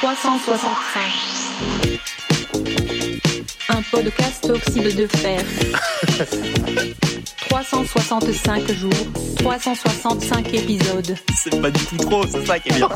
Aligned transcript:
365. 0.00 1.02
Un 3.68 3.82
podcast 3.90 4.48
oxyde 4.50 4.96
de 4.96 5.06
fer. 5.06 5.42
365 7.50 8.72
jours, 8.72 8.92
365 9.38 10.54
épisodes. 10.54 11.14
C'est 11.36 11.60
pas 11.60 11.70
du 11.70 11.84
tout 11.84 11.96
trop, 11.98 12.24
c'est 12.26 12.46
ça 12.46 12.58
qui 12.58 12.70
est 12.70 12.76
bien. 12.76 12.88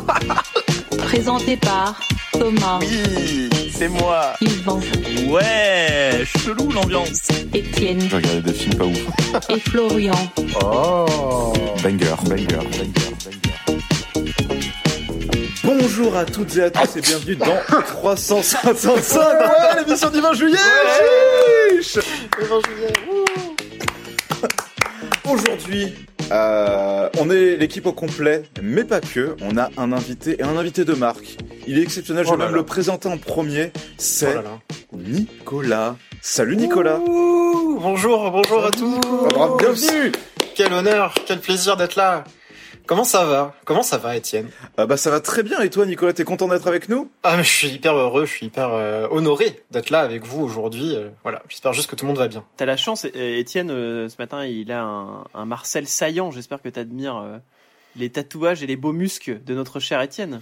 Présenté 1.04 1.56
par 1.56 2.00
Thomas, 2.32 2.78
Oui, 2.80 3.50
c'est 3.76 3.88
moi. 3.88 4.32
Yvan, 4.40 4.80
Ouais, 5.28 6.24
chelou 6.42 6.70
l'ambiance. 6.72 7.28
Étienne 7.52 8.00
J'ai 8.08 8.16
regardé 8.16 8.40
des 8.42 8.52
films 8.54 8.78
pas 8.78 8.84
ouf. 8.86 8.98
et 9.50 9.60
Florian. 9.60 10.32
Oh 10.62 11.52
Banger, 11.82 12.14
banger, 12.24 12.46
banger, 12.46 12.92
banger. 13.24 13.53
Bonjour 15.86 16.16
à 16.16 16.24
toutes 16.24 16.56
et 16.56 16.62
à 16.62 16.70
tous 16.70 16.96
et 16.96 17.02
bienvenue 17.02 17.36
dans 17.36 17.58
365 17.86 19.18
Ouais, 19.18 19.84
l'émission 19.84 20.08
du 20.08 20.18
20 20.18 20.32
juillet 20.32 20.56
chiche 21.82 21.98
Le 22.38 22.44
20 22.46 22.60
juillet 22.66 22.92
wouh. 23.06 23.54
Aujourd'hui, 25.30 25.94
euh, 26.32 27.10
on 27.20 27.28
est 27.28 27.56
l'équipe 27.56 27.84
au 27.84 27.92
complet, 27.92 28.44
mais 28.62 28.84
pas 28.84 29.02
que. 29.02 29.36
On 29.42 29.58
a 29.58 29.68
un 29.76 29.92
invité 29.92 30.36
et 30.38 30.42
un 30.42 30.56
invité 30.56 30.86
de 30.86 30.94
marque. 30.94 31.36
Il 31.66 31.78
est 31.78 31.82
exceptionnel, 31.82 32.24
je 32.24 32.30
Oh 32.30 32.32
vais 32.32 32.38
là 32.38 32.44
même 32.46 32.54
là. 32.54 32.60
le 32.62 32.66
présenter 32.66 33.10
en 33.10 33.18
premier. 33.18 33.70
C'est 33.98 34.32
Oh 34.32 34.36
là 34.36 34.42
là. 34.42 34.58
Nicolas. 34.96 35.96
Salut 36.22 36.56
Nicolas 36.56 36.98
Ouh, 36.98 37.78
bonjour, 37.78 38.30
bonjour 38.30 38.64
à 38.64 38.70
tous. 38.70 38.98
Alors, 39.34 39.58
Bienvenue 39.58 40.12
Quel 40.54 40.72
honneur, 40.72 41.12
quel 41.26 41.40
plaisir 41.40 41.76
d'être 41.76 41.96
là. 41.96 42.24
Comment 42.86 43.04
ça 43.04 43.24
va? 43.24 43.54
Comment 43.64 43.82
ça 43.82 43.96
va, 43.96 44.14
Étienne? 44.16 44.50
Ah 44.76 44.84
Bah 44.86 44.96
ça 44.98 45.10
va 45.10 45.20
très 45.20 45.42
bien 45.42 45.60
et 45.60 45.70
toi 45.70 45.86
Nicolas, 45.86 46.12
t'es 46.12 46.24
content 46.24 46.48
d'être 46.48 46.66
avec 46.68 46.88
nous? 46.90 47.10
Ah, 47.22 47.36
mais 47.38 47.42
je 47.44 47.48
suis 47.50 47.68
hyper 47.68 47.94
heureux, 47.96 48.26
je 48.26 48.30
suis 48.32 48.46
hyper 48.46 48.70
euh, 48.74 49.08
honoré 49.10 49.62
d'être 49.70 49.88
là 49.90 50.00
avec 50.00 50.24
vous 50.26 50.42
aujourd'hui. 50.42 50.94
euh, 50.94 51.08
voilà, 51.22 51.42
j'espère 51.48 51.72
juste 51.72 51.88
que 51.90 51.96
tout 51.96 52.04
le 52.04 52.08
monde 52.08 52.18
va 52.18 52.28
bien. 52.28 52.44
T'as 52.58 52.66
la 52.66 52.76
chance, 52.76 53.06
et- 53.06 53.38
Étienne, 53.38 53.70
euh, 53.70 54.08
ce 54.10 54.16
matin, 54.18 54.44
il 54.44 54.70
a 54.70 54.82
un, 54.82 55.24
un 55.32 55.44
Marcel 55.46 55.86
saillant. 55.88 56.30
J'espère 56.30 56.60
que 56.60 56.68
t'admires 56.68 57.16
euh, 57.16 57.38
les 57.96 58.10
tatouages 58.10 58.62
et 58.62 58.66
les 58.66 58.76
beaux 58.76 58.92
muscles 58.92 59.42
de 59.42 59.54
notre 59.54 59.80
cher 59.80 60.02
Étienne. 60.02 60.40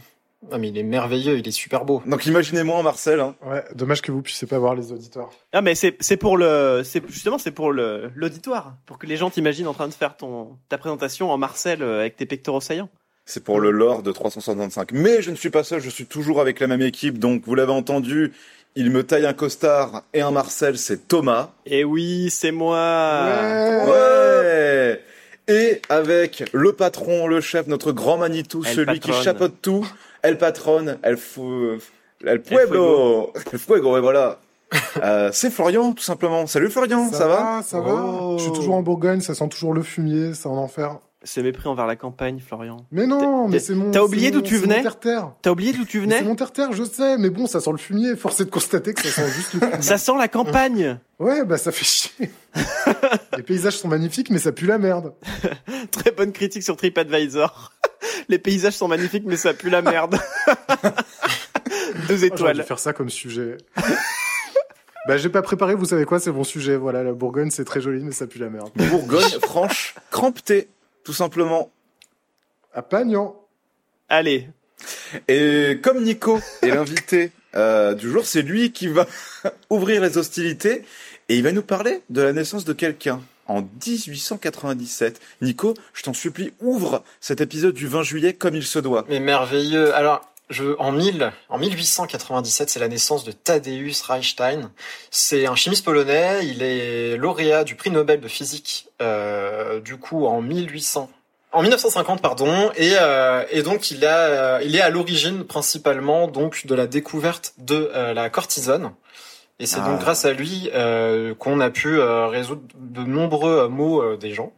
Ah, 0.50 0.58
mais 0.58 0.68
il 0.68 0.78
est 0.78 0.82
merveilleux, 0.82 1.38
il 1.38 1.46
est 1.46 1.52
super 1.52 1.84
beau. 1.84 2.02
Donc 2.04 2.26
imaginez-moi 2.26 2.76
en 2.76 2.82
Marcel, 2.82 3.20
hein. 3.20 3.36
Ouais, 3.46 3.62
dommage 3.74 4.02
que 4.02 4.10
vous 4.10 4.22
puissiez 4.22 4.48
pas 4.48 4.58
voir 4.58 4.74
les 4.74 4.92
auditeurs. 4.92 5.30
Ah, 5.52 5.62
mais 5.62 5.74
c'est 5.74 5.96
c'est 6.00 6.16
pour 6.16 6.36
le, 6.36 6.82
c'est 6.84 7.02
justement 7.08 7.38
c'est 7.38 7.52
pour 7.52 7.72
le 7.72 8.10
l'auditoire, 8.14 8.76
pour 8.86 8.98
que 8.98 9.06
les 9.06 9.16
gens 9.16 9.30
t'imaginent 9.30 9.68
en 9.68 9.74
train 9.74 9.88
de 9.88 9.94
faire 9.94 10.16
ton 10.16 10.58
ta 10.68 10.78
présentation 10.78 11.30
en 11.30 11.38
Marcel 11.38 11.82
euh, 11.82 12.00
avec 12.00 12.16
tes 12.16 12.26
pectoraux 12.26 12.60
saillants. 12.60 12.88
C'est 13.24 13.44
pour 13.44 13.60
le 13.60 13.70
lore 13.70 14.02
de 14.02 14.10
365. 14.10 14.92
Mais 14.92 15.22
je 15.22 15.30
ne 15.30 15.36
suis 15.36 15.50
pas 15.50 15.62
seul, 15.62 15.80
je 15.80 15.90
suis 15.90 16.06
toujours 16.06 16.40
avec 16.40 16.60
la 16.60 16.66
même 16.66 16.82
équipe. 16.82 17.18
Donc, 17.18 17.44
vous 17.46 17.54
l'avez 17.54 17.72
entendu, 17.72 18.32
il 18.74 18.90
me 18.90 19.04
taille 19.04 19.26
un 19.26 19.32
costard 19.32 20.02
et 20.12 20.20
un 20.20 20.32
Marcel, 20.32 20.76
c'est 20.76 21.08
Thomas. 21.08 21.50
Et 21.64 21.84
oui, 21.84 22.30
c'est 22.30 22.50
moi. 22.50 23.30
Ouais 23.86 25.00
Et 25.46 25.80
avec 25.88 26.50
le 26.52 26.72
patron, 26.72 27.28
le 27.28 27.40
chef, 27.40 27.68
notre 27.68 27.92
grand 27.92 28.18
Manitou, 28.18 28.64
El 28.64 28.74
celui 28.74 28.98
qui 28.98 29.12
chapeaute 29.12 29.54
tout, 29.62 29.86
El 30.22 30.38
Patron, 30.38 30.98
El, 31.02 31.16
fu... 31.16 31.78
El 32.24 32.40
Pueblo, 32.42 33.32
El 33.52 33.58
Fuego, 33.58 33.96
et 33.96 34.00
voilà. 34.00 34.38
Euh, 35.02 35.30
c'est 35.32 35.50
Florian, 35.50 35.92
tout 35.92 36.02
simplement. 36.02 36.46
Salut 36.46 36.70
Florian, 36.70 37.10
ça, 37.10 37.26
va 37.26 37.62
Ça 37.62 37.80
va 37.80 37.92
Oh. 37.92 38.36
Je 38.38 38.44
suis 38.44 38.52
toujours 38.52 38.76
en 38.76 38.82
Bourgogne, 38.82 39.20
ça 39.20 39.34
sent 39.34 39.48
toujours 39.48 39.74
le 39.74 39.82
fumier, 39.82 40.32
c'est 40.34 40.46
un 40.46 40.52
enfer. 40.52 40.98
Ce 41.24 41.40
mépris 41.40 41.68
envers 41.68 41.86
la 41.86 41.94
campagne, 41.94 42.40
Florian. 42.40 42.78
Mais 42.90 43.06
non, 43.06 43.46
mais 43.46 43.60
c'est 43.60 43.74
mon. 43.74 43.92
t'as 43.92 44.02
oublié 44.02 44.26
c'est 44.26 44.30
d'où 44.32 44.40
tu 44.42 44.56
c'est 44.56 44.62
venais. 44.62 44.84
T'as 45.42 45.50
oublié 45.50 45.72
d'où 45.72 45.84
tu 45.84 46.00
venais 46.00 46.18
C'est 46.18 46.24
mon 46.24 46.34
terre-terre, 46.34 46.72
je 46.72 46.82
sais, 46.82 47.16
mais 47.16 47.30
bon, 47.30 47.46
ça 47.46 47.60
sent 47.60 47.70
le 47.70 47.76
fumier. 47.76 48.16
Force 48.16 48.40
est 48.40 48.46
de 48.46 48.50
constater 48.50 48.92
que 48.92 49.02
ça 49.02 49.22
sent 49.22 49.30
juste 49.30 49.54
le 49.54 49.60
fumier. 49.60 49.82
Ça 49.82 49.98
sent 49.98 50.12
la 50.18 50.26
campagne. 50.28 50.98
Ouais, 51.20 51.44
bah 51.44 51.58
ça 51.58 51.70
fait 51.70 51.84
chier. 51.84 52.30
Les 53.36 53.42
paysages 53.44 53.78
sont 53.78 53.88
magnifiques, 53.88 54.30
mais 54.30 54.38
ça 54.38 54.50
pue 54.52 54.66
la 54.66 54.78
merde. 54.78 55.12
Très 55.92 56.10
bonne 56.10 56.32
critique 56.32 56.64
sur 56.64 56.76
TripAdvisor. 56.76 57.72
Les 58.28 58.38
paysages 58.38 58.74
sont 58.74 58.88
magnifiques, 58.88 59.24
mais 59.26 59.36
ça 59.36 59.54
pue 59.54 59.70
la 59.70 59.82
merde. 59.82 60.18
Deux 62.08 62.14
Oh, 62.14 62.16
J'aurais 62.16 62.16
dû 62.18 62.24
étoiles. 62.26 62.62
faire 62.64 62.78
ça 62.78 62.92
comme 62.92 63.10
sujet. 63.10 63.56
bah 65.06 65.16
j'ai 65.16 65.28
pas 65.28 65.42
préparé, 65.42 65.74
vous 65.74 65.84
savez 65.86 66.04
quoi, 66.04 66.20
c'est 66.20 66.30
mon 66.32 66.44
sujet. 66.44 66.76
Voilà, 66.76 67.02
la 67.02 67.12
Bourgogne, 67.12 67.50
c'est 67.50 67.64
très 67.64 67.80
joli, 67.80 68.02
mais 68.02 68.12
ça 68.12 68.26
pue 68.26 68.38
la 68.38 68.48
merde. 68.50 68.70
Bourgogne, 68.74 69.38
Franche, 69.42 69.94
Crampté, 70.10 70.68
tout 71.04 71.12
simplement. 71.12 71.70
À 72.74 72.82
Pagnan. 72.82 73.36
Allez, 74.08 74.48
Et 75.28 75.78
comme 75.82 76.02
Nico 76.02 76.40
est 76.62 76.68
l'invité 76.68 77.32
euh, 77.54 77.94
du 77.94 78.10
jour, 78.10 78.24
c'est 78.26 78.42
lui 78.42 78.72
qui 78.72 78.88
va 78.88 79.06
ouvrir 79.70 80.00
les 80.02 80.16
hostilités 80.18 80.84
et 81.28 81.36
il 81.36 81.42
va 81.42 81.52
nous 81.52 81.62
parler 81.62 82.02
de 82.10 82.22
la 82.22 82.32
naissance 82.32 82.64
de 82.64 82.72
quelqu'un 82.72 83.20
en 83.52 83.68
1897. 83.86 85.20
Nico, 85.40 85.74
je 85.94 86.02
t'en 86.02 86.14
supplie, 86.14 86.52
ouvre 86.60 87.02
cet 87.20 87.40
épisode 87.40 87.74
du 87.74 87.86
20 87.86 88.02
juillet 88.02 88.32
comme 88.34 88.54
il 88.54 88.64
se 88.64 88.78
doit. 88.78 89.04
Mais 89.08 89.20
merveilleux. 89.20 89.94
Alors, 89.94 90.22
je, 90.50 90.76
en 90.78 90.92
1000, 90.92 91.32
en 91.48 91.58
1897, 91.58 92.70
c'est 92.70 92.80
la 92.80 92.88
naissance 92.88 93.24
de 93.24 93.32
Tadeusz 93.32 94.02
Reichstein. 94.06 94.70
C'est 95.10 95.46
un 95.46 95.54
chimiste 95.54 95.84
polonais. 95.84 96.46
Il 96.46 96.62
est 96.62 97.16
lauréat 97.16 97.64
du 97.64 97.74
prix 97.74 97.90
Nobel 97.90 98.20
de 98.20 98.28
physique, 98.28 98.88
euh, 99.00 99.80
du 99.80 99.96
coup, 99.96 100.26
en 100.26 100.42
1800. 100.42 101.10
En 101.52 101.60
1950, 101.60 102.22
pardon, 102.22 102.70
et, 102.76 102.94
euh, 102.98 103.44
et 103.50 103.62
donc 103.62 103.90
il, 103.90 104.06
a, 104.06 104.16
euh, 104.16 104.60
il 104.64 104.74
est 104.74 104.80
à 104.80 104.88
l'origine 104.88 105.44
principalement 105.44 106.26
donc 106.26 106.64
de 106.66 106.74
la 106.74 106.86
découverte 106.86 107.52
de 107.58 107.90
la 107.94 108.30
cortisone. 108.30 108.92
Et 109.62 109.66
c'est 109.66 109.78
Ah. 109.80 109.86
donc 109.88 110.00
grâce 110.00 110.24
à 110.24 110.32
lui 110.32 110.68
euh, 110.74 111.34
qu'on 111.36 111.60
a 111.60 111.70
pu 111.70 111.98
euh, 112.00 112.26
résoudre 112.26 112.62
de 112.80 113.02
nombreux 113.04 113.58
euh, 113.60 113.68
maux 113.68 114.02
euh, 114.02 114.16
des 114.16 114.34
gens. 114.34 114.52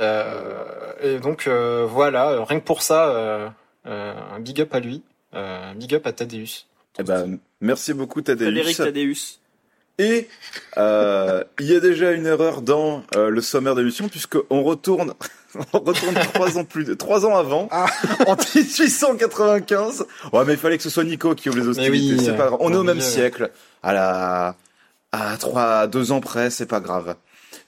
Euh, 0.00 0.92
et 1.02 1.18
donc 1.18 1.48
euh, 1.48 1.84
voilà, 1.88 2.44
rien 2.44 2.60
que 2.60 2.64
pour 2.64 2.82
ça, 2.82 3.08
euh, 3.08 3.48
euh, 3.86 4.14
un 4.34 4.38
big 4.38 4.60
up 4.60 4.72
à 4.72 4.78
lui, 4.78 5.02
euh, 5.34 5.72
un 5.72 5.74
big 5.74 5.94
up 5.96 6.06
à 6.06 6.12
Thaddeus. 6.12 6.66
Eh 6.98 7.02
ben, 7.02 7.38
merci 7.60 7.92
beaucoup 7.92 8.22
Frédéric 8.22 8.76
Tadeusz. 8.76 8.92
Tadeus. 8.94 9.40
Et 9.98 10.28
euh, 10.76 11.42
il 11.58 11.66
y 11.66 11.74
a 11.74 11.80
déjà 11.80 12.12
une 12.12 12.26
erreur 12.26 12.60
dans 12.62 13.02
euh, 13.16 13.30
le 13.30 13.40
sommaire 13.40 13.74
de 13.74 13.80
l'émission 13.80 14.08
puisque 14.08 14.36
on 14.50 14.62
retourne, 14.62 15.14
on 15.72 15.78
retourne 15.78 16.14
trois 16.34 16.58
ans 16.58 16.64
plus, 16.64 16.84
de- 16.84 16.94
trois 16.94 17.24
ans 17.24 17.34
avant, 17.34 17.68
Ah. 17.70 17.86
en 18.26 18.36
1895. 18.36 20.04
Ouais, 20.32 20.44
mais 20.46 20.52
il 20.54 20.58
fallait 20.58 20.76
que 20.76 20.82
ce 20.82 20.90
soit 20.90 21.04
Nico 21.04 21.34
qui 21.34 21.48
ouvre 21.48 21.58
les 21.58 21.66
hostilités. 21.68 21.90
oui, 21.92 22.20
c'est 22.22 22.36
pas 22.36 22.46
grave. 22.48 22.58
On 22.60 22.72
est 22.72 22.76
au 22.76 22.82
même 22.82 23.00
siècle, 23.00 23.50
à 23.82 23.92
la, 23.92 24.56
à 25.12 25.36
trois, 25.38 25.78
à 25.80 25.86
deux 25.86 26.12
ans 26.12 26.20
près, 26.20 26.50
c'est 26.50 26.66
pas 26.66 26.80
grave. 26.80 27.16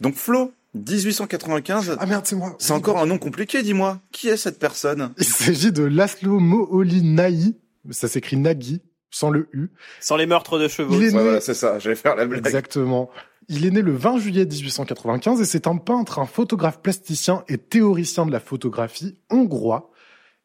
Donc 0.01 0.15
Flo, 0.17 0.53
1895. 0.75 1.97
Ah 1.99 2.07
merde, 2.07 2.27
c'est 2.27 2.37
moi. 2.37 2.55
C'est 2.59 2.73
encore 2.73 2.99
un 2.99 3.07
nom 3.07 3.19
compliqué, 3.19 3.63
dis-moi. 3.63 4.01
Qui 4.13 4.29
est 4.29 4.37
cette 4.37 4.59
personne? 4.59 5.13
Il 5.19 5.25
s'agit 5.25 5.73
de 5.73 5.83
Laszlo 5.85 6.39
Moholy-Nagy. 6.39 7.55
Ça 7.91 8.07
s'écrit 8.07 8.37
Nagy, 8.37 8.81
sans 9.11 9.31
le 9.31 9.49
U. 9.53 9.71
Sans 10.01 10.17
les 10.17 10.27
meurtres 10.27 10.59
de 10.59 10.69
chevaux. 10.69 10.95
Il 10.95 11.03
est 11.03 11.07
Ouais, 11.09 11.13
né- 11.19 11.23
voilà, 11.23 11.41
c'est 11.41 11.55
ça. 11.55 11.79
J'allais 11.79 11.95
faire 11.97 12.17
la 12.17 12.27
blague. 12.27 12.45
Exactement. 12.47 13.11
Il 13.49 13.65
est 13.65 13.71
né 13.71 13.81
le 13.83 13.93
20 13.93 14.19
juillet 14.19 14.45
1895 14.45 15.41
et 15.41 15.45
c'est 15.47 15.67
un 15.67 15.77
peintre, 15.77 16.19
un 16.19 16.27
photographe 16.27 16.81
plasticien 16.83 17.45
et 17.49 17.57
théoricien 17.57 18.27
de 18.27 18.33
la 18.33 18.41
photographie 18.41 19.17
hongrois. 19.31 19.91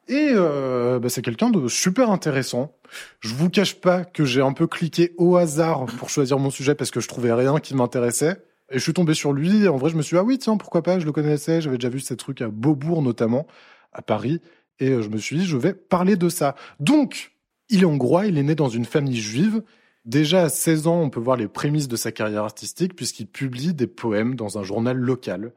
Et 0.08 0.30
euh, 0.32 1.00
bah, 1.00 1.10
c'est 1.10 1.22
quelqu'un 1.22 1.50
de 1.50 1.68
super 1.68 2.12
intéressant. 2.12 2.76
Je 3.22 3.34
vous 3.34 3.50
cache 3.50 3.76
pas 3.76 4.04
que 4.06 4.24
j'ai 4.26 4.42
un 4.42 4.54
peu 4.54 4.68
cliqué 4.68 5.14
au 5.18 5.36
hasard 5.38 5.86
pour 5.98 6.10
choisir 6.10 6.40
mon 6.40 6.50
sujet 6.50 6.76
parce 6.76 6.92
que 6.92 7.00
je 7.02 7.08
trouvais 7.08 7.34
rien 7.34 7.60
qui 7.60 7.76
m'intéressait. 7.76 8.38
Et 8.72 8.76
je 8.80 8.80
suis 8.80 8.94
tombé 8.94 9.14
sur 9.14 9.34
lui. 9.34 9.68
En 9.68 9.76
vrai, 9.78 9.90
je 9.90 9.96
me 9.96 10.02
suis 10.02 10.16
dit, 10.16 10.20
ah 10.20 10.24
oui, 10.24 10.38
tiens, 10.38 10.58
pourquoi 10.58 10.82
pas, 10.82 11.00
je 11.00 11.06
le 11.06 11.12
connaissais. 11.12 11.60
J'avais 11.62 11.78
déjà 11.78 11.90
vu 11.90 12.00
ces 12.00 12.16
trucs 12.18 12.42
à 12.42 12.48
Beaubourg 12.48 13.02
notamment, 13.02 13.46
à 13.92 14.02
Paris. 14.02 14.42
Et 14.80 14.90
euh, 14.92 15.02
je 15.02 15.10
me 15.10 15.18
suis 15.18 15.38
dit, 15.38 15.46
je 15.46 15.58
vais 15.58 15.74
parler 15.74 16.16
de 16.16 16.30
ça. 16.30 16.56
Donc, 16.80 17.33
il 17.74 17.82
est 17.82 17.86
hongrois, 17.86 18.28
il 18.28 18.38
est 18.38 18.44
né 18.44 18.54
dans 18.54 18.70
une 18.70 18.86
famille 18.86 19.20
juive. 19.20 19.64
Déjà 20.06 20.44
à 20.44 20.50
16 20.50 20.86
ans, 20.86 21.02
on 21.02 21.10
peut 21.10 21.20
voir 21.20 21.38
les 21.38 21.48
prémices 21.48 21.88
de 21.88 21.96
sa 21.96 22.12
carrière 22.12 22.44
artistique 22.44 22.96
puisqu'il 22.96 23.26
publie 23.26 23.74
des 23.74 23.88
poèmes 23.88 24.36
dans 24.36 24.60
un 24.60 24.64
journal 24.64 24.96
local. 24.96 25.54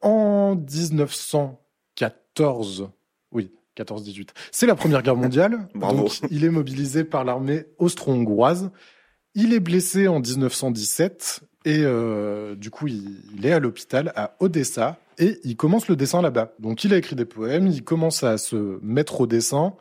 En 0.00 0.54
1914, 0.54 2.90
oui, 3.32 3.50
14-18, 3.76 4.28
c'est 4.52 4.66
la 4.66 4.76
Première 4.76 5.02
Guerre 5.02 5.16
mondiale. 5.16 5.66
Bravo. 5.74 6.04
Donc, 6.04 6.20
il 6.30 6.44
est 6.44 6.50
mobilisé 6.50 7.02
par 7.02 7.24
l'armée 7.24 7.64
austro-hongroise. 7.78 8.70
Il 9.34 9.52
est 9.52 9.60
blessé 9.60 10.06
en 10.06 10.20
1917 10.20 11.40
et 11.64 11.80
euh, 11.82 12.54
du 12.54 12.70
coup, 12.70 12.86
il, 12.86 13.24
il 13.36 13.44
est 13.44 13.52
à 13.52 13.58
l'hôpital 13.58 14.12
à 14.14 14.36
Odessa 14.38 15.00
et 15.18 15.40
il 15.42 15.56
commence 15.56 15.88
le 15.88 15.96
dessin 15.96 16.22
là-bas. 16.22 16.52
Donc, 16.60 16.84
il 16.84 16.94
a 16.94 16.96
écrit 16.96 17.16
des 17.16 17.24
poèmes, 17.24 17.66
il 17.66 17.82
commence 17.82 18.22
à 18.22 18.38
se 18.38 18.78
mettre 18.82 19.20
au 19.20 19.26
dessin 19.26 19.74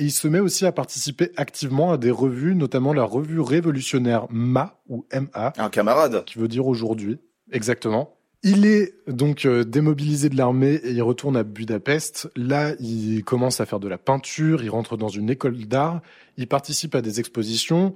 et 0.00 0.04
il 0.04 0.10
se 0.10 0.26
met 0.28 0.40
aussi 0.40 0.64
à 0.64 0.72
participer 0.72 1.30
activement 1.36 1.92
à 1.92 1.98
des 1.98 2.10
revues, 2.10 2.54
notamment 2.54 2.94
la 2.94 3.04
revue 3.04 3.40
révolutionnaire 3.40 4.26
MA 4.30 4.80
ou 4.88 5.04
MA, 5.12 5.52
Un 5.58 5.68
camarade. 5.68 6.24
qui 6.24 6.38
veut 6.38 6.48
dire 6.48 6.66
aujourd'hui, 6.66 7.18
exactement. 7.52 8.16
Il 8.42 8.64
est 8.64 8.94
donc 9.06 9.44
euh, 9.44 9.62
démobilisé 9.62 10.30
de 10.30 10.36
l'armée 10.38 10.80
et 10.82 10.92
il 10.92 11.02
retourne 11.02 11.36
à 11.36 11.42
Budapest. 11.42 12.30
Là, 12.34 12.72
il 12.80 13.22
commence 13.24 13.60
à 13.60 13.66
faire 13.66 13.78
de 13.78 13.88
la 13.88 13.98
peinture, 13.98 14.62
il 14.62 14.70
rentre 14.70 14.96
dans 14.96 15.10
une 15.10 15.28
école 15.28 15.58
d'art, 15.66 16.00
il 16.38 16.48
participe 16.48 16.94
à 16.94 17.02
des 17.02 17.20
expositions. 17.20 17.94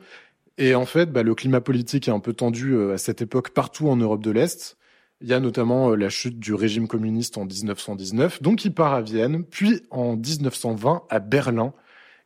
Et 0.59 0.75
en 0.75 0.85
fait, 0.85 1.11
bah, 1.11 1.23
le 1.23 1.35
climat 1.35 1.62
politique 1.62 2.09
est 2.09 2.12
un 2.12 2.21
peu 2.21 2.35
tendu 2.35 2.75
euh, 2.75 2.93
à 2.93 2.99
cette 2.99 3.23
époque 3.23 3.51
partout 3.51 3.89
en 3.89 3.97
Europe 3.97 4.23
de 4.23 4.31
l'Est. 4.31 4.77
Il 5.23 5.29
y 5.29 5.33
a 5.33 5.41
notamment 5.41 5.93
euh, 5.93 5.95
la 5.97 6.11
chute 6.11 6.39
du 6.39 6.53
régime 6.53 6.87
communiste 6.87 7.39
en 7.39 7.47
1919. 7.47 8.43
Donc 8.43 8.67
il 8.67 8.75
part 8.75 8.93
à 8.93 9.01
Vienne, 9.01 9.45
puis 9.45 9.81
en 9.91 10.17
1920 10.17 11.05
à 11.09 11.19
Berlin. 11.19 11.73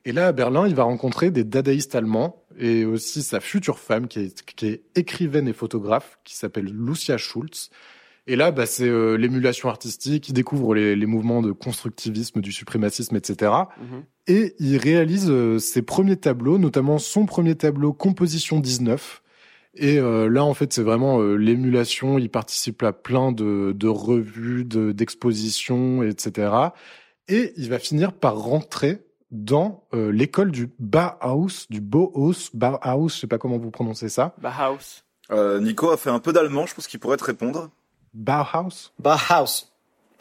Et 0.08 0.12
là, 0.12 0.28
à 0.28 0.32
Berlin, 0.32 0.66
il 0.66 0.74
va 0.74 0.84
rencontrer 0.84 1.30
des 1.30 1.44
dadaïstes 1.44 1.94
allemands 1.94 2.42
et 2.58 2.86
aussi 2.86 3.22
sa 3.22 3.40
future 3.40 3.78
femme 3.78 4.08
qui 4.08 4.20
est, 4.20 4.42
qui 4.42 4.66
est 4.66 4.82
écrivaine 4.94 5.46
et 5.46 5.52
photographe, 5.52 6.18
qui 6.24 6.34
s'appelle 6.34 6.64
Lucia 6.64 7.18
Schulz. 7.18 7.68
Et 8.26 8.34
là, 8.34 8.50
bah, 8.50 8.64
c'est 8.64 8.88
euh, 8.88 9.16
l'émulation 9.16 9.68
artistique. 9.68 10.30
Il 10.30 10.32
découvre 10.32 10.74
les, 10.74 10.96
les, 10.96 11.04
mouvements 11.04 11.42
de 11.42 11.52
constructivisme, 11.52 12.40
du 12.40 12.52
suprémacisme, 12.52 13.16
etc. 13.16 13.52
Mhm. 13.78 14.04
Et 14.28 14.54
il 14.58 14.78
réalise 14.78 15.28
euh, 15.28 15.58
ses 15.58 15.82
premiers 15.82 16.16
tableaux, 16.16 16.56
notamment 16.56 16.96
son 16.96 17.26
premier 17.26 17.54
tableau 17.54 17.92
Composition 17.92 18.60
19. 18.60 19.22
Et 19.74 19.98
euh, 19.98 20.30
là, 20.30 20.42
en 20.42 20.54
fait, 20.54 20.72
c'est 20.72 20.82
vraiment 20.82 21.20
l'émulation. 21.20 22.16
Il 22.18 22.30
participe 22.30 22.82
à 22.82 22.94
plein 22.94 23.30
de, 23.30 23.74
de 23.76 23.88
revues, 23.88 24.64
de- 24.64 24.92
d'expositions, 24.92 26.02
etc. 26.02 26.50
Et 27.28 27.52
il 27.58 27.68
va 27.68 27.78
finir 27.78 28.14
par 28.14 28.38
rentrer 28.38 29.02
dans 29.30 29.84
euh, 29.94 30.10
l'école 30.10 30.50
du 30.50 30.70
Bauhaus, 30.78 31.66
du 31.70 31.80
Bauhaus, 31.80 32.50
Bauhaus, 32.54 33.08
je 33.08 33.20
sais 33.20 33.26
pas 33.26 33.38
comment 33.38 33.58
vous 33.58 33.70
prononcez 33.70 34.08
ça. 34.08 34.34
Bauhaus. 34.38 35.02
Euh, 35.30 35.60
Nico 35.60 35.90
a 35.90 35.96
fait 35.96 36.10
un 36.10 36.20
peu 36.20 36.32
d'allemand, 36.32 36.66
je 36.66 36.74
pense 36.74 36.86
qu'il 36.86 37.00
pourrait 37.00 37.18
te 37.18 37.24
répondre. 37.24 37.70
Bauhaus. 38.14 38.92
Bauhaus. 38.98 39.66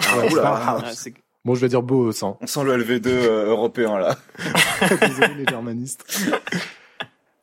Ouais, 0.01 0.31
oula. 0.31 0.41
Bauhaus. 0.41 0.83
Ah, 0.85 1.09
Bon, 1.45 1.55
je 1.55 1.61
vais 1.61 1.69
dire 1.69 1.81
Bauhaus. 1.81 2.25
Hein. 2.25 2.35
On 2.41 2.47
sent 2.47 2.63
le 2.65 2.77
LV2 2.77 3.07
euh, 3.07 3.45
européen 3.45 3.97
là. 3.97 4.17
Désolé 5.01 5.33
les 5.35 5.45
germanistes. 5.45 6.27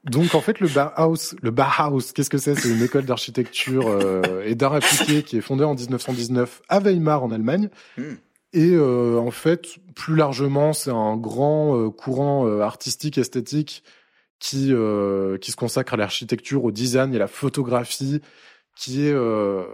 Donc 0.05 0.35
en 0.35 0.43
fait 0.43 0.61
le 0.61 0.69
Bauhaus, 0.69 1.35
le 1.41 1.51
Bauhaus, 1.51 2.13
qu'est-ce 2.15 2.29
que 2.29 2.37
c'est? 2.37 2.55
C'est 2.55 2.69
une 2.69 2.83
école 2.83 3.07
d'architecture 3.07 3.89
euh, 3.89 4.43
et 4.45 4.55
d'art 4.55 4.75
appliqué 4.75 5.23
qui 5.23 5.39
est 5.39 5.41
fondée 5.41 5.65
en 5.65 5.75
1919 5.75 6.61
à 6.69 6.81
Weimar 6.81 7.25
en 7.25 7.31
Allemagne. 7.31 7.71
Hmm. 7.97 8.17
Et 8.55 8.71
euh, 8.71 9.19
en 9.19 9.33
fait, 9.33 9.79
plus 9.97 10.15
largement, 10.15 10.73
c'est 10.73 10.93
un 10.93 11.17
grand 11.17 11.77
euh, 11.77 11.91
courant 11.91 12.47
euh, 12.47 12.61
artistique 12.61 13.19
esthétique 13.19 13.83
qui 14.39 14.73
euh, 14.73 15.39
qui 15.39 15.51
se 15.51 15.57
consacre 15.57 15.95
à 15.95 15.97
l'architecture, 15.97 16.65
au 16.65 16.71
design 16.71 17.13
et 17.13 17.17
à 17.17 17.19
la 17.19 17.27
photographie, 17.27 18.21
qui 18.77 19.07
est 19.07 19.13
euh, 19.13 19.65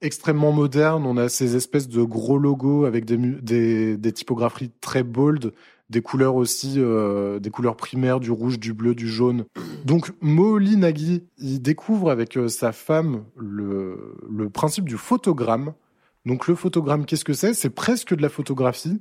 extrêmement 0.00 0.50
moderne. 0.50 1.04
On 1.04 1.18
a 1.18 1.28
ces 1.28 1.56
espèces 1.56 1.88
de 1.88 2.02
gros 2.02 2.38
logos 2.38 2.86
avec 2.86 3.04
des 3.04 3.18
des, 3.18 3.98
des 3.98 4.12
typographies 4.12 4.70
très 4.80 5.02
bold, 5.02 5.52
des 5.90 6.00
couleurs 6.00 6.36
aussi, 6.36 6.76
euh, 6.78 7.38
des 7.38 7.50
couleurs 7.50 7.76
primaires, 7.76 8.18
du 8.18 8.30
rouge, 8.30 8.58
du 8.58 8.72
bleu, 8.72 8.94
du 8.94 9.08
jaune. 9.08 9.44
Donc 9.84 10.10
Moholy 10.22 10.78
Nagy, 10.78 11.22
il 11.36 11.60
découvre 11.60 12.10
avec 12.10 12.38
sa 12.48 12.72
femme 12.72 13.24
le, 13.36 14.14
le 14.30 14.48
principe 14.48 14.88
du 14.88 14.96
photogramme. 14.96 15.74
Donc 16.26 16.48
le 16.48 16.56
photogramme, 16.56 17.06
qu'est-ce 17.06 17.24
que 17.24 17.32
c'est? 17.32 17.54
C'est 17.54 17.70
presque 17.70 18.14
de 18.14 18.20
la 18.20 18.28
photographie, 18.28 19.00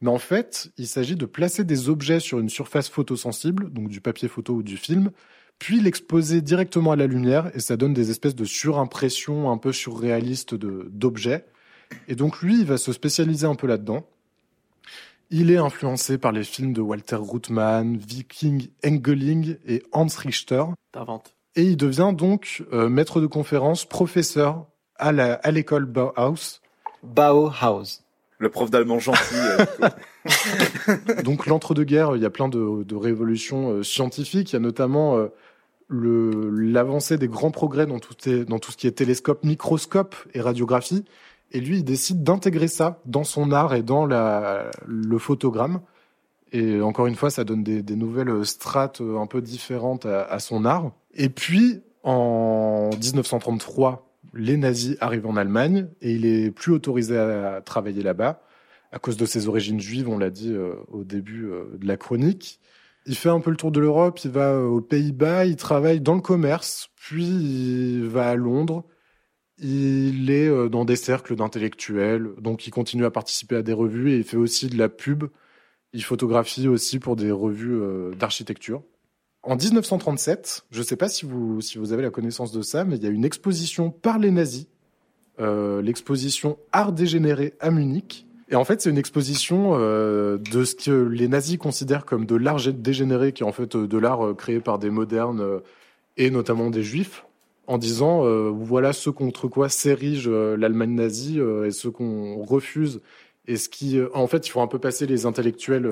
mais 0.00 0.10
en 0.10 0.18
fait, 0.18 0.72
il 0.78 0.88
s'agit 0.88 1.16
de 1.16 1.26
placer 1.26 1.64
des 1.64 1.90
objets 1.90 2.18
sur 2.18 2.38
une 2.38 2.48
surface 2.48 2.88
photosensible, 2.88 3.70
donc 3.70 3.88
du 3.88 4.00
papier 4.00 4.26
photo 4.26 4.54
ou 4.54 4.62
du 4.62 4.78
film, 4.78 5.10
puis 5.58 5.80
l'exposer 5.80 6.40
directement 6.40 6.92
à 6.92 6.96
la 6.96 7.06
lumière, 7.06 7.50
et 7.54 7.60
ça 7.60 7.76
donne 7.76 7.92
des 7.92 8.10
espèces 8.10 8.34
de 8.34 8.46
surimpressions 8.46 9.50
un 9.50 9.58
peu 9.58 9.70
surréalistes 9.70 10.54
d'objets. 10.54 11.44
Et 12.08 12.16
donc 12.16 12.40
lui, 12.40 12.60
il 12.60 12.66
va 12.66 12.78
se 12.78 12.92
spécialiser 12.92 13.46
un 13.46 13.54
peu 13.54 13.66
là-dedans. 13.66 14.06
Il 15.30 15.50
est 15.50 15.58
influencé 15.58 16.16
par 16.16 16.32
les 16.32 16.42
films 16.42 16.72
de 16.72 16.80
Walter 16.80 17.18
Ruttmann, 17.20 17.96
Viking 17.98 18.68
Engeling 18.84 19.56
et 19.66 19.82
Hans 19.92 20.06
Richter. 20.06 20.64
T'inventes. 20.90 21.36
Et 21.54 21.64
il 21.64 21.76
devient 21.76 22.12
donc 22.16 22.64
euh, 22.72 22.88
maître 22.88 23.20
de 23.20 23.26
conférence, 23.26 23.84
professeur 23.84 24.66
à 24.96 25.50
l'école 25.50 25.84
Bauhaus. 25.84 26.61
Bauhaus. 27.02 28.00
Le 28.38 28.48
prof 28.48 28.70
d'allemand 28.70 28.98
gentil. 28.98 29.34
euh. 29.36 29.88
Donc 31.24 31.46
l'entre-deux-guerres, 31.46 32.16
il 32.16 32.22
y 32.22 32.26
a 32.26 32.30
plein 32.30 32.48
de, 32.48 32.82
de 32.82 32.96
révolutions 32.96 33.70
euh, 33.70 33.82
scientifiques. 33.82 34.50
Il 34.52 34.54
y 34.54 34.56
a 34.56 34.60
notamment 34.60 35.16
euh, 35.16 35.28
le- 35.88 36.50
l'avancée 36.50 37.18
des 37.18 37.28
grands 37.28 37.50
progrès 37.50 37.86
dans 37.86 37.98
tout, 38.00 38.14
est- 38.28 38.44
dans 38.44 38.58
tout 38.58 38.72
ce 38.72 38.76
qui 38.76 38.86
est 38.86 38.92
télescope, 38.92 39.44
microscope 39.44 40.16
et 40.34 40.40
radiographie. 40.40 41.04
Et 41.52 41.60
lui, 41.60 41.78
il 41.78 41.84
décide 41.84 42.22
d'intégrer 42.24 42.68
ça 42.68 43.00
dans 43.04 43.24
son 43.24 43.52
art 43.52 43.74
et 43.74 43.82
dans 43.82 44.06
la, 44.06 44.70
le 44.86 45.18
photogramme. 45.18 45.80
Et 46.52 46.80
encore 46.80 47.06
une 47.06 47.14
fois, 47.14 47.30
ça 47.30 47.44
donne 47.44 47.62
des, 47.62 47.82
des 47.82 47.96
nouvelles 47.96 48.44
strates 48.44 49.00
un 49.00 49.26
peu 49.26 49.40
différentes 49.40 50.04
à, 50.06 50.22
à 50.24 50.38
son 50.38 50.64
art. 50.64 50.92
Et 51.14 51.28
puis, 51.28 51.80
en 52.04 52.90
1933, 53.00 54.06
les 54.34 54.56
nazis 54.56 54.96
arrivent 55.00 55.26
en 55.26 55.36
Allemagne 55.36 55.88
et 56.00 56.12
il 56.12 56.26
est 56.26 56.50
plus 56.50 56.72
autorisé 56.72 57.16
à 57.16 57.60
travailler 57.60 58.02
là-bas 58.02 58.42
à 58.92 58.98
cause 58.98 59.16
de 59.16 59.24
ses 59.24 59.48
origines 59.48 59.80
juives, 59.80 60.08
on 60.08 60.18
l'a 60.18 60.30
dit 60.30 60.52
euh, 60.52 60.74
au 60.88 61.02
début 61.02 61.46
euh, 61.46 61.64
de 61.78 61.86
la 61.86 61.96
chronique. 61.96 62.60
Il 63.06 63.16
fait 63.16 63.30
un 63.30 63.40
peu 63.40 63.50
le 63.50 63.56
tour 63.56 63.72
de 63.72 63.80
l'Europe, 63.80 64.20
il 64.24 64.30
va 64.30 64.52
euh, 64.52 64.66
aux 64.66 64.82
Pays-Bas, 64.82 65.46
il 65.46 65.56
travaille 65.56 66.00
dans 66.00 66.14
le 66.14 66.20
commerce, 66.20 66.90
puis 66.94 67.24
il 67.24 68.04
va 68.04 68.28
à 68.28 68.36
Londres. 68.36 68.84
Il 69.58 70.30
est 70.30 70.68
dans 70.70 70.84
des 70.84 70.96
cercles 70.96 71.36
d'intellectuels, 71.36 72.30
donc 72.38 72.66
il 72.66 72.70
continue 72.70 73.04
à 73.04 73.10
participer 73.10 73.56
à 73.56 73.62
des 73.62 73.72
revues 73.72 74.10
et 74.10 74.16
il 74.16 74.24
fait 74.24 74.36
aussi 74.36 74.66
de 74.66 74.76
la 74.76 74.88
pub. 74.88 75.24
Il 75.92 76.02
photographie 76.02 76.66
aussi 76.66 76.98
pour 76.98 77.16
des 77.16 77.30
revues 77.30 77.80
d'architecture. 78.16 78.82
En 79.44 79.56
1937, 79.56 80.66
je 80.70 80.78
ne 80.78 80.84
sais 80.84 80.96
pas 80.96 81.08
si 81.08 81.26
vous, 81.26 81.60
si 81.60 81.78
vous 81.78 81.92
avez 81.92 82.02
la 82.02 82.10
connaissance 82.10 82.52
de 82.52 82.62
ça, 82.62 82.84
mais 82.84 82.96
il 82.96 83.02
y 83.02 83.06
a 83.06 83.10
une 83.10 83.24
exposition 83.24 83.90
par 83.90 84.18
les 84.18 84.30
nazis, 84.30 84.66
euh, 85.40 85.82
l'exposition 85.82 86.58
Art 86.70 86.92
dégénéré 86.92 87.54
à 87.58 87.70
Munich. 87.72 88.26
Et 88.50 88.54
en 88.54 88.64
fait, 88.64 88.80
c'est 88.80 88.90
une 88.90 88.98
exposition 88.98 89.72
euh, 89.74 90.36
de 90.38 90.62
ce 90.64 90.76
que 90.76 90.90
les 90.90 91.26
nazis 91.26 91.58
considèrent 91.58 92.04
comme 92.04 92.24
de 92.26 92.36
l'art 92.36 92.58
gé- 92.58 92.70
dégénéré, 92.72 93.32
qui 93.32 93.42
est 93.42 93.46
en 93.46 93.52
fait 93.52 93.74
euh, 93.74 93.88
de 93.88 93.98
l'art 93.98 94.24
euh, 94.26 94.34
créé 94.34 94.60
par 94.60 94.78
des 94.78 94.90
modernes 94.90 95.40
euh, 95.40 95.58
et 96.18 96.30
notamment 96.30 96.70
des 96.70 96.82
juifs, 96.84 97.24
en 97.66 97.78
disant 97.78 98.24
euh, 98.24 98.50
voilà 98.54 98.92
ce 98.92 99.10
contre 99.10 99.48
quoi 99.48 99.68
s'érige 99.68 100.28
l'Allemagne 100.28 100.94
nazie 100.94 101.38
et 101.38 101.70
ce 101.70 101.88
qu'on 101.88 102.42
refuse. 102.44 103.00
Et 103.48 103.56
ce 103.56 103.68
qui, 103.68 103.98
en 104.14 104.26
fait, 104.28 104.46
il 104.46 104.50
faut 104.50 104.60
un 104.60 104.66
peu 104.68 104.78
passer 104.78 105.06
les 105.06 105.26
intellectuels 105.26 105.90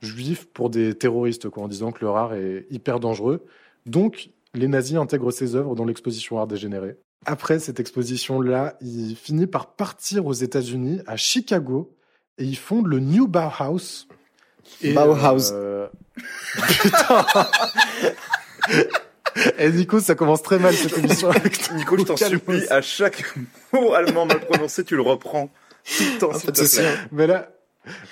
juifs 0.00 0.46
pour 0.46 0.70
des 0.70 0.94
terroristes, 0.94 1.48
quoi, 1.48 1.64
en 1.64 1.68
disant 1.68 1.92
que 1.92 2.04
leur 2.04 2.16
art 2.16 2.34
est 2.34 2.66
hyper 2.70 3.00
dangereux. 3.00 3.44
Donc, 3.86 4.30
les 4.54 4.68
nazis 4.68 4.96
intègrent 4.96 5.30
ces 5.30 5.54
œuvres 5.54 5.74
dans 5.74 5.84
l'exposition 5.84 6.38
Art 6.38 6.46
dégénéré. 6.46 6.96
Après 7.24 7.58
cette 7.58 7.80
exposition-là, 7.80 8.76
il 8.80 9.16
finit 9.16 9.46
par 9.46 9.74
partir 9.74 10.26
aux 10.26 10.32
États-Unis, 10.32 11.00
à 11.06 11.16
Chicago, 11.16 11.94
et 12.38 12.44
ils 12.44 12.56
fondent 12.56 12.86
le 12.86 13.00
New 13.00 13.26
Bauhaus. 13.26 14.06
Et, 14.82 14.92
Bauhaus. 14.92 15.52
euh, 15.52 15.88
Putain 16.82 17.26
Et 19.58 19.70
Nico, 19.70 20.00
ça 20.00 20.14
commence 20.14 20.42
très 20.42 20.58
mal 20.58 20.74
cette 20.74 20.96
émission 20.96 21.28
avec 21.30 21.70
Nico, 21.72 21.98
je 21.98 22.04
t'en 22.04 22.16
supplie, 22.16 22.66
à 22.70 22.80
chaque 22.80 23.22
mot 23.72 23.92
allemand 23.92 24.24
mal 24.24 24.40
prononcé, 24.40 24.82
tu 24.82 24.96
le 24.96 25.02
reprends 25.02 25.50
souci. 26.54 26.76
plaît. 26.78 26.94
Mais 27.12 27.26
là, 27.26 27.50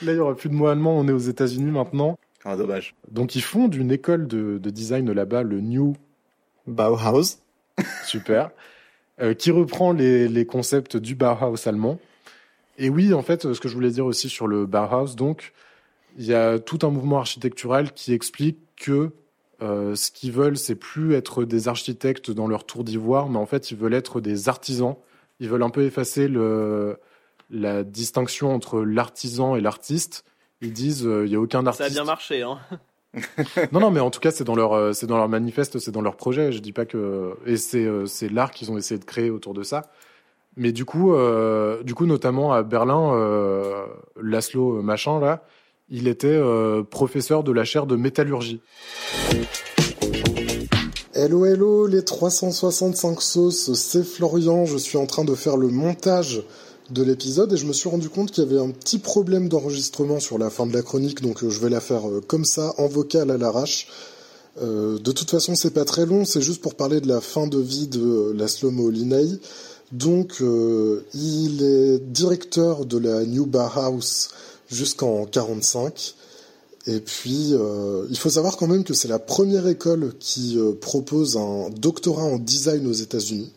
là, 0.02 0.12
il 0.12 0.16
y 0.16 0.18
aura 0.18 0.34
plus 0.34 0.48
de 0.48 0.54
mots 0.54 0.66
allemands. 0.66 0.98
On 0.98 1.08
est 1.08 1.12
aux 1.12 1.18
États-Unis 1.18 1.70
maintenant. 1.70 2.18
Ah, 2.44 2.56
dommage. 2.56 2.94
Donc, 3.10 3.34
ils 3.36 3.42
fondent 3.42 3.74
une 3.74 3.90
école 3.90 4.26
de, 4.26 4.58
de 4.58 4.70
design 4.70 5.10
là-bas, 5.10 5.42
le 5.42 5.60
New 5.60 5.96
Bauhaus. 6.66 7.38
Super. 8.04 8.50
Euh, 9.20 9.34
qui 9.34 9.50
reprend 9.50 9.92
les, 9.92 10.28
les 10.28 10.44
concepts 10.44 10.96
du 10.96 11.14
Bauhaus 11.14 11.68
allemand. 11.68 11.98
Et 12.78 12.88
oui, 12.88 13.14
en 13.14 13.22
fait, 13.22 13.52
ce 13.52 13.60
que 13.60 13.68
je 13.68 13.74
voulais 13.74 13.90
dire 13.90 14.06
aussi 14.06 14.28
sur 14.28 14.46
le 14.46 14.66
Bauhaus, 14.66 15.14
donc, 15.16 15.52
il 16.18 16.26
y 16.26 16.34
a 16.34 16.58
tout 16.58 16.78
un 16.82 16.90
mouvement 16.90 17.18
architectural 17.18 17.92
qui 17.92 18.12
explique 18.12 18.58
que 18.76 19.12
euh, 19.62 19.94
ce 19.94 20.10
qu'ils 20.10 20.32
veulent, 20.32 20.56
c'est 20.56 20.74
plus 20.74 21.14
être 21.14 21.44
des 21.44 21.68
architectes 21.68 22.30
dans 22.30 22.46
leur 22.46 22.64
tour 22.64 22.84
d'ivoire, 22.84 23.28
mais 23.28 23.38
en 23.38 23.46
fait, 23.46 23.70
ils 23.70 23.76
veulent 23.76 23.94
être 23.94 24.20
des 24.20 24.48
artisans. 24.48 24.96
Ils 25.40 25.48
veulent 25.48 25.62
un 25.62 25.70
peu 25.70 25.84
effacer 25.84 26.28
le, 26.28 26.98
la 27.54 27.84
distinction 27.84 28.54
entre 28.54 28.80
l'artisan 28.80 29.56
et 29.56 29.60
l'artiste. 29.60 30.24
Ils 30.60 30.72
disent, 30.72 31.06
euh, 31.06 31.26
il 31.26 31.32
y 31.32 31.36
a 31.36 31.40
aucun 31.40 31.62
Ça 31.62 31.68
a 31.68 31.70
artiste. 31.70 31.92
bien 31.92 32.04
marché, 32.04 32.42
hein. 32.42 32.58
Non, 33.72 33.80
non, 33.80 33.90
mais 33.90 34.00
en 34.00 34.10
tout 34.10 34.20
cas, 34.20 34.30
c'est 34.30 34.44
dans 34.44 34.56
leur, 34.56 34.72
euh, 34.72 34.92
c'est 34.92 35.06
dans 35.06 35.16
leur 35.16 35.28
manifeste, 35.28 35.78
c'est 35.78 35.92
dans 35.92 36.00
leur 36.02 36.16
projet. 36.16 36.52
Je 36.52 36.58
dis 36.58 36.72
pas 36.72 36.84
que, 36.84 37.34
et 37.46 37.56
c'est, 37.56 37.84
euh, 37.84 38.06
c'est 38.06 38.28
l'art 38.28 38.50
qu'ils 38.50 38.70
ont 38.72 38.76
essayé 38.76 38.98
de 38.98 39.04
créer 39.04 39.30
autour 39.30 39.54
de 39.54 39.62
ça. 39.62 39.90
Mais 40.56 40.72
du 40.72 40.84
coup, 40.84 41.14
euh, 41.14 41.82
du 41.82 41.94
coup, 41.94 42.06
notamment 42.06 42.52
à 42.52 42.62
Berlin, 42.62 43.14
euh, 43.14 43.86
Laszlo 44.22 44.82
machin 44.82 45.18
là, 45.18 45.42
il 45.88 46.06
était 46.06 46.28
euh, 46.28 46.82
professeur 46.82 47.42
de 47.42 47.52
la 47.52 47.64
chaire 47.64 47.86
de 47.86 47.96
métallurgie. 47.96 48.60
Hello 51.12 51.44
hello 51.44 51.86
les 51.86 52.04
365 52.04 53.20
sauces, 53.20 53.72
c'est 53.74 54.04
Florian, 54.04 54.64
je 54.64 54.76
suis 54.76 54.98
en 54.98 55.06
train 55.06 55.24
de 55.24 55.34
faire 55.34 55.56
le 55.56 55.68
montage 55.68 56.42
de 56.90 57.02
l'épisode 57.02 57.52
et 57.52 57.56
je 57.56 57.66
me 57.66 57.72
suis 57.72 57.88
rendu 57.88 58.08
compte 58.08 58.30
qu'il 58.30 58.44
y 58.44 58.46
avait 58.46 58.60
un 58.60 58.70
petit 58.70 58.98
problème 58.98 59.48
d'enregistrement 59.48 60.20
sur 60.20 60.38
la 60.38 60.50
fin 60.50 60.66
de 60.66 60.72
la 60.72 60.82
chronique 60.82 61.22
donc 61.22 61.42
euh, 61.42 61.48
je 61.48 61.60
vais 61.60 61.70
la 61.70 61.80
faire 61.80 62.08
euh, 62.08 62.20
comme 62.26 62.44
ça 62.44 62.74
en 62.78 62.86
vocal 62.86 63.30
à 63.30 63.38
l'arrache. 63.38 63.88
Euh, 64.62 64.98
de 64.98 65.12
toute 65.12 65.30
façon 65.30 65.54
c'est 65.54 65.72
pas 65.72 65.84
très 65.84 66.04
long, 66.04 66.24
c'est 66.24 66.42
juste 66.42 66.60
pour 66.60 66.74
parler 66.74 67.00
de 67.00 67.08
la 67.08 67.20
fin 67.20 67.46
de 67.46 67.58
vie 67.58 67.88
de 67.88 68.32
Laszlo 68.36 68.70
Moholy-Nagy. 68.70 69.40
Donc 69.92 70.40
il 70.40 71.62
est 71.62 71.98
directeur 72.00 72.84
de 72.84 72.98
la 72.98 73.24
New 73.24 73.46
Bauhaus 73.46 74.30
jusqu'en 74.68 75.24
45. 75.24 76.14
Et 76.86 76.98
puis, 76.98 77.52
il 78.10 78.18
faut 78.18 78.30
savoir 78.30 78.56
quand 78.56 78.66
même 78.66 78.82
que 78.82 78.92
c'est 78.92 79.06
la 79.06 79.20
première 79.20 79.68
école 79.68 80.14
qui 80.18 80.58
propose 80.80 81.36
un 81.36 81.70
doctorat 81.70 82.24
en 82.24 82.38
design 82.38 82.88
aux 82.88 82.92
États-Unis. 82.92 83.52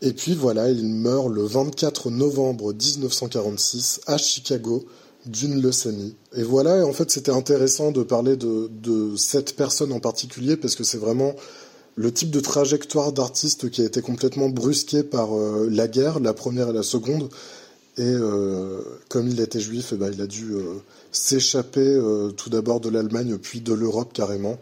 Et 0.00 0.12
puis 0.12 0.34
voilà, 0.34 0.70
il 0.70 0.84
meurt 0.84 1.28
le 1.28 1.42
24 1.42 2.10
novembre 2.10 2.72
1946 2.72 4.00
à 4.06 4.16
Chicago 4.16 4.84
d'une 5.26 5.60
leucémie. 5.60 6.14
Et 6.34 6.44
voilà, 6.44 6.86
en 6.86 6.92
fait, 6.92 7.10
c'était 7.10 7.32
intéressant 7.32 7.90
de 7.90 8.02
parler 8.02 8.36
de, 8.36 9.16
cette 9.16 9.56
personne 9.56 9.92
en 9.92 9.98
particulier 9.98 10.56
parce 10.56 10.76
que 10.76 10.84
c'est 10.84 10.98
vraiment 10.98 11.34
le 11.96 12.12
type 12.12 12.30
de 12.30 12.38
trajectoire 12.38 13.12
d'artiste 13.12 13.70
qui 13.70 13.82
a 13.82 13.84
été 13.84 14.00
complètement 14.00 14.48
brusqué 14.48 15.02
par 15.02 15.36
euh, 15.36 15.68
la 15.68 15.88
guerre, 15.88 16.20
la 16.20 16.32
première 16.32 16.68
et 16.70 16.72
la 16.72 16.84
seconde. 16.84 17.28
Et 17.96 18.02
euh, 18.04 18.80
comme 19.08 19.26
il 19.26 19.40
était 19.40 19.58
juif, 19.58 19.88
eh 19.92 19.96
ben, 19.96 20.12
il 20.12 20.22
a 20.22 20.28
dû 20.28 20.52
euh, 20.52 20.74
s'échapper 21.10 22.00
tout 22.36 22.50
d'abord 22.50 22.78
de 22.78 22.88
l'Allemagne, 22.88 23.36
puis 23.38 23.60
de 23.60 23.72
l'Europe 23.74 24.12
carrément. 24.12 24.58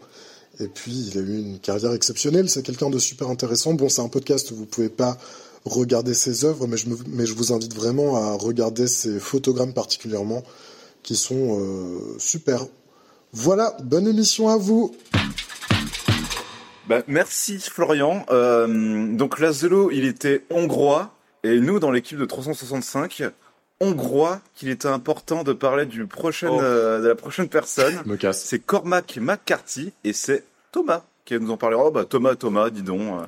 Et 0.59 0.67
puis 0.67 0.91
il 0.91 1.17
a 1.17 1.21
eu 1.21 1.37
une 1.37 1.59
carrière 1.59 1.93
exceptionnelle. 1.93 2.49
C'est 2.49 2.63
quelqu'un 2.63 2.89
de 2.89 2.99
super 2.99 3.29
intéressant. 3.29 3.73
Bon, 3.73 3.89
c'est 3.89 4.01
un 4.01 4.09
podcast, 4.09 4.51
vous 4.51 4.65
pouvez 4.65 4.89
pas 4.89 5.17
regarder 5.65 6.13
ses 6.13 6.45
œuvres, 6.45 6.67
mais 6.67 6.77
je, 6.77 6.87
mais 7.07 7.25
je 7.25 7.33
vous 7.33 7.53
invite 7.53 7.75
vraiment 7.75 8.15
à 8.15 8.33
regarder 8.33 8.87
ses 8.87 9.19
photogrammes 9.19 9.73
particulièrement, 9.73 10.43
qui 11.03 11.15
sont 11.15 11.59
euh, 11.59 12.15
super. 12.17 12.65
Voilà, 13.33 13.75
bonne 13.83 14.07
émission 14.07 14.49
à 14.49 14.57
vous. 14.57 14.95
Bah, 16.87 17.03
merci 17.07 17.59
Florian. 17.59 18.25
Euh, 18.31 19.13
donc 19.13 19.39
Laszlo, 19.39 19.91
il 19.91 20.05
était 20.05 20.45
hongrois 20.49 21.13
et 21.43 21.59
nous 21.59 21.79
dans 21.79 21.91
l'équipe 21.91 22.17
de 22.17 22.25
365, 22.25 23.23
hongrois 23.79 24.39
qu'il 24.55 24.69
était 24.69 24.87
important 24.87 25.43
de 25.43 25.53
parler 25.53 25.85
du 25.85 26.05
prochain, 26.07 26.49
Oh. 26.51 26.59
euh, 26.61 27.01
de 27.01 27.07
la 27.07 27.15
prochaine 27.15 27.47
personne. 27.49 28.01
Me 28.05 28.15
casse. 28.15 28.43
C'est 28.43 28.59
Cormac 28.59 29.17
McCarthy 29.17 29.93
et 30.03 30.13
c'est 30.13 30.43
Thomas 30.71 31.03
qui 31.25 31.39
nous 31.39 31.51
en 31.51 31.57
parlera. 31.57 31.85
Oh 31.87 31.91
bah 31.91 32.05
Thomas, 32.05 32.35
Thomas, 32.35 32.69
dis 32.69 32.83
donc. 32.83 33.01
euh. 33.01 33.25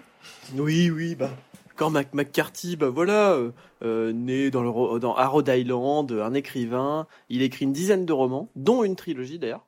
Oui, 0.56 0.90
oui, 0.90 1.16
bah. 1.16 1.30
Cormac 1.76 2.14
McCarthy, 2.14 2.76
bah 2.76 2.90
voilà, 2.90 3.38
euh, 3.84 4.12
né 4.12 4.52
dans, 4.52 4.62
le, 4.64 5.00
dans, 5.00 5.14
Rhode 5.14 5.48
Island, 5.48 6.12
un 6.12 6.34
écrivain. 6.34 7.08
Il 7.30 7.42
écrit 7.42 7.64
une 7.66 7.72
dizaine 7.72 8.06
de 8.06 8.12
romans, 8.12 8.50
dont 8.58 8.84
une 8.84 8.96
trilogie 8.98 9.40
d'ailleurs. 9.40 9.66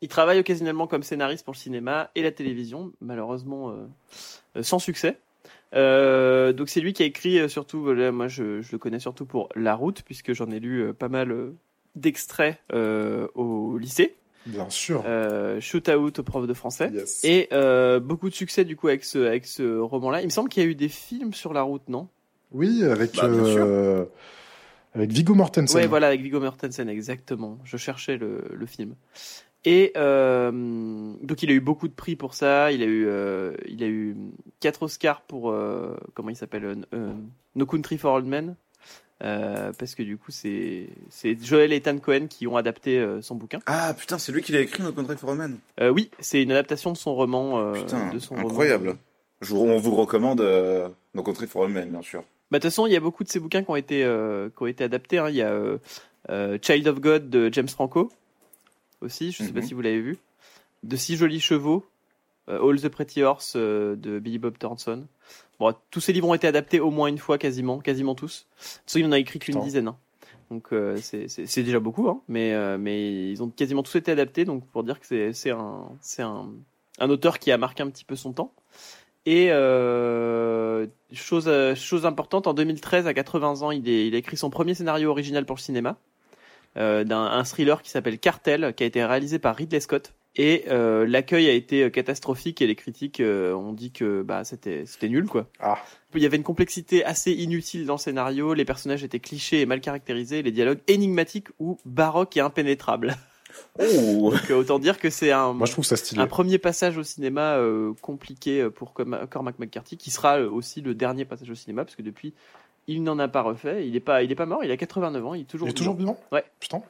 Il 0.00 0.08
travaille 0.08 0.38
occasionnellement 0.40 0.86
comme 0.86 1.02
scénariste 1.02 1.44
pour 1.44 1.52
le 1.52 1.58
cinéma 1.58 2.10
et 2.14 2.22
la 2.22 2.30
télévision, 2.32 2.92
malheureusement 3.02 3.74
euh, 4.56 4.62
sans 4.62 4.78
succès. 4.78 5.18
Euh, 5.74 6.52
donc 6.52 6.68
c'est 6.68 6.80
lui 6.80 6.92
qui 6.92 7.02
a 7.02 7.06
écrit 7.06 7.38
euh, 7.38 7.48
surtout, 7.48 7.80
voilà, 7.82 8.10
moi 8.12 8.26
je, 8.28 8.60
je 8.60 8.72
le 8.72 8.78
connais 8.78 8.98
surtout 8.98 9.24
pour 9.24 9.48
La 9.54 9.74
Route, 9.74 10.02
puisque 10.02 10.32
j'en 10.32 10.50
ai 10.50 10.58
lu 10.60 10.82
euh, 10.82 10.92
pas 10.92 11.08
mal 11.08 11.30
euh, 11.30 11.54
d'extraits 11.94 12.58
euh, 12.72 13.28
au 13.34 13.78
lycée. 13.78 14.16
Bien 14.46 14.70
sûr. 14.70 15.04
Euh, 15.06 15.60
Shootout 15.60 16.18
au 16.18 16.22
prof 16.22 16.46
de 16.46 16.54
français. 16.54 16.90
Yes. 16.92 17.24
Et 17.24 17.48
euh, 17.52 18.00
beaucoup 18.00 18.28
de 18.30 18.34
succès 18.34 18.64
du 18.64 18.74
coup 18.74 18.88
avec 18.88 19.04
ce, 19.04 19.18
avec 19.18 19.46
ce 19.46 19.78
roman-là. 19.78 20.22
Il 20.22 20.24
me 20.24 20.30
semble 20.30 20.48
qu'il 20.48 20.62
y 20.62 20.66
a 20.66 20.68
eu 20.68 20.74
des 20.74 20.88
films 20.88 21.34
sur 21.34 21.52
la 21.52 21.62
route, 21.62 21.88
non? 21.88 22.08
Oui, 22.50 22.82
avec, 22.82 23.14
Bah, 23.14 23.26
euh, 23.26 24.06
avec 24.94 25.10
Viggo 25.12 25.34
Mortensen. 25.34 25.78
Ouais, 25.78 25.86
voilà, 25.86 26.08
avec 26.08 26.20
Viggo 26.22 26.40
Mortensen, 26.40 26.88
exactement. 26.88 27.58
Je 27.64 27.76
cherchais 27.76 28.16
le, 28.16 28.42
le 28.52 28.66
film. 28.66 28.94
Et 29.66 29.92
euh, 29.96 30.50
donc 31.22 31.42
il 31.42 31.50
a 31.50 31.52
eu 31.52 31.60
beaucoup 31.60 31.86
de 31.88 31.92
prix 31.92 32.16
pour 32.16 32.32
ça. 32.34 32.72
Il 32.72 32.82
a 32.82 32.86
eu, 32.86 33.06
euh, 33.06 33.52
il 33.68 33.82
a 33.82 33.86
eu 33.86 34.16
quatre 34.60 34.82
Oscars 34.84 35.20
pour 35.22 35.50
euh, 35.50 35.96
comment 36.14 36.30
il 36.30 36.36
s'appelle 36.36 36.82
euh, 36.94 37.12
No 37.56 37.66
Country 37.66 37.98
for 37.98 38.14
Old 38.14 38.26
Men. 38.26 38.56
Parce 39.18 39.94
que 39.94 40.02
du 40.02 40.16
coup 40.16 40.30
c'est 40.30 40.88
c'est 41.10 41.36
Joel 41.44 41.74
et 41.74 41.76
Ethan 41.76 41.98
Cohen 41.98 42.26
qui 42.26 42.46
ont 42.46 42.56
adapté 42.56 43.06
son 43.20 43.34
bouquin. 43.34 43.58
Ah 43.66 43.92
putain, 43.92 44.16
c'est 44.16 44.32
lui 44.32 44.40
qui 44.40 44.52
l'a 44.52 44.60
écrit, 44.60 44.82
No 44.82 44.92
Country 44.92 45.16
for 45.18 45.28
Old 45.30 45.38
Men. 45.38 45.58
Oui, 45.92 46.10
c'est 46.20 46.42
une 46.42 46.52
adaptation 46.52 46.90
de 46.92 46.96
son 46.96 47.14
roman. 47.14 47.72
Putain, 47.74 48.10
de 48.14 48.18
son 48.18 48.36
incroyable. 48.36 48.88
roman. 48.88 48.98
Je 49.42 49.54
vous, 49.54 49.60
on 49.60 49.76
vous 49.78 49.94
recommande 49.94 50.40
No 51.14 51.22
Country 51.22 51.46
for 51.46 51.62
Old 51.62 51.74
Men, 51.74 51.90
bien 51.90 52.00
sûr. 52.00 52.22
Bah, 52.50 52.58
de 52.58 52.62
toute 52.62 52.70
façon, 52.70 52.86
il 52.86 52.94
y 52.94 52.96
a 52.96 53.00
beaucoup 53.00 53.22
de 53.22 53.28
ces 53.28 53.40
bouquins 53.40 53.62
qui 53.62 53.70
ont 53.70 53.76
été, 53.76 54.00
qui 54.56 54.62
ont 54.62 54.66
été 54.66 54.84
adaptés. 54.84 55.18
hein. 55.18 55.28
Il 55.28 55.36
y 55.36 55.42
a 55.42 56.58
Child 56.62 56.88
of 56.88 57.00
God 57.00 57.28
de 57.28 57.52
James 57.52 57.68
Franco 57.68 58.10
aussi, 59.00 59.32
je 59.32 59.42
sais 59.42 59.52
pas 59.52 59.60
Mhm. 59.60 59.66
si 59.66 59.74
vous 59.74 59.80
l'avez 59.82 60.00
vu. 60.00 60.18
De 60.82 60.96
Six 60.96 61.16
Jolis 61.16 61.40
Chevaux, 61.40 61.84
euh, 62.48 62.66
All 62.66 62.80
the 62.80 62.88
Pretty 62.88 63.22
Horse 63.22 63.54
euh, 63.56 63.96
de 63.96 64.18
Billy 64.18 64.38
Bob 64.38 64.56
Thornton. 64.58 65.06
Bon, 65.58 65.74
tous 65.90 66.00
ces 66.00 66.12
livres 66.12 66.28
ont 66.28 66.34
été 66.34 66.46
adaptés 66.46 66.80
au 66.80 66.90
moins 66.90 67.08
une 67.08 67.18
fois, 67.18 67.36
quasiment, 67.38 67.78
quasiment 67.80 68.14
tous. 68.14 68.46
De 68.48 68.62
toute 68.64 68.80
façon, 68.86 68.98
il 68.98 69.06
en 69.06 69.12
a 69.12 69.18
écrit 69.18 69.38
qu'une 69.38 69.60
dizaine. 69.60 69.88
hein. 69.88 69.96
Donc 70.50 70.72
euh, 70.72 70.96
c'est- 70.96 71.62
déjà 71.62 71.78
beaucoup, 71.78 72.08
hein. 72.08 72.20
mais, 72.26 72.54
euh, 72.54 72.76
mais 72.78 73.30
ils 73.30 73.40
ont 73.42 73.48
quasiment 73.50 73.82
tous 73.84 73.96
été 73.96 74.10
adaptés, 74.10 74.44
donc 74.44 74.66
pour 74.68 74.82
dire 74.82 74.98
que 74.98 75.32
c'est 75.32 75.50
un, 75.50 75.88
un, 76.18 76.48
un 76.98 77.10
auteur 77.10 77.38
qui 77.38 77.52
a 77.52 77.58
marqué 77.58 77.82
un 77.84 77.90
petit 77.90 78.04
peu 78.04 78.16
son 78.16 78.32
temps. 78.32 78.52
Et 79.26 79.48
euh, 79.52 80.86
chose, 81.12 81.48
chose 81.76 82.06
importante, 82.06 82.46
en 82.46 82.54
2013, 82.54 83.06
à 83.06 83.14
80 83.14 83.62
ans, 83.62 83.70
il, 83.70 83.88
est- 83.88 84.08
il 84.08 84.14
a 84.14 84.18
écrit 84.18 84.36
son 84.36 84.50
premier 84.50 84.74
scénario 84.74 85.10
original 85.10 85.44
pour 85.46 85.54
le 85.56 85.60
cinéma, 85.60 85.96
d'un 86.76 87.10
un 87.10 87.44
thriller 87.44 87.82
qui 87.82 87.90
s'appelle 87.90 88.18
Cartel, 88.18 88.72
qui 88.74 88.84
a 88.84 88.86
été 88.86 89.04
réalisé 89.04 89.38
par 89.38 89.56
Ridley 89.56 89.80
Scott. 89.80 90.12
Et 90.36 90.64
euh, 90.68 91.06
l'accueil 91.06 91.48
a 91.48 91.52
été 91.52 91.82
euh, 91.82 91.90
catastrophique 91.90 92.62
et 92.62 92.66
les 92.68 92.76
critiques 92.76 93.18
euh, 93.18 93.52
ont 93.52 93.72
dit 93.72 93.90
que 93.90 94.22
bah, 94.22 94.44
c'était 94.44 94.84
c'était 94.86 95.08
nul 95.08 95.26
quoi. 95.26 95.48
Ah. 95.58 95.78
Il 96.14 96.22
y 96.22 96.26
avait 96.26 96.36
une 96.36 96.44
complexité 96.44 97.04
assez 97.04 97.32
inutile 97.32 97.84
dans 97.84 97.94
le 97.94 97.98
scénario, 97.98 98.54
les 98.54 98.64
personnages 98.64 99.02
étaient 99.02 99.18
clichés 99.18 99.60
et 99.60 99.66
mal 99.66 99.80
caractérisés, 99.80 100.42
les 100.42 100.52
dialogues 100.52 100.80
énigmatiques 100.86 101.48
ou 101.58 101.78
baroques 101.84 102.36
et 102.36 102.40
impénétrables. 102.40 103.16
Oh 103.78 104.30
Donc 104.32 104.50
euh, 104.50 104.54
autant 104.54 104.78
dire 104.78 104.98
que 104.98 105.10
c'est 105.10 105.32
un, 105.32 105.52
Moi, 105.52 105.66
je 105.66 105.72
trouve 105.72 105.84
ça 105.84 105.96
stylé. 105.96 106.20
un 106.20 106.26
premier 106.26 106.58
passage 106.58 106.96
au 106.98 107.02
cinéma 107.02 107.56
euh, 107.56 107.92
compliqué 108.00 108.60
euh, 108.60 108.70
pour 108.70 108.94
Cormac 108.94 109.58
McCarthy, 109.58 109.96
qui 109.96 110.10
sera 110.10 110.38
euh, 110.38 110.50
aussi 110.50 110.80
le 110.80 110.94
dernier 110.94 111.24
passage 111.24 111.50
au 111.50 111.54
cinéma, 111.54 111.84
parce 111.84 111.96
que 111.96 112.02
depuis, 112.02 112.34
il 112.86 113.02
n'en 113.02 113.18
a 113.18 113.28
pas 113.28 113.42
refait. 113.42 113.86
Il 113.86 113.92
n'est 113.92 114.00
pas, 114.00 114.22
il 114.22 114.30
est 114.32 114.36
pas 114.36 114.46
mort, 114.46 114.64
il 114.64 114.70
a 114.70 114.76
89 114.76 115.24
ans, 115.26 115.34
il 115.34 115.42
est 115.42 115.44
toujours 115.44 115.68
Il 115.68 115.70
est 115.70 115.74
toujours 115.74 115.96
vivant. 115.96 116.18
Ouais. 116.32 116.44
Putain. 116.60 116.82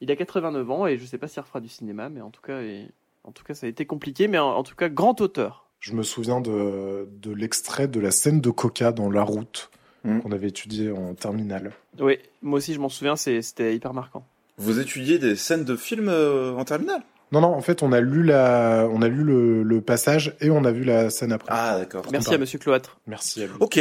Il 0.00 0.10
a 0.10 0.16
89 0.16 0.70
ans 0.70 0.86
et 0.86 0.98
je 0.98 1.04
sais 1.06 1.18
pas 1.18 1.28
s'il 1.28 1.40
refera 1.42 1.60
du 1.60 1.68
cinéma, 1.68 2.08
mais 2.08 2.20
en 2.20 2.30
tout 2.30 2.42
cas, 2.42 2.60
et- 2.60 2.86
en 3.24 3.32
tout 3.32 3.42
cas, 3.44 3.54
ça 3.54 3.66
a 3.66 3.68
été 3.68 3.86
compliqué, 3.86 4.28
mais 4.28 4.38
en, 4.38 4.50
en 4.50 4.62
tout 4.62 4.74
cas, 4.76 4.88
grand 4.88 5.20
auteur. 5.20 5.64
Je 5.80 5.92
me 5.94 6.02
souviens 6.02 6.40
de, 6.40 7.08
de 7.20 7.32
l'extrait 7.32 7.88
de 7.88 7.98
la 8.00 8.10
scène 8.10 8.40
de 8.40 8.50
Coca 8.50 8.92
dans 8.92 9.10
La 9.10 9.22
Route 9.22 9.70
Mm. 10.04 10.20
qu'on 10.20 10.30
avait 10.30 10.46
étudié 10.48 10.92
en 10.92 11.14
terminale. 11.14 11.72
Oui, 11.98 12.18
moi 12.40 12.58
aussi, 12.58 12.74
je 12.74 12.78
m'en 12.78 12.88
souviens, 12.88 13.16
c'est- 13.16 13.42
c'était 13.42 13.74
hyper 13.74 13.92
marquant. 13.92 14.24
Vous 14.56 14.78
étudiez 14.78 15.18
des 15.18 15.34
scènes 15.34 15.64
de 15.64 15.74
films 15.74 16.08
euh, 16.08 16.54
en 16.54 16.64
terminale? 16.64 17.02
Non, 17.32 17.40
non, 17.40 17.48
en 17.48 17.60
fait, 17.60 17.82
on 17.82 17.90
a 17.90 18.00
lu, 18.00 18.22
la, 18.22 18.86
on 18.92 19.02
a 19.02 19.08
lu 19.08 19.24
le, 19.24 19.64
le 19.64 19.80
passage 19.80 20.36
et 20.40 20.48
on 20.50 20.64
a 20.64 20.70
vu 20.70 20.84
la 20.84 21.10
scène 21.10 21.32
après. 21.32 21.48
Ah 21.52 21.78
d'accord. 21.80 22.04
Merci 22.12 22.32
à 22.34 22.38
Monsieur 22.38 22.58
Cloître. 22.60 23.00
Merci 23.08 23.42
à 23.42 23.46
lui. 23.46 23.54
Ok. 23.58 23.80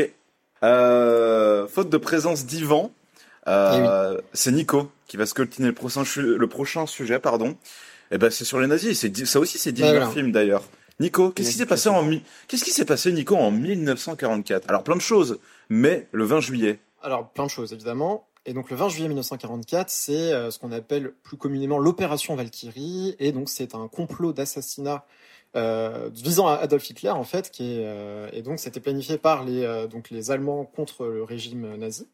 Euh, 0.64 1.68
faute 1.68 1.90
de 1.90 1.98
présence 1.98 2.46
d'Ivan, 2.46 2.92
euh, 3.48 4.20
c'est 4.34 4.52
Nico 4.52 4.90
qui 5.08 5.18
va 5.18 5.26
scoltiner 5.26 5.68
le 5.68 5.74
prochain, 5.74 6.04
chu- 6.04 6.38
le 6.38 6.48
prochain 6.48 6.86
sujet, 6.88 7.20
pardon. 7.20 7.56
Et 8.12 8.18
ben 8.18 8.30
c'est 8.30 8.46
sur 8.46 8.60
les 8.60 8.68
nazis. 8.68 9.00
C'est 9.00 9.26
ça 9.26 9.40
aussi 9.40 9.58
c'est 9.58 9.72
divers 9.72 9.92
voilà. 9.92 10.10
film 10.10 10.32
d'ailleurs. 10.32 10.64
Nico, 11.00 11.30
qu'est-ce 11.32 11.52
qui 11.52 11.58
s'est 11.58 11.66
passé 11.66 11.90
en 11.90 12.10
qu'est-ce 12.48 12.64
qui 12.64 12.72
s'est 12.72 12.86
passé 12.86 13.12
Nico 13.12 13.36
en 13.36 13.52
1944 13.52 14.70
Alors 14.70 14.84
plein 14.84 14.96
de 14.96 15.02
choses, 15.02 15.40
mais 15.70 16.08
le 16.12 16.24
20 16.24 16.40
juillet. 16.40 16.80
Alors, 17.04 17.30
plein 17.30 17.46
de 17.46 17.50
choses, 17.52 17.74
évidemment. 17.74 18.26
Et 18.48 18.54
donc, 18.54 18.70
le 18.70 18.76
20 18.78 18.90
juillet 18.90 19.08
1944, 19.10 19.90
c'est 19.90 20.14
euh, 20.32 20.50
ce 20.52 20.58
qu'on 20.60 20.72
appelle 20.72 21.12
plus 21.24 21.36
communément 21.38 21.78
l'opération 21.80 22.36
Valkyrie. 22.36 23.16
Et 23.20 23.32
donc, 23.32 23.50
c'est 23.50 23.76
un 23.76 23.88
complot 23.88 24.32
d'assassinat 24.34 25.04
euh, 25.56 26.10
visant 26.14 26.48
à 26.48 26.56
Adolf 26.56 26.90
Hitler, 26.90 27.12
en 27.12 27.24
fait, 27.24 27.50
qui 27.52 27.64
est, 27.78 27.86
euh, 27.86 28.30
et 28.34 28.42
donc, 28.42 28.60
c'était 28.60 28.80
planifié 28.80 29.18
par 29.18 29.44
les, 29.44 29.64
euh, 29.64 29.88
donc, 29.88 30.10
les 30.10 30.32
Allemands 30.32 30.66
contre 30.66 31.06
le 31.06 31.24
régime 31.24 31.76
nazi. 31.78 32.08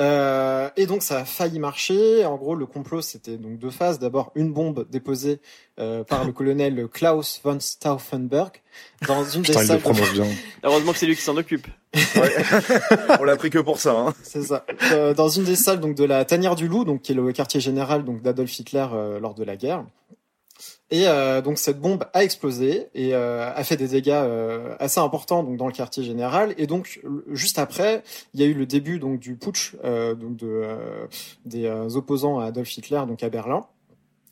Euh, 0.00 0.70
et 0.76 0.86
donc 0.86 1.02
ça 1.02 1.18
a 1.18 1.24
failli 1.24 1.58
marcher. 1.58 2.24
En 2.24 2.36
gros, 2.36 2.54
le 2.54 2.66
complot 2.66 3.02
c'était 3.02 3.36
donc 3.36 3.58
deux 3.58 3.70
phases. 3.70 3.98
D'abord 3.98 4.30
une 4.36 4.52
bombe 4.52 4.86
déposée 4.88 5.40
euh, 5.80 6.04
par 6.04 6.24
le 6.24 6.30
colonel 6.32 6.86
Klaus 6.86 7.40
von 7.42 7.58
Stauffenberg 7.58 8.52
dans 9.08 9.24
une 9.24 9.42
des 9.42 9.48
Putain, 9.48 9.60
le 9.62 9.66
salles. 9.66 9.80
prononce 9.80 10.12
bien. 10.12 10.26
Heureusement 10.62 10.92
que 10.92 10.98
c'est 10.98 11.06
lui 11.06 11.16
qui 11.16 11.22
s'en 11.22 11.36
occupe. 11.36 11.66
On 13.18 13.24
l'a 13.24 13.36
pris 13.36 13.50
que 13.50 13.58
pour 13.58 13.80
ça. 13.80 13.90
Hein. 13.98 14.14
C'est 14.22 14.42
ça. 14.42 14.64
Euh, 14.92 15.14
dans 15.14 15.28
une 15.28 15.42
des 15.44 15.56
salles 15.56 15.80
donc 15.80 15.96
de 15.96 16.04
la 16.04 16.24
Tanière 16.24 16.54
du 16.54 16.68
Loup, 16.68 16.84
donc 16.84 17.02
qui 17.02 17.10
est 17.10 17.16
le 17.16 17.32
quartier 17.32 17.58
général 17.60 18.04
donc 18.04 18.22
d'Adolf 18.22 18.56
Hitler 18.56 18.86
euh, 18.92 19.18
lors 19.18 19.34
de 19.34 19.42
la 19.42 19.56
guerre. 19.56 19.84
Et 20.90 21.06
euh, 21.06 21.42
donc 21.42 21.58
cette 21.58 21.80
bombe 21.80 22.04
a 22.14 22.24
explosé 22.24 22.88
et 22.94 23.14
euh, 23.14 23.52
a 23.54 23.62
fait 23.62 23.76
des 23.76 23.88
dégâts 23.88 24.10
euh, 24.10 24.74
assez 24.78 25.00
importants 25.00 25.42
donc 25.42 25.58
dans 25.58 25.66
le 25.66 25.72
quartier 25.72 26.02
général. 26.02 26.54
Et 26.56 26.66
donc 26.66 27.00
juste 27.30 27.58
après, 27.58 28.02
il 28.32 28.40
y 28.40 28.42
a 28.42 28.46
eu 28.46 28.54
le 28.54 28.64
début 28.64 28.98
donc 28.98 29.20
du 29.20 29.36
putsch 29.36 29.76
euh, 29.84 30.14
donc 30.14 30.36
de 30.36 30.46
euh, 30.46 31.06
des 31.44 31.66
euh, 31.66 31.88
opposants 31.94 32.38
à 32.38 32.46
Adolf 32.46 32.74
Hitler 32.76 33.02
donc 33.06 33.22
à 33.22 33.28
Berlin. 33.28 33.66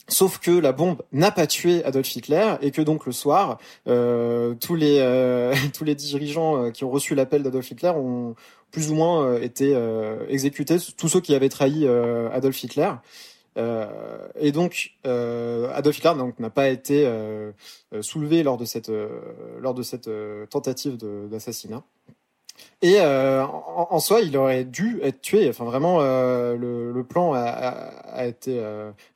Sauf 0.09 0.39
que 0.39 0.53
la 0.53 0.73
bombe 0.73 1.03
n'a 1.13 1.33
pas 1.33 1.47
tué 1.47 1.85
Adolf 1.85 2.15
Hitler 2.15 2.55
et 2.63 2.71
que 2.71 2.81
donc 2.81 3.07
le 3.07 3.13
soir, 3.13 3.59
tous 3.85 4.75
les 4.77 5.53
tous 5.75 5.83
les 5.83 5.97
dirigeants 5.97 6.71
qui 6.71 6.85
ont 6.85 6.91
reçu 6.91 7.17
l'appel 7.17 7.43
d'Adolf 7.43 7.69
Hitler 7.73 7.91
ont 7.91 8.37
plus 8.71 8.93
ou 8.93 8.95
moins 8.95 9.37
été 9.41 9.77
exécutés, 10.29 10.77
tous 10.97 11.09
ceux 11.09 11.21
qui 11.21 11.35
avaient 11.35 11.49
trahi 11.49 11.89
Adolf 12.33 12.63
Hitler. 12.63 12.93
Euh, 13.57 14.29
et 14.39 14.53
donc 14.53 14.93
euh, 15.07 15.71
Adolf 15.73 15.97
Hitler 15.99 16.13
n'a 16.39 16.51
pas 16.51 16.69
été 16.69 17.07
euh, 17.07 17.53
soulevé 18.03 18.43
lors 18.43 18.59
de 18.59 18.67
cette 18.67 18.93
lors 19.61 19.75
de 19.75 19.83
cette 19.83 20.11
tentative 20.51 20.99
d'assassinat. 21.31 21.83
Et 22.81 23.01
en, 23.01 23.89
en 23.91 24.01
soi, 24.01 24.21
il 24.21 24.37
aurait 24.37 24.65
dû 24.65 24.99
être 25.03 25.21
tué. 25.21 25.49
Enfin, 25.49 25.65
vraiment, 25.65 26.01
le, 26.01 26.91
le 26.93 27.05
plan 27.05 27.35
a, 27.35 27.41
a, 27.41 27.71
a 28.15 28.27
été 28.27 28.63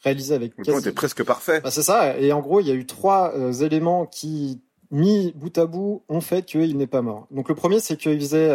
réalisé 0.03 0.35
avec 0.35 0.53
Le 0.59 0.65
plan 0.65 0.79
était 0.79 0.93
presque 0.93 1.25
parfait. 1.25 1.61
bah, 1.61 1.71
c'est 1.71 1.83
ça. 1.83 2.19
Et 2.19 2.33
en 2.33 2.41
gros, 2.41 2.61
il 2.61 2.69
y 2.69 2.71
a 2.71 2.75
eu 2.75 2.85
trois 2.85 3.33
éléments 3.63 4.05
qui, 4.05 4.61
mis 4.91 5.33
bout 5.37 5.57
à 5.57 5.65
bout, 5.65 6.03
ont 6.11 6.21
fait 6.21 6.45
qu'il 6.45 6.77
n'est 6.77 6.87
pas 6.87 7.01
mort. 7.01 7.27
Donc 7.31 7.49
le 7.49 7.55
premier, 7.55 7.81
c'est 7.81 7.97
qu'il 7.97 8.21
faisait 8.21 8.55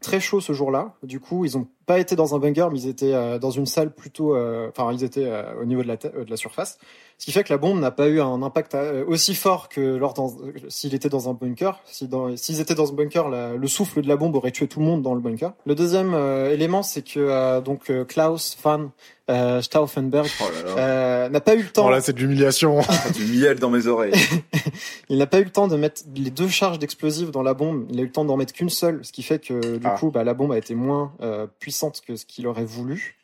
très 0.00 0.20
chaud 0.20 0.40
ce 0.40 0.54
jour-là. 0.54 0.94
Du 1.02 1.20
coup, 1.20 1.44
ils 1.44 1.58
ont 1.58 1.66
pas 1.86 1.98
été 2.00 2.16
dans 2.16 2.34
un 2.34 2.38
bunker, 2.38 2.70
mais 2.70 2.80
ils 2.80 2.88
étaient 2.88 3.14
euh, 3.14 3.38
dans 3.38 3.50
une 3.50 3.66
salle 3.66 3.92
plutôt. 3.94 4.34
euh, 4.34 4.68
Enfin, 4.76 4.92
ils 4.92 5.04
étaient 5.04 5.24
euh, 5.26 5.42
au 5.60 5.64
niveau 5.64 5.82
de 5.82 5.88
la, 5.88 5.94
euh, 6.16 6.24
de 6.24 6.30
la 6.30 6.36
surface. 6.36 6.78
Ce 7.18 7.24
qui 7.24 7.32
fait 7.32 7.44
que 7.44 7.52
la 7.52 7.56
bombe 7.56 7.80
n'a 7.80 7.90
pas 7.90 8.08
eu 8.08 8.20
un 8.20 8.42
impact 8.42 8.74
euh, 8.74 9.02
aussi 9.06 9.34
fort 9.34 9.70
que 9.70 9.80
lors 9.96 10.12
dans, 10.12 10.28
euh, 10.28 10.52
s'il 10.68 10.94
était 10.94 11.08
dans 11.08 11.30
un 11.30 11.32
bunker. 11.32 11.80
Si 11.86 12.08
s'ils 12.36 12.60
étaient 12.60 12.74
dans 12.74 12.90
un 12.90 12.94
bunker, 12.94 13.28
la- 13.30 13.54
le 13.54 13.66
souffle 13.68 14.02
de 14.02 14.08
la 14.08 14.16
bombe 14.16 14.36
aurait 14.36 14.50
tué 14.50 14.66
tout 14.68 14.80
le 14.80 14.84
monde 14.86 15.00
dans 15.02 15.14
le 15.14 15.20
bunker. 15.20 15.52
Le 15.64 15.74
deuxième 15.74 16.12
euh, 16.12 16.52
élément, 16.52 16.82
c'est 16.82 17.02
que 17.02 17.20
euh, 17.20 17.60
donc 17.62 17.88
euh, 17.90 18.04
Klaus 18.04 18.56
van 18.62 18.90
euh, 19.30 19.60
Stauffenberg 19.62 20.28
Oh 20.40 20.44
là 20.52 20.62
là, 20.74 20.78
euh, 20.82 21.28
n'a 21.30 21.40
pas 21.40 21.54
eu 21.54 21.62
le 21.62 21.68
temps. 21.68 21.84
Bon, 21.84 21.88
là, 21.90 22.00
c'est 22.00 22.12
de 22.12 22.18
l'humiliation. 22.20 22.80
du 23.14 23.24
miel 23.24 23.58
dans 23.58 23.70
mes 23.70 23.86
oreilles. 23.86 24.12
Il 25.08 25.18
n'a 25.18 25.26
pas 25.26 25.40
eu 25.40 25.44
le 25.44 25.50
temps 25.50 25.68
de 25.68 25.76
mettre 25.76 26.02
les 26.14 26.30
deux 26.30 26.48
charges 26.48 26.78
d'explosifs 26.78 27.30
dans 27.30 27.42
la 27.42 27.54
bombe. 27.54 27.86
Il 27.90 27.98
a 27.98 28.02
eu 28.02 28.06
le 28.06 28.12
temps 28.12 28.24
d'en 28.24 28.36
mettre 28.36 28.52
qu'une 28.52 28.68
seule, 28.70 29.00
ce 29.04 29.10
qui 29.12 29.22
fait 29.22 29.38
que 29.44 29.76
du 29.78 29.86
Ah. 29.86 29.96
coup, 29.98 30.10
bah, 30.10 30.22
la 30.22 30.34
bombe 30.34 30.52
a 30.52 30.58
été 30.58 30.74
moins 30.74 31.12
euh, 31.22 31.46
puissante 31.60 31.75
que 32.04 32.16
ce 32.16 32.26
qu'il 32.26 32.46
aurait 32.46 32.64
voulu. 32.64 33.16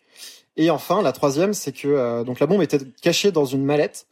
Et 0.56 0.70
enfin, 0.70 1.02
la 1.02 1.12
troisième, 1.12 1.54
c'est 1.54 1.72
que 1.72 1.88
euh, 1.88 2.24
donc 2.24 2.40
la 2.40 2.46
bombe 2.46 2.62
était 2.62 2.78
cachée 3.00 3.32
dans 3.32 3.44
une 3.44 3.64
mallette 3.64 4.06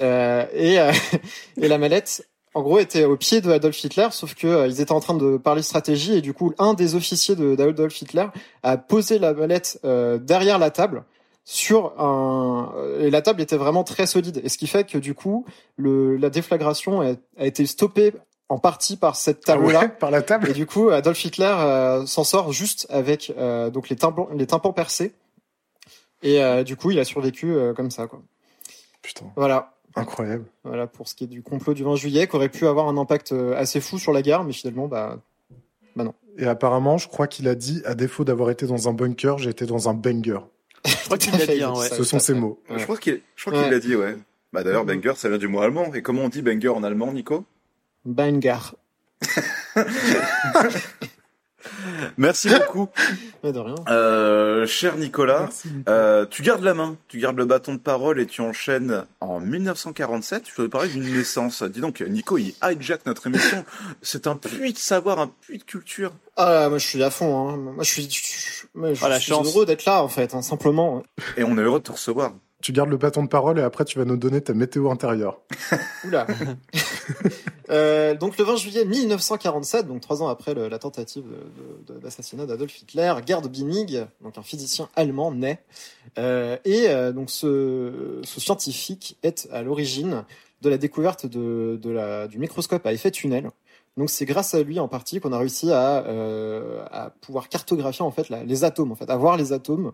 Euh, 0.00 0.46
et 0.54 0.80
euh, 0.80 0.90
et 1.60 1.68
la 1.68 1.76
mallette, 1.76 2.26
en 2.54 2.62
gros, 2.62 2.78
était 2.78 3.04
au 3.04 3.16
pied 3.18 3.42
de 3.42 3.50
Adolf 3.50 3.84
Hitler, 3.84 4.08
sauf 4.10 4.34
que 4.34 4.66
ils 4.66 4.80
étaient 4.80 4.92
en 4.92 5.00
train 5.00 5.14
de 5.14 5.36
parler 5.36 5.62
stratégie 5.62 6.14
et 6.14 6.22
du 6.22 6.32
coup, 6.32 6.54
un 6.58 6.72
des 6.74 6.94
officiers 6.94 7.36
de 7.36 7.54
d'Adolf 7.54 8.00
Hitler 8.00 8.26
a 8.62 8.78
posé 8.78 9.18
la 9.18 9.34
mallette 9.34 9.80
derrière 9.84 10.58
la 10.58 10.70
table 10.70 11.04
sur 11.44 11.92
un 12.00 12.72
et 13.00 13.10
la 13.10 13.20
table 13.20 13.42
était 13.42 13.58
vraiment 13.58 13.84
très 13.84 14.06
solide 14.06 14.40
et 14.44 14.48
ce 14.48 14.56
qui 14.56 14.66
fait 14.66 14.84
que 14.84 14.96
du 14.96 15.12
coup 15.12 15.44
le 15.76 16.16
la 16.16 16.30
déflagration 16.30 17.00
a 17.00 17.44
été 17.44 17.66
stoppée 17.66 18.12
en 18.52 18.58
partie 18.58 18.96
par 18.96 19.16
cette 19.16 19.38
Ah 19.44 19.52
table 19.52 19.64
ouais, 19.64 19.72
là 19.72 19.88
par 19.88 20.10
la 20.10 20.20
table. 20.22 20.50
et 20.50 20.52
du 20.52 20.66
coup 20.66 20.90
Adolf 20.90 21.24
Hitler 21.24 21.54
euh, 21.58 22.04
s'en 22.06 22.22
sort 22.22 22.52
juste 22.52 22.86
avec 22.90 23.32
euh, 23.38 23.70
donc 23.70 23.88
les 23.88 23.96
tympans 23.96 24.28
les 24.34 24.46
tympans 24.46 24.72
percés 24.74 25.14
et 26.22 26.42
euh, 26.42 26.62
du 26.62 26.76
coup 26.76 26.90
il 26.90 26.98
a 26.98 27.04
survécu 27.04 27.52
euh, 27.54 27.72
comme 27.72 27.90
ça 27.90 28.06
quoi 28.06 28.20
Putain, 29.00 29.24
voilà 29.36 29.72
incroyable. 29.96 30.44
voilà 30.64 30.86
pour 30.86 31.08
ce 31.08 31.14
qui 31.14 31.24
est 31.24 31.28
du 31.28 31.42
complot 31.42 31.72
du 31.74 31.82
20 31.82 31.96
juillet 31.96 32.26
qui 32.28 32.36
aurait 32.36 32.50
pu 32.50 32.66
avoir 32.66 32.88
un 32.88 32.96
impact 32.98 33.32
assez 33.56 33.80
fou 33.80 33.98
sur 33.98 34.12
la 34.12 34.20
guerre 34.22 34.44
mais 34.44 34.52
finalement 34.52 34.86
bah 34.86 35.18
Et 36.38 36.46
apparemment, 36.46 36.96
je 36.98 37.08
crois 37.08 37.26
qu'il 37.26 37.46
a 37.48 37.54
dit, 37.54 37.82
à 37.84 37.94
défaut 37.94 38.24
d'avoir 38.24 38.50
été 38.50 38.66
dans 38.66 38.88
un 38.88 38.92
bunker, 38.94 39.36
j'ai 39.38 39.50
été 39.50 39.66
dans 39.66 39.88
un 39.90 39.94
banger. 39.94 40.38
Je 40.86 41.04
crois 41.04 41.18
qu'il 41.18 41.32
l'a 41.38 41.46
dit, 41.46 41.52
hein, 41.52 41.56
il 41.56 41.62
a 41.62 41.72
dit 41.72 41.78
ouais. 41.80 41.88
Ce 41.98 42.04
sont 42.04 42.18
ses 42.18 42.32
mots. 42.34 42.58
Ouais. 42.70 42.78
Je 42.78 42.84
crois 42.84 42.96
qu'il 42.96 43.20
je 43.36 43.44
crois 43.44 43.62
qu'il 43.62 43.70
l'a 43.70 43.78
dit, 43.78 43.94
ouais. 43.94 44.16
Bah 44.52 44.62
d'ailleurs, 44.64 44.84
banger, 44.84 45.12
ça 45.16 45.28
vient 45.28 45.38
du 45.38 45.46
mot 45.48 45.60
allemand. 45.60 45.92
Et 45.94 46.02
comment 46.02 46.22
on 46.22 46.28
dit 46.28 46.42
banger 46.42 46.68
en 46.70 46.82
allemand, 46.82 47.12
Nico? 47.12 47.44
Banger 48.04 48.58
Merci 52.16 52.48
beaucoup, 52.48 52.88
mais 53.44 53.52
de 53.52 53.58
rien 53.60 53.76
euh, 53.88 54.66
cher 54.66 54.96
Nicolas. 54.96 55.48
Euh, 55.88 56.26
tu 56.28 56.42
gardes 56.42 56.62
la 56.64 56.74
main, 56.74 56.96
tu 57.08 57.18
gardes 57.18 57.36
le 57.36 57.44
bâton 57.44 57.72
de 57.74 57.78
parole 57.78 58.20
et 58.20 58.26
tu 58.26 58.40
enchaînes 58.40 59.04
en 59.20 59.38
1947. 59.40 60.44
Je 60.48 60.62
te 60.62 60.66
parler 60.66 60.88
d'une 60.88 61.04
naissance. 61.14 61.62
Dis 61.62 61.80
donc, 61.80 62.00
Nico, 62.00 62.36
il 62.38 62.54
hijack 62.62 63.06
notre 63.06 63.28
émission. 63.28 63.64
C'est 64.02 64.26
un 64.26 64.34
puits 64.36 64.72
de 64.72 64.78
savoir, 64.78 65.20
un 65.20 65.28
puits 65.40 65.58
de 65.58 65.64
culture. 65.64 66.12
Ah, 66.36 66.52
là, 66.52 66.68
moi 66.68 66.78
je 66.78 66.86
suis 66.86 67.02
à 67.02 67.10
fond. 67.10 67.48
Hein. 67.48 67.56
Moi 67.56 67.84
je 67.84 67.90
suis, 67.90 68.10
je, 68.10 68.66
moi, 68.74 68.92
je 68.92 69.04
Ah, 69.04 69.08
la 69.08 69.20
suis 69.20 69.30
chance. 69.30 69.46
heureux 69.46 69.64
d'être 69.64 69.84
là 69.84 70.02
en 70.02 70.08
fait, 70.08 70.34
hein, 70.34 70.42
simplement. 70.42 71.02
Et 71.36 71.44
on 71.44 71.56
est 71.58 71.62
heureux 71.62 71.78
de 71.78 71.84
te 71.84 71.92
recevoir. 71.92 72.32
Tu 72.60 72.72
gardes 72.72 72.90
le 72.90 72.96
bâton 72.96 73.22
de 73.24 73.28
parole 73.28 73.58
et 73.58 73.62
après, 73.62 73.84
tu 73.84 73.98
vas 73.98 74.04
nous 74.04 74.16
donner 74.16 74.40
ta 74.40 74.52
météo 74.54 74.90
intérieure. 74.90 75.40
Oula. 76.04 76.26
euh, 77.70 78.14
donc 78.14 78.38
le 78.38 78.44
20 78.44 78.56
juillet 78.56 78.84
1947, 78.84 79.86
donc 79.86 80.00
trois 80.00 80.22
ans 80.22 80.28
après 80.28 80.54
la 80.54 80.78
tentative 80.78 81.24
d'assassinat 81.88 82.46
d'Adolf 82.46 82.80
Hitler, 82.80 83.14
Gerd 83.26 83.48
Binnig, 83.48 84.06
donc 84.22 84.38
un 84.38 84.42
physicien 84.42 84.88
allemand, 84.96 85.32
naît. 85.32 85.62
Euh, 86.18 86.56
et 86.64 86.88
euh, 86.88 87.12
donc 87.12 87.30
ce, 87.30 88.20
ce 88.24 88.40
scientifique 88.40 89.18
est 89.22 89.48
à 89.52 89.62
l'origine 89.62 90.24
de 90.62 90.70
la 90.70 90.78
découverte 90.78 91.26
de, 91.26 91.78
de 91.80 91.90
la, 91.90 92.28
du 92.28 92.38
microscope 92.38 92.86
à 92.86 92.92
effet 92.92 93.10
tunnel. 93.10 93.50
Donc 93.96 94.10
c'est 94.10 94.24
grâce 94.24 94.54
à 94.54 94.62
lui 94.62 94.80
en 94.80 94.88
partie 94.88 95.20
qu'on 95.20 95.32
a 95.32 95.38
réussi 95.38 95.70
à, 95.70 96.04
euh, 96.06 96.84
à 96.90 97.10
pouvoir 97.10 97.48
cartographier 97.48 98.04
en 98.04 98.10
fait 98.10 98.28
les 98.30 98.64
atomes, 98.64 98.92
en 98.92 98.96
fait, 98.96 99.10
à 99.10 99.16
voir 99.16 99.36
les 99.36 99.52
atomes 99.52 99.92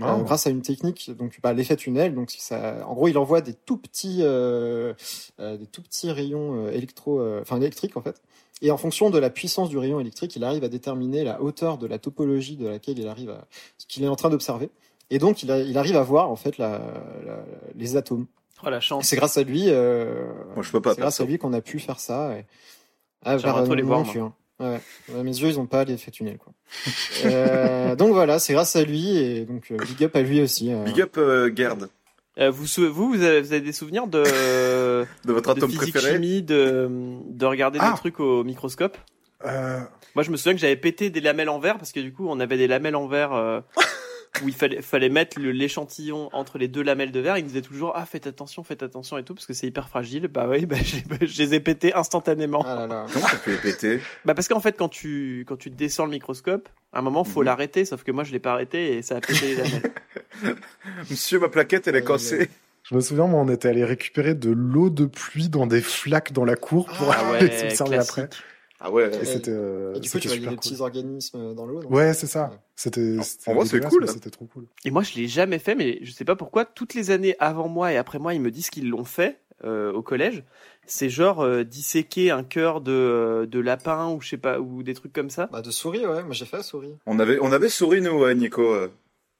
Ah. 0.00 0.14
euh, 0.14 0.22
grâce 0.22 0.46
à 0.46 0.50
une 0.50 0.60
technique, 0.62 1.10
donc 1.16 1.38
bah, 1.42 1.52
l'effet 1.54 1.76
tunnel. 1.76 2.14
Donc 2.14 2.30
ça, 2.36 2.86
en 2.86 2.94
gros, 2.94 3.08
il 3.08 3.16
envoie 3.16 3.40
des 3.40 3.54
tout 3.54 3.78
petits, 3.78 4.18
euh, 4.20 4.92
euh, 5.40 5.56
des 5.56 5.66
tout 5.66 5.80
petits 5.82 6.10
rayons 6.12 6.66
euh, 6.66 6.70
électro, 6.70 7.20
euh, 7.20 7.40
enfin 7.40 7.56
électriques 7.56 7.96
en 7.96 8.02
fait. 8.02 8.20
Et 8.62 8.70
en 8.70 8.76
fonction 8.78 9.10
de 9.10 9.18
la 9.18 9.30
puissance 9.30 9.68
du 9.68 9.78
rayon 9.78 10.00
électrique, 10.00 10.34
il 10.36 10.44
arrive 10.44 10.64
à 10.64 10.68
déterminer 10.68 11.24
la 11.24 11.40
hauteur 11.42 11.76
de 11.78 11.86
la 11.86 11.98
topologie 11.98 12.56
de 12.56 12.66
laquelle 12.68 12.98
il 12.98 13.06
arrive 13.08 13.30
à 13.30 13.46
ce 13.78 13.86
qu'il 13.86 14.02
est 14.04 14.08
en 14.08 14.16
train 14.16 14.30
d'observer. 14.30 14.70
Et 15.10 15.18
donc, 15.18 15.42
il, 15.42 15.50
a- 15.52 15.60
il 15.60 15.76
arrive 15.78 15.96
à 15.96 16.02
voir 16.02 16.30
en 16.30 16.36
fait 16.36 16.58
la, 16.58 16.78
la- 17.24 17.44
les 17.74 17.96
atomes. 17.96 18.26
Oh 18.64 18.70
la 18.70 18.80
chance. 18.80 19.06
c'est 19.06 19.16
grâce 19.16 19.36
à 19.36 19.42
lui, 19.42 19.64
euh, 19.68 20.26
Moi, 20.54 20.62
je 20.62 20.70
peux 20.72 20.80
pas 20.80 20.94
c'est 20.94 21.00
grâce 21.02 21.16
ça. 21.18 21.22
à 21.22 21.26
lui 21.26 21.36
qu'on 21.38 21.52
a 21.52 21.60
pu 21.60 21.78
faire 21.78 22.00
ça. 22.00 22.36
Et... 22.38 22.46
Ah, 23.24 23.36
les 23.36 23.42
non 23.82 23.88
voir, 23.88 24.02
plus, 24.04 24.20
hein. 24.20 24.32
Ouais. 24.58 24.80
Ouais, 25.10 25.22
mes 25.22 25.36
yeux, 25.38 25.48
ils 25.48 25.60
ont 25.60 25.66
pas 25.66 25.84
l'effet 25.84 26.10
tunnel, 26.10 26.38
quoi. 26.38 26.52
euh, 27.26 27.94
donc 27.94 28.12
voilà, 28.12 28.38
c'est 28.38 28.52
grâce 28.54 28.74
à 28.76 28.82
lui 28.84 29.16
et 29.18 29.44
donc 29.44 29.70
euh, 29.70 29.76
big 29.76 30.04
up 30.04 30.16
à 30.16 30.22
lui 30.22 30.40
aussi. 30.40 30.72
euh. 30.72 30.82
Big 30.84 31.00
up, 31.00 31.16
euh, 31.18 31.50
Gerd, 31.54 31.88
Euh, 32.38 32.50
vous, 32.50 32.64
vous, 32.90 33.12
vous 33.12 33.22
avez, 33.22 33.40
vous 33.42 33.52
avez 33.52 33.60
des 33.60 33.72
souvenirs 33.72 34.06
de, 34.06 34.22
de 35.24 35.32
votre 35.32 35.52
de 35.54 35.58
atome 35.58 35.70
physique 35.70 35.92
préféré. 35.92 36.14
chimie, 36.14 36.42
de, 36.42 36.88
de 37.28 37.46
regarder 37.46 37.78
Ah. 37.82 37.90
des 37.92 37.96
trucs 37.98 38.18
au 38.20 38.44
microscope? 38.44 38.96
Euh, 39.44 39.80
Moi, 40.14 40.24
je 40.24 40.30
me 40.30 40.36
souviens 40.36 40.54
que 40.54 40.60
j'avais 40.60 40.76
pété 40.76 41.10
des 41.10 41.20
lamelles 41.20 41.50
en 41.50 41.58
verre 41.58 41.76
parce 41.76 41.92
que 41.92 42.00
du 42.00 42.12
coup, 42.12 42.26
on 42.28 42.40
avait 42.40 42.56
des 42.56 42.66
lamelles 42.66 42.96
en 42.96 43.06
verre 43.06 43.34
euh, 43.34 43.60
où 44.42 44.48
il 44.48 44.54
fallait, 44.54 44.82
fallait 44.82 45.08
mettre 45.08 45.38
le- 45.40 45.50
l'échantillon 45.52 46.28
entre 46.32 46.58
les 46.58 46.68
deux 46.68 46.82
lamelles 46.82 47.12
de 47.12 47.20
verre. 47.20 47.38
Il 47.38 47.42
nous 47.42 47.48
disait 47.48 47.62
toujours 47.62 47.92
ah 47.94 48.04
faites 48.06 48.26
attention, 48.26 48.62
faites 48.64 48.82
attention 48.82 49.18
et 49.18 49.22
tout 49.24 49.34
parce 49.34 49.46
que 49.46 49.52
c'est 49.52 49.66
hyper 49.66 49.88
fragile. 49.88 50.28
Bah 50.28 50.46
oui, 50.48 50.66
bah, 50.66 50.76
bah, 51.08 51.16
je 51.20 51.42
les 51.42 51.54
ai 51.54 51.60
pétés 51.60 51.94
instantanément. 51.94 52.62
Ah 52.66 52.74
là 52.74 52.86
là. 52.86 53.06
Comment 53.12 53.26
ça 53.26 53.36
peut 53.36 53.52
les 53.52 53.56
péter? 53.58 54.00
Bah 54.24 54.34
parce 54.34 54.48
qu'en 54.48 54.60
fait, 54.60 54.76
quand 54.76 54.88
tu 54.88 55.44
quand 55.48 55.56
tu 55.56 55.70
descends 55.70 56.04
le 56.04 56.10
microscope, 56.12 56.68
à 56.92 56.98
un 56.98 57.02
moment, 57.02 57.24
faut 57.24 57.40
Mhm. 57.40 57.46
l'arrêter. 57.46 57.84
Sauf 57.84 58.02
que 58.04 58.12
moi, 58.12 58.24
je 58.24 58.32
l'ai 58.32 58.38
pas 58.38 58.52
arrêté 58.52 58.96
et 58.96 59.02
ça 59.02 59.16
a 59.16 59.20
pété 59.20 59.46
les 59.46 59.56
lamelles. 59.56 59.92
Monsieur, 61.10 61.38
ma 61.38 61.48
plaquette, 61.48 61.88
elle 61.88 61.96
est 61.96 62.00
Ouais, 62.00 62.06
cassée. 62.06 62.50
je 62.82 62.94
me 62.94 63.00
souviens, 63.00 63.26
moi, 63.26 63.40
on 63.40 63.48
était 63.48 63.68
allé 63.68 63.84
récupérer 63.84 64.34
de 64.34 64.50
l'eau 64.50 64.90
de 64.90 65.06
pluie 65.06 65.48
dans 65.48 65.66
des 65.66 65.80
flaques 65.80 66.32
dans 66.32 66.44
la 66.44 66.56
cour 66.56 66.86
pour 66.86 67.10
Ah 67.12 67.34
aller 67.34 67.46
ouais, 67.48 67.70
se 67.70 67.76
servir 67.76 68.00
après. 68.00 68.28
Ah 68.80 68.90
ouais. 68.90 69.10
Et 69.22 69.24
c'était, 69.24 69.50
euh, 69.52 69.94
Et 69.94 70.00
du 70.00 70.10
coup, 70.10 70.18
c'était 70.18 70.34
tu 70.34 70.40
les 70.40 70.46
cool. 70.46 70.56
petits 70.56 70.80
organismes 70.80 71.54
dans 71.54 71.66
l'eau. 71.66 71.82
Ouais, 71.88 72.12
c'est 72.14 72.26
ça. 72.26 72.50
Ouais. 72.50 72.56
C'était, 72.76 73.16
En- 73.46 73.54
vrai, 73.54 73.64
c'est 73.66 73.80
cool. 73.80 74.06
C'était 74.08 74.30
trop 74.30 74.44
cool. 74.46 74.66
Et 74.84 74.90
moi, 74.90 75.02
je 75.02 75.14
l'ai 75.14 75.28
jamais 75.28 75.58
fait, 75.58 75.74
mais 75.74 75.98
je 76.02 76.12
sais 76.12 76.24
pas 76.26 76.36
pourquoi. 76.36 76.64
Toutes 76.66 76.92
les 76.94 77.10
années 77.10 77.36
avant 77.38 77.68
moi 77.68 77.92
et 77.92 77.96
après 77.96 78.18
moi, 78.18 78.34
ils 78.34 78.40
me 78.40 78.50
disent 78.50 78.68
qu'ils 78.70 78.90
l'ont 78.90 79.04
fait 79.04 79.38
euh, 79.64 79.92
au 79.92 80.02
collège. 80.02 80.44
C'est 80.86 81.08
genre 81.08 81.40
euh, 81.40 81.64
disséquer 81.64 82.30
un 82.30 82.44
cœur 82.44 82.80
de, 82.82 82.92
euh, 82.92 83.46
de 83.46 83.58
lapin 83.58 84.10
ou 84.12 84.20
je 84.20 84.28
sais 84.28 84.36
pas 84.36 84.60
ou 84.60 84.82
des 84.82 84.92
trucs 84.94 85.12
comme 85.14 85.30
ça. 85.30 85.48
Bah, 85.50 85.62
de 85.62 85.70
souris, 85.70 86.06
ouais. 86.06 86.22
Moi, 86.22 86.32
j'ai 86.32 86.44
fait 86.44 86.58
la 86.58 86.62
souris. 86.62 86.94
On 87.06 87.18
avait, 87.18 87.38
on 87.40 87.52
avait 87.52 87.70
souri, 87.70 88.02
nous, 88.02 88.20
ouais, 88.20 88.34
Nico. 88.34 88.62
euh, 88.62 88.88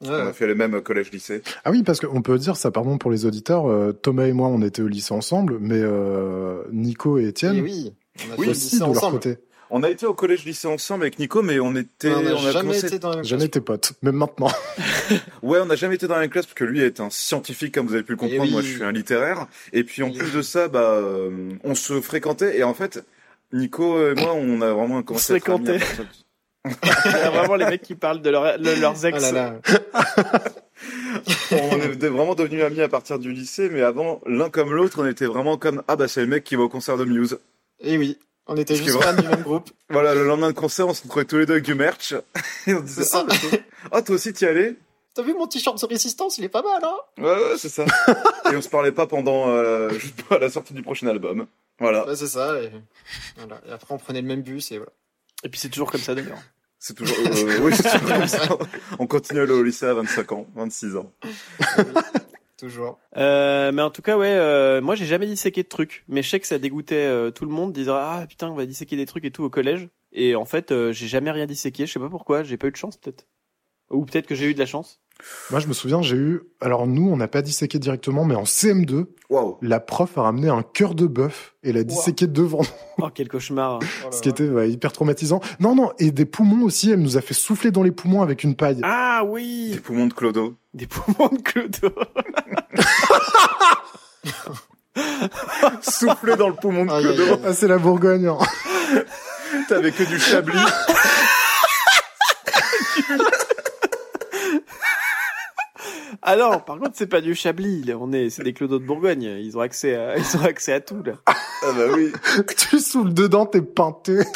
Ouais, 0.03 0.09
On 0.11 0.27
a 0.27 0.33
fait 0.35 0.47
le 0.47 0.55
même 0.55 0.83
collège-lycée. 0.83 1.41
Ah 1.65 1.71
oui, 1.71 1.83
parce 1.83 2.01
qu'on 2.01 2.21
peut 2.21 2.37
dire 2.39 2.57
ça, 2.59 2.71
pardon 2.71 2.99
pour 2.99 3.11
les 3.11 3.25
auditeurs. 3.25 3.67
euh, 3.67 3.93
Thomas 3.93 4.27
et 4.27 4.33
moi, 4.35 4.49
on 4.49 4.61
était 4.61 4.83
au 4.83 4.89
lycée 4.89 5.15
ensemble, 5.15 5.59
mais 5.59 5.81
euh, 5.81 6.65
Nico 6.71 7.17
et 7.19 7.29
Étienne 7.29 7.57
Et 7.57 7.63
oui. 7.63 7.95
On 8.29 8.33
a 8.33 8.37
Oui, 8.39 8.49
aussi 8.49 8.79
leur 8.79 8.89
ensemble. 8.91 9.15
côté. 9.21 9.39
On 9.69 9.83
a 9.83 9.91
été 9.91 10.07
au 10.07 10.15
collège 10.15 10.45
lycée 10.45 10.69
ensemble 10.69 11.03
avec 11.03 11.19
Nico, 11.19 11.43
mais 11.43 11.59
on 11.59 11.75
était, 11.75 12.13
on 12.13 12.23
n'a 12.23 12.35
on 12.35 12.47
a 12.47 12.53
jamais 12.53 12.69
commencé- 12.71 12.87
été 12.87 12.99
dans 13.01 13.11
la 13.11 13.17
même 13.17 13.25
Jamais 13.25 13.39
classe. 13.41 13.49
été 13.49 13.61
potes, 13.61 13.93
même 14.03 14.15
maintenant. 14.15 14.51
Ouais, 15.43 15.59
on 15.61 15.67
n'a 15.67 15.75
jamais 15.75 15.97
été 15.97 16.07
dans 16.07 16.15
la 16.15 16.21
même 16.21 16.31
classe 16.31 16.47
parce 16.47 16.55
que 16.55 16.63
lui 16.65 16.83
est 16.83 17.01
un 17.01 17.11
scientifique, 17.11 17.75
comme 17.75 17.87
vous 17.89 17.95
avez 17.95 18.05
pu 18.05 18.13
le 18.13 18.19
comprendre. 18.19 18.43
Eh 18.45 18.47
oui. 18.47 18.53
Moi, 18.53 18.63
je 18.63 18.69
suis 18.69 18.85
un 18.85 18.93
littéraire. 18.93 19.47
Et 19.73 19.83
puis, 19.83 20.03
en 20.05 20.09
Eh 20.15 20.19
plus 20.19 20.29
oui. 20.29 20.37
de 20.37 20.43
ça, 20.43 20.69
bah, 20.69 20.81
euh, 20.93 21.51
on 21.65 21.75
se 21.75 22.01
fréquentait. 22.01 22.57
Et 22.59 22.63
en 22.63 22.75
fait, 22.75 23.05
Nico 23.53 23.99
et 24.09 24.15
moi, 24.15 24.35
on 24.35 24.61
a 24.61 24.73
vraiment 24.73 25.03
commencé 25.03 25.33
à 25.33 25.37
amis 25.37 25.43
à 25.43 25.79
fréquentait. 25.79 25.85
a 27.25 27.31
vraiment 27.31 27.57
les 27.57 27.67
mecs 27.67 27.83
qui 27.83 27.95
parlent 27.97 28.23
de, 28.23 28.31
leur- 28.31 28.59
de 28.61 28.71
leurs 28.81 29.05
ex. 29.05 29.19
Ah 29.25 29.33
là 29.33 29.33
là. 29.33 29.61
on 31.53 31.77
est 31.81 32.07
vraiment 32.09 32.35
devenus 32.37 32.63
amis 32.63 32.81
à 32.83 32.89
partir 32.89 33.19
du 33.19 33.33
lycée, 33.33 33.69
mais 33.71 33.83
avant, 33.83 34.21
l'un 34.27 34.49
comme 34.51 34.73
l'autre, 34.73 35.01
on 35.03 35.07
était 35.09 35.27
vraiment 35.27 35.57
comme, 35.57 35.83
ah 35.89 35.97
bah, 35.97 36.07
c'est 36.09 36.21
le 36.21 36.27
mec 36.29 36.45
qui 36.45 36.55
va 36.57 36.63
au 36.63 36.69
concert 36.69 36.97
de 36.97 37.05
Muse. 37.05 37.39
Et 37.81 37.99
oui, 37.99 38.19
on 38.47 38.57
était 38.57 38.75
juste 38.77 39.01
fans 39.03 39.15
du 39.15 39.27
même 39.29 39.43
groupe. 39.43 39.71
Voilà, 39.91 40.15
le 40.15 40.25
lendemain 40.27 40.49
de 40.51 40.55
concert, 40.57 40.89
on 40.89 40.95
se 40.95 41.03
retrouvait 41.05 41.25
tous 41.25 41.39
les 41.39 41.47
deux 41.47 41.53
avec 41.55 41.65
du 41.65 41.75
merch. 41.75 42.15
Et 42.67 42.75
on 42.75 42.81
disait, 42.81 43.03
C'est 43.03 43.09
ça. 43.09 43.25
ah, 43.29 43.35
toi- 43.37 43.59
ah, 43.93 44.03
toi 44.03 44.15
aussi, 44.17 44.33
t'y 44.33 44.45
allais? 44.47 44.77
T'as 45.15 45.23
vu 45.23 45.33
mon 45.33 45.47
t-shirt 45.47 45.81
de 45.81 45.87
résistance, 45.87 46.37
il 46.39 46.45
est 46.45 46.49
pas 46.51 46.63
mal, 46.63 46.83
hein 46.85 46.97
Ouais, 47.19 47.25
ouais, 47.25 47.57
c'est 47.59 47.69
ça. 47.71 47.85
et 48.53 48.57
on 48.57 48.61
se 48.61 48.69
parlait 48.69 48.93
pas 48.93 49.07
pendant, 49.07 49.49
euh, 49.49 49.89
juste 49.91 50.21
à 50.31 50.39
la 50.39 50.51
sortie 50.51 50.75
du 50.75 50.83
prochain 50.83 51.07
album. 51.07 51.47
Voilà. 51.79 52.07
Ouais, 52.07 52.17
c'est 52.17 52.27
ça. 52.27 52.61
Et... 52.61 52.71
Voilà. 53.37 53.61
et 53.67 53.73
après, 53.73 53.95
on 53.95 53.99
prenait 53.99 54.21
le 54.21 54.27
même 54.29 54.43
bus 54.43 54.73
et 54.73 54.77
voilà. 54.79 54.93
Et 55.45 55.49
puis 55.49 55.59
c'est 55.61 55.69
toujours 55.71 55.91
comme 55.91 56.01
ça 56.01 56.15
d'ailleurs. 56.15 56.39
C'est 56.79 56.95
toujours, 56.95 57.17
euh, 57.19 57.59
oui, 57.63 57.73
c'est 57.75 57.83
toujours 57.85 58.09
comme 58.09 58.27
ça. 58.29 58.49
On 58.99 59.07
continue 59.07 59.41
à 59.41 59.43
aller 59.45 59.53
au 59.53 59.63
lycée 59.63 59.87
à 59.87 59.95
25 59.95 60.33
ans, 60.33 60.47
26 60.55 60.97
ans. 60.97 61.11
Toujours. 62.57 62.99
Euh, 63.17 63.71
mais 63.71 63.83
en 63.83 63.91
tout 63.91 64.01
cas, 64.01 64.17
ouais, 64.17 64.33
euh, 64.33 64.81
moi 64.81 64.95
j'ai 64.95 65.05
jamais 65.05 65.27
disséqué 65.27 65.63
de 65.63 65.69
trucs, 65.69 66.05
mais 66.09 66.23
je 66.23 66.31
sais 66.31 66.41
que 66.41 66.47
ça 66.47 66.59
dégoûtait 66.59 66.95
euh, 67.05 67.31
tout 67.31 67.45
le 67.45 67.51
monde, 67.51 67.73
disant 67.73 67.97
ah 67.97 68.25
putain 68.27 68.49
on 68.49 68.55
va 68.55 68.65
disséquer 68.65 68.97
des 68.97 69.05
trucs 69.05 69.27
et 69.27 69.31
tout 69.31 69.45
au 69.45 69.51
collège. 69.51 69.89
Et 70.13 70.35
en 70.35 70.47
fait, 70.47 70.73
euh, 70.73 70.93
j'ai 70.93 71.07
jamais 71.07 71.31
rien 71.31 71.45
disséqué, 71.45 71.87
je 71.87 71.93
sais 71.93 72.01
pas 72.01 72.09
pourquoi, 72.09 72.43
j'ai 72.45 72.57
pas 72.57 72.69
eu 72.69 72.71
de 72.71 72.77
chance 72.77 72.97
peut-être. 72.97 73.27
Ou 73.91 74.07
peut-être 74.07 74.27
que 74.27 74.35
j'ai 74.35 74.47
eu 74.47 74.55
de 74.55 74.59
la 74.59 74.67
chance. 74.67 75.03
Moi, 75.51 75.61
je 75.61 75.67
me 75.67 75.73
souviens, 75.73 76.03
j'ai 76.03 76.17
eu. 76.17 76.43
Alors, 76.61 76.87
nous, 76.87 77.09
on 77.11 77.17
n'a 77.17 77.29
pas 77.29 77.43
disséqué 77.43 77.79
directement, 77.79 78.25
mais 78.25 78.35
en 78.35 78.43
CM2, 78.45 79.07
Waouh. 79.31 79.57
la 79.63 79.81
prof 79.81 80.17
a 80.19 80.23
ramené 80.23 80.49
un 80.49 80.63
cœur 80.63 80.95
de 80.95 81.07
bœuf 81.07 81.55
et 81.63 81.73
l'a 81.73 81.85
disséqué 81.85 82.27
devant 82.27 82.59
nous, 82.61 82.67
Oh 83.05 83.09
quel 83.15 83.29
cauchemar. 83.29 83.79
Oh 83.83 83.85
là 84.05 84.11
ce 84.13 84.21
qui 84.23 84.29
était 84.29 84.49
ouais, 84.49 84.71
hyper 84.71 84.93
traumatisant. 84.93 85.41
Non, 85.59 85.75
non, 85.75 85.91
et 85.99 86.11
des 86.13 86.27
poumons 86.27 86.65
aussi, 86.65 86.91
elle 86.91 87.01
nous 87.01 87.17
a 87.17 87.21
fait 87.23 87.35
souffler 87.35 87.71
dans 87.71 87.83
les 87.83 87.93
poumons 87.93 88.23
avec 88.23 88.45
une 88.45 88.55
paille. 88.57 88.81
Ah 88.85 89.21
Des 89.25 89.29
oui, 89.31 89.81
poumons 89.83 90.07
de 90.07 90.13
Clodo. 90.15 90.55
des 90.75 90.87
poumons 90.87 91.29
de 91.31 91.43
Clodo. 91.43 91.95
Soufflé 95.83 96.37
dans 96.37 96.49
le 96.49 96.55
poumon 96.55 96.87
de 96.87 96.91
aïe, 96.91 97.05
Clodo. 97.05 97.41
Ah, 97.45 97.53
c'est 97.53 97.69
la 97.69 97.79
Bourgogne. 97.79 98.27
hein. 98.29 98.39
T'avais 99.69 99.93
que 99.93 100.05
du 100.05 100.19
chablis. 100.19 100.59
Ah 106.29 106.35
non, 106.37 106.59
par 106.59 106.79
contre 106.81 106.97
c'est 106.97 107.07
pas 107.07 107.21
du 107.21 107.37
Chablis, 107.37 107.85
là, 107.85 107.95
on 108.01 108.13
est, 108.13 108.31
c'est 108.31 108.43
des 108.43 108.53
Clodo 108.53 108.81
de 108.81 108.85
Bourgogne, 108.85 109.23
ils 109.23 109.57
ont 109.57 109.61
accès 109.61 109.95
à, 109.95 110.17
ils 110.19 110.37
ont 110.37 110.43
accès 110.45 110.73
à 110.73 110.81
tout 110.81 111.01
là. 111.05 111.13
Ah 111.27 111.73
bah 111.73 111.87
oui. 111.95 112.13
tu 112.57 112.81
souffles 112.81 113.15
dedans, 113.15 113.47
t'es 113.47 113.63
peinté. 113.63 114.19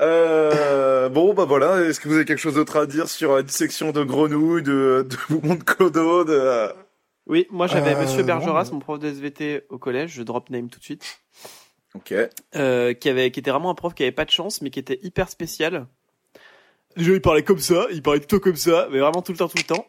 Euh, 0.00 1.08
bon, 1.08 1.32
bah 1.32 1.44
voilà. 1.44 1.80
Est-ce 1.82 2.00
que 2.00 2.08
vous 2.08 2.14
avez 2.16 2.24
quelque 2.24 2.38
chose 2.38 2.54
d'autre 2.54 2.76
à 2.76 2.86
dire 2.86 3.08
sur 3.08 3.36
la 3.36 3.42
dissection 3.42 3.92
de 3.92 4.02
grenouilles, 4.02 4.62
de, 4.62 5.06
de 5.08 5.54
de 5.54 5.62
Clodo, 5.62 6.24
de... 6.24 6.72
Oui, 7.28 7.46
moi 7.50 7.68
j'avais 7.68 7.94
Euh, 7.94 8.02
Monsieur 8.02 8.24
Bergeras, 8.24 8.64
non, 8.64 8.74
mon 8.74 8.78
prof 8.80 8.98
de 8.98 9.06
SVT 9.08 9.64
au 9.68 9.78
collège, 9.78 10.12
je 10.14 10.22
drop 10.24 10.50
name 10.50 10.68
tout 10.70 10.80
de 10.80 10.84
suite. 10.84 11.20
Ok. 11.94 12.14
euh, 12.56 12.94
qui 12.94 13.08
avait 13.08 13.30
qui 13.30 13.38
était 13.40 13.50
vraiment 13.52 13.70
un 13.70 13.74
prof 13.74 13.94
qui 13.94 14.02
avait 14.02 14.10
pas 14.12 14.24
de 14.24 14.30
chance 14.30 14.60
mais 14.60 14.70
qui 14.70 14.78
était 14.80 14.98
hyper 15.02 15.28
spécial. 15.28 15.86
Déjà, 16.96 17.12
il 17.12 17.20
parlait 17.20 17.42
comme 17.42 17.58
ça, 17.58 17.86
il 17.92 18.02
parlait 18.02 18.20
plutôt 18.20 18.38
comme 18.40 18.56
ça, 18.56 18.88
mais 18.92 18.98
vraiment 18.98 19.22
tout 19.22 19.32
le 19.32 19.38
temps, 19.38 19.48
tout 19.48 19.56
le 19.58 19.62
temps. 19.74 19.86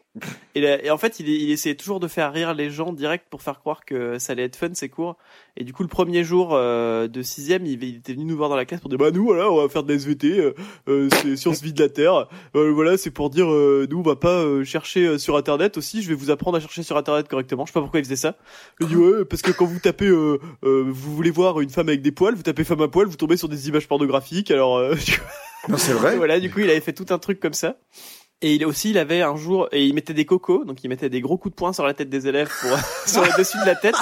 Et, 0.54 0.60
là- 0.60 0.82
et 0.82 0.90
en 0.90 0.96
fait, 0.98 1.20
il, 1.20 1.50
essayait 1.50 1.74
toujours 1.74 2.00
de 2.00 2.08
faire 2.08 2.32
rire 2.32 2.54
les 2.54 2.70
gens 2.70 2.92
direct 2.92 3.26
pour 3.28 3.42
faire 3.42 3.58
croire 3.60 3.84
que 3.84 4.18
ça 4.18 4.32
allait 4.32 4.44
être 4.44 4.56
fun 4.56 4.70
ces 4.74 4.88
cours. 4.88 5.16
Et 5.56 5.64
du 5.64 5.72
coup, 5.72 5.82
le 5.82 5.88
premier 5.88 6.24
jour 6.24 6.50
euh, 6.54 7.06
de 7.08 7.22
sixième, 7.22 7.66
il, 7.66 7.82
il 7.84 7.96
était 7.96 8.12
venu 8.14 8.24
nous 8.24 8.36
voir 8.36 8.48
dans 8.48 8.56
la 8.56 8.64
classe 8.64 8.80
pour 8.80 8.88
dire 8.88 8.98
bah 8.98 9.10
nous 9.10 9.24
voilà, 9.24 9.50
on 9.50 9.60
va 9.60 9.68
faire 9.68 9.82
des 9.82 9.94
SVT, 9.94 10.38
euh, 10.38 10.54
euh, 10.88 11.08
c'est 11.22 11.36
sciences 11.36 11.62
vie 11.62 11.72
de 11.72 11.82
la 11.82 11.88
terre. 11.88 12.28
Euh, 12.56 12.70
voilà, 12.72 12.96
c'est 12.96 13.10
pour 13.10 13.28
dire 13.30 13.50
euh, 13.52 13.86
nous 13.90 13.98
on 13.98 14.02
va 14.02 14.16
pas 14.16 14.44
chercher 14.64 15.18
sur 15.18 15.36
internet 15.36 15.76
aussi. 15.76 16.02
Je 16.02 16.08
vais 16.08 16.14
vous 16.14 16.30
apprendre 16.30 16.56
à 16.56 16.60
chercher 16.60 16.82
sur 16.82 16.96
internet 16.96 17.28
correctement. 17.28 17.66
Je 17.66 17.70
sais 17.70 17.74
pas 17.74 17.80
pourquoi 17.82 18.00
il 18.00 18.04
faisait 18.04 18.16
ça. 18.16 18.36
Il 18.80 18.86
dit 18.88 18.96
ouais 18.96 19.24
parce 19.24 19.42
que 19.42 19.50
quand 19.50 19.66
vous 19.66 19.78
tapez, 19.80 20.10
vous 20.10 21.14
voulez 21.14 21.30
voir 21.30 21.60
une 21.60 21.70
femme 21.70 21.88
avec 21.88 22.02
des 22.02 22.12
poils, 22.12 22.34
vous 22.34 22.42
tapez 22.42 22.64
femme 22.64 22.82
à 22.82 22.88
poil, 22.88 23.06
vous 23.06 23.16
tombez 23.16 23.36
sur 23.36 23.48
des 23.48 23.68
images 23.68 23.86
pornographiques. 23.88 24.50
Alors 24.50 24.80
Non, 25.68 25.76
c'est 25.78 25.92
vrai. 25.92 26.16
voilà, 26.16 26.40
du 26.40 26.50
coup, 26.50 26.60
il 26.60 26.70
avait 26.70 26.80
fait 26.80 26.92
tout 26.92 27.06
un 27.10 27.18
truc 27.18 27.40
comme 27.40 27.54
ça. 27.54 27.76
Et 28.42 28.54
il 28.54 28.66
aussi, 28.66 28.90
il 28.90 28.98
avait 28.98 29.22
un 29.22 29.36
jour, 29.36 29.68
et 29.72 29.84
il 29.84 29.94
mettait 29.94 30.12
des 30.12 30.26
cocos, 30.26 30.64
donc 30.64 30.84
il 30.84 30.88
mettait 30.88 31.08
des 31.08 31.20
gros 31.22 31.38
coups 31.38 31.54
de 31.54 31.56
poing 31.56 31.72
sur 31.72 31.86
la 31.86 31.94
tête 31.94 32.10
des 32.10 32.26
élèves 32.26 32.50
pour, 32.60 32.76
sur 33.06 33.22
le 33.22 33.30
dessus 33.38 33.56
de 33.58 33.64
la 33.66 33.74
tête. 33.74 33.94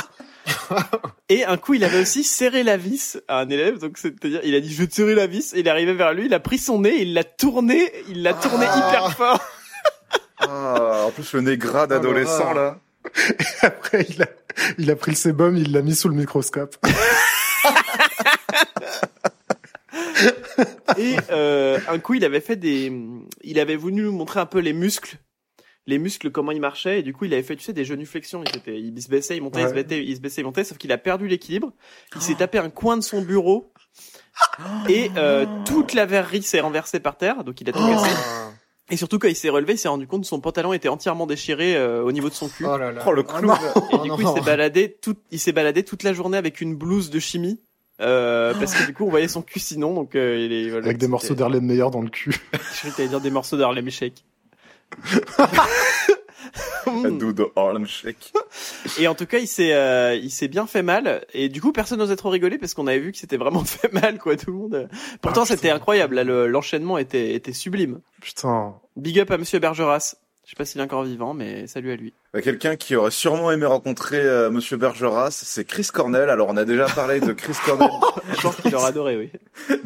Et 1.28 1.44
un 1.44 1.56
coup, 1.56 1.74
il 1.74 1.84
avait 1.84 2.00
aussi 2.00 2.24
serré 2.24 2.64
la 2.64 2.76
vis 2.76 3.20
à 3.28 3.38
un 3.40 3.48
élève, 3.50 3.78
donc 3.78 3.98
c'est-à-dire, 3.98 4.40
il 4.42 4.54
a 4.56 4.60
dit, 4.60 4.72
je 4.72 4.80
vais 4.80 4.88
te 4.88 4.94
serrer 4.94 5.14
la 5.14 5.28
vis, 5.28 5.54
et 5.54 5.60
il 5.60 5.66
est 5.66 5.70
arrivé 5.70 5.92
vers 5.94 6.12
lui, 6.12 6.26
il 6.26 6.34
a 6.34 6.40
pris 6.40 6.58
son 6.58 6.80
nez, 6.80 7.02
il 7.02 7.14
l'a 7.14 7.22
tourné, 7.24 7.92
il 8.08 8.22
l'a 8.22 8.34
tourné 8.34 8.66
Ah. 8.68 8.88
hyper 8.88 9.12
fort. 9.12 9.40
Ah, 10.40 11.04
en 11.06 11.10
plus, 11.12 11.32
le 11.34 11.42
nez 11.42 11.56
gras 11.56 11.86
d'adolescent, 11.86 12.48
Oh 12.50 12.54
là 12.54 12.78
là. 13.14 13.28
Après, 13.62 14.04
il 14.08 14.22
a, 14.22 14.26
il 14.78 14.90
a 14.90 14.96
pris 14.96 15.12
le 15.12 15.16
sébum, 15.16 15.56
il 15.56 15.70
l'a 15.72 15.82
mis 15.82 15.94
sous 15.94 16.08
le 16.08 16.16
microscope. 16.16 16.76
Et 20.98 21.16
euh, 21.30 21.78
un 21.88 21.98
coup, 21.98 22.14
il 22.14 22.24
avait 22.24 22.40
fait 22.40 22.56
des, 22.56 22.92
il 23.42 23.58
avait 23.58 23.76
voulu 23.76 24.02
nous 24.02 24.12
montrer 24.12 24.40
un 24.40 24.46
peu 24.46 24.58
les 24.58 24.72
muscles, 24.72 25.16
les 25.86 25.98
muscles 25.98 26.30
comment 26.30 26.52
ils 26.52 26.60
marchaient, 26.60 27.00
et 27.00 27.02
du 27.02 27.12
coup, 27.12 27.24
il 27.24 27.32
avait 27.34 27.42
fait, 27.42 27.56
tu 27.56 27.64
sais, 27.64 27.72
des 27.72 27.84
genuflexions. 27.84 28.42
Il, 28.44 28.56
était, 28.56 28.78
il 28.78 29.02
se 29.02 29.08
baissait, 29.08 29.36
il 29.36 29.42
montait, 29.42 29.62
il 29.62 29.68
se 29.68 29.74
baissait, 29.74 30.04
il 30.04 30.16
se 30.16 30.20
baissait, 30.20 30.40
il 30.42 30.44
montait, 30.44 30.64
sauf 30.64 30.78
qu'il 30.78 30.92
a 30.92 30.98
perdu 30.98 31.28
l'équilibre. 31.28 31.72
Il 32.14 32.22
s'est 32.22 32.34
tapé 32.34 32.58
un 32.58 32.70
coin 32.70 32.96
de 32.96 33.02
son 33.02 33.22
bureau. 33.22 33.72
Et 34.88 35.10
euh, 35.16 35.46
toute 35.66 35.92
la 35.94 36.06
verrerie 36.06 36.42
s'est 36.42 36.60
renversée 36.60 37.00
par 37.00 37.16
terre, 37.16 37.44
donc 37.44 37.60
il 37.60 37.68
a 37.68 37.72
tout 37.72 37.78
cassé. 37.86 38.10
Ah. 38.14 38.50
Et 38.90 38.96
surtout 38.96 39.18
quand 39.18 39.28
il 39.28 39.36
s'est 39.36 39.48
relevé, 39.48 39.74
il 39.74 39.78
s'est 39.78 39.88
rendu 39.88 40.06
compte 40.06 40.22
que 40.22 40.26
son 40.26 40.40
pantalon 40.40 40.72
était 40.72 40.88
entièrement 40.88 41.26
déchiré 41.26 41.76
euh, 41.76 42.02
au 42.02 42.12
niveau 42.12 42.28
de 42.28 42.34
son 42.34 42.48
cul. 42.48 42.64
Oh 42.66 42.76
là 42.76 42.92
là. 42.92 43.02
Oh, 43.06 43.12
le. 43.12 43.22
Et 43.22 43.24
Oh 43.92 43.98
du 43.98 44.08
non. 44.08 44.16
coup, 44.16 44.22
il 44.22 44.28
s'est 44.28 44.40
baladé 44.44 44.98
tout, 45.00 45.16
il 45.30 45.38
s'est 45.38 45.52
baladé 45.52 45.82
toute 45.82 46.02
la 46.02 46.12
journée 46.12 46.36
avec 46.36 46.60
une 46.60 46.76
blouse 46.76 47.10
de 47.10 47.18
chimie. 47.18 47.60
Euh, 48.02 48.52
parce 48.54 48.74
que 48.74 48.84
du 48.86 48.94
coup, 48.94 49.04
on 49.06 49.10
voyait 49.10 49.28
son 49.28 49.42
cul 49.42 49.60
sinon, 49.60 49.94
donc 49.94 50.14
euh, 50.16 50.36
il 50.38 50.52
est 50.52 50.70
voilà, 50.70 50.86
Avec 50.86 50.98
des 50.98 51.08
morceaux 51.08 51.34
d'Harlem 51.34 51.64
Meyer 51.64 51.86
dans 51.92 52.02
le 52.02 52.10
cul. 52.10 52.32
Je 52.52 52.58
croyais 52.58 52.90
que 52.92 52.96
t'allais 52.96 53.08
dire 53.08 53.20
des 53.20 53.30
morceaux 53.30 53.56
d'Harlem 53.56 53.88
Shake. 53.90 54.24
De 56.94 57.50
Harlem 57.56 57.86
Shake. 57.86 58.32
Et 58.98 59.08
en 59.08 59.14
tout 59.14 59.26
cas, 59.26 59.38
il 59.38 59.46
s'est, 59.46 59.72
euh, 59.72 60.14
il 60.14 60.30
s'est 60.30 60.48
bien 60.48 60.66
fait 60.66 60.82
mal. 60.82 61.24
Et 61.32 61.48
du 61.48 61.60
coup, 61.62 61.72
personne 61.72 61.98
n'osait 61.98 62.16
trop 62.16 62.28
rigoler 62.30 62.58
parce 62.58 62.74
qu'on 62.74 62.86
avait 62.86 62.98
vu 62.98 63.12
que 63.12 63.18
c'était 63.18 63.36
vraiment 63.36 63.64
fait 63.64 63.92
mal, 63.92 64.18
quoi. 64.18 64.36
Tout 64.36 64.50
le 64.50 64.56
monde. 64.56 64.88
Pourtant, 65.20 65.42
Ah, 65.42 65.46
c'était 65.46 65.70
incroyable. 65.70 66.16
Là, 66.16 66.24
le- 66.24 66.46
l'enchaînement 66.48 66.98
était, 66.98 67.34
était 67.34 67.52
sublime. 67.52 68.00
Putain. 68.20 68.74
Big 68.96 69.18
up 69.20 69.30
à 69.30 69.38
Monsieur 69.38 69.58
Bergeras. 69.60 70.16
Je 70.52 70.56
sais 70.56 70.58
pas 70.58 70.64
s'il 70.66 70.82
est 70.82 70.84
encore 70.84 71.04
vivant, 71.04 71.32
mais 71.32 71.66
salut 71.66 71.92
à 71.92 71.96
lui. 71.96 72.12
Euh, 72.36 72.42
Quelqu'un 72.42 72.76
qui 72.76 72.94
aurait 72.94 73.10
sûrement 73.10 73.50
aimé 73.52 73.64
rencontrer 73.64 74.20
euh, 74.20 74.50
Monsieur 74.50 74.76
Bergeras, 74.76 75.30
c'est 75.30 75.64
Chris 75.64 75.88
Cornell. 75.90 76.28
Alors, 76.28 76.48
on 76.50 76.58
a 76.58 76.66
déjà 76.66 76.84
parlé 76.84 77.20
de 77.20 77.32
Chris 77.32 77.54
Cornell 77.64 77.88
Je 78.36 78.42
pense 78.42 78.56
qu'il 78.56 78.74
aurait 78.74 78.88
adoré, 78.88 79.16
oui. 79.16 79.30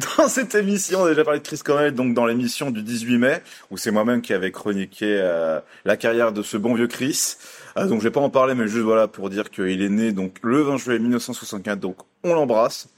dans 0.17 0.27
cette 0.27 0.55
émission. 0.55 1.03
On 1.03 1.05
a 1.05 1.09
déjà 1.11 1.23
parlé 1.23 1.39
de 1.39 1.47
Chris 1.47 1.61
Cornell, 1.63 1.93
donc 1.93 2.13
dans 2.13 2.25
l'émission 2.25 2.69
du 2.69 2.83
18 2.83 3.17
mai, 3.17 3.41
où 3.71 3.77
c'est 3.77 3.91
moi-même 3.91 4.21
qui 4.21 4.33
avais 4.33 4.51
chroniqué 4.51 5.17
euh, 5.21 5.61
la 5.85 5.95
carrière 5.95 6.33
de 6.33 6.41
ce 6.41 6.57
bon 6.57 6.73
vieux 6.73 6.87
Chris. 6.87 7.35
Euh, 7.77 7.85
donc, 7.85 7.99
je 7.99 8.03
vais 8.03 8.11
pas 8.11 8.19
en 8.19 8.29
parler, 8.29 8.53
mais 8.53 8.67
juste 8.67 8.83
voilà 8.83 9.07
pour 9.07 9.29
dire 9.29 9.49
qu'il 9.49 9.81
est 9.81 9.89
né 9.89 10.11
donc 10.11 10.35
le 10.41 10.63
20 10.63 10.75
juillet 10.75 10.99
1964. 10.99 11.79
Donc, 11.79 11.95
on 12.25 12.33
l'embrasse 12.33 12.89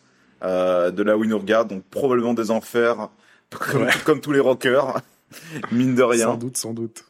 euh, 0.41 0.89
de 0.89 1.03
là 1.03 1.15
où 1.15 1.23
il 1.23 1.29
nous 1.29 1.38
regarde, 1.38 1.67
donc 1.67 1.84
probablement 1.91 2.34
des 2.34 2.49
enfers, 2.49 3.10
comme, 3.51 3.86
comme 4.05 4.21
tous 4.21 4.32
les 4.32 4.39
rockers, 4.39 5.01
mine 5.71 5.93
de 5.93 6.01
rien. 6.01 6.25
Sans 6.25 6.38
doute, 6.38 6.58
sans 6.58 6.73
doute. 6.73 7.03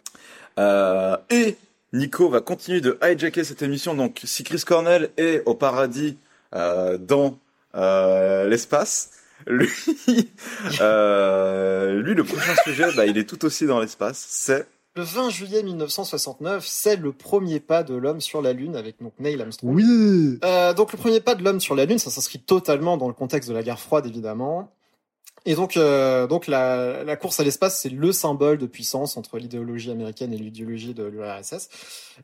Euh, 0.59 1.17
et 1.29 1.57
Nico 1.93 2.29
va 2.29 2.41
continuer 2.41 2.81
de 2.81 2.99
hijacker 3.01 3.43
cette 3.43 3.61
émission. 3.61 3.95
Donc, 3.95 4.21
si 4.23 4.43
Chris 4.43 4.63
Cornell 4.65 5.09
est 5.17 5.41
au 5.45 5.55
paradis 5.55 6.17
euh, 6.53 6.97
dans 6.97 7.37
euh, 7.75 8.47
l'espace, 8.47 9.11
lui, 9.47 9.69
euh, 10.81 12.01
lui, 12.01 12.13
le 12.13 12.23
prochain 12.23 12.53
sujet, 12.63 12.85
bah, 12.95 13.05
il 13.05 13.17
est 13.17 13.27
tout 13.27 13.43
aussi 13.45 13.65
dans 13.65 13.79
l'espace. 13.79 14.25
C'est 14.29 14.67
Le 14.95 15.03
20 15.03 15.29
juillet 15.29 15.63
1969, 15.63 16.65
c'est 16.67 16.97
le 16.97 17.11
premier 17.11 17.59
pas 17.59 17.83
de 17.83 17.95
l'homme 17.95 18.21
sur 18.21 18.41
la 18.41 18.53
Lune 18.53 18.75
avec 18.75 19.01
donc 19.01 19.13
Neil 19.19 19.41
Armstrong. 19.41 19.73
Oui. 19.73 20.39
Euh, 20.43 20.73
donc 20.73 20.91
le 20.91 20.97
premier 20.97 21.21
pas 21.21 21.35
de 21.35 21.43
l'homme 21.43 21.59
sur 21.59 21.75
la 21.75 21.85
Lune, 21.85 21.99
ça 21.99 22.11
s'inscrit 22.11 22.39
totalement 22.39 22.97
dans 22.97 23.07
le 23.07 23.13
contexte 23.13 23.49
de 23.49 23.55
la 23.55 23.63
guerre 23.63 23.79
froide 23.79 24.05
évidemment. 24.05 24.71
Et 25.45 25.55
donc, 25.55 25.77
euh, 25.77 26.27
donc 26.27 26.47
la, 26.47 27.03
la 27.03 27.15
course 27.15 27.39
à 27.39 27.43
l'espace, 27.43 27.79
c'est 27.79 27.89
le 27.89 28.11
symbole 28.11 28.57
de 28.57 28.65
puissance 28.65 29.17
entre 29.17 29.37
l'idéologie 29.37 29.89
américaine 29.91 30.33
et 30.33 30.37
l'idéologie 30.37 30.93
de 30.93 31.03
l'URSS. 31.03 31.69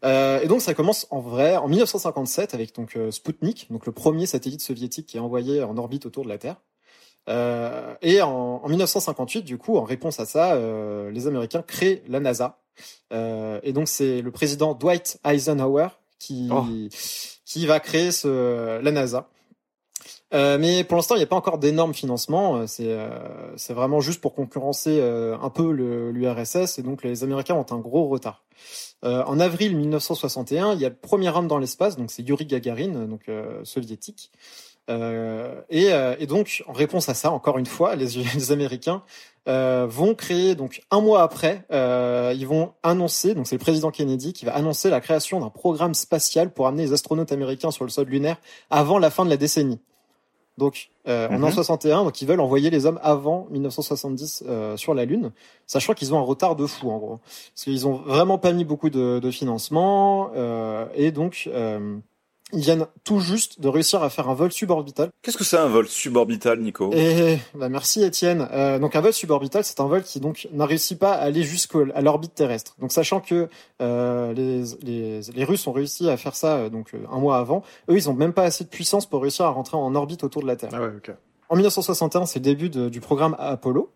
Euh, 0.03 0.41
et 0.41 0.47
donc, 0.47 0.61
ça 0.61 0.73
commence 0.73 1.07
en 1.09 1.19
vrai 1.19 1.55
en 1.55 1.67
1957 1.67 2.53
avec 2.53 2.75
donc 2.75 2.95
euh, 2.95 3.11
Sputnik, 3.11 3.67
donc 3.71 3.85
le 3.85 3.91
premier 3.91 4.25
satellite 4.25 4.61
soviétique 4.61 5.07
qui 5.07 5.17
est 5.17 5.21
envoyé 5.21 5.63
en 5.63 5.77
orbite 5.77 6.05
autour 6.05 6.23
de 6.23 6.29
la 6.29 6.37
Terre. 6.37 6.57
Euh, 7.27 7.95
et 8.01 8.21
en, 8.21 8.61
en 8.63 8.69
1958, 8.69 9.43
du 9.43 9.57
coup, 9.57 9.77
en 9.77 9.83
réponse 9.83 10.19
à 10.19 10.25
ça, 10.25 10.53
euh, 10.53 11.09
les 11.11 11.27
Américains 11.27 11.61
créent 11.61 12.03
la 12.07 12.19
NASA. 12.19 12.59
Euh, 13.13 13.59
et 13.63 13.73
donc, 13.73 13.87
c'est 13.87 14.21
le 14.21 14.31
président 14.31 14.73
Dwight 14.73 15.19
Eisenhower 15.25 15.87
qui 16.19 16.49
Oh. 16.51 16.63
qui 17.45 17.65
va 17.65 17.79
créer 17.79 18.11
ce, 18.11 18.79
la 18.81 18.91
NASA. 18.91 19.29
Euh, 20.33 20.57
mais 20.59 20.83
pour 20.83 20.97
l'instant, 20.97 21.15
il 21.15 21.19
n'y 21.19 21.23
a 21.23 21.27
pas 21.27 21.35
encore 21.35 21.59
d'énormes 21.59 21.93
financements. 21.93 22.57
Euh, 22.57 22.67
C'est 22.67 22.89
euh, 22.89 23.09
c'est 23.57 23.73
vraiment 23.73 24.01
juste 24.01 24.21
pour 24.21 24.33
concurrencer 24.33 24.99
euh, 24.99 25.37
un 25.39 25.49
peu 25.49 25.71
l'URSS. 25.71 26.79
Et 26.79 26.81
donc, 26.81 27.03
les 27.03 27.23
Américains 27.23 27.55
ont 27.55 27.65
un 27.71 27.79
gros 27.79 28.07
retard. 28.07 28.43
Euh, 29.03 29.23
en 29.25 29.39
avril 29.39 29.75
1961, 29.77 30.73
il 30.73 30.81
y 30.81 30.85
a 30.85 30.89
le 30.89 30.95
premier 30.95 31.29
homme 31.29 31.47
dans 31.47 31.59
l'espace, 31.59 31.95
donc 31.95 32.11
c'est 32.11 32.23
Yuri 32.23 32.45
Gagarin, 32.45 33.05
donc 33.05 33.29
soviétique. 33.63 34.31
Et, 34.89 35.87
et 36.19 36.27
donc, 36.27 36.63
en 36.67 36.73
réponse 36.73 37.09
à 37.09 37.13
ça, 37.13 37.31
encore 37.31 37.57
une 37.57 37.65
fois, 37.65 37.95
les, 37.95 38.07
les 38.35 38.51
Américains 38.51 39.03
vont 39.45 40.15
créer 40.15 40.55
donc 40.55 40.81
un 40.89 41.01
mois 41.01 41.21
après, 41.21 41.65
ils 41.71 42.47
vont 42.47 42.73
annoncer, 42.81 43.35
donc 43.35 43.47
c'est 43.47 43.55
le 43.55 43.59
président 43.59 43.91
Kennedy 43.91 44.33
qui 44.33 44.45
va 44.45 44.55
annoncer 44.55 44.89
la 44.89 45.01
création 45.01 45.39
d'un 45.39 45.49
programme 45.49 45.93
spatial 45.93 46.51
pour 46.51 46.65
amener 46.67 46.83
les 46.83 46.93
astronautes 46.93 47.31
américains 47.31 47.71
sur 47.71 47.83
le 47.83 47.91
sol 47.91 48.07
lunaire 48.07 48.37
avant 48.69 48.97
la 48.97 49.11
fin 49.11 49.25
de 49.25 49.29
la 49.29 49.37
décennie. 49.37 49.79
Donc, 50.57 50.89
euh, 51.07 51.27
on 51.31 51.41
est 51.41 51.43
en 51.43 51.47
Mhm. 51.47 51.51
61, 51.51 52.03
donc 52.05 52.21
ils 52.21 52.27
veulent 52.27 52.39
envoyer 52.39 52.69
les 52.69 52.85
hommes 52.85 52.99
avant 53.03 53.45
1970 53.51 54.43
euh, 54.47 54.77
sur 54.77 54.93
la 54.93 55.03
Lune, 55.05 55.31
sachant 55.67 55.93
qu'ils 55.93 56.13
ont 56.13 56.17
un 56.17 56.23
retard 56.23 56.55
de 56.55 56.65
fou 56.65 56.89
en 56.91 56.97
gros, 56.97 57.19
parce 57.53 57.63
qu'ils 57.65 57.85
ont 57.87 57.95
vraiment 57.95 58.37
pas 58.37 58.53
mis 58.53 58.63
beaucoup 58.63 58.89
de, 58.89 59.19
de 59.19 59.31
financement 59.31 60.31
euh, 60.35 60.85
et 60.95 61.11
donc 61.11 61.49
euh, 61.53 61.97
ils 62.53 62.61
viennent 62.61 62.85
tout 63.03 63.19
juste 63.19 63.59
de 63.59 63.67
réussir 63.67 64.03
à 64.03 64.09
faire 64.09 64.29
un 64.29 64.33
vol 64.35 64.51
suborbital. 64.51 65.09
Qu'est-ce 65.23 65.35
que 65.37 65.43
c'est 65.43 65.57
un 65.57 65.67
vol 65.67 65.87
suborbital, 65.87 66.59
Nico? 66.59 66.91
Et 66.93 67.39
bah 67.55 67.69
merci 67.69 68.03
Étienne. 68.03 68.47
Euh, 68.51 68.77
donc 68.79 68.95
un 68.95 69.01
vol 69.01 69.13
suborbital, 69.13 69.63
c'est 69.63 69.79
un 69.79 69.87
vol 69.87 70.03
qui 70.03 70.19
donc 70.19 70.47
n'a 70.53 70.65
réussi 70.65 70.95
pas 70.95 71.13
à 71.13 71.21
aller 71.23 71.43
jusqu'à 71.43 71.79
l'orbite 72.01 72.35
terrestre. 72.35 72.75
Donc 72.79 72.91
sachant 72.91 73.19
que 73.19 73.49
euh, 73.81 74.33
les, 74.33 74.63
les, 74.83 75.21
les 75.33 75.43
Russes 75.43 75.65
ont 75.67 75.71
réussi 75.71 76.07
à 76.09 76.17
faire 76.17 76.35
ça 76.35 76.55
euh, 76.57 76.69
donc 76.69 76.93
euh, 76.93 76.99
un 77.11 77.17
mois 77.19 77.37
avant, 77.37 77.63
eux 77.89 77.95
ils 77.97 78.09
ont 78.09 78.13
même 78.13 78.33
pas 78.33 78.43
assez 78.43 78.63
de 78.63 78.69
puissance 78.69 79.05
pour 79.07 79.21
réussir 79.23 79.45
à 79.45 79.49
rentrer 79.49 79.75
en 79.77 79.93
orbite 79.95 80.23
autour 80.23 80.41
de 80.43 80.47
la 80.47 80.55
Terre. 80.55 80.69
Ah 80.73 80.81
ouais, 80.81 80.91
ok. 80.97 81.11
En 81.49 81.55
1961, 81.55 82.25
c'est 82.27 82.39
le 82.39 82.43
début 82.43 82.69
de- 82.69 82.89
du 82.89 83.01
programme 83.01 83.35
Apollo. 83.39 83.91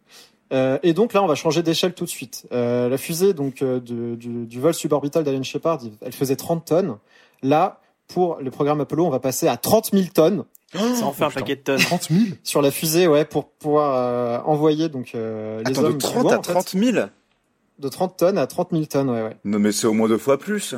Euh, 0.52 0.80
et 0.82 0.94
donc 0.94 1.14
là, 1.14 1.22
on 1.24 1.28
va 1.28 1.36
changer 1.36 1.62
d'échelle 1.64 1.94
tout 1.94 2.06
de 2.06 2.10
suite. 2.10 2.48
Euh, 2.52 2.90
la 2.90 2.98
fusée 2.98 3.34
donc 3.34 3.62
euh, 3.62 3.80
de- 3.80 4.16
du, 4.16 4.46
du 4.48 4.60
vol 4.60 4.74
suborbital 4.74 5.24
d'Alan 5.24 5.44
Shepard, 5.44 5.80
elle 6.02 6.12
faisait 6.14 6.36
30 6.36 6.66
tonnes. 6.66 6.98
Là, 7.44 7.80
pour 8.10 8.38
le 8.42 8.52
programme 8.52 8.82
Apollo, 8.82 9.06
on 9.06 9.10
va 9.10 9.20
passer 9.20 9.48
à 9.48 9.56
30 9.56 9.92
000 9.94 10.06
tonnes 10.14 10.44
Ça 10.74 11.06
en 11.06 11.14
fait 11.14 11.24
un 11.24 11.30
putain. 11.30 11.40
paquet 11.40 11.56
de 11.56 11.62
tonnes. 11.62 11.80
30 11.80 12.08
000 12.10 12.22
sur 12.44 12.62
la 12.62 12.72
fusée, 12.72 13.08
ouais, 13.08 13.24
pour 13.24 13.48
pouvoir 13.50 13.96
euh, 13.96 14.40
envoyer 14.46 14.90
donc 14.90 15.12
euh, 15.16 15.62
les 15.64 15.72
Attends, 15.72 15.82
de 15.84 15.88
hommes 15.88 15.98
30 16.00 16.12
suivants, 16.12 16.30
à 16.32 16.38
en 16.40 16.44
fait. 16.44 16.52
30 16.54 16.70
000 16.72 17.08
de 17.80 17.88
30 17.88 18.18
tonnes 18.18 18.38
à 18.38 18.46
30 18.48 18.70
000 18.72 18.86
tonnes, 18.86 19.10
ouais, 19.10 19.22
ouais. 19.24 19.38
Non, 19.46 19.60
mais 19.60 19.72
c'est 19.72 19.88
au 19.88 19.94
moins 19.94 20.10
deux 20.10 20.18
fois 20.18 20.38
plus. 20.38 20.76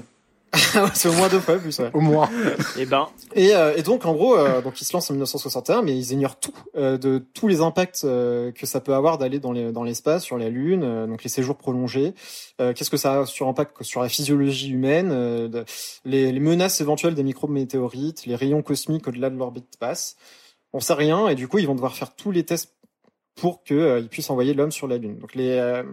C'est 0.93 1.07
au 1.07 1.13
moins 1.13 1.29
deux 1.29 1.39
fois 1.39 1.57
plus, 1.57 1.79
ouais. 1.79 1.89
au 1.93 2.01
moins. 2.01 2.29
Et 2.77 2.85
ben, 2.85 3.07
Et, 3.35 3.55
euh, 3.55 3.73
et 3.77 3.83
donc 3.83 4.05
en 4.05 4.13
gros, 4.13 4.35
euh, 4.37 4.61
donc 4.61 4.81
ils 4.81 4.85
se 4.85 4.91
lancent 4.93 5.09
en 5.09 5.13
1961, 5.13 5.81
mais 5.81 5.97
ils 5.97 6.11
ignorent 6.11 6.39
tout 6.39 6.53
euh, 6.75 6.97
de 6.97 7.19
tous 7.33 7.47
les 7.47 7.61
impacts 7.61 8.01
euh, 8.03 8.51
que 8.51 8.65
ça 8.65 8.81
peut 8.81 8.93
avoir 8.93 9.17
d'aller 9.17 9.39
dans 9.39 9.51
les- 9.53 9.71
dans 9.71 9.83
l'espace, 9.83 10.23
sur 10.23 10.37
la 10.37 10.49
Lune, 10.49 10.83
euh, 10.83 11.07
donc 11.07 11.23
les 11.23 11.29
séjours 11.29 11.55
prolongés. 11.57 12.13
Euh, 12.59 12.73
Qu'est-ce 12.73 12.89
que 12.89 12.97
ça 12.97 13.21
a 13.21 13.25
sur 13.25 13.47
impact 13.47 13.81
sur 13.83 14.01
la 14.01 14.09
physiologie 14.09 14.71
humaine, 14.71 15.09
euh, 15.11 15.47
de- 15.47 15.63
les, 16.03 16.31
les 16.31 16.39
menaces 16.41 16.81
éventuelles 16.81 17.15
des 17.15 17.23
micro-météorites, 17.23 18.25
les 18.25 18.35
rayons 18.35 18.61
cosmiques 18.61 19.07
au-delà 19.07 19.29
de 19.29 19.37
l'orbite 19.37 19.75
basse. 19.79 20.15
On 20.73 20.79
sait 20.79 20.93
rien 20.93 21.27
et 21.29 21.35
du 21.35 21.47
coup 21.47 21.59
ils 21.59 21.67
vont 21.67 21.75
devoir 21.75 21.95
faire 21.95 22.13
tous 22.15 22.31
les 22.31 22.43
tests 22.43 22.75
pour 23.39 23.63
que 23.63 23.73
euh, 23.73 23.99
ils 23.99 24.09
puissent 24.09 24.29
envoyer 24.29 24.53
l'homme 24.53 24.71
sur 24.71 24.87
la 24.87 24.97
Lune. 24.97 25.17
Donc 25.17 25.33
les 25.35 25.51
euh, 25.51 25.83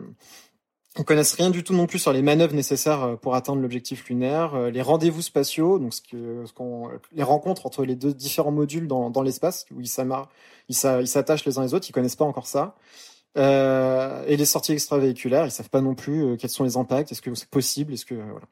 on 0.98 1.02
connaissent 1.04 1.32
rien 1.34 1.50
du 1.50 1.62
tout 1.64 1.74
non 1.74 1.86
plus 1.86 1.98
sur 1.98 2.12
les 2.12 2.22
manœuvres 2.22 2.54
nécessaires 2.54 3.02
euh, 3.04 3.16
pour 3.16 3.34
atteindre 3.34 3.60
l'objectif 3.62 4.08
lunaire, 4.08 4.54
euh, 4.54 4.70
les 4.70 4.82
rendez-vous 4.82 5.22
spatiaux, 5.22 5.78
donc 5.78 5.94
ce 5.94 6.00
que, 6.02 6.44
ce 6.46 6.52
qu'on, 6.52 6.90
les 7.12 7.22
rencontres 7.22 7.66
entre 7.66 7.84
les 7.84 7.94
deux 7.94 8.12
différents 8.12 8.50
modules 8.52 8.88
dans, 8.88 9.10
dans 9.10 9.22
l'espace 9.22 9.66
où 9.74 9.80
ils 9.80 9.88
s'amarrent, 9.88 10.28
ils 10.68 10.74
s'a- 10.76 11.00
ils 11.00 11.06
s'attachent 11.08 11.44
les 11.44 11.58
uns 11.58 11.62
les 11.62 11.74
autres, 11.74 11.88
ils 11.88 11.92
connaissent 11.92 12.16
pas 12.16 12.24
encore 12.24 12.46
ça. 12.46 12.74
Euh, 13.36 14.24
et 14.26 14.36
les 14.36 14.44
sorties 14.46 14.72
extravéhiculaires, 14.72 15.44
ils 15.46 15.50
savent 15.50 15.70
pas 15.70 15.80
non 15.80 15.94
plus 15.94 16.24
euh, 16.24 16.36
quels 16.36 16.50
sont 16.50 16.64
les 16.64 16.76
impacts, 16.76 17.12
est-ce 17.12 17.22
que 17.22 17.34
c'est 17.34 17.48
possible, 17.50 17.92
est-ce 17.92 18.06
que 18.06 18.14
voilà. 18.14 18.46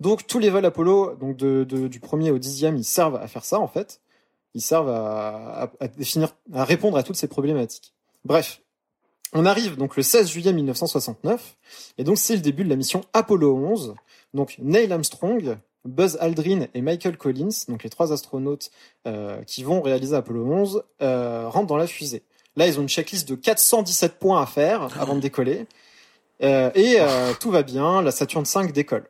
Donc 0.00 0.26
tous 0.26 0.38
les 0.38 0.50
vols 0.50 0.66
Apollo, 0.66 1.16
donc 1.16 1.36
de, 1.36 1.64
de- 1.64 1.88
du 1.88 1.98
premier 1.98 2.30
au 2.30 2.38
dixième, 2.38 2.76
ils 2.76 2.84
servent 2.84 3.16
à 3.16 3.26
faire 3.26 3.44
ça 3.44 3.58
en 3.58 3.66
fait. 3.68 4.00
Ils 4.54 4.60
servent 4.60 4.90
à- 4.90 5.72
à 5.80 5.88
définir, 5.88 6.28
à 6.52 6.64
répondre 6.64 6.96
à 6.96 7.02
toutes 7.02 7.16
ces 7.16 7.26
problématiques. 7.26 7.92
Bref, 8.24 8.60
on 9.34 9.44
arrive 9.44 9.76
donc 9.76 9.96
le 9.96 10.02
16 10.02 10.30
juillet 10.30 10.52
1969, 10.52 11.56
et 11.98 12.04
donc 12.04 12.18
c'est 12.18 12.36
le 12.36 12.40
début 12.40 12.64
de 12.64 12.70
la 12.70 12.76
mission 12.76 13.02
Apollo 13.12 13.56
11. 13.56 13.94
Donc 14.32 14.56
Neil 14.60 14.92
Armstrong, 14.92 15.58
Buzz 15.84 16.16
Aldrin 16.20 16.66
et 16.74 16.80
Michael 16.80 17.16
Collins, 17.16 17.64
donc 17.68 17.82
les 17.82 17.90
trois 17.90 18.12
astronautes 18.12 18.70
euh, 19.06 19.42
qui 19.42 19.62
vont 19.64 19.82
réaliser 19.82 20.16
Apollo 20.16 20.44
11, 20.44 20.82
euh, 21.02 21.48
rentrent 21.48 21.66
dans 21.66 21.76
la 21.76 21.86
fusée. 21.86 22.22
Là, 22.56 22.66
ils 22.68 22.78
ont 22.78 22.82
une 22.82 22.88
checklist 22.88 23.28
de 23.28 23.34
417 23.34 24.18
points 24.18 24.40
à 24.40 24.46
faire 24.46 25.00
avant 25.00 25.14
de 25.16 25.20
décoller, 25.20 25.66
Euh, 26.42 26.70
et 26.74 26.98
tout 27.40 27.50
va 27.52 27.62
bien. 27.62 28.02
La 28.02 28.10
Saturn 28.10 28.44
V 28.44 28.72
décolle. 28.72 29.08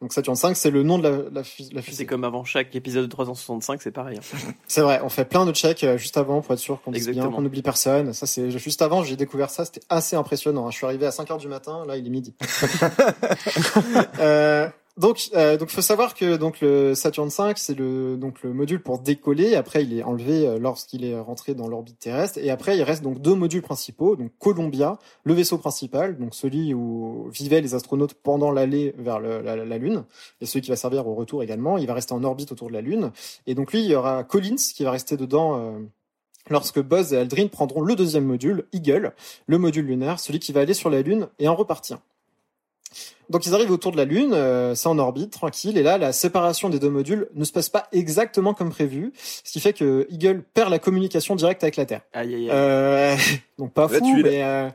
Donc 0.00 0.12
Saturn 0.12 0.36
V, 0.36 0.54
c'est 0.54 0.70
le 0.70 0.82
nom 0.82 0.98
de 0.98 1.08
la, 1.08 1.16
la, 1.16 1.22
la 1.32 1.42
c'est 1.44 1.80
fusée. 1.82 2.04
comme 2.06 2.24
avant 2.24 2.44
chaque 2.44 2.74
épisode 2.74 3.04
de 3.04 3.08
365, 3.08 3.80
c'est 3.80 3.90
pareil. 3.90 4.18
hein. 4.18 4.36
C'est 4.66 4.82
vrai, 4.82 5.00
on 5.02 5.08
fait 5.08 5.24
plein 5.24 5.46
de 5.46 5.52
checks 5.52 5.82
euh, 5.84 5.96
juste 5.96 6.16
avant 6.18 6.42
pour 6.42 6.52
être 6.52 6.58
sûr 6.60 6.82
qu'on 6.82 6.90
dise 6.90 7.08
bien, 7.08 7.30
qu'on 7.30 7.40
n'oublie 7.42 7.62
personne. 7.62 8.12
Ça, 8.12 8.26
c'est 8.26 8.50
juste 8.50 8.82
avant, 8.82 9.02
j'ai 9.02 9.16
découvert 9.16 9.48
ça, 9.50 9.64
c'était 9.64 9.80
assez 9.88 10.14
impressionnant. 10.16 10.66
hein. 10.66 10.70
Je 10.70 10.76
suis 10.76 10.84
arrivé 10.86 11.06
à 11.06 11.10
5 11.10 11.30
heures 11.30 11.38
du 11.38 11.48
matin, 11.48 11.84
là, 11.86 11.96
il 11.96 12.06
est 12.06 12.10
midi. 12.10 12.34
euh, 14.20 14.68
donc, 14.96 15.30
euh, 15.34 15.56
donc, 15.56 15.70
faut 15.70 15.82
savoir 15.82 16.14
que 16.14 16.36
donc 16.36 16.60
le 16.60 16.94
Saturn 16.94 17.28
V, 17.28 17.52
c'est 17.56 17.76
le 17.76 18.16
donc 18.16 18.42
le 18.42 18.52
module 18.52 18.80
pour 18.80 19.00
décoller. 19.00 19.56
Après, 19.56 19.82
il 19.82 19.98
est 19.98 20.04
enlevé 20.04 20.46
euh, 20.46 20.58
lorsqu'il 20.58 21.04
est 21.04 21.18
rentré 21.18 21.54
dans 21.54 21.66
l'orbite 21.66 21.98
terrestre. 21.98 22.38
Et 22.38 22.50
après, 22.50 22.76
il 22.76 22.82
reste 22.82 23.02
donc 23.02 23.20
deux 23.20 23.34
modules 23.34 23.62
principaux. 23.62 24.14
Donc 24.14 24.30
Columbia, 24.38 24.98
le 25.24 25.34
vaisseau 25.34 25.58
principal, 25.58 26.16
donc 26.16 26.34
celui 26.34 26.74
où 26.74 27.28
vivaient 27.30 27.60
les 27.60 27.74
astronautes 27.74 28.14
pendant 28.14 28.52
l'allée 28.52 28.94
vers 28.96 29.18
la 29.18 29.78
Lune, 29.78 30.04
et 30.40 30.46
celui 30.46 30.60
qui 30.60 30.70
va 30.70 30.76
servir 30.76 31.06
au 31.08 31.14
retour 31.14 31.42
également. 31.42 31.76
Il 31.76 31.86
va 31.86 31.94
rester 31.94 32.14
en 32.14 32.22
orbite 32.22 32.52
autour 32.52 32.68
de 32.68 32.74
la 32.74 32.80
Lune. 32.80 33.10
Et 33.46 33.54
donc 33.54 33.72
lui, 33.72 33.82
il 33.82 33.90
y 33.90 33.96
aura 33.96 34.22
Collins 34.22 34.56
qui 34.56 34.84
va 34.84 34.92
rester 34.92 35.16
dedans. 35.16 35.58
euh, 35.58 35.78
Lorsque 36.50 36.78
Buzz 36.78 37.14
et 37.14 37.16
Aldrin 37.16 37.46
prendront 37.48 37.80
le 37.80 37.96
deuxième 37.96 38.26
module, 38.26 38.66
Eagle, 38.74 39.14
le 39.46 39.56
module 39.56 39.86
lunaire, 39.86 40.20
celui 40.20 40.40
qui 40.40 40.52
va 40.52 40.60
aller 40.60 40.74
sur 40.74 40.90
la 40.90 41.00
Lune 41.00 41.28
et 41.38 41.48
en 41.48 41.54
repartir. 41.54 42.00
Donc 43.30 43.46
ils 43.46 43.54
arrivent 43.54 43.70
autour 43.70 43.92
de 43.92 43.96
la 43.96 44.04
Lune, 44.04 44.32
euh, 44.34 44.74
c'est 44.74 44.88
en 44.88 44.98
orbite, 44.98 45.30
tranquille, 45.32 45.76
et 45.78 45.82
là 45.82 45.98
la 45.98 46.12
séparation 46.12 46.68
des 46.70 46.78
deux 46.78 46.90
modules 46.90 47.28
ne 47.34 47.44
se 47.44 47.52
passe 47.52 47.68
pas 47.68 47.88
exactement 47.92 48.54
comme 48.54 48.70
prévu, 48.70 49.12
ce 49.44 49.52
qui 49.52 49.60
fait 49.60 49.72
que 49.72 50.06
Eagle 50.10 50.42
perd 50.54 50.70
la 50.70 50.78
communication 50.78 51.34
directe 51.36 51.62
avec 51.62 51.76
la 51.76 51.86
Terre. 51.86 52.00
Aïe 52.12 52.34
aïe 52.34 52.44
aïe. 52.44 52.50
Euh, 52.52 53.16
donc 53.58 53.72
pas 53.72 53.88
fou, 53.88 54.04
mais 54.22 54.42
euh, 54.42 54.68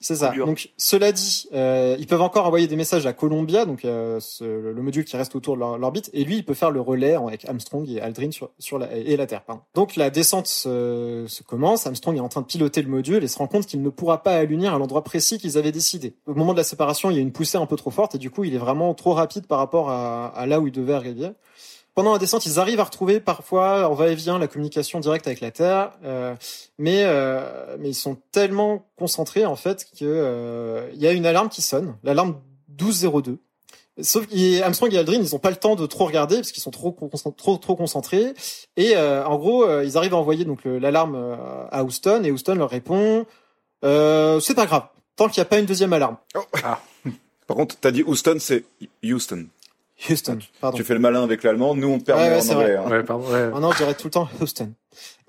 c'est 0.00 0.16
ça. 0.16 0.30
Dur. 0.30 0.46
Donc 0.46 0.70
cela 0.76 1.10
dit, 1.12 1.48
euh, 1.54 1.96
ils 1.98 2.06
peuvent 2.06 2.20
encore 2.22 2.46
envoyer 2.46 2.66
des 2.66 2.76
messages 2.76 3.06
à 3.06 3.12
Columbia, 3.12 3.64
donc 3.64 3.84
euh, 3.84 4.18
ce- 4.20 4.44
le 4.44 4.82
module 4.82 5.04
qui 5.04 5.16
reste 5.16 5.34
autour 5.34 5.56
de 5.56 5.60
l'orbite, 5.60 6.10
et 6.12 6.24
lui 6.24 6.36
il 6.36 6.44
peut 6.44 6.54
faire 6.54 6.70
le 6.70 6.80
relais 6.80 7.14
avec 7.14 7.48
Armstrong 7.48 7.88
et 7.90 8.00
Aldrin 8.00 8.30
sur, 8.30 8.50
sur 8.58 8.78
la, 8.78 8.94
et 8.94 9.16
la 9.16 9.26
Terre. 9.26 9.42
Pardon. 9.42 9.62
Donc 9.74 9.96
la 9.96 10.10
descente 10.10 10.46
se, 10.46 11.24
se 11.28 11.42
commence. 11.42 11.86
Armstrong 11.86 12.16
est 12.16 12.20
en 12.20 12.28
train 12.28 12.42
de 12.42 12.46
piloter 12.46 12.82
le 12.82 12.88
module 12.88 13.24
et 13.24 13.28
se 13.28 13.38
rend 13.38 13.46
compte 13.46 13.66
qu'il 13.66 13.82
ne 13.82 13.88
pourra 13.88 14.22
pas 14.22 14.32
allunir 14.36 14.74
à 14.74 14.78
l'endroit 14.78 15.02
précis 15.04 15.38
qu'ils 15.38 15.56
avaient 15.58 15.72
décidé. 15.72 16.14
Au 16.26 16.34
moment 16.34 16.52
de 16.52 16.58
la 16.58 16.64
séparation, 16.64 17.10
il 17.10 17.16
y 17.16 17.18
a 17.18 17.22
une 17.22 17.32
poussée 17.32 17.56
un 17.58 17.66
peu 17.66 17.76
trop 17.76 17.90
forte 17.96 18.14
et 18.14 18.18
du 18.18 18.30
coup 18.30 18.44
il 18.44 18.54
est 18.54 18.58
vraiment 18.58 18.94
trop 18.94 19.12
rapide 19.14 19.46
par 19.48 19.58
rapport 19.58 19.90
à, 19.90 20.28
à 20.28 20.46
là 20.46 20.60
où 20.60 20.66
il 20.68 20.72
devait 20.72 20.94
arriver. 20.94 21.30
Pendant 21.96 22.12
la 22.12 22.18
descente, 22.18 22.44
ils 22.44 22.58
arrivent 22.60 22.78
à 22.80 22.84
retrouver 22.84 23.20
parfois 23.20 23.88
en 23.88 23.94
va-et-vient 23.94 24.38
la 24.38 24.48
communication 24.48 25.00
directe 25.00 25.26
avec 25.26 25.40
la 25.40 25.50
Terre, 25.50 25.92
euh, 26.04 26.34
mais 26.78 27.04
euh, 27.06 27.76
mais 27.80 27.88
ils 27.88 27.94
sont 27.94 28.18
tellement 28.32 28.84
concentrés 28.98 29.46
en 29.46 29.56
fait 29.56 29.86
que 29.98 30.04
euh, 30.04 30.90
il 30.92 31.00
y 31.00 31.06
a 31.06 31.12
une 31.12 31.24
alarme 31.24 31.48
qui 31.48 31.62
sonne, 31.62 31.96
l'alarme 32.04 32.36
1202. 32.78 33.38
Sauf 34.02 34.26
que 34.26 34.60
Armstrong 34.62 34.92
et 34.92 34.98
Aldrin, 34.98 35.22
ils 35.22 35.32
n'ont 35.32 35.38
pas 35.38 35.48
le 35.48 35.56
temps 35.56 35.74
de 35.74 35.86
trop 35.86 36.04
regarder 36.04 36.36
parce 36.36 36.52
qu'ils 36.52 36.62
sont 36.62 36.70
trop 36.70 36.92
concent- 36.92 37.34
trop 37.34 37.56
trop 37.56 37.76
concentrés. 37.76 38.34
Et 38.76 38.94
euh, 38.94 39.24
en 39.24 39.38
gros, 39.38 39.64
euh, 39.64 39.82
ils 39.86 39.96
arrivent 39.96 40.12
à 40.12 40.18
envoyer 40.18 40.44
donc 40.44 40.60
l'alarme 40.66 41.16
à 41.72 41.82
Houston 41.82 42.20
et 42.24 42.30
Houston 42.30 42.56
leur 42.56 42.68
répond 42.68 43.24
euh, 43.86 44.38
c'est 44.40 44.54
pas 44.54 44.66
grave 44.66 44.84
tant 45.16 45.28
qu'il 45.28 45.40
n'y 45.40 45.46
a 45.46 45.48
pas 45.48 45.58
une 45.58 45.64
deuxième 45.64 45.94
alarme. 45.94 46.18
Par 47.46 47.56
contre, 47.56 47.76
t'as 47.80 47.90
dit 47.90 48.02
Houston, 48.02 48.36
c'est 48.40 48.64
Houston. 49.04 49.46
Houston, 50.10 50.38
pardon. 50.60 50.76
Tu 50.76 50.84
fais 50.84 50.92
le 50.94 51.00
malin 51.00 51.22
avec 51.22 51.42
l'allemand, 51.42 51.74
nous 51.74 51.88
on 51.88 51.98
permet 52.00 52.24
Ouais, 52.24 52.28
ouais, 52.40 52.50
en 52.50 52.54
anglais. 52.56 52.74
vrai. 52.74 52.76
hein. 52.76 52.90
Ouais, 52.90 53.02
pardon. 53.02 53.32
Ouais. 53.32 53.48
Maintenant, 53.50 53.72
je 53.72 53.78
dirais 53.78 53.94
tout 53.94 54.08
le 54.08 54.10
temps 54.10 54.28
Houston. 54.40 54.72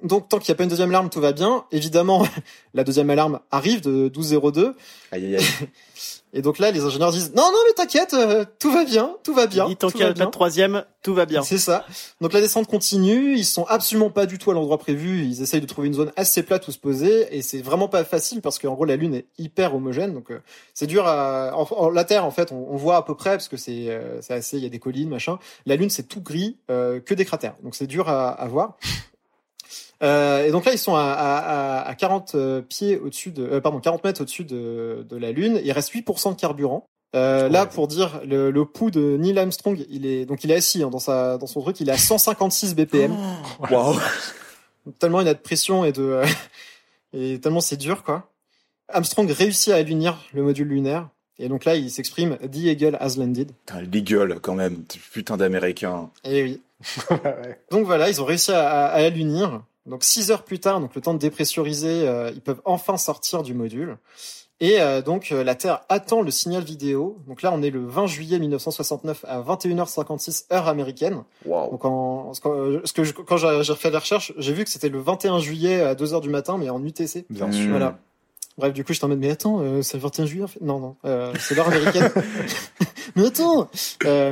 Donc 0.03 0.29
tant 0.29 0.37
qu'il 0.37 0.51
n'y 0.51 0.55
a 0.55 0.57
pas 0.57 0.63
une 0.63 0.69
deuxième 0.69 0.89
alarme, 0.89 1.09
tout 1.09 1.19
va 1.21 1.31
bien. 1.31 1.65
Évidemment, 1.71 2.25
la 2.73 2.83
deuxième 2.83 3.09
alarme 3.09 3.39
arrive 3.51 3.81
de 3.81 3.89
1202. 4.15 4.75
Aïe, 5.11 5.25
aïe, 5.25 5.35
aïe. 5.37 5.43
Et 6.33 6.41
donc 6.41 6.59
là, 6.59 6.69
les 6.71 6.81
ingénieurs 6.81 7.11
disent 7.11 7.33
non, 7.33 7.43
non, 7.51 7.57
mais 7.65 7.73
t'inquiète, 7.73 8.13
euh, 8.13 8.43
tout 8.59 8.69
va 8.71 8.83
bien, 8.83 9.15
tout 9.23 9.33
va 9.33 9.47
bien. 9.47 9.65
Tant 9.75 9.87
qu'il 9.89 10.01
n'y 10.01 10.03
a 10.03 10.07
pas 10.09 10.25
de 10.25 10.31
troisième, 10.31 10.83
tout 11.01 11.15
va 11.15 11.25
bien. 11.25 11.41
C'est 11.41 11.57
ça. 11.57 11.85
Donc 12.21 12.33
la 12.33 12.41
descente 12.41 12.67
continue. 12.67 13.35
Ils 13.35 13.45
sont 13.45 13.63
absolument 13.65 14.09
pas 14.11 14.25
du 14.27 14.37
tout 14.37 14.51
à 14.51 14.53
l'endroit 14.53 14.77
prévu. 14.77 15.23
Ils 15.23 15.41
essayent 15.41 15.61
de 15.61 15.65
trouver 15.65 15.87
une 15.87 15.93
zone 15.95 16.11
assez 16.17 16.43
plate 16.43 16.67
où 16.67 16.71
se 16.71 16.77
poser, 16.77 17.35
et 17.35 17.41
c'est 17.41 17.61
vraiment 17.61 17.87
pas 17.87 18.03
facile 18.03 18.41
parce 18.41 18.59
qu'en 18.59 18.73
gros 18.73 18.83
la 18.85 18.97
Lune 18.97 19.15
est 19.15 19.25
hyper 19.39 19.73
homogène. 19.73 20.13
Donc 20.13 20.29
euh, 20.29 20.39
c'est 20.75 20.85
dur 20.85 21.07
à. 21.07 21.53
en- 21.55 21.65
en- 21.71 21.89
la 21.89 22.03
Terre 22.03 22.25
en 22.25 22.31
fait, 22.31 22.51
on, 22.51 22.67
on 22.71 22.75
voit 22.75 22.97
à 22.97 23.01
peu 23.03 23.15
près 23.15 23.31
parce 23.31 23.47
que 23.47 23.57
c'est 23.57 23.85
euh, 23.89 24.21
c'est 24.21 24.33
assez. 24.33 24.57
Il 24.57 24.63
y 24.63 24.67
a 24.67 24.69
des 24.69 24.79
collines, 24.79 25.09
machin. 25.09 25.39
La 25.65 25.75
Lune 25.77 25.89
c'est 25.89 26.03
tout 26.07 26.21
gris, 26.21 26.57
euh, 26.69 26.99
que 26.99 27.13
des 27.15 27.25
cratères. 27.25 27.55
Donc 27.63 27.73
c'est 27.73 27.87
dur 27.87 28.09
à, 28.09 28.29
à 28.29 28.47
voir. 28.47 28.77
Euh, 30.03 30.45
et 30.45 30.51
donc 30.51 30.65
là, 30.65 30.73
ils 30.73 30.77
sont 30.77 30.95
à, 30.95 31.01
à, 31.01 31.79
à- 31.81 31.87
à 31.89 31.95
40 31.95 32.35
euh, 32.35 32.61
pieds 32.61 32.97
au-dessus 32.99 33.31
de, 33.31 33.43
euh, 33.43 33.61
pardon, 33.61 33.79
40 33.79 34.03
mètres 34.03 34.21
au-dessus 34.21 34.43
de, 34.45 35.05
de 35.09 35.17
la 35.17 35.31
Lune. 35.31 35.59
Il 35.63 35.71
reste 35.71 35.91
8% 35.93 36.35
de 36.35 36.39
carburant. 36.39 36.85
Euh, 37.15 37.49
Là, 37.49 37.65
pour 37.65 37.87
dire, 37.87 38.21
le, 38.25 38.51
le 38.51 38.65
pouls 38.65 38.91
de 38.91 39.17
Neil 39.17 39.37
Armstrong, 39.39 39.83
il 39.89 40.05
est 40.05 40.25
donc 40.25 40.43
il 40.43 40.51
est 40.51 40.55
assis 40.55 40.83
hein, 40.83 40.89
dans 40.89 40.99
sa 40.99 41.37
dans 41.37 41.47
son 41.47 41.61
truc, 41.61 41.79
il 41.79 41.87
est 41.89 41.93
à 41.93 41.97
156 41.97 42.75
BPM. 42.75 43.15
Waouh. 43.71 43.95
Tellement 44.99 45.21
il 45.21 45.27
a 45.27 45.33
de 45.33 45.39
pression 45.39 45.83
et 45.85 45.91
de 45.91 46.01
euh, 46.03 46.25
et 47.13 47.39
tellement 47.39 47.61
c'est 47.61 47.77
dur 47.77 48.03
quoi. 48.03 48.29
Armstrong 48.89 49.29
réussit 49.31 49.73
à 49.73 49.81
lunir 49.81 50.17
le 50.33 50.43
module 50.43 50.67
lunaire 50.67 51.09
et 51.39 51.49
donc 51.49 51.65
là 51.65 51.75
il 51.75 51.89
s'exprime 51.89 52.37
The 52.37 52.55
Eagle 52.57 52.97
has 52.99 53.15
landed. 53.17 53.51
Putain, 53.65 53.81
l'eagle, 53.81 54.39
quand 54.41 54.55
même. 54.55 54.83
Putain 55.11 55.37
d'américain. 55.37 56.09
Et 56.23 56.43
oui. 56.43 56.61
Ouais. 57.09 57.59
Donc 57.71 57.85
voilà, 57.85 58.09
ils 58.09 58.21
ont 58.21 58.25
réussi 58.25 58.51
à, 58.51 58.67
à, 58.69 58.85
à 58.97 59.09
l'unir. 59.09 59.61
Donc 59.87 60.03
six 60.03 60.31
heures 60.31 60.43
plus 60.43 60.59
tard, 60.59 60.79
donc 60.81 60.93
le 60.95 61.01
temps 61.01 61.13
de 61.13 61.19
dépressuriser, 61.19 62.07
euh, 62.07 62.29
ils 62.33 62.41
peuvent 62.41 62.61
enfin 62.65 62.97
sortir 62.97 63.41
du 63.43 63.53
module. 63.53 63.97
Et 64.59 64.81
euh, 64.81 65.01
donc 65.03 65.31
euh, 65.31 65.43
la 65.43 65.53
Terre 65.53 65.81
attend 65.87 66.21
le 66.23 66.31
signal 66.31 66.63
vidéo. 66.63 67.19
Donc 67.27 67.41
là, 67.43 67.51
on 67.53 67.61
est 67.61 67.69
le 67.69 67.85
20 67.85 68.07
juillet 68.07 68.39
1969 68.39 69.23
à 69.27 69.39
21h56 69.41 70.45
heure 70.51 70.67
américaine. 70.67 71.23
Waouh. 71.45 71.71
Donc 71.71 71.85
en, 71.85 72.33
ce 72.33 72.41
que, 72.41 72.81
ce 72.83 72.91
que 72.91 73.03
je- 73.03 73.13
quand 73.13 73.37
j'ai 73.37 73.47
refait 73.47 73.91
les 73.91 73.97
recherches, 73.97 74.33
j'ai 74.37 74.53
vu 74.53 74.63
que 74.63 74.69
c'était 74.71 74.89
le 74.89 74.99
21 74.99 75.39
juillet 75.39 75.81
à 75.81 75.93
2h 75.95 76.21
du 76.21 76.29
matin, 76.29 76.57
mais 76.57 76.69
en 76.69 76.83
UTC. 76.83 77.25
Bien 77.29 77.51
sûr. 77.51 77.69
Voilà. 77.69 77.99
Bref, 78.57 78.73
du 78.73 78.83
coup, 78.83 78.91
je 78.93 78.99
t'en 78.99 79.07
mode, 79.07 79.19
mais 79.19 79.29
attends, 79.29 79.59
euh, 79.61 79.83
c'est 79.83 79.97
le 79.97 80.01
21 80.03 80.25
juillet 80.25 80.43
en 80.43 80.47
fait? 80.47 80.61
Non, 80.61 80.79
non, 80.79 80.95
euh, 81.05 81.31
c'est 81.39 81.53
l'heure 81.53 81.67
américaine. 81.67 82.09
mais 83.15 83.27
attends 83.27 83.69
euh, 84.05 84.31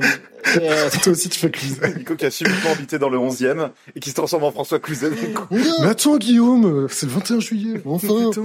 euh, 0.57 0.89
Toi 1.03 1.11
aussi, 1.13 1.29
tu 1.29 1.39
fais 1.39 1.51
cuisiner. 1.51 1.93
Nico 1.97 2.15
qui 2.15 2.25
a 2.25 2.31
subitement 2.31 2.71
habité 2.71 2.99
dans 2.99 3.09
le 3.09 3.17
11e 3.17 3.69
et 3.95 3.99
qui 3.99 4.09
se 4.09 4.15
transforme 4.15 4.43
en 4.43 4.51
François 4.51 4.79
Cluzet. 4.79 5.11
Mais 5.51 5.87
attends, 5.87 6.17
Guillaume, 6.17 6.87
c'est 6.89 7.05
le 7.05 7.11
21 7.13 7.39
juillet. 7.39 7.81
Enfin. 7.85 8.29
Putain. 8.31 8.43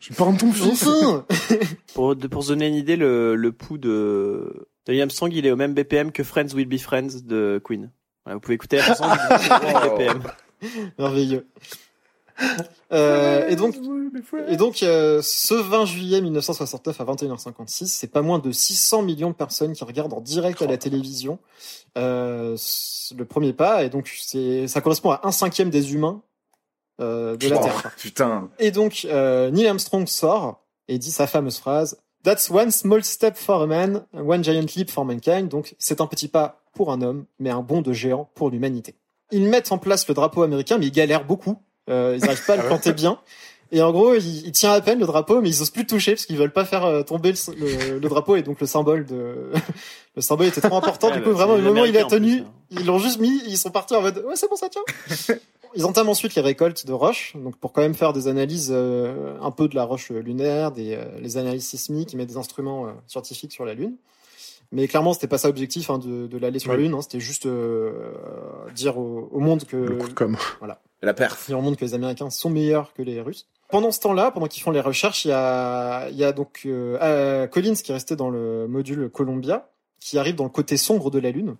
Je 0.00 0.12
parent 0.14 0.32
de 0.32 0.38
ton 0.38 0.52
fils. 0.52 0.82
Enfin 0.84 1.24
Pour, 1.94 2.16
de- 2.16 2.26
pour 2.26 2.42
se 2.42 2.48
donner 2.48 2.66
une 2.68 2.74
idée, 2.74 2.96
le, 2.96 3.36
le 3.36 3.52
pouls 3.52 3.78
de, 3.78 4.66
de 4.86 4.92
Neil 4.92 5.02
Armstrong, 5.02 5.32
il 5.32 5.46
est 5.46 5.52
au 5.52 5.56
même 5.56 5.74
BPM 5.74 6.10
que 6.10 6.24
Friends 6.24 6.54
Will 6.54 6.66
Be 6.66 6.78
Friends 6.78 7.20
de 7.24 7.60
Queen. 7.64 7.90
Voilà, 8.24 8.34
vous 8.36 8.40
pouvez 8.40 8.54
écouter 8.54 8.80
Armstrong, 8.80 9.16
il 9.30 9.46
est 9.46 9.90
au 9.90 9.96
même 9.98 10.18
BPM. 10.18 10.22
Merveilleux. 10.98 11.46
Euh, 12.92 13.46
et 13.48 13.54
donc, 13.54 13.76
et 14.48 14.56
donc 14.56 14.82
euh, 14.82 15.20
ce 15.22 15.54
20 15.54 15.84
juillet 15.84 16.20
1969 16.20 17.00
à 17.00 17.04
21h56, 17.04 17.86
c'est 17.86 18.08
pas 18.08 18.22
moins 18.22 18.40
de 18.40 18.50
600 18.50 19.02
millions 19.02 19.30
de 19.30 19.34
personnes 19.34 19.74
qui 19.74 19.84
regardent 19.84 20.14
en 20.14 20.20
direct 20.20 20.60
à 20.60 20.66
la 20.66 20.76
télévision 20.76 21.38
euh, 21.98 22.56
le 23.16 23.24
premier 23.24 23.52
pas. 23.52 23.84
Et 23.84 23.90
donc, 23.90 24.12
c'est 24.20 24.66
ça 24.68 24.80
correspond 24.80 25.10
à 25.10 25.20
un 25.24 25.32
cinquième 25.32 25.70
des 25.70 25.92
humains 25.94 26.22
euh, 27.00 27.36
de 27.36 27.48
la 27.48 27.58
Terre. 27.58 27.92
Putain. 27.98 28.50
Et 28.58 28.70
donc, 28.70 29.06
euh, 29.10 29.50
Neil 29.50 29.68
Armstrong 29.68 30.06
sort 30.06 30.64
et 30.88 30.98
dit 30.98 31.10
sa 31.10 31.26
fameuse 31.26 31.58
phrase 31.58 31.98
That's 32.22 32.50
one 32.50 32.70
small 32.70 33.02
step 33.02 33.36
for 33.36 33.62
a 33.62 33.66
man, 33.66 34.04
one 34.12 34.44
giant 34.44 34.76
leap 34.76 34.90
for 34.90 35.06
mankind. 35.06 35.48
Donc, 35.48 35.74
c'est 35.78 36.02
un 36.02 36.06
petit 36.06 36.28
pas 36.28 36.62
pour 36.74 36.92
un 36.92 37.00
homme, 37.00 37.24
mais 37.38 37.48
un 37.48 37.62
bond 37.62 37.80
de 37.80 37.94
géant 37.94 38.30
pour 38.34 38.50
l'humanité. 38.50 38.94
Ils 39.30 39.48
mettent 39.48 39.72
en 39.72 39.78
place 39.78 40.06
le 40.06 40.12
drapeau 40.12 40.42
américain, 40.42 40.76
mais 40.76 40.86
ils 40.86 40.92
galèrent 40.92 41.24
beaucoup. 41.24 41.56
Euh, 41.90 42.14
ils 42.16 42.20
n'arrivent 42.24 42.44
pas 42.46 42.54
à 42.54 42.56
le 42.56 42.62
planter 42.66 42.92
bien. 42.92 43.18
Et 43.72 43.82
en 43.82 43.92
gros, 43.92 44.14
il, 44.14 44.46
il 44.46 44.52
tient 44.52 44.72
à 44.72 44.80
peine 44.80 44.98
le 44.98 45.06
drapeau, 45.06 45.40
mais 45.40 45.48
ils 45.48 45.62
osent 45.62 45.70
plus 45.70 45.82
le 45.82 45.86
toucher 45.86 46.12
parce 46.14 46.26
qu'ils 46.26 46.36
veulent 46.36 46.52
pas 46.52 46.64
faire 46.64 46.84
euh, 46.84 47.02
tomber 47.02 47.32
le, 47.32 47.54
le- 47.54 47.98
le 48.00 48.08
drapeau 48.08 48.34
et 48.34 48.42
donc 48.42 48.60
le 48.60 48.66
symbole 48.66 49.04
de 49.06 49.50
le 50.16 50.22
symbole 50.22 50.46
était 50.46 50.60
trop 50.60 50.76
important. 50.76 51.06
Ouais, 51.08 51.14
du 51.14 51.20
bah, 51.20 51.26
coup, 51.26 51.32
vraiment, 51.32 51.54
le 51.54 51.62
moment 51.62 51.82
où 51.82 51.86
il 51.86 51.96
a 51.96 52.04
tenu, 52.04 52.38
plus, 52.38 52.40
hein. 52.42 52.52
ils 52.72 52.86
l'ont 52.86 52.98
juste 52.98 53.20
mis, 53.20 53.40
ils 53.46 53.56
sont 53.58 53.70
partis 53.70 53.94
en 53.94 54.02
mode 54.02 54.18
ouais 54.26 54.34
c'est 54.34 54.48
bon 54.50 54.56
ça 54.56 54.68
tient. 54.68 55.36
Ils 55.76 55.84
entament 55.86 56.08
ensuite 56.10 56.34
les 56.34 56.42
récoltes 56.42 56.84
de 56.84 56.92
roches, 56.92 57.34
donc 57.36 57.56
pour 57.56 57.72
quand 57.72 57.80
même 57.80 57.94
faire 57.94 58.12
des 58.12 58.26
analyses 58.26 58.70
euh, 58.74 59.36
un 59.40 59.52
peu 59.52 59.68
de 59.68 59.76
la 59.76 59.84
roche 59.84 60.10
lunaire, 60.10 60.72
des 60.72 60.96
euh, 60.96 61.04
les 61.20 61.36
analyses 61.36 61.64
sismiques, 61.68 62.12
ils 62.12 62.16
mettent 62.16 62.26
des 62.30 62.38
instruments 62.38 62.86
euh, 62.88 62.90
scientifiques 63.06 63.52
sur 63.52 63.64
la 63.64 63.74
Lune. 63.74 63.94
Mais 64.72 64.88
clairement, 64.88 65.12
c'était 65.12 65.28
pas 65.28 65.38
ça 65.38 65.46
l'objectif 65.46 65.88
hein, 65.88 65.98
de, 65.98 66.26
de 66.26 66.38
l'aller 66.38 66.58
sur 66.58 66.72
la. 66.72 66.78
Lune. 66.78 66.94
hein, 66.94 67.02
c'était 67.02 67.20
juste 67.20 67.46
euh, 67.46 67.92
dire 68.74 68.98
au, 68.98 69.28
au 69.30 69.38
monde 69.38 69.62
que 69.62 69.76
Le 69.76 69.94
coup 69.94 70.08
de 70.08 70.12
com. 70.12 70.36
La 71.02 71.14
perf. 71.14 71.46
dire 71.46 71.58
au 71.58 71.62
monde 71.62 71.76
que 71.76 71.84
les 71.84 71.94
Américains 71.94 72.30
sont 72.30 72.50
meilleurs 72.50 72.92
que 72.92 73.02
les 73.02 73.20
Russes. 73.20 73.46
Pendant 73.70 73.90
ce 73.90 74.00
temps-là, 74.00 74.30
pendant 74.30 74.46
qu'ils 74.46 74.62
font 74.62 74.70
les 74.70 74.80
recherches, 74.80 75.24
il 75.24 75.28
y 75.28 75.32
a, 75.32 76.08
il 76.10 76.16
y 76.16 76.24
a 76.24 76.32
donc 76.32 76.62
euh, 76.66 76.98
euh, 77.00 77.46
Collins 77.46 77.74
qui 77.74 77.90
est 77.92 77.94
resté 77.94 78.16
dans 78.16 78.28
le 78.28 78.66
module 78.68 79.08
Columbia, 79.10 79.70
qui 80.00 80.18
arrive 80.18 80.34
dans 80.34 80.44
le 80.44 80.50
côté 80.50 80.76
sombre 80.76 81.10
de 81.10 81.18
la 81.18 81.30
Lune. 81.30 81.56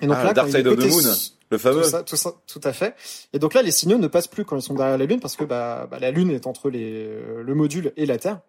Et 0.00 0.06
donc 0.06 0.16
Ah, 0.20 0.24
là, 0.24 0.32
Dark 0.32 0.48
Side 0.50 0.66
of 0.66 0.76
the 0.76 0.90
Moon. 0.90 1.14
Le 1.50 1.58
fameux. 1.58 1.82
tout 1.82 1.88
ça, 1.88 2.02
tout 2.04 2.16
ça, 2.16 2.34
tout 2.46 2.60
à 2.62 2.72
fait. 2.72 2.94
Et 3.32 3.40
donc 3.40 3.54
là, 3.54 3.62
les 3.62 3.72
signaux 3.72 3.98
ne 3.98 4.06
passent 4.06 4.28
plus 4.28 4.44
quand 4.44 4.56
ils 4.56 4.62
sont 4.62 4.74
derrière 4.74 4.96
la 4.98 5.04
Lune 5.04 5.18
parce 5.18 5.34
que 5.34 5.44
bah, 5.44 5.88
bah, 5.90 5.98
la 5.98 6.12
Lune 6.12 6.30
est 6.30 6.46
entre 6.46 6.70
les, 6.70 7.06
euh, 7.06 7.42
le 7.42 7.54
module 7.54 7.92
et 7.96 8.06
la 8.06 8.18
Terre. 8.18 8.40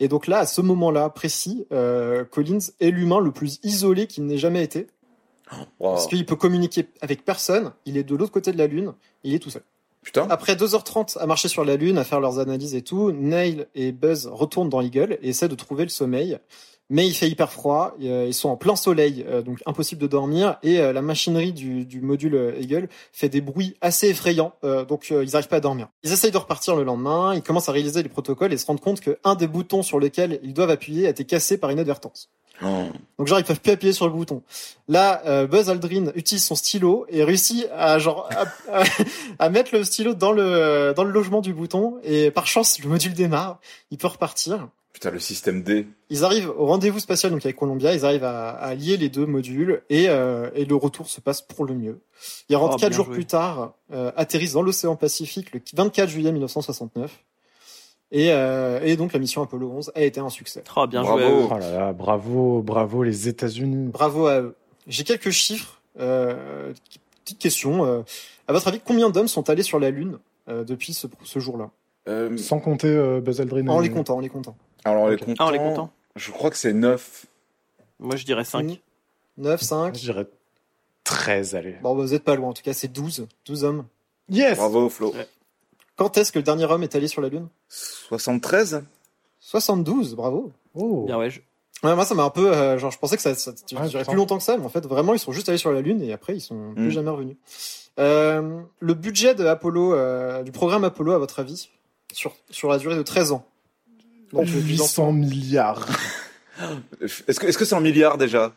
Et 0.00 0.08
donc 0.08 0.26
là, 0.26 0.40
à 0.40 0.46
ce 0.46 0.60
moment-là 0.60 1.08
précis, 1.08 1.66
euh, 1.72 2.24
Collins 2.24 2.58
est 2.80 2.90
l'humain 2.90 3.20
le 3.20 3.30
plus 3.30 3.60
isolé 3.62 4.06
qu'il 4.06 4.26
n'ait 4.26 4.38
jamais 4.38 4.62
été 4.62 4.88
Parce 5.78 6.06
qu'il 6.06 6.24
peut 6.26 6.36
communiquer 6.36 6.86
avec 7.00 7.24
personne. 7.24 7.72
Il 7.84 7.96
est 7.96 8.04
de 8.04 8.16
l'autre 8.16 8.32
côté 8.32 8.52
de 8.52 8.58
la 8.58 8.66
Lune. 8.66 8.94
Il 9.22 9.34
est 9.34 9.38
tout 9.38 9.50
seul. 9.50 9.62
Putain. 10.02 10.26
Après 10.28 10.54
2h30 10.54 11.18
à 11.18 11.26
marcher 11.26 11.48
sur 11.48 11.64
la 11.64 11.76
Lune, 11.76 11.96
à 11.96 12.04
faire 12.04 12.20
leurs 12.20 12.38
analyses 12.38 12.74
et 12.74 12.82
tout, 12.82 13.10
Neil 13.10 13.66
et 13.74 13.90
Buzz 13.90 14.26
retournent 14.26 14.68
dans 14.68 14.82
Eagle 14.82 15.18
et 15.22 15.30
essaient 15.30 15.48
de 15.48 15.54
trouver 15.54 15.84
le 15.84 15.88
sommeil. 15.88 16.38
Mais 16.90 17.06
il 17.06 17.14
fait 17.14 17.28
hyper 17.28 17.50
froid, 17.50 17.96
euh, 18.02 18.26
ils 18.28 18.34
sont 18.34 18.50
en 18.50 18.56
plein 18.56 18.76
soleil, 18.76 19.24
euh, 19.26 19.40
donc 19.40 19.62
impossible 19.64 20.02
de 20.02 20.06
dormir, 20.06 20.58
et 20.62 20.80
euh, 20.80 20.92
la 20.92 21.00
machinerie 21.00 21.54
du, 21.54 21.86
du 21.86 22.02
module 22.02 22.54
Eagle 22.60 22.88
fait 23.10 23.30
des 23.30 23.40
bruits 23.40 23.74
assez 23.80 24.10
effrayants, 24.10 24.52
donc 24.86 25.08
ils 25.08 25.32
n'arrivent 25.32 25.48
pas 25.48 25.56
à 25.56 25.60
dormir. 25.60 25.88
Ils 26.02 26.12
essayent 26.12 26.30
de 26.30 26.36
repartir 26.36 26.76
le 26.76 26.84
lendemain, 26.84 27.34
ils 27.34 27.42
commencent 27.42 27.70
à 27.70 27.72
réaliser 27.72 28.02
les 28.02 28.10
protocoles 28.10 28.52
et 28.52 28.58
se 28.58 28.66
rendent 28.66 28.80
compte 28.80 29.00
qu'un 29.00 29.34
des 29.34 29.46
boutons 29.46 29.82
sur 29.82 29.98
lesquels 29.98 30.38
ils 30.42 30.52
doivent 30.52 30.70
appuyer 30.70 31.06
a 31.06 31.10
été 31.10 31.24
cassé 31.24 31.56
par 31.56 31.72
inadvertance. 31.72 32.28
Oh. 32.62 32.84
Donc 33.18 33.26
genre 33.26 33.38
ils 33.40 33.44
peuvent 33.44 33.60
plus 33.60 33.72
appuyer 33.72 33.92
sur 33.92 34.06
le 34.06 34.12
bouton. 34.12 34.42
Là, 34.88 35.22
euh, 35.26 35.46
Buzz 35.46 35.68
Aldrin 35.70 36.12
utilise 36.14 36.44
son 36.44 36.54
stylo 36.54 37.04
et 37.08 37.24
réussit 37.24 37.66
à 37.76 37.98
genre 37.98 38.28
à, 38.30 38.44
à- 38.80 38.84
à 39.40 39.48
mettre 39.50 39.74
le 39.74 39.82
stylo 39.82 40.14
dans 40.14 40.30
le 40.32 40.92
dans 40.96 41.04
le 41.04 41.10
logement 41.10 41.40
du 41.40 41.52
bouton 41.52 41.98
et 42.04 42.30
par 42.30 42.46
chance 42.46 42.78
le 42.82 42.88
module 42.88 43.12
démarre, 43.14 43.60
il 43.90 43.98
peut 43.98 44.06
repartir. 44.06 44.68
Putain, 44.92 45.10
le 45.10 45.18
système 45.18 45.64
D. 45.64 45.88
Ils 46.08 46.24
arrivent 46.24 46.50
au 46.56 46.66
rendez-vous 46.66 47.00
spatial 47.00 47.32
donc 47.32 47.44
avec 47.44 47.56
Columbia, 47.56 47.92
ils 47.92 48.04
arrivent 48.04 48.22
à, 48.22 48.50
à 48.50 48.74
lier 48.76 48.96
les 48.96 49.08
deux 49.08 49.26
modules 49.26 49.82
et 49.90 50.08
euh, 50.08 50.48
et 50.54 50.64
le 50.64 50.76
retour 50.76 51.08
se 51.08 51.20
passe 51.20 51.42
pour 51.42 51.64
le 51.64 51.74
mieux. 51.74 52.00
Ils 52.48 52.54
rentrent 52.54 52.76
Oh, 52.76 52.78
quatre 52.78 52.90
bien 52.90 52.96
jours 52.98 53.06
joué. 53.06 53.14
plus 53.16 53.26
tard, 53.26 53.74
euh, 53.92 54.12
atterrissent 54.16 54.52
dans 54.52 54.62
l'océan 54.62 54.94
Pacifique 54.94 55.52
le 55.52 55.60
24 55.74 56.08
juillet 56.08 56.30
1969. 56.30 57.10
Et, 58.16 58.30
euh, 58.30 58.78
et 58.82 58.96
donc 58.96 59.12
la 59.12 59.18
mission 59.18 59.42
Apollo 59.42 59.70
11 59.70 59.92
a 59.96 60.02
été 60.02 60.20
un 60.20 60.28
succès. 60.30 60.62
Oh, 60.76 60.86
bien 60.86 61.02
Bravo. 61.02 61.18
joué. 61.18 61.26
à 61.26 61.30
eux. 61.30 61.46
Oh 61.50 61.58
là 61.58 61.70
là, 61.72 61.92
bravo, 61.92 62.62
bravo 62.62 63.02
les 63.02 63.28
États-Unis. 63.28 63.88
Bravo 63.92 64.26
à 64.28 64.40
eux. 64.40 64.54
J'ai 64.86 65.02
quelques 65.02 65.30
chiffres. 65.30 65.80
Euh, 65.98 66.72
petite 67.24 67.38
question. 67.40 67.84
euh, 67.84 68.02
à 68.46 68.52
votre 68.52 68.68
avis, 68.68 68.80
combien 68.84 69.10
d'hommes 69.10 69.26
sont 69.28 69.50
allés 69.50 69.62
sur 69.64 69.80
la 69.80 69.90
Lune 69.90 70.18
euh, 70.48 70.62
depuis 70.62 70.92
ce, 70.94 71.08
ce 71.24 71.38
jour-là? 71.40 71.70
Euh, 72.08 72.36
Sans 72.36 72.60
compter 72.60 72.86
euh, 72.88 73.20
Buzz 73.20 73.40
Aldrin. 73.40 73.66
En 73.66 73.80
les 73.80 73.90
comptant, 73.90 74.16
en 74.16 74.20
les 74.20 74.28
comptant. 74.28 74.56
alors, 74.84 75.08
les 75.08 75.14
Ok. 75.16 75.24
comptants. 75.24 75.34
Ah, 75.44 75.48
on 75.48 75.50
les 75.50 75.58
content. 75.58 75.90
Je 76.14 76.30
crois 76.30 76.50
que 76.50 76.56
c'est 76.56 76.72
9. 76.72 77.26
Moi, 77.98 78.14
je 78.16 78.24
dirais 78.24 78.44
5. 78.44 78.80
9, 79.38 79.60
5. 79.60 79.94
Je 79.96 80.00
dirais 80.00 80.26
13, 81.02 81.54
allez. 81.56 81.76
Bon, 81.82 81.96
bah, 81.96 82.02
vous 82.02 82.14
êtes 82.14 82.22
pas 82.24 82.36
loin. 82.36 82.50
En 82.50 82.52
tout 82.52 82.62
cas, 82.62 82.74
c'est 82.74 82.92
12. 82.92 83.26
12 83.46 83.64
hommes. 83.64 83.84
Yes 84.28 84.56
Bravo, 84.56 84.88
Flo. 84.88 85.12
Ouais. 85.12 85.26
Quand 85.96 86.16
est-ce 86.18 86.32
que 86.32 86.38
le 86.38 86.42
dernier 86.42 86.64
homme 86.64 86.82
est 86.82 86.94
allé 86.96 87.08
sur 87.08 87.22
la 87.22 87.28
Lune? 87.28 87.48
73 87.68 88.84
72, 89.40 90.14
bravo. 90.14 90.52
Oh. 90.74 91.04
Bien, 91.06 91.18
ouais. 91.18 91.30
je- 91.30 91.40
Ouais, 91.82 91.94
moi, 91.94 92.06
ça 92.06 92.14
m'a 92.14 92.22
un 92.24 92.30
peu... 92.30 92.50
euh, 92.52 92.78
genre, 92.78 92.90
je 92.90 92.98
pensais 92.98 93.16
que 93.16 93.22
ça, 93.22 93.34
ça 93.34 93.52
durait 93.68 94.04
plus 94.04 94.16
longtemps 94.16 94.38
que 94.38 94.42
ça, 94.42 94.56
mais 94.56 94.64
en 94.64 94.70
fait, 94.70 94.86
vraiment, 94.86 95.12
ils 95.12 95.18
sont 95.18 95.32
juste 95.32 95.50
allés 95.50 95.58
sur 95.58 95.70
la 95.70 95.82
Lune 95.82 96.00
et 96.02 96.12
après, 96.14 96.34
ils 96.36 96.40
sont 96.40 96.72
plus 96.74 96.86
Mm. 96.86 96.90
jamais 96.90 97.10
revenus. 97.10 97.36
Euh, 98.00 98.62
le 98.80 98.94
budget 98.94 99.34
de 99.34 99.44
Apollo, 99.44 99.92
euh, 99.94 100.42
du 100.42 100.50
programme 100.50 100.84
Apollo, 100.84 101.12
à 101.12 101.18
votre 101.18 101.40
avis, 101.40 101.68
sur, 102.12 102.34
sur 102.50 102.70
la 102.70 102.78
durée 102.78 102.96
de 102.96 103.02
13 103.02 103.32
ans? 103.32 103.44
Donc, 104.32 104.42
euh, 104.48 104.60
du 104.60 104.60
800 104.62 105.12
milliards. 105.12 105.86
Est-ce 107.02 107.38
que 107.40 107.46
est-ce 107.46 107.58
que 107.58 107.64
c'est 107.64 107.74
en 107.74 107.80
milliards 107.80 108.16
déjà? 108.16 108.52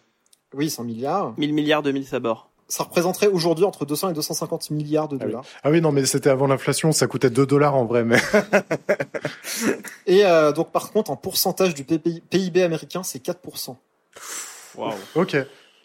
Oui, 0.54 0.70
100 0.70 0.84
milliards. 0.86 1.34
1000 1.38 1.54
milliards, 1.54 1.82
2000 1.84 2.06
sabords. 2.06 2.47
Ça 2.70 2.84
représenterait 2.84 3.28
aujourd'hui 3.28 3.64
entre 3.66 3.86
200 3.86 4.10
et 4.10 4.14
250 4.14 4.72
milliards 4.72 5.08
de 5.08 5.18
Ah 5.20 5.24
oui. 5.26 5.32
dollars. 5.32 5.46
Ah 5.64 5.72
oui, 5.72 5.82
non, 5.82 5.92
mais 5.92 6.06
c'était 6.06 6.30
avant 6.30 6.48
l'inflation, 6.48 6.92
ça 6.92 7.08
coûtait 7.08 7.30
2 7.30 7.46
dollars 7.46 7.76
en 7.76 7.86
vrai, 7.86 8.04
mais. 8.04 8.18
Et 10.06 10.26
euh, 10.26 10.52
donc 10.52 10.72
par 10.72 10.92
contre, 10.92 11.12
en 11.12 11.16
pourcentage 11.16 11.74
du 11.74 11.84
PIB 11.84 12.62
américain, 12.64 13.04
c'est 13.04 13.24
4%. 13.24 13.76
Waouh. 14.76 14.94
Ok. 15.16 15.38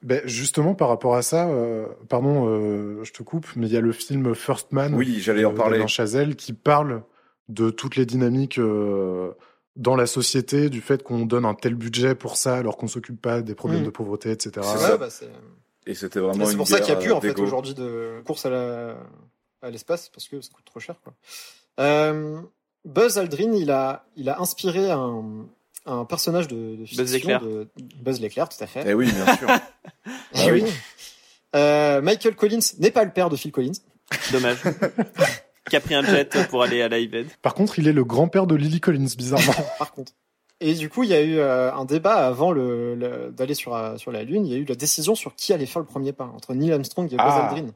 Ben, 0.03 0.20
justement, 0.24 0.74
par 0.74 0.89
rapport 0.89 1.14
à 1.14 1.22
ça, 1.22 1.47
euh, 1.49 1.87
pardon, 2.09 2.47
euh, 2.49 3.05
je 3.05 3.12
te 3.12 3.22
coupe, 3.22 3.47
mais 3.55 3.66
il 3.68 3.72
y 3.72 3.76
a 3.76 3.80
le 3.80 3.93
film 3.93 4.35
First 4.35 4.72
Man. 4.72 4.95
Oui, 4.95 5.20
j'allais 5.20 5.45
en 5.45 5.53
de 5.53 5.57
parler. 5.57 5.87
Chazelle 5.87 6.35
qui 6.35 6.53
parle 6.53 7.03
de 7.49 7.70
toutes 7.70 7.95
les 7.97 8.05
dynamiques 8.07 8.59
euh, 8.59 9.30
dans 9.76 9.95
la 9.95 10.07
société, 10.07 10.70
du 10.70 10.80
fait 10.80 11.03
qu'on 11.05 11.24
donne 11.24 11.45
un 11.45 11.55
tel 11.55 11.74
budget 11.76 12.14
pour 12.16 12.37
ça 12.37 12.57
alors 12.57 12.76
qu'on 12.76 12.89
s'occupe 12.89 13.20
pas 13.22 13.43
des 13.43 13.55
problèmes 13.55 13.83
Mm. 13.83 13.87
de 13.87 13.91
pauvreté, 13.91 14.30
etc. 14.33 14.51
C'est 14.72 14.78
ça. 14.78 14.97
bah, 14.97 15.09
c'est 15.09 15.30
Et 15.87 15.95
c'était 15.95 16.20
vraiment 16.20 16.47
c'est 16.47 16.57
pour 16.57 16.68
ça 16.68 16.78
qu'il 16.80 16.95
n'y 16.95 17.01
a 17.01 17.03
plus 17.03 17.12
en 17.12 17.18
euh, 17.18 17.20
fait 17.20 17.39
aujourd'hui 17.41 17.74
de 17.74 18.22
course 18.24 18.47
à 18.47 18.51
la 18.51 18.97
à 19.62 19.70
l'espace 19.70 20.09
parce 20.09 20.28
que 20.28 20.41
ça 20.41 20.51
coûte 20.53 20.64
trop 20.64 20.80
cher 20.80 20.97
quoi. 21.03 21.12
Euh, 21.80 22.41
Buzz 22.85 23.18
Aldrin, 23.18 23.53
il 23.55 23.70
a 23.70 24.05
il 24.16 24.28
a 24.28 24.41
inspiré 24.41 24.91
un 24.91 25.47
un 25.87 26.05
personnage 26.05 26.47
de, 26.49 26.76
de 26.76 26.85
fiction 26.85 27.05
l'éclair. 27.05 27.41
de 27.43 27.68
Buzz 28.01 28.20
l'éclair 28.20 28.49
tout 28.49 28.62
à 28.62 28.66
fait. 28.66 28.85
Eh 28.87 28.95
oui, 28.95 29.11
bien 29.11 29.37
sûr. 29.37 29.49
Eh 30.47 30.51
oui. 30.51 30.64
Euh, 31.55 32.01
Michael 32.01 32.35
Collins 32.35 32.61
n'est 32.78 32.91
pas 32.91 33.05
le 33.05 33.11
père 33.12 33.28
de 33.28 33.37
Phil 33.37 33.53
Collins. 33.53 33.72
Dommage. 34.33 34.59
Qui 35.68 35.76
a 35.76 35.80
pris 35.80 35.95
un 35.95 36.03
jet 36.03 36.49
pour 36.49 36.62
aller 36.62 36.83
à 36.83 36.89
l'Iven. 36.89 37.26
Par 37.43 37.55
contre, 37.55 37.78
il 37.78 37.87
est 37.87 37.93
le 37.93 38.05
grand-père 38.05 38.47
de 38.47 38.55
Lily 38.55 38.80
Collins, 38.80 39.09
bizarrement. 39.16 39.53
par 39.78 39.93
contre. 39.93 40.12
Et 40.64 40.74
du 40.74 40.88
coup, 40.88 41.02
il 41.02 41.10
y 41.10 41.14
a 41.14 41.20
eu 41.20 41.38
euh, 41.38 41.72
un 41.72 41.84
débat 41.84 42.26
avant 42.26 42.52
le, 42.52 42.94
le- 42.94 43.30
d'aller 43.30 43.54
sur, 43.54 43.72
la- 43.74 43.98
sur 43.98 44.12
la 44.12 44.22
Lune. 44.22 44.46
Il 44.46 44.52
y 44.52 44.54
a 44.54 44.58
eu 44.58 44.64
la 44.64 44.74
décision 44.76 45.14
sur 45.14 45.34
qui 45.34 45.52
allait 45.52 45.66
faire 45.66 45.80
le 45.80 45.86
premier 45.86 46.12
pas 46.12 46.24
entre 46.36 46.54
Neil 46.54 46.72
Armstrong 46.72 47.06
et 47.12 47.16
Buzz 47.16 47.26
Ah. 47.26 47.48
Aldrin. 47.48 47.66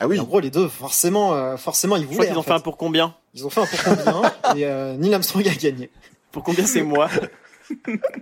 Ah 0.00 0.08
oui. 0.08 0.16
Et 0.16 0.20
en 0.20 0.24
gros, 0.24 0.40
les 0.40 0.50
deux, 0.50 0.66
forcément, 0.68 1.34
euh, 1.34 1.56
forcément, 1.56 1.96
ils 1.96 2.00
Je 2.02 2.06
crois 2.06 2.16
voulaient. 2.16 2.28
qu'ils 2.28 2.36
en 2.36 2.40
ont 2.40 2.42
fait 2.42 2.52
un 2.52 2.60
pour 2.60 2.76
combien? 2.78 3.14
Ils 3.34 3.46
ont 3.46 3.50
fait 3.50 3.60
un 3.60 3.66
pour 3.66 3.78
combien 3.84 4.22
et 4.56 4.64
euh, 4.64 4.96
Neil 4.96 5.12
Armstrong 5.14 5.46
a 5.46 5.54
gagné. 5.54 5.90
Pour 6.32 6.42
combien 6.42 6.64
c'est 6.66 6.82
moi? 6.82 7.08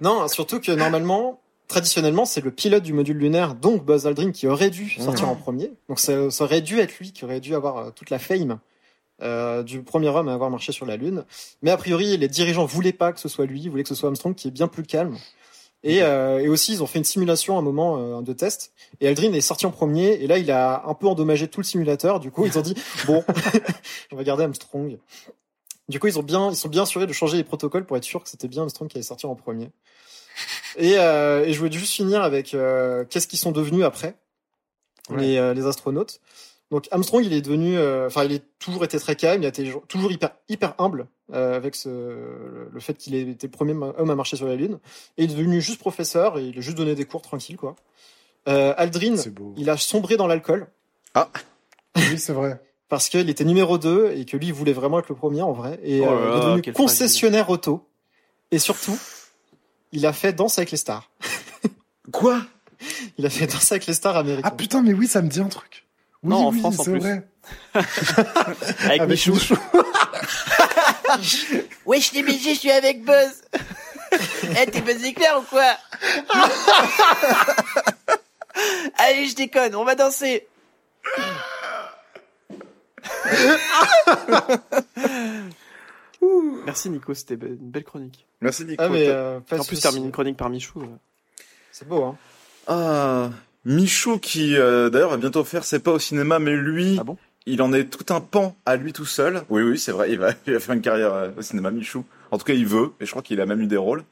Non, 0.03 0.29
surtout 0.29 0.61
que 0.61 0.73
normalement, 0.73 1.41
traditionnellement, 1.69 2.25
c'est 2.27 2.43
le 2.43 2.51
pilote 2.51 2.83
du 2.83 2.93
module 2.93 3.17
lunaire, 3.17 3.55
donc 3.55 3.85
Buzz 3.85 4.07
Aldrin, 4.07 4.31
qui 4.33 4.47
aurait 4.47 4.71
dû 4.71 4.91
sortir 4.91 5.27
Mmh. 5.27 5.31
en 5.31 5.35
premier. 5.37 5.73
Donc 5.89 5.99
ça, 6.01 6.31
ça 6.31 6.45
aurait 6.45 6.61
dû 6.61 6.79
être 6.81 6.99
lui 6.99 7.13
qui 7.13 7.25
aurait 7.25 7.41
dû 7.41 7.55
avoir 7.55 7.77
euh, 7.79 7.91
toute 7.95 8.11
la 8.11 8.19
fame 8.19 8.59
euh, 9.23 9.63
du 9.63 9.83
premier 9.83 10.09
homme 10.09 10.29
à 10.29 10.35
avoir 10.35 10.51
marché 10.51 10.73
sur 10.73 10.87
la 10.87 10.97
Lune. 10.97 11.25
Mais 11.63 11.71
a 11.71 11.77
priori, 11.77 12.17
les 12.17 12.29
dirigeants 12.29 12.65
voulaient 12.67 12.93
pas 12.93 13.13
que 13.13 13.21
ce 13.21 13.29
soit 13.29 13.47
lui, 13.47 13.63
ils 13.63 13.71
voulaient 13.71 13.83
que 13.83 13.89
ce 13.89 13.95
soit 13.95 14.09
Armstrong, 14.09 14.35
qui 14.35 14.49
est 14.49 14.53
bien 14.53 14.69
plus 14.69 14.83
calme. 14.85 15.17
Et, 15.85 16.03
euh, 16.03 16.41
et 16.41 16.49
aussi, 16.49 16.73
ils 16.73 16.83
ont 16.83 16.87
fait 16.87 16.99
une 16.99 17.05
simulation 17.05 17.55
à 17.57 17.61
un 17.61 17.63
moment 17.63 17.99
euh, 17.99 18.21
de 18.21 18.33
test. 18.33 18.73
Et 19.01 19.07
Aldrin 19.07 19.33
est 19.33 19.41
sorti 19.41 19.65
en 19.65 19.71
premier. 19.71 20.15
Et 20.15 20.27
là, 20.27 20.39
il 20.39 20.51
a 20.51 20.83
un 20.87 20.95
peu 20.95 21.07
endommagé 21.07 21.47
tout 21.49 21.61
le 21.61 21.65
simulateur. 21.67 22.19
Du 22.19 22.31
coup, 22.33 22.47
ils 22.47 22.59
ont 22.59 22.63
dit 22.63 22.75
bon, 23.07 23.25
on 24.13 24.17
va 24.17 24.25
garder 24.25 24.45
Armstrong. 24.45 24.99
Du 25.89 26.01
coup, 26.01 26.09
ils 26.09 26.19
ont 26.19 26.23
bien, 26.23 26.51
ils 26.51 26.57
sont 26.57 26.69
bien 26.69 26.83
assurés 26.83 27.07
de 27.07 27.13
changer 27.13 27.37
les 27.37 27.45
protocoles 27.45 27.87
pour 27.87 27.97
être 27.97 28.05
sûr 28.05 28.23
que 28.23 28.29
c'était 28.29 28.49
bien 28.49 28.63
Armstrong 28.63 28.89
qui 28.91 28.97
allait 28.99 29.05
sortir 29.05 29.31
en 29.31 29.37
premier. 29.37 29.71
Et, 30.77 30.99
euh, 30.99 31.45
et 31.45 31.53
je 31.53 31.59
voulais 31.59 31.73
juste 31.73 31.95
finir 31.95 32.23
avec 32.23 32.55
euh, 32.55 33.05
qu'est-ce 33.09 33.27
qu'ils 33.27 33.39
sont 33.39 33.53
devenus 33.53 33.85
après 33.85 34.17
Ouais. 35.11 35.23
les, 35.23 35.55
les 35.55 35.65
astronautes. 35.67 36.21
Donc 36.71 36.87
Armstrong, 36.91 37.25
il 37.25 37.33
est 37.33 37.41
devenu, 37.41 37.79
euh, 37.79 38.07
enfin, 38.07 38.25
il 38.25 38.33
est 38.33 38.45
toujours 38.59 38.85
été 38.85 38.99
très 38.99 39.17
calme, 39.17 39.43
il 39.43 39.47
a 39.47 39.49
été 39.49 39.73
toujours 39.89 40.13
hyper 40.13 40.33
hyper 40.49 40.75
humble 40.79 41.07
euh, 41.33 41.57
avec 41.57 41.75
ce, 41.75 41.89
le, 42.71 42.81
fait 42.81 42.95
qu'il 42.95 43.15
ait 43.15 43.23
été 43.23 43.47
le 43.47 43.51
premier 43.51 43.73
homme 43.73 44.11
à 44.11 44.15
marcher 44.15 44.37
sur 44.37 44.47
la 44.47 44.55
Lune. 44.55 44.79
Et 45.17 45.25
il 45.25 45.31
est 45.31 45.35
devenu 45.35 45.61
juste 45.61 45.79
professeur 45.79 46.39
et 46.39 46.45
il 46.45 46.59
a 46.59 46.61
juste 46.61 46.77
donné 46.77 46.95
des 46.95 47.05
cours 47.05 47.23
tranquilles 47.23 47.57
quoi. 47.57 47.75
Euh, 48.49 48.75
Aldrin, 48.77 49.17
il 49.57 49.69
a 49.69 49.77
sombré 49.77 50.17
dans 50.17 50.27
l'alcool 50.27 50.69
Oui, 51.97 52.19
c'est 52.19 52.33
vrai. 52.33 52.61
parce 52.89 53.09
qu'il 53.09 53.29
était 53.29 53.45
numéro 53.45 53.79
2 53.79 54.13
et 54.17 54.25
que 54.25 54.37
lui 54.37 54.47
il 54.47 54.53
voulait 54.53 54.73
vraiment 54.73 54.99
être 54.99 55.09
le 55.09 55.15
premier 55.15 55.43
en 55.43 55.53
vrai 55.53 55.79
et 55.83 56.01
Oh 56.01 56.07
là 56.07 56.11
euh, 56.13 56.31
il 56.33 56.39
est 56.39 56.47
devenu 56.47 56.73
concessionnaire 56.73 57.51
auto 57.51 57.87
et 58.51 58.59
surtout 58.59 58.99
il 59.93 60.07
a 60.07 60.13
fait 60.13 60.33
Danse 60.33 60.59
avec 60.59 60.71
les 60.71 60.77
stars. 60.77 61.11
Quoi? 62.13 62.41
Il 63.19 63.27
a 63.27 63.31
fait 63.31 63.47
Danse 63.47 63.73
avec 63.73 63.87
les 63.87 63.95
stars 63.95 64.17
américains. 64.17 64.49
Ah 64.51 64.55
putain, 64.55 64.83
mais 64.83 64.93
oui, 64.95 65.07
ça 65.07 65.23
me 65.23 65.29
dit 65.29 65.41
un 65.41 65.49
truc. 65.49 65.88
Oui, 66.23 66.31
Non, 66.31 66.47
en 66.49 66.51
oui, 66.53 66.59
France, 66.61 66.79
en 66.81 66.85
c'est 66.85 66.91
plus. 66.93 67.01
vrai. 67.01 67.23
Avec, 67.75 69.01
Avec 69.01 69.03
Michou. 69.09 69.33
Michou. 69.33 69.57
Wesh 71.87 72.13
les 72.13 72.23
BG, 72.23 72.55
je 72.55 72.59
suis 72.59 72.71
avec 72.71 73.05
Buzz. 73.05 73.43
Eh, 74.61 74.67
t'es 74.71 74.81
Buzz 74.83 75.03
éclair 75.05 75.39
ou 75.39 75.43
quoi? 75.43 75.65
Allez, 78.99 79.27
je 79.29 79.35
déconne, 79.37 79.75
on 79.77 79.85
va 79.85 79.95
danser. 79.95 80.47
Merci 86.67 86.91
Nico, 86.91 87.15
c'était 87.15 87.35
une 87.35 87.71
belle 87.71 87.85
chronique. 87.85 88.27
Merci 88.41 88.65
Nico. 88.65 88.83
Ah 88.83 88.89
mais 88.89 89.07
euh, 89.09 89.39
en 89.39 89.41
plus, 89.43 89.59
souci. 89.65 89.83
terminer 89.83 90.07
une 90.07 90.13
chronique 90.13 90.37
par 90.37 90.51
Michou. 90.51 90.81
euh. 90.83 90.87
C'est 91.73 91.87
beau 91.89 92.05
hein. 92.05 92.17
Ah, 92.67 93.31
Michou 93.65 94.19
qui 94.19 94.57
euh, 94.57 94.89
d'ailleurs 94.91 95.11
va 95.11 95.17
bientôt 95.17 95.45
faire 95.45 95.65
ses 95.65 95.79
pas 95.79 95.93
au 95.93 95.99
cinéma, 95.99 96.39
mais 96.39 96.55
lui, 96.57 96.97
Ah 97.01 97.05
bon? 97.05 97.17
il 97.47 97.61
en 97.63 97.73
est 97.73 97.85
tout 97.85 98.13
un 98.15 98.21
pan 98.21 98.57
à 98.67 98.77
lui 98.77 98.93
tout 98.93 99.05
seul. 99.07 99.43
Oui, 99.49 99.63
oui, 99.63 99.79
c'est 99.79 99.93
vrai, 99.93 100.11
il 100.13 100.19
va, 100.19 100.31
il 100.47 100.53
va 100.55 100.61
faire 100.61 100.75
une 100.75 100.81
carrière 100.83 101.13
euh, 101.15 101.31
au 101.37 101.43
cinéma, 101.43 101.71
Michou. 101.71 102.05
En 102.31 102.39
tout 102.39 102.45
cas, 102.45 102.55
il 102.55 102.67
veut, 102.67 102.93
et 103.01 103.07
je 103.07 103.11
crois 103.11 103.23
qu'il 103.23 103.41
a 103.41 103.47
même 103.47 103.61
eu 103.61 103.67
des 103.67 103.77
rôles. 103.77 104.05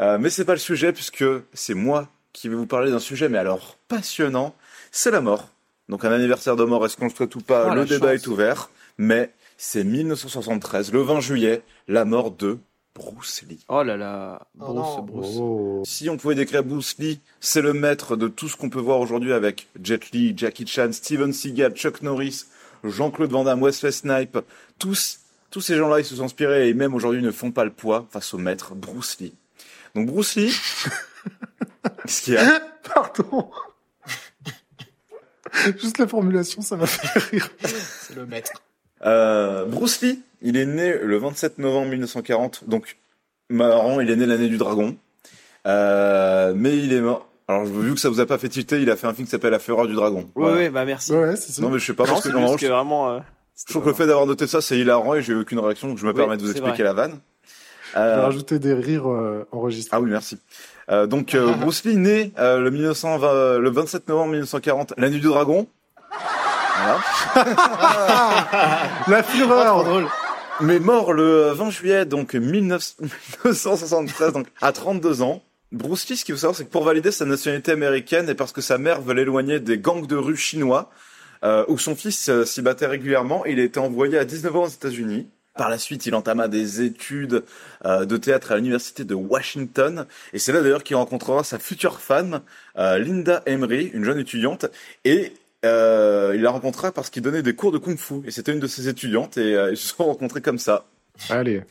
Euh, 0.00 0.18
mais 0.18 0.30
c'est 0.30 0.44
pas 0.44 0.52
le 0.52 0.58
sujet, 0.58 0.92
puisque 0.92 1.24
c'est 1.52 1.74
moi 1.74 2.08
qui 2.32 2.48
vais 2.48 2.54
vous 2.54 2.66
parler 2.66 2.90
d'un 2.90 2.98
sujet, 3.00 3.28
mais 3.28 3.38
alors 3.38 3.76
passionnant, 3.88 4.54
c'est 4.92 5.10
la 5.10 5.20
mort. 5.20 5.48
Donc 5.88 6.04
un 6.04 6.12
anniversaire 6.12 6.54
de 6.56 6.64
mort, 6.64 6.84
est-ce 6.84 6.96
qu'on 6.96 7.06
le 7.06 7.10
souhaite 7.10 7.34
ou 7.34 7.40
pas? 7.40 7.68
Oh, 7.70 7.74
Le 7.74 7.84
débat 7.84 8.12
chance. 8.14 8.24
est 8.24 8.26
ouvert, 8.28 8.70
mais 8.98 9.32
c'est 9.56 9.82
1973, 9.84 10.92
le 10.92 11.00
20 11.02 11.20
juillet, 11.20 11.62
la 11.88 12.04
mort 12.04 12.30
de 12.30 12.58
Bruce 12.98 13.42
Lee. 13.48 13.64
Oh 13.68 13.82
là 13.82 13.96
là, 13.96 14.46
Oh 14.60 14.72
Bruce, 14.72 14.76
non. 14.76 15.02
Bruce. 15.02 15.36
Oh. 15.38 15.82
Si 15.84 16.10
on 16.10 16.16
pouvait 16.16 16.34
décrire 16.34 16.64
Bruce 16.64 16.96
Lee, 16.98 17.20
c'est 17.40 17.62
le 17.62 17.72
maître 17.72 18.16
de 18.16 18.28
tout 18.28 18.48
ce 18.48 18.56
qu'on 18.56 18.70
peut 18.70 18.80
voir 18.80 18.98
aujourd'hui 19.00 19.32
avec 19.32 19.68
Jet 19.82 20.10
Li, 20.10 20.34
Jackie 20.36 20.66
Chan, 20.66 20.90
Steven 20.92 21.32
Seagal, 21.32 21.74
Chuck 21.74 22.02
Norris, 22.02 22.44
Jean-Claude 22.84 23.30
Van 23.30 23.44
Damme, 23.44 23.62
Wesley 23.62 23.92
Snipe. 23.92 24.38
Tous, 24.78 25.20
tous 25.50 25.60
ces 25.60 25.76
gens-là, 25.76 26.00
ils 26.00 26.04
se 26.04 26.16
sont 26.16 26.24
inspirés 26.24 26.68
et 26.68 26.74
même 26.74 26.94
aujourd'hui 26.94 27.22
ne 27.22 27.30
font 27.30 27.52
pas 27.52 27.64
le 27.64 27.70
poids 27.72 28.06
face 28.10 28.34
au 28.34 28.38
maître 28.38 28.74
Bruce 28.74 29.18
Lee. 29.20 29.34
Donc 29.94 30.06
Bruce 30.06 30.36
Lee, 30.36 30.52
qu'est-ce 32.04 32.22
qu'il 32.22 32.34
y 32.34 32.36
a 32.36 32.60
Pardon. 32.94 33.50
Juste 35.78 35.98
la 35.98 36.06
formulation, 36.06 36.62
ça 36.62 36.76
m'a 36.76 36.86
fait 36.86 37.18
rire. 37.30 37.48
C'est 38.00 38.14
le 38.16 38.26
maître. 38.26 38.52
Euh, 39.04 39.64
Bruce 39.66 40.00
Lee, 40.02 40.22
il 40.42 40.56
est 40.56 40.66
né 40.66 40.96
le 41.02 41.16
27 41.18 41.58
novembre 41.58 41.88
1940, 41.90 42.64
donc 42.68 42.96
marrant, 43.50 44.00
il 44.00 44.10
est 44.10 44.16
né 44.16 44.26
l'année 44.26 44.48
du 44.48 44.56
dragon. 44.58 44.96
Euh, 45.66 46.52
mais 46.56 46.76
il 46.76 46.92
est 46.92 47.00
mort. 47.00 47.26
Alors, 47.48 47.64
vu 47.64 47.94
que 47.94 48.00
ça 48.00 48.08
vous 48.10 48.20
a 48.20 48.26
pas 48.26 48.38
fait 48.38 48.48
tilter, 48.48 48.80
il 48.82 48.90
a 48.90 48.96
fait 48.96 49.06
un 49.06 49.14
film 49.14 49.24
qui 49.26 49.30
s'appelle 49.30 49.52
La 49.52 49.58
Fureur 49.58 49.86
du 49.86 49.94
Dragon. 49.94 50.20
Ouais, 50.20 50.26
Voilà. 50.34 50.56
ouais, 50.56 50.70
bah 50.70 50.84
merci. 50.84 51.12
Ouais, 51.12 51.34
c'est 51.36 51.52
ça. 51.52 51.62
Non, 51.62 51.70
mais 51.70 51.78
je 51.78 51.86
sais 51.86 51.94
pas, 51.94 52.04
Non, 52.04 52.10
parce 52.12 52.22
que 52.24 52.28
que 52.28 52.66
vraiment. 52.66 53.10
euh, 53.10 53.18
Je 53.56 53.64
trouve 53.72 53.82
que 53.84 53.88
le 53.88 53.94
fait 53.94 54.06
d'avoir 54.06 54.26
noté 54.26 54.46
ça, 54.46 54.60
c'est 54.60 54.78
hilarant 54.78 55.14
et 55.14 55.22
j'ai 55.22 55.32
eu 55.32 55.40
aucune 55.40 55.58
réaction, 55.58 55.88
donc 55.88 55.96
je 55.98 56.04
me 56.04 56.10
Oui, 56.10 56.16
permets 56.16 56.36
de 56.36 56.42
vous 56.42 56.50
expliquer 56.50 56.82
vrai. 56.82 56.84
la 56.84 56.92
vanne. 56.92 57.18
Je 57.94 57.98
vais 57.98 58.04
Euh, 58.04 58.22
rajouter 58.22 58.58
des 58.58 58.74
rires 58.74 59.08
euh, 59.10 59.46
enregistrés. 59.50 59.96
ah 59.96 60.00
oui, 60.00 60.10
merci. 60.10 60.38
Euh, 60.90 61.06
donc 61.06 61.34
euh, 61.34 61.52
Bruce 61.60 61.84
Lee 61.84 61.96
né 61.96 62.32
euh, 62.38 62.58
le 62.60 62.70
1920, 62.70 63.58
le 63.58 63.70
27 63.70 64.08
novembre 64.08 64.30
1940, 64.32 64.92
la 64.98 65.08
nuit 65.08 65.20
du 65.20 65.26
dragon. 65.28 65.66
Voilà. 66.76 66.98
La 69.08 69.18
Ah, 69.18 69.22
trop 69.22 69.32
fureur 69.32 69.84
drôle. 69.84 70.06
Mais 70.60 70.80
mort 70.80 71.12
le 71.12 71.52
20 71.52 71.70
juillet 71.70 72.04
donc 72.04 72.34
19... 72.34 72.96
1973, 73.44 74.32
donc 74.34 74.46
à 74.60 74.72
32 74.72 75.22
ans. 75.22 75.42
Bruce 75.70 76.08
Lee, 76.08 76.16
ce 76.16 76.24
qu'il 76.24 76.34
faut 76.34 76.40
savoir, 76.40 76.56
c'est 76.56 76.64
que 76.64 76.70
pour 76.70 76.84
valider 76.84 77.10
sa 77.10 77.26
nationalité 77.26 77.72
américaine 77.72 78.28
et 78.28 78.34
parce 78.34 78.52
que 78.52 78.60
sa 78.60 78.78
mère 78.78 79.02
veut 79.02 79.14
l'éloigner 79.14 79.60
des 79.60 79.78
gangs 79.78 80.06
de 80.06 80.16
rue 80.16 80.36
chinois, 80.36 80.90
euh, 81.44 81.64
où 81.68 81.78
son 81.78 81.94
fils 81.94 82.28
euh, 82.30 82.44
s'y 82.44 82.62
battait 82.62 82.86
régulièrement, 82.86 83.44
il 83.44 83.60
a 83.60 83.62
été 83.62 83.78
envoyé 83.78 84.18
à 84.18 84.24
19 84.24 84.56
ans 84.56 84.64
aux 84.64 84.68
États-Unis. 84.68 85.28
Par 85.58 85.68
la 85.68 85.78
suite, 85.78 86.06
il 86.06 86.14
entama 86.14 86.46
des 86.46 86.82
études 86.82 87.42
euh, 87.84 88.04
de 88.04 88.16
théâtre 88.16 88.52
à 88.52 88.56
l'université 88.56 89.04
de 89.04 89.16
Washington, 89.16 90.06
et 90.32 90.38
c'est 90.38 90.52
là 90.52 90.62
d'ailleurs 90.62 90.84
qu'il 90.84 90.94
rencontrera 90.94 91.42
sa 91.42 91.58
future 91.58 91.98
femme, 92.00 92.42
euh, 92.78 92.98
Linda 92.98 93.42
Emery, 93.44 93.90
une 93.92 94.04
jeune 94.04 94.20
étudiante, 94.20 94.66
et 95.04 95.32
euh, 95.64 96.32
il 96.34 96.42
la 96.42 96.50
rencontrera 96.50 96.92
parce 96.92 97.10
qu'il 97.10 97.22
donnait 97.22 97.42
des 97.42 97.54
cours 97.54 97.72
de 97.72 97.78
kung-fu, 97.78 98.22
et 98.26 98.30
c'était 98.30 98.52
une 98.52 98.60
de 98.60 98.66
ses 98.66 98.88
étudiantes, 98.88 99.36
et 99.36 99.54
euh, 99.54 99.70
ils 99.70 99.76
se 99.76 99.94
sont 99.94 100.04
rencontrés 100.04 100.40
comme 100.40 100.58
ça. 100.58 100.86
Allez. 101.30 101.62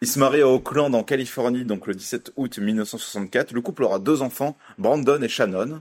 Il 0.00 0.08
se 0.08 0.18
marie 0.18 0.42
à 0.42 0.48
Oakland 0.48 0.94
en 0.94 1.02
Californie, 1.02 1.64
donc 1.64 1.86
le 1.86 1.94
17 1.94 2.32
août 2.36 2.58
1964. 2.58 3.52
Le 3.52 3.60
couple 3.60 3.84
aura 3.84 3.98
deux 3.98 4.22
enfants, 4.22 4.56
Brandon 4.78 5.22
et 5.22 5.28
Shannon. 5.28 5.80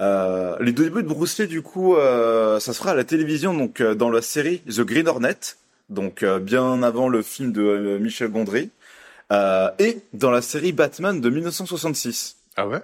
Euh, 0.00 0.56
les 0.60 0.72
débuts 0.72 1.02
de 1.02 1.08
Bruce 1.08 1.38
Lee, 1.38 1.46
du 1.46 1.62
coup, 1.62 1.96
euh, 1.96 2.58
ça 2.60 2.72
se 2.72 2.78
fera 2.78 2.92
à 2.92 2.94
la 2.94 3.04
télévision, 3.04 3.54
donc 3.54 3.80
euh, 3.80 3.94
dans 3.94 4.10
la 4.10 4.22
série 4.22 4.60
The 4.60 4.80
Green 4.80 5.06
Hornet, 5.06 5.38
donc 5.90 6.22
euh, 6.22 6.38
bien 6.38 6.82
avant 6.82 7.08
le 7.08 7.22
film 7.22 7.52
de 7.52 7.98
Michel 8.00 8.30
Gondry, 8.30 8.70
euh, 9.32 9.70
et 9.78 9.98
dans 10.12 10.30
la 10.30 10.42
série 10.42 10.72
Batman 10.72 11.20
de 11.20 11.30
1966. 11.30 12.36
Ah 12.56 12.66
ouais? 12.66 12.82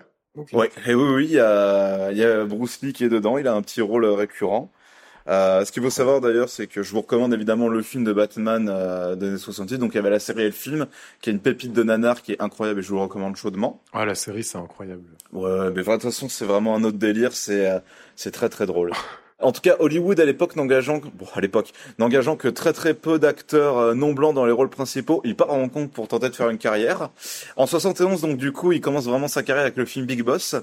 Ouais, 0.52 0.70
et 0.86 0.94
oui, 0.94 1.14
oui, 1.14 1.24
il 1.24 1.32
y 1.32 1.40
a, 1.40 2.10
il 2.12 2.18
y 2.18 2.24
a 2.24 2.44
Bruce 2.44 2.80
Lee 2.82 2.92
qui 2.92 3.04
est 3.04 3.08
dedans, 3.08 3.38
il 3.38 3.48
a 3.48 3.54
un 3.54 3.62
petit 3.62 3.80
rôle 3.80 4.04
euh, 4.04 4.12
récurrent. 4.12 4.70
Euh, 5.28 5.64
ce 5.64 5.72
qu'il 5.72 5.82
faut 5.82 5.90
savoir 5.90 6.20
d'ailleurs, 6.20 6.48
c'est 6.48 6.66
que 6.66 6.82
je 6.82 6.90
vous 6.92 7.02
recommande 7.02 7.34
évidemment 7.34 7.68
le 7.68 7.82
film 7.82 8.02
de 8.02 8.12
Batman 8.12 8.68
euh, 8.70 9.14
des 9.14 9.28
années 9.28 9.38
70. 9.38 9.78
Donc 9.78 9.92
il 9.92 9.96
y 9.96 9.98
avait 9.98 10.10
la 10.10 10.20
série 10.20 10.42
et 10.42 10.46
le 10.46 10.52
film, 10.52 10.86
qui 11.20 11.28
est 11.28 11.32
une 11.34 11.40
pépite 11.40 11.72
de 11.72 11.82
nanar 11.82 12.22
qui 12.22 12.32
est 12.32 12.42
incroyable 12.42 12.80
et 12.80 12.82
je 12.82 12.88
vous 12.88 12.94
le 12.94 13.02
recommande 13.02 13.36
chaudement. 13.36 13.82
Ah, 13.92 14.06
la 14.06 14.14
série, 14.14 14.42
c'est 14.42 14.56
incroyable. 14.56 15.02
Ouais, 15.32 15.70
mais 15.70 15.82
de 15.82 15.82
toute 15.82 16.02
façon, 16.02 16.28
c'est 16.30 16.46
vraiment 16.46 16.74
un 16.74 16.82
autre 16.84 16.96
délire, 16.96 17.32
c'est 17.34 17.70
euh, 17.70 17.80
c'est 18.16 18.30
très 18.30 18.48
très 18.48 18.64
drôle. 18.64 18.92
En 19.40 19.52
tout 19.52 19.60
cas, 19.60 19.76
Hollywood 19.78 20.18
à 20.18 20.24
l'époque 20.24 20.56
n'engageant, 20.56 21.00
bon 21.14 21.26
à 21.32 21.40
l'époque, 21.40 21.72
n'engageant 21.98 22.34
que 22.34 22.48
très 22.48 22.72
très 22.72 22.92
peu 22.92 23.20
d'acteurs 23.20 23.78
euh, 23.78 23.94
non 23.94 24.12
blancs 24.12 24.34
dans 24.34 24.44
les 24.44 24.52
rôles 24.52 24.68
principaux, 24.68 25.20
il 25.24 25.36
part 25.36 25.52
en 25.52 25.62
Hong 25.62 25.72
Kong 25.72 25.88
pour 25.88 26.08
tenter 26.08 26.28
de 26.28 26.34
faire 26.34 26.50
une 26.50 26.58
carrière. 26.58 27.10
En 27.56 27.66
71, 27.66 28.20
donc 28.20 28.36
du 28.36 28.50
coup, 28.50 28.72
il 28.72 28.80
commence 28.80 29.04
vraiment 29.04 29.28
sa 29.28 29.44
carrière 29.44 29.62
avec 29.62 29.76
le 29.76 29.84
film 29.84 30.06
Big 30.06 30.22
Boss, 30.22 30.56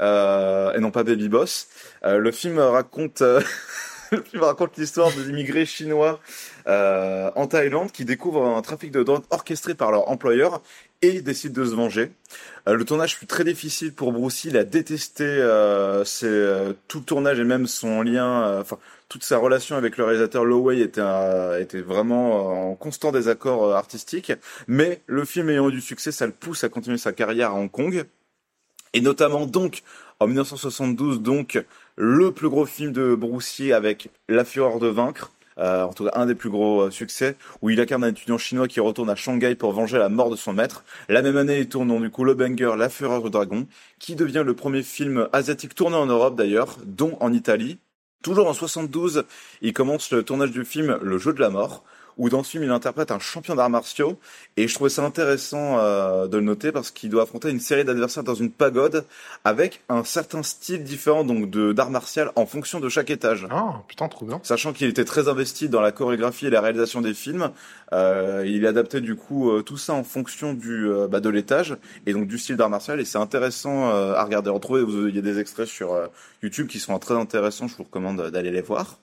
euh, 0.00 0.72
et 0.72 0.80
non 0.80 0.90
pas 0.90 1.04
Baby 1.04 1.28
Boss. 1.28 1.68
Euh, 2.04 2.18
le 2.18 2.32
film 2.32 2.58
raconte, 2.58 3.20
euh, 3.20 3.42
le 4.10 4.22
film 4.22 4.42
raconte 4.42 4.78
l'histoire 4.78 5.12
des 5.12 5.28
immigrés 5.28 5.66
chinois 5.66 6.18
euh, 6.66 7.30
en 7.34 7.46
Thaïlande 7.46 7.92
qui 7.92 8.04
découvrent 8.04 8.46
un 8.46 8.62
trafic 8.62 8.90
de 8.90 9.02
drogue 9.02 9.24
orchestré 9.30 9.74
par 9.74 9.90
leur 9.90 10.08
employeur 10.08 10.62
et 11.02 11.22
décident 11.22 11.62
de 11.62 11.66
se 11.66 11.74
venger. 11.74 12.10
Euh, 12.68 12.74
le 12.74 12.84
tournage 12.84 13.16
fut 13.16 13.26
très 13.26 13.44
difficile 13.44 13.92
pour 13.92 14.12
Bruce. 14.12 14.44
Il 14.44 14.56
a 14.56 14.64
détesté 14.64 15.24
euh, 15.24 16.04
euh, 16.22 16.72
tout 16.88 16.98
le 16.98 17.04
tournage 17.04 17.38
et 17.38 17.44
même 17.44 17.66
son 17.66 18.02
lien, 18.02 18.44
euh, 18.44 18.60
enfin 18.60 18.78
toute 19.08 19.24
sa 19.24 19.38
relation 19.38 19.76
avec 19.76 19.96
le 19.96 20.04
réalisateur 20.04 20.44
Lo 20.44 20.58
Wei 20.60 20.80
était, 20.80 21.00
euh, 21.00 21.60
était 21.60 21.80
vraiment 21.80 22.70
en 22.70 22.74
constant 22.74 23.12
désaccord 23.12 23.74
artistique. 23.74 24.32
Mais 24.66 25.02
le 25.06 25.24
film 25.24 25.48
ayant 25.50 25.68
eu 25.68 25.72
du 25.72 25.80
succès, 25.80 26.12
ça 26.12 26.26
le 26.26 26.32
pousse 26.32 26.64
à 26.64 26.68
continuer 26.68 26.98
sa 26.98 27.12
carrière 27.12 27.50
à 27.50 27.54
Hong 27.54 27.70
Kong. 27.70 28.04
Et 28.92 29.00
notamment 29.00 29.46
donc 29.46 29.82
en 30.20 30.26
1972, 30.26 31.20
donc 31.20 31.62
le 31.96 32.32
plus 32.32 32.48
gros 32.48 32.66
film 32.66 32.92
de 32.92 33.18
Lee 33.58 33.72
avec 33.72 34.10
La 34.28 34.44
Fureur 34.44 34.78
de 34.78 34.88
vaincre. 34.88 35.30
Euh, 35.58 35.84
en 35.84 35.92
tout 35.92 36.04
cas 36.04 36.12
un 36.14 36.26
des 36.26 36.34
plus 36.34 36.50
gros 36.50 36.82
euh, 36.82 36.90
succès, 36.90 37.36
où 37.62 37.70
il 37.70 37.80
incarne 37.80 38.04
un 38.04 38.08
étudiant 38.08 38.38
chinois 38.38 38.68
qui 38.68 38.80
retourne 38.80 39.10
à 39.10 39.16
Shanghai 39.16 39.54
pour 39.54 39.72
venger 39.72 39.98
la 39.98 40.08
mort 40.08 40.30
de 40.30 40.36
son 40.36 40.52
maître. 40.52 40.84
La 41.08 41.22
même 41.22 41.36
année, 41.36 41.60
il 41.60 41.68
tourne 41.68 42.00
du 42.00 42.10
coup 42.10 42.24
le 42.24 42.34
banger 42.34 42.74
La 42.76 42.88
Fureur 42.88 43.22
du 43.22 43.30
Dragon, 43.30 43.66
qui 43.98 44.14
devient 44.14 44.44
le 44.44 44.54
premier 44.54 44.82
film 44.82 45.28
asiatique 45.32 45.74
tourné 45.74 45.96
en 45.96 46.06
Europe 46.06 46.36
d'ailleurs, 46.36 46.76
dont 46.84 47.16
en 47.20 47.32
Italie. 47.32 47.78
Toujours 48.22 48.48
en 48.48 48.52
72, 48.52 49.24
il 49.62 49.72
commence 49.72 50.10
le 50.10 50.24
tournage 50.24 50.50
du 50.50 50.64
film 50.64 50.98
Le 51.02 51.18
Jeu 51.18 51.32
de 51.32 51.40
la 51.40 51.50
Mort, 51.50 51.84
où 52.18 52.28
dans 52.28 52.42
ce 52.42 52.50
film 52.50 52.64
il 52.64 52.70
interprète 52.70 53.10
un 53.12 53.18
champion 53.18 53.54
d'arts 53.54 53.70
martiaux, 53.70 54.18
et 54.56 54.68
je 54.68 54.74
trouvais 54.74 54.90
ça 54.90 55.04
intéressant 55.04 55.78
euh, 55.78 56.26
de 56.26 56.36
le 56.36 56.42
noter 56.44 56.72
parce 56.72 56.90
qu'il 56.90 57.08
doit 57.10 57.22
affronter 57.22 57.50
une 57.50 57.60
série 57.60 57.84
d'adversaires 57.84 58.24
dans 58.24 58.34
une 58.34 58.50
pagode 58.50 59.04
avec 59.44 59.80
un 59.88 60.04
certain 60.04 60.42
style 60.42 60.82
différent 60.84 61.24
donc 61.24 61.48
de 61.50 61.72
d'art 61.72 61.90
martial 61.90 62.30
en 62.36 62.44
fonction 62.46 62.80
de 62.80 62.88
chaque 62.88 63.10
étage. 63.10 63.46
Ah, 63.50 63.82
putain, 63.88 64.08
trop 64.08 64.26
bien. 64.26 64.40
Sachant 64.42 64.72
qu'il 64.72 64.88
était 64.88 65.04
très 65.04 65.28
investi 65.28 65.68
dans 65.68 65.80
la 65.80 65.92
chorégraphie 65.92 66.46
et 66.46 66.50
la 66.50 66.60
réalisation 66.60 67.00
des 67.00 67.14
films, 67.14 67.50
euh, 67.92 68.44
il 68.46 68.66
adaptait 68.66 69.00
du 69.00 69.14
coup 69.14 69.50
euh, 69.50 69.62
tout 69.62 69.76
ça 69.76 69.92
en 69.94 70.04
fonction 70.04 70.54
du 70.54 70.88
euh, 70.88 71.06
bah, 71.08 71.20
de 71.20 71.28
l'étage 71.28 71.76
et 72.06 72.12
donc 72.12 72.26
du 72.26 72.38
style 72.38 72.56
d'art 72.56 72.70
martial 72.70 73.00
et 73.00 73.04
c'est 73.04 73.18
intéressant 73.18 73.90
euh, 73.90 74.14
à 74.14 74.24
regarder. 74.24 74.50
Retrouver, 74.50 74.82
vous- 74.82 75.08
il 75.08 75.14
y 75.14 75.18
a 75.18 75.22
des 75.22 75.38
extraits 75.38 75.68
sur 75.68 75.96
YouTube 76.42 76.66
qui 76.66 76.78
sont 76.80 76.98
très 76.98 77.14
intéressants. 77.14 77.68
Je 77.68 77.76
vous 77.76 77.84
recommande 77.84 78.30
d'aller 78.30 78.50
les 78.50 78.62
voir. 78.62 78.98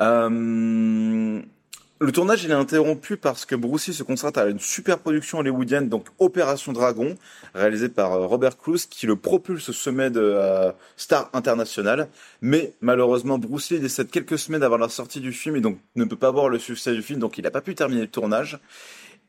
Euh, 0.00 1.42
le 1.98 2.12
tournage 2.12 2.44
il 2.44 2.50
est 2.50 2.54
interrompu 2.54 3.16
parce 3.16 3.46
que 3.46 3.54
Bruce 3.54 3.86
Lee 3.88 3.94
se 3.94 4.02
concentre 4.02 4.38
à 4.38 4.46
une 4.46 4.58
super 4.58 4.98
production 4.98 5.38
hollywoodienne, 5.38 5.88
donc 5.88 6.08
Opération 6.18 6.74
Dragon, 6.74 7.14
réalisée 7.54 7.88
par 7.88 8.12
euh, 8.12 8.26
Robert 8.26 8.58
Clouse, 8.58 8.84
qui 8.84 9.06
le 9.06 9.16
propulse 9.16 9.70
au 9.70 9.72
sommet 9.72 10.10
de 10.10 10.20
euh, 10.20 10.72
star 10.98 11.30
internationale. 11.32 12.08
Mais 12.42 12.74
malheureusement, 12.82 13.38
Bruce 13.38 13.70
Lee 13.70 13.80
décède 13.80 14.10
quelques 14.10 14.38
semaines 14.38 14.62
avant 14.62 14.76
la 14.76 14.90
sortie 14.90 15.20
du 15.20 15.32
film 15.32 15.56
et 15.56 15.62
donc 15.62 15.78
ne 15.94 16.04
peut 16.04 16.16
pas 16.16 16.30
voir 16.30 16.50
le 16.50 16.58
succès 16.58 16.92
du 16.92 17.00
film, 17.00 17.18
donc 17.18 17.38
il 17.38 17.44
n'a 17.44 17.50
pas 17.50 17.62
pu 17.62 17.74
terminer 17.74 18.02
le 18.02 18.08
tournage. 18.08 18.58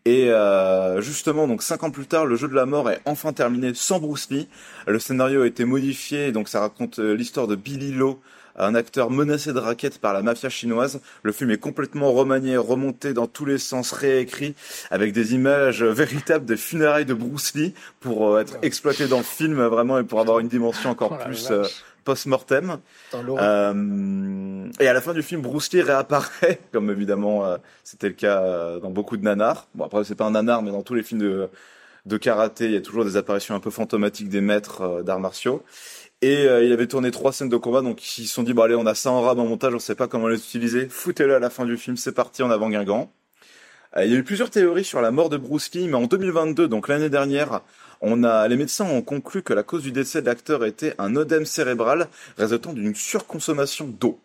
Et 0.04 0.30
euh, 0.30 1.00
justement, 1.00 1.48
donc 1.48 1.64
cinq 1.64 1.84
ans 1.84 1.92
plus 1.92 2.06
tard, 2.06 2.26
le 2.26 2.36
jeu 2.36 2.50
de 2.50 2.54
la 2.54 2.66
mort 2.66 2.90
est 2.90 3.00
enfin 3.06 3.32
terminé 3.32 3.74
sans 3.76 4.00
Bruce 4.00 4.30
Lee. 4.30 4.50
Le 4.88 5.00
scénario 5.00 5.44
a 5.44 5.48
été 5.48 5.64
modifié, 5.64 6.34
donc 6.34 6.50
ça 6.50 6.60
raconte 6.60 7.00
l'histoire 7.00 7.48
de 7.48 7.56
Billy 7.56 7.94
Lowe, 7.94 8.20
un 8.58 8.76
acteur 8.76 9.10
menacé 9.10 9.54
de 9.54 9.60
raquettes 9.60 10.00
par 10.00 10.14
la 10.14 10.22
mafia 10.22 10.50
chinoise. 10.50 11.02
Le 11.24 11.32
film 11.32 11.52
est 11.52 11.58
complètement 11.58 12.12
remanié, 12.12 12.58
remonté 12.58 13.14
dans 13.14 13.28
tous 13.28 13.46
les 13.46 13.58
sens, 13.58 13.92
réécrit, 13.92 14.56
avec 14.92 15.14
des 15.14 15.34
images 15.34 15.84
véritables 15.84 16.46
des 16.46 16.58
funérailles 16.58 17.06
de 17.06 17.14
Bruce 17.14 17.54
Lee 17.54 17.74
pour 18.00 18.36
euh, 18.36 18.42
être 18.42 18.58
exploité 18.62 19.08
dans 19.08 19.20
le 19.20 19.24
film 19.24 19.62
vraiment 19.66 20.00
et 20.00 20.04
pour 20.04 20.20
avoir 20.20 20.40
une 20.40 20.48
dimension 20.48 20.90
encore 20.90 21.18
Oh 21.20 21.24
plus 21.24 21.52
euh, 21.52 21.64
post-mortem. 22.08 22.78
Euh, 23.14 24.70
et 24.80 24.88
à 24.88 24.94
la 24.94 25.02
fin 25.02 25.14
du 25.14 25.22
film, 25.22 25.42
Bruce 25.42 25.74
Lee 25.74 25.82
réapparaît, 25.82 26.62
comme 26.72 26.90
évidemment 26.90 27.46
euh, 27.46 27.58
c'était 27.84 28.08
le 28.08 28.14
cas 28.14 28.42
euh, 28.42 28.80
dans 28.80 28.92
beaucoup 28.92 29.18
de 29.18 29.24
nanars. 29.24 29.68
Bon 29.76 29.84
après 29.84 30.06
c'est 30.06 30.16
pas 30.16 30.26
un 30.26 30.32
nanar, 30.32 30.62
mais 30.62 30.72
dans 30.72 30.84
tous 30.84 30.94
les 30.94 31.04
films 31.04 31.20
de, 31.20 31.50
de 32.06 32.18
karaté, 32.18 32.66
il 32.66 32.72
y 32.72 32.78
a 32.78 32.82
toujours 32.82 33.04
des 33.04 33.18
apparitions 33.18 33.56
un 33.56 33.60
peu 33.60 33.72
fantomatiques 33.72 34.30
des 34.30 34.40
maîtres 34.40 35.04
d'arts 35.04 35.20
martiaux. 35.20 35.64
Et 36.22 36.48
euh, 36.48 36.64
il 36.64 36.72
avait 36.72 36.88
tourné 36.88 37.12
trois 37.12 37.32
scènes 37.32 37.50
de 37.50 37.58
combat, 37.58 37.82
donc 37.82 38.18
ils 38.18 38.26
se 38.28 38.34
sont 38.34 38.44
dit 38.44 38.54
bon 38.54 38.64
allez 38.64 38.76
on 38.76 38.88
a 38.88 38.96
ça 38.96 39.12
en 39.12 39.22
rab 39.22 39.38
en 39.38 39.46
montage, 39.46 39.74
on 39.76 39.80
sait 39.80 39.94
pas 39.94 40.08
comment 40.08 40.28
les 40.28 40.38
utiliser, 40.38 40.88
foutez-le 40.90 41.36
à 41.36 41.40
la 41.40 41.52
fin 41.52 41.64
du 41.64 41.78
film, 41.78 41.96
c'est 41.96 42.12
parti 42.12 42.42
en 42.42 42.50
avant 42.50 42.70
Guingamp. 42.70 43.12
Euh, 43.96 44.06
il 44.06 44.12
y 44.12 44.16
a 44.16 44.18
eu 44.18 44.24
plusieurs 44.24 44.50
théories 44.50 44.84
sur 44.84 45.00
la 45.02 45.12
mort 45.12 45.30
de 45.30 45.38
Bruce 45.38 45.72
Lee, 45.74 45.88
mais 45.88 45.96
en 45.96 46.08
2022, 46.08 46.68
donc 46.68 46.88
l'année 46.88 47.10
dernière, 47.10 47.62
on 48.02 48.24
a, 48.24 48.48
les 48.48 48.56
médecins 48.58 48.86
ont 48.86 49.04
conclu 49.04 49.44
que 49.44 49.54
la 49.54 49.64
cause 49.64 49.84
du 49.84 49.92
décès 49.92 50.22
de 50.22 50.26
l'acteur 50.26 50.66
était 50.66 50.96
un 50.98 51.16
œdème 51.16 51.46
cérébral 51.46 52.08
résultant 52.38 52.74
d'une 52.74 52.96
surconsommation 52.96 53.88
d'eau. 53.88 54.20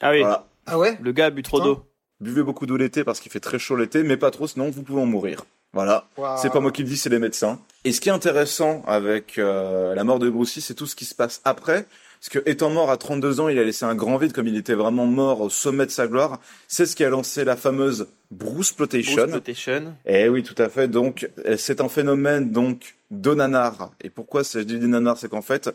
Ah 0.00 0.10
oui, 0.10 0.20
Voilà. 0.20 0.46
Ah 0.66 0.78
ouais? 0.78 0.98
Le 1.00 1.12
gars 1.12 1.26
a 1.26 1.30
bu 1.30 1.42
trop 1.42 1.60
d'eau. 1.60 1.84
Buvez 2.20 2.42
beaucoup 2.42 2.66
d'eau 2.66 2.76
l'été 2.76 3.02
parce 3.02 3.20
qu'il 3.20 3.32
fait 3.32 3.40
très 3.40 3.58
chaud 3.58 3.76
l'été, 3.76 4.02
mais 4.02 4.16
pas 4.16 4.30
trop, 4.30 4.46
sinon 4.46 4.70
vous 4.70 4.82
pouvez 4.82 5.00
en 5.00 5.06
mourir. 5.06 5.44
Voilà. 5.72 6.06
C'est 6.42 6.50
pas 6.50 6.60
moi 6.60 6.72
qui 6.72 6.82
le 6.82 6.88
dis, 6.88 6.96
c'est 6.96 7.10
les 7.10 7.18
médecins. 7.18 7.60
Et 7.84 7.92
ce 7.92 8.00
qui 8.00 8.08
est 8.08 8.12
intéressant 8.12 8.82
avec 8.86 9.38
euh, 9.38 9.94
la 9.94 10.04
mort 10.04 10.18
de 10.18 10.28
Bruce 10.28 10.56
Lee, 10.56 10.62
c'est 10.62 10.74
tout 10.74 10.86
ce 10.86 10.96
qui 10.96 11.04
se 11.04 11.14
passe 11.14 11.40
après. 11.44 11.86
Parce 12.20 12.28
que 12.28 12.38
étant 12.50 12.68
mort 12.68 12.90
à 12.90 12.98
32 12.98 13.40
ans, 13.40 13.48
il 13.48 13.58
a 13.58 13.64
laissé 13.64 13.86
un 13.86 13.94
grand 13.94 14.18
vide, 14.18 14.32
comme 14.34 14.46
il 14.46 14.56
était 14.56 14.74
vraiment 14.74 15.06
mort 15.06 15.40
au 15.40 15.48
sommet 15.48 15.86
de 15.86 15.90
sa 15.90 16.06
gloire. 16.06 16.38
C'est 16.68 16.84
ce 16.84 16.94
qui 16.94 17.02
a 17.04 17.08
lancé 17.08 17.44
la 17.44 17.56
fameuse 17.56 18.08
Bruce 18.30 18.72
Plotation. 18.72 19.14
Bruce 19.22 19.30
Plotation. 19.30 19.94
Eh 20.04 20.28
oui, 20.28 20.42
tout 20.42 20.60
à 20.60 20.68
fait. 20.68 20.86
Donc, 20.88 21.30
euh, 21.46 21.56
c'est 21.56 21.80
un 21.80 21.88
phénomène 21.88 22.50
donc 22.50 22.96
de 23.10 23.32
nanar. 23.32 23.92
Et 24.02 24.10
pourquoi 24.10 24.44
c'est- 24.44 24.58
je 24.60 24.64
dis 24.64 24.78
des 24.78 24.86
nanars, 24.86 25.16
c'est 25.16 25.30
qu'en 25.30 25.40
fait, 25.40 25.70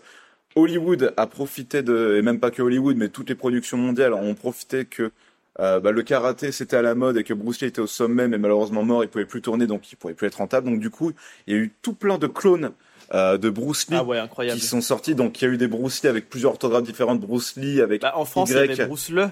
Hollywood 0.55 1.13
a 1.17 1.27
profité 1.27 1.81
de, 1.81 2.15
et 2.17 2.21
même 2.21 2.39
pas 2.39 2.51
que 2.51 2.61
Hollywood, 2.61 2.95
mais 2.95 3.09
toutes 3.09 3.29
les 3.29 3.35
productions 3.35 3.77
mondiales 3.77 4.13
ont 4.13 4.35
profité 4.35 4.85
que 4.85 5.11
euh, 5.59 5.79
bah, 5.79 5.91
le 5.91 6.01
karaté 6.03 6.51
c'était 6.51 6.75
à 6.77 6.81
la 6.81 6.95
mode 6.95 7.17
et 7.17 7.23
que 7.23 7.33
Bruce 7.33 7.61
Lee 7.61 7.67
était 7.67 7.79
au 7.81 7.87
sommet, 7.87 8.27
mais 8.27 8.37
malheureusement 8.37 8.83
mort, 8.83 9.03
il 9.03 9.09
pouvait 9.09 9.25
plus 9.25 9.41
tourner, 9.41 9.67
donc 9.67 9.91
il 9.91 9.95
pouvait 9.95 10.13
plus 10.13 10.27
être 10.27 10.35
rentable. 10.35 10.67
Donc 10.69 10.79
du 10.79 10.89
coup, 10.89 11.11
il 11.47 11.53
y 11.55 11.57
a 11.57 11.59
eu 11.61 11.73
tout 11.81 11.93
plein 11.93 12.17
de 12.17 12.27
clones 12.27 12.71
euh, 13.13 13.37
de 13.37 13.49
Bruce 13.49 13.87
Lee 13.89 13.97
Ah 13.99 14.03
ouais, 14.03 14.17
incroyable. 14.19 14.59
qui 14.59 14.65
sont 14.65 14.81
sortis. 14.81 15.15
Donc 15.15 15.41
il 15.41 15.45
y 15.45 15.47
a 15.47 15.51
eu 15.53 15.57
des 15.57 15.67
Bruce 15.67 16.01
Lee 16.03 16.09
avec 16.09 16.29
plusieurs 16.29 16.51
orthographes 16.53 16.83
différentes, 16.83 17.21
Bruce 17.21 17.55
Lee 17.55 17.81
avec 17.81 18.01
Bah, 18.01 18.13
en 18.15 18.25
France, 18.25 18.49
Y. 18.49 18.53
il 18.53 18.55
y 18.55 18.59
avait 18.73 18.85
Bruce 18.87 19.09
Le. 19.09 19.27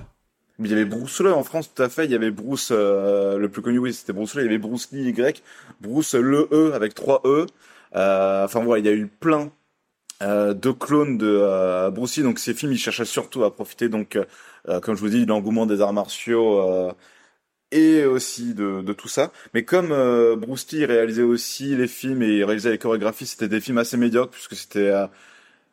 mais 0.59 0.69
il 0.69 0.71
y 0.71 0.75
avait 0.75 0.85
Bruce 0.85 1.19
Lee 1.21 1.27
en 1.29 1.43
France, 1.43 1.73
tout 1.73 1.81
à 1.83 1.89
fait. 1.89 2.05
Il 2.05 2.11
y 2.11 2.15
avait 2.15 2.31
Bruce, 2.31 2.69
euh, 2.71 3.37
le 3.37 3.49
plus 3.49 3.61
connu, 3.61 3.79
oui, 3.79 3.93
c'était 3.93 4.13
Bruce 4.13 4.35
Lee. 4.35 4.41
Il 4.41 4.45
y 4.45 4.49
avait 4.49 4.57
Bruce 4.59 4.89
Lee 4.91 5.09
Y, 5.09 5.43
Bruce 5.81 6.13
Le 6.15 6.47
E 6.51 6.73
avec 6.73 6.93
trois 6.93 7.21
E. 7.25 7.47
Euh, 7.95 8.45
enfin 8.45 8.61
voilà, 8.63 8.79
il 8.79 8.85
y 8.85 8.89
a 8.89 8.93
eu 8.93 9.07
plein 9.07 9.51
euh, 10.23 10.53
de 10.53 10.71
clones 10.71 11.17
de 11.17 11.27
euh, 11.27 11.91
Bruce 11.91 12.17
Lee. 12.17 12.23
Donc 12.23 12.39
ces 12.39 12.53
films, 12.53 12.71
ils 12.73 12.79
cherchaient 12.79 13.05
surtout 13.05 13.43
à 13.43 13.53
profiter, 13.53 13.89
donc, 13.89 14.15
euh, 14.15 14.79
comme 14.81 14.95
je 14.95 15.01
vous 15.01 15.09
dis, 15.09 15.25
de 15.25 15.29
l'engouement 15.29 15.65
des 15.65 15.81
arts 15.81 15.93
martiaux 15.93 16.59
euh, 16.61 16.91
et 17.71 18.05
aussi 18.05 18.53
de, 18.53 18.81
de 18.81 18.93
tout 18.93 19.07
ça. 19.07 19.31
Mais 19.53 19.63
comme 19.63 19.91
euh, 19.91 20.35
Bruce 20.35 20.71
Lee 20.71 20.85
réalisait 20.85 21.23
aussi 21.23 21.75
les 21.75 21.87
films 21.87 22.21
et 22.21 22.43
réalisait 22.43 22.71
les 22.71 22.77
chorégraphies, 22.77 23.25
c'était 23.25 23.47
des 23.47 23.59
films 23.61 23.79
assez 23.79 23.97
médiocres 23.97 24.31
puisque 24.31 24.55
c'était 24.55 24.89
euh, 24.89 25.07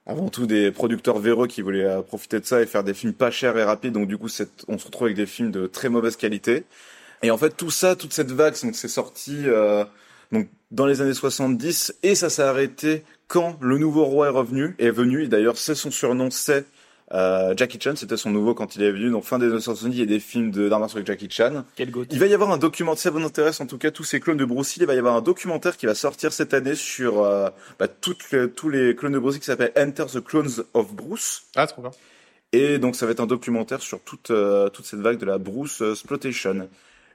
avant 0.06 0.28
tout 0.30 0.46
des 0.46 0.70
producteurs 0.72 1.18
véreux 1.18 1.46
qui 1.46 1.62
voulaient 1.62 1.84
euh, 1.84 2.02
profiter 2.02 2.40
de 2.40 2.46
ça 2.46 2.62
et 2.62 2.66
faire 2.66 2.84
des 2.84 2.94
films 2.94 3.12
pas 3.14 3.30
chers 3.30 3.56
et 3.58 3.64
rapides. 3.64 3.92
Donc 3.92 4.08
du 4.08 4.18
coup, 4.18 4.28
on 4.68 4.78
se 4.78 4.86
retrouve 4.86 5.06
avec 5.06 5.16
des 5.16 5.26
films 5.26 5.50
de 5.50 5.66
très 5.66 5.88
mauvaise 5.88 6.16
qualité. 6.16 6.64
Et 7.22 7.30
en 7.30 7.36
fait, 7.38 7.56
tout 7.56 7.70
ça, 7.70 7.96
toute 7.96 8.14
cette 8.14 8.32
vague, 8.32 8.54
donc 8.62 8.74
c'est 8.74 8.88
sorti 8.88 9.42
euh, 9.46 9.84
donc 10.32 10.48
dans 10.70 10.86
les 10.86 11.00
années 11.00 11.14
70 11.14 11.94
et 12.02 12.14
ça 12.14 12.30
s'est 12.30 12.42
arrêté 12.42 13.02
quand 13.28 13.56
le 13.60 13.78
nouveau 13.78 14.04
roi 14.04 14.26
est 14.26 14.30
revenu 14.30 14.74
est 14.78 14.90
venu. 14.90 15.24
Et 15.24 15.28
d'ailleurs, 15.28 15.56
c'est 15.56 15.74
son 15.74 15.90
surnom, 15.90 16.30
c'est 16.30 16.64
euh, 17.12 17.54
Jackie 17.56 17.78
Chan. 17.80 17.94
C'était 17.96 18.16
son 18.16 18.30
nouveau 18.30 18.54
quand 18.54 18.76
il 18.76 18.82
est 18.82 18.92
venu. 18.92 19.10
Donc 19.10 19.24
fin 19.24 19.38
des 19.38 19.46
années 19.50 19.60
70, 19.60 19.96
il 19.96 20.00
y 20.00 20.02
a 20.02 20.06
des 20.06 20.20
films 20.20 20.50
de 20.52 20.68
d'arts 20.68 20.78
martiaux 20.80 20.98
avec 20.98 21.06
Jackie 21.08 21.28
Chan. 21.28 21.64
Quel 21.74 21.90
goût. 21.90 22.04
Il 22.10 22.18
va 22.20 22.26
y 22.26 22.34
avoir 22.34 22.52
un 22.52 22.58
documentaire, 22.58 23.00
ça 23.02 23.10
vous 23.10 23.18
intéresse 23.24 23.60
en 23.60 23.66
tout 23.66 23.78
cas 23.78 23.90
tous 23.90 24.04
ces 24.04 24.20
clones 24.20 24.36
de 24.36 24.44
Bruce 24.44 24.76
Lee, 24.76 24.82
il 24.82 24.86
va 24.86 24.94
y 24.94 24.98
avoir 24.98 25.16
un 25.16 25.20
documentaire 25.22 25.76
qui 25.76 25.86
va 25.86 25.94
sortir 25.96 26.32
cette 26.32 26.54
année 26.54 26.76
sur 26.76 27.22
euh, 27.24 27.48
bah, 27.80 27.88
toutes 27.88 28.30
les- 28.30 28.48
tous 28.48 28.68
les 28.68 28.94
clones 28.94 29.12
de 29.12 29.18
Bruce 29.18 29.34
Lee 29.34 29.40
qui 29.40 29.46
s'appelle 29.46 29.72
Enter 29.76 30.04
the 30.12 30.22
Clones 30.22 30.62
of 30.74 30.92
Bruce. 30.94 31.42
Ah, 31.56 31.66
trop 31.66 31.82
bien. 31.82 31.90
Et 32.52 32.78
donc 32.78 32.94
ça 32.96 33.06
va 33.06 33.12
être 33.12 33.20
un 33.20 33.26
documentaire 33.26 33.80
sur 33.80 34.00
toute, 34.00 34.30
euh, 34.30 34.68
toute 34.70 34.84
cette 34.84 35.00
vague 35.00 35.18
de 35.18 35.26
la 35.26 35.38
Bruce 35.38 35.82
euh, 35.82 35.92
Exploitation. 35.92 36.68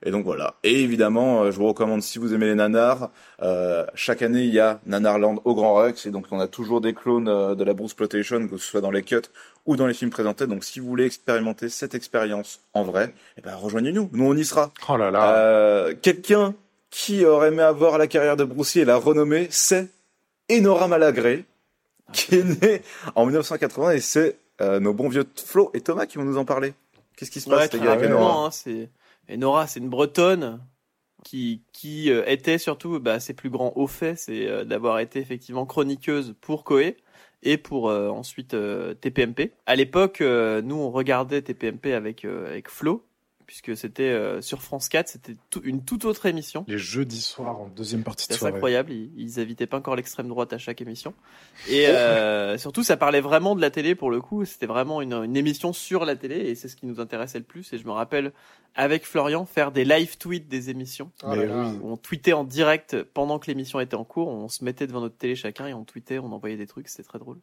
Et 0.04 0.12
donc 0.12 0.26
voilà. 0.26 0.56
Et 0.64 0.82
évidemment, 0.82 1.44
euh, 1.44 1.52
je 1.52 1.58
vous 1.58 1.68
recommande 1.68 2.02
si 2.02 2.20
vous 2.20 2.34
aimez 2.34 2.48
les 2.48 2.56
nanars, 2.56 3.10
euh, 3.42 3.86
chaque 3.96 4.22
année 4.22 4.44
il 4.44 4.54
y 4.54 4.60
a 4.60 4.80
Nanarland 4.86 5.42
au 5.46 5.56
Grand 5.56 5.76
Rex 5.76 6.06
et 6.06 6.12
donc 6.12 6.26
on 6.32 6.40
a 6.40 6.48
toujours 6.48 6.82
des 6.82 6.94
clones 6.94 7.28
euh, 7.28 7.56
de 7.56 7.64
la 7.64 7.74
Bruce 7.74 7.94
Plotation, 7.94 8.48
que 8.48 8.58
ce 8.58 8.66
soit 8.66 8.82
dans 8.82 8.92
les 8.92 9.04
cuts 9.04 9.22
ou 9.66 9.76
dans 9.76 9.88
les 9.88 9.94
films 9.94 10.12
présentés. 10.12 10.48
Donc 10.48 10.64
si 10.64 10.80
vous 10.80 10.88
voulez 10.88 11.06
expérimenter 11.06 11.70
cette 11.70 11.96
expérience 11.96 12.62
en 12.74 12.84
vrai, 12.84 13.14
eh 13.38 13.42
ben 13.42 13.56
rejoignez-nous. 13.56 14.10
Nous 14.14 14.26
on 14.26 14.36
y 14.36 14.46
sera. 14.46 14.72
Oh 14.90 14.98
là 14.98 15.12
là. 15.12 15.36
Euh, 15.38 15.94
Quelqu'un 16.02 16.54
qui 16.90 17.26
aurait 17.26 17.50
aimé 17.50 17.64
avoir 17.64 17.98
la 17.98 18.08
carrière 18.08 18.38
de 18.38 18.44
Bruce 18.44 18.76
et 18.76 18.86
la 18.86 18.98
renommée, 18.98 19.48
c'est 19.50 19.90
Enora 20.52 20.88
Malagré, 20.88 21.46
qui 22.14 22.36
est 22.36 22.62
né 22.62 22.82
en 23.16 23.26
1980 23.26 23.92
et 23.92 24.00
c'est 24.00 24.38
euh, 24.62 24.80
nos 24.80 24.94
bons 24.94 25.10
vieux 25.10 25.26
Flo 25.36 25.72
et 25.74 25.82
Thomas 25.82 26.06
qui 26.06 26.18
vont 26.18 26.24
nous 26.24 26.38
en 26.38 26.46
parler. 26.46 26.74
Qu'est-ce 27.18 27.32
qui 27.32 27.42
se 27.42 27.50
passe 27.50 27.72
les 27.74 27.80
gars 27.80 27.94
avec 27.94 28.10
Enora 28.10 28.48
hein, 28.48 28.50
et 29.28 29.38
Nora, 29.38 29.68
c'est 29.68 29.80
une 29.80 29.90
Bretonne 29.90 30.62
qui 31.24 31.64
qui 31.74 32.12
euh, 32.12 32.24
était 32.28 32.58
surtout 32.58 33.00
bah, 33.00 33.20
ses 33.20 33.34
plus 33.34 33.50
grands 33.50 33.74
hauts 33.76 33.88
faits, 33.88 34.20
c'est 34.20 34.48
euh, 34.48 34.64
d'avoir 34.64 35.00
été 35.00 35.20
effectivement 35.20 35.66
chroniqueuse 35.66 36.36
pour 36.42 36.64
Koei 36.64 36.98
et 37.44 37.58
pour 37.58 37.90
euh, 37.90 38.10
ensuite 38.10 38.54
euh, 38.54 38.94
TPMP. 38.94 39.54
À 39.66 39.76
l'époque, 39.76 40.22
euh, 40.22 40.62
nous 40.62 40.76
on 40.76 40.92
regardait 40.92 41.42
TPMP 41.42 41.94
avec 41.94 42.26
euh, 42.26 42.48
avec 42.48 42.70
Flo 42.70 43.06
puisque 43.46 43.76
c'était 43.78 44.04
euh, 44.04 44.42
sur 44.42 44.62
France 44.62 44.90
4, 44.90 45.08
c'était 45.08 45.36
tout- 45.50 45.62
une 45.64 45.84
toute 45.84 46.06
autre 46.06 46.26
émission. 46.26 46.66
Les 46.68 46.78
jeudis 46.78 47.22
soirs 47.22 47.60
en 47.62 47.68
deuxième 47.68 48.04
partie 48.04 48.28
de 48.28 48.34
C'est 48.34 48.40
soirée. 48.40 48.54
incroyable, 48.54 48.92
ils, 48.92 49.12
ils 49.18 49.40
invitaient 49.40 49.68
pas 49.68 49.78
encore 49.78 49.96
l'extrême 49.96 50.28
droite 50.28 50.52
à 50.54 50.58
chaque 50.58 50.82
émission. 50.82 51.14
Et 51.70 51.88
euh, 51.88 52.58
surtout, 52.60 52.84
ça 52.84 52.98
parlait 52.98 53.22
vraiment 53.22 53.56
de 53.56 53.62
la 53.62 53.70
télé 53.72 53.96
pour 53.96 54.12
le 54.12 54.22
coup. 54.22 54.46
C'était 54.46 54.66
vraiment 54.66 55.02
une, 55.02 55.14
une 55.14 55.38
émission 55.38 55.74
sur 55.74 56.06
la 56.06 56.16
télé 56.16 56.36
et 56.38 56.56
c'est 56.56 56.68
ce 56.68 56.76
qui 56.76 56.86
nous 56.86 57.00
intéressait 57.00 57.40
le 57.40 57.46
plus. 57.46 57.72
Et 57.74 57.78
je 57.78 57.86
me 57.86 57.92
rappelle, 57.92 58.32
avec 58.76 59.06
Florian, 59.06 59.46
faire 59.46 59.72
des 59.72 59.86
live 59.86 60.18
tweets 60.18 60.48
des 60.48 60.70
émissions. 60.70 61.12
Là 61.24 61.36
là. 61.36 61.72
Où 61.82 61.92
on 61.92 61.98
tweetait 61.98 62.34
en 62.34 62.44
direct 62.44 63.02
pendant 63.04 63.40
que 63.40 63.48
l'émission 63.48 63.80
était 63.80 63.96
en 63.96 64.04
cours. 64.04 64.28
On 64.28 64.48
se 64.50 64.64
mettait 64.64 64.88
devant 64.88 65.02
notre 65.02 65.18
télé 65.18 65.36
chacun 65.36 65.68
et 65.68 65.74
on 65.74 65.84
tweetait, 65.86 66.20
on 66.20 66.32
envoyait 66.32 66.58
des 66.58 66.68
trucs. 66.68 66.88
C'était 66.90 67.08
très 67.08 67.20
drôle. 67.20 67.38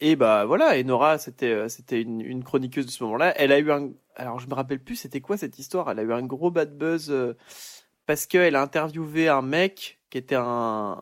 Et 0.00 0.16
bah 0.16 0.44
voilà, 0.44 0.76
et 0.76 0.82
Nora, 0.82 1.18
c'était 1.18 1.52
euh, 1.52 1.68
c'était 1.68 2.02
une, 2.02 2.20
une 2.20 2.42
chroniqueuse 2.42 2.84
de 2.84 2.90
ce 2.90 3.02
moment-là. 3.04 3.32
Elle 3.40 3.52
a 3.52 3.58
eu 3.60 3.70
un, 3.70 3.90
alors 4.16 4.38
je 4.40 4.48
me 4.48 4.54
rappelle 4.54 4.80
plus, 4.80 4.96
c'était 4.96 5.20
quoi 5.20 5.36
cette 5.36 5.58
histoire 5.58 5.90
Elle 5.90 5.98
a 5.98 6.02
eu 6.02 6.12
un 6.12 6.22
gros 6.22 6.50
bad 6.50 6.76
buzz 6.76 7.08
euh, 7.10 7.34
parce 8.06 8.26
qu'elle 8.26 8.56
a 8.56 8.62
interviewé 8.62 9.28
un 9.28 9.42
mec 9.42 9.98
qui 10.10 10.18
était 10.18 10.36
un, 10.38 10.98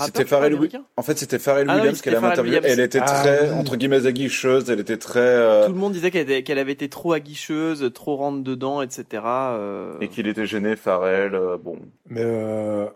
C'était 0.00 0.24
Pharrell 0.24 0.52
américain. 0.54 0.84
En 0.96 1.02
fait, 1.02 1.18
c'était 1.18 1.38
Pharrell 1.38 1.66
Ah 1.68 1.74
oui, 1.74 1.78
Williams 1.80 1.96
c'était 1.98 2.10
qu'elle 2.10 2.16
avait 2.18 2.26
interviewé. 2.32 2.60
Elle 2.64 2.80
était 2.80 3.00
Ah 3.02 3.04
très, 3.22 3.50
oui. 3.50 3.54
entre 3.58 3.76
guillemets, 3.76 4.06
aguicheuse. 4.06 4.70
Elle 4.70 4.80
était 4.80 4.96
très, 4.96 5.20
euh, 5.20 5.66
Tout 5.66 5.72
le 5.72 5.78
monde 5.78 5.92
disait 5.92 6.10
qu'elle 6.10 6.58
avait 6.58 6.72
été 6.72 6.88
trop 6.88 7.12
aguicheuse, 7.12 7.90
trop 7.92 8.16
rentre 8.16 8.42
dedans, 8.42 8.80
etc. 8.82 9.22
euh. 9.24 9.98
et 10.00 10.08
qu'il 10.08 10.26
était 10.26 10.46
gêné, 10.46 10.76
Pharrell. 10.76 11.34
euh, 11.34 11.56
bon. 11.58 11.78
Mais 12.08 12.22
euh, 12.24 12.86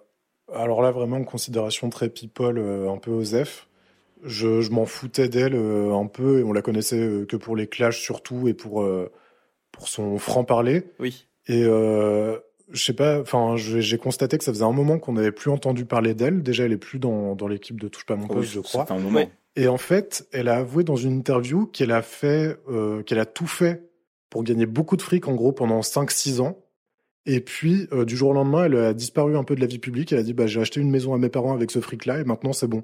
alors 0.54 0.80
là, 0.82 0.90
vraiment, 0.90 1.16
en 1.18 1.24
considération 1.24 1.90
très 1.90 2.08
people, 2.08 2.58
euh, 2.58 2.90
un 2.90 2.96
peu 2.98 3.10
Osef, 3.10 3.68
je, 4.24 4.60
je 4.60 4.70
m'en 4.70 4.86
foutais 4.86 5.28
d'elle 5.28 5.54
euh, 5.54 5.94
un 5.94 6.06
peu 6.06 6.40
et 6.40 6.44
on 6.44 6.52
la 6.52 6.62
connaissait 6.62 7.00
euh, 7.00 7.24
que 7.26 7.36
pour 7.36 7.56
les 7.56 7.66
clashs 7.66 8.00
surtout 8.00 8.48
et 8.48 8.54
pour, 8.54 8.82
euh, 8.82 9.10
pour 9.72 9.88
son 9.88 10.18
franc-parler. 10.18 10.84
Oui. 10.98 11.26
Et 11.46 11.64
euh, 11.64 12.38
je 12.72 12.84
sais 12.84 12.92
pas, 12.92 13.20
enfin, 13.20 13.56
j'ai 13.56 13.98
constaté 13.98 14.38
que 14.38 14.44
ça 14.44 14.52
faisait 14.52 14.64
un 14.64 14.72
moment 14.72 14.98
qu'on 14.98 15.14
n'avait 15.14 15.32
plus 15.32 15.50
entendu 15.50 15.84
parler 15.84 16.14
d'elle. 16.14 16.42
Déjà, 16.42 16.64
elle 16.64 16.72
est 16.72 16.76
plus 16.76 16.98
dans, 16.98 17.34
dans 17.34 17.48
l'équipe 17.48 17.80
de 17.80 17.88
Touche 17.88 18.06
pas 18.06 18.16
mon 18.16 18.26
Oui, 18.28 18.34
poste, 18.34 18.52
je 18.52 18.60
crois. 18.60 18.86
un 18.90 18.98
moment. 18.98 19.28
Et 19.56 19.66
en 19.66 19.78
fait, 19.78 20.28
elle 20.32 20.48
a 20.48 20.56
avoué 20.58 20.84
dans 20.84 20.96
une 20.96 21.12
interview 21.12 21.66
qu'elle 21.66 21.90
a 21.90 22.02
fait, 22.02 22.56
euh, 22.68 23.02
qu'elle 23.02 23.18
a 23.18 23.26
tout 23.26 23.48
fait 23.48 23.82
pour 24.28 24.44
gagner 24.44 24.66
beaucoup 24.66 24.96
de 24.96 25.02
fric, 25.02 25.26
en 25.26 25.34
gros, 25.34 25.50
pendant 25.50 25.80
5-6 25.80 26.40
ans. 26.40 26.56
Et 27.26 27.40
puis, 27.40 27.88
euh, 27.92 28.04
du 28.04 28.16
jour 28.16 28.30
au 28.30 28.32
lendemain, 28.32 28.64
elle 28.66 28.76
a 28.76 28.94
disparu 28.94 29.36
un 29.36 29.42
peu 29.44 29.56
de 29.56 29.60
la 29.60 29.66
vie 29.66 29.78
publique. 29.80 30.12
Elle 30.12 30.18
a 30.18 30.22
dit, 30.22 30.32
bah, 30.34 30.46
j'ai 30.46 30.60
acheté 30.60 30.80
une 30.80 30.90
maison 30.90 31.14
à 31.14 31.18
mes 31.18 31.28
parents 31.28 31.52
avec 31.52 31.70
ce 31.72 31.80
fric-là 31.80 32.20
et 32.20 32.24
maintenant 32.24 32.52
c'est 32.52 32.68
bon. 32.68 32.82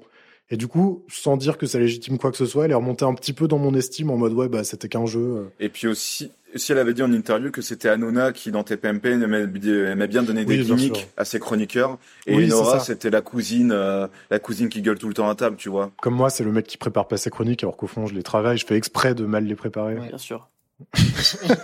Et 0.49 0.55
du 0.57 0.67
coup, 0.67 1.03
sans 1.09 1.35
dire 1.35 1.57
que 1.57 1.65
ça 1.65 1.77
légitime 1.77 2.17
quoi 2.17 2.31
que 2.31 2.37
ce 2.37 2.45
soit, 2.45 2.65
elle 2.65 2.71
est 2.71 2.75
remontée 2.75 3.03
un 3.03 3.13
petit 3.13 3.33
peu 3.33 3.47
dans 3.47 3.57
mon 3.57 3.73
estime 3.73 4.09
en 4.09 4.17
mode, 4.17 4.33
ouais, 4.33 4.47
bah, 4.47 4.63
c'était 4.63 4.87
qu'un 4.87 5.05
jeu. 5.05 5.19
euh. 5.19 5.43
Et 5.59 5.67
puis 5.67 5.87
aussi, 5.87 6.31
si 6.55 6.71
elle 6.71 6.77
avait 6.77 6.93
dit 6.93 7.03
en 7.03 7.11
interview 7.11 7.51
que 7.51 7.61
c'était 7.61 7.89
Hanouna 7.89 8.31
qui, 8.31 8.51
dans 8.51 8.63
TPMP, 8.63 9.07
aimait, 9.07 10.07
bien 10.07 10.23
donner 10.23 10.45
des 10.45 10.61
Oui, 10.71 10.75
bien 10.75 10.93
à 11.17 11.25
ses 11.25 11.39
chroniqueurs. 11.39 11.97
Et 12.25 12.35
Oui, 12.35 12.47
Nora, 12.47 12.79
c'était 12.79 13.09
la 13.09 13.21
cousine, 13.21 13.71
euh, 13.73 14.07
la 14.29 14.39
cousine 14.39 14.69
qui 14.69 14.81
gueule 14.81 14.97
tout 14.97 15.09
le 15.09 15.13
temps 15.13 15.29
à 15.29 15.35
table, 15.35 15.57
tu 15.57 15.67
vois. 15.67 15.91
Comme 16.01 16.15
moi, 16.15 16.29
c'est 16.29 16.45
le 16.45 16.51
mec 16.53 16.65
qui 16.65 16.77
prépare 16.77 17.07
pas 17.09 17.17
ses 17.17 17.29
chroniques 17.29 17.63
alors 17.63 17.75
qu'au 17.75 17.87
fond, 17.87 18.07
je 18.07 18.13
les 18.13 18.23
travaille. 18.23 18.57
Je 18.57 18.65
fais 18.65 18.77
exprès 18.77 19.15
de 19.15 19.25
mal 19.25 19.45
les 19.45 19.55
préparer. 19.55 19.95
Ouais. 19.95 20.07
Bien 20.07 20.17
sûr. 20.17 20.47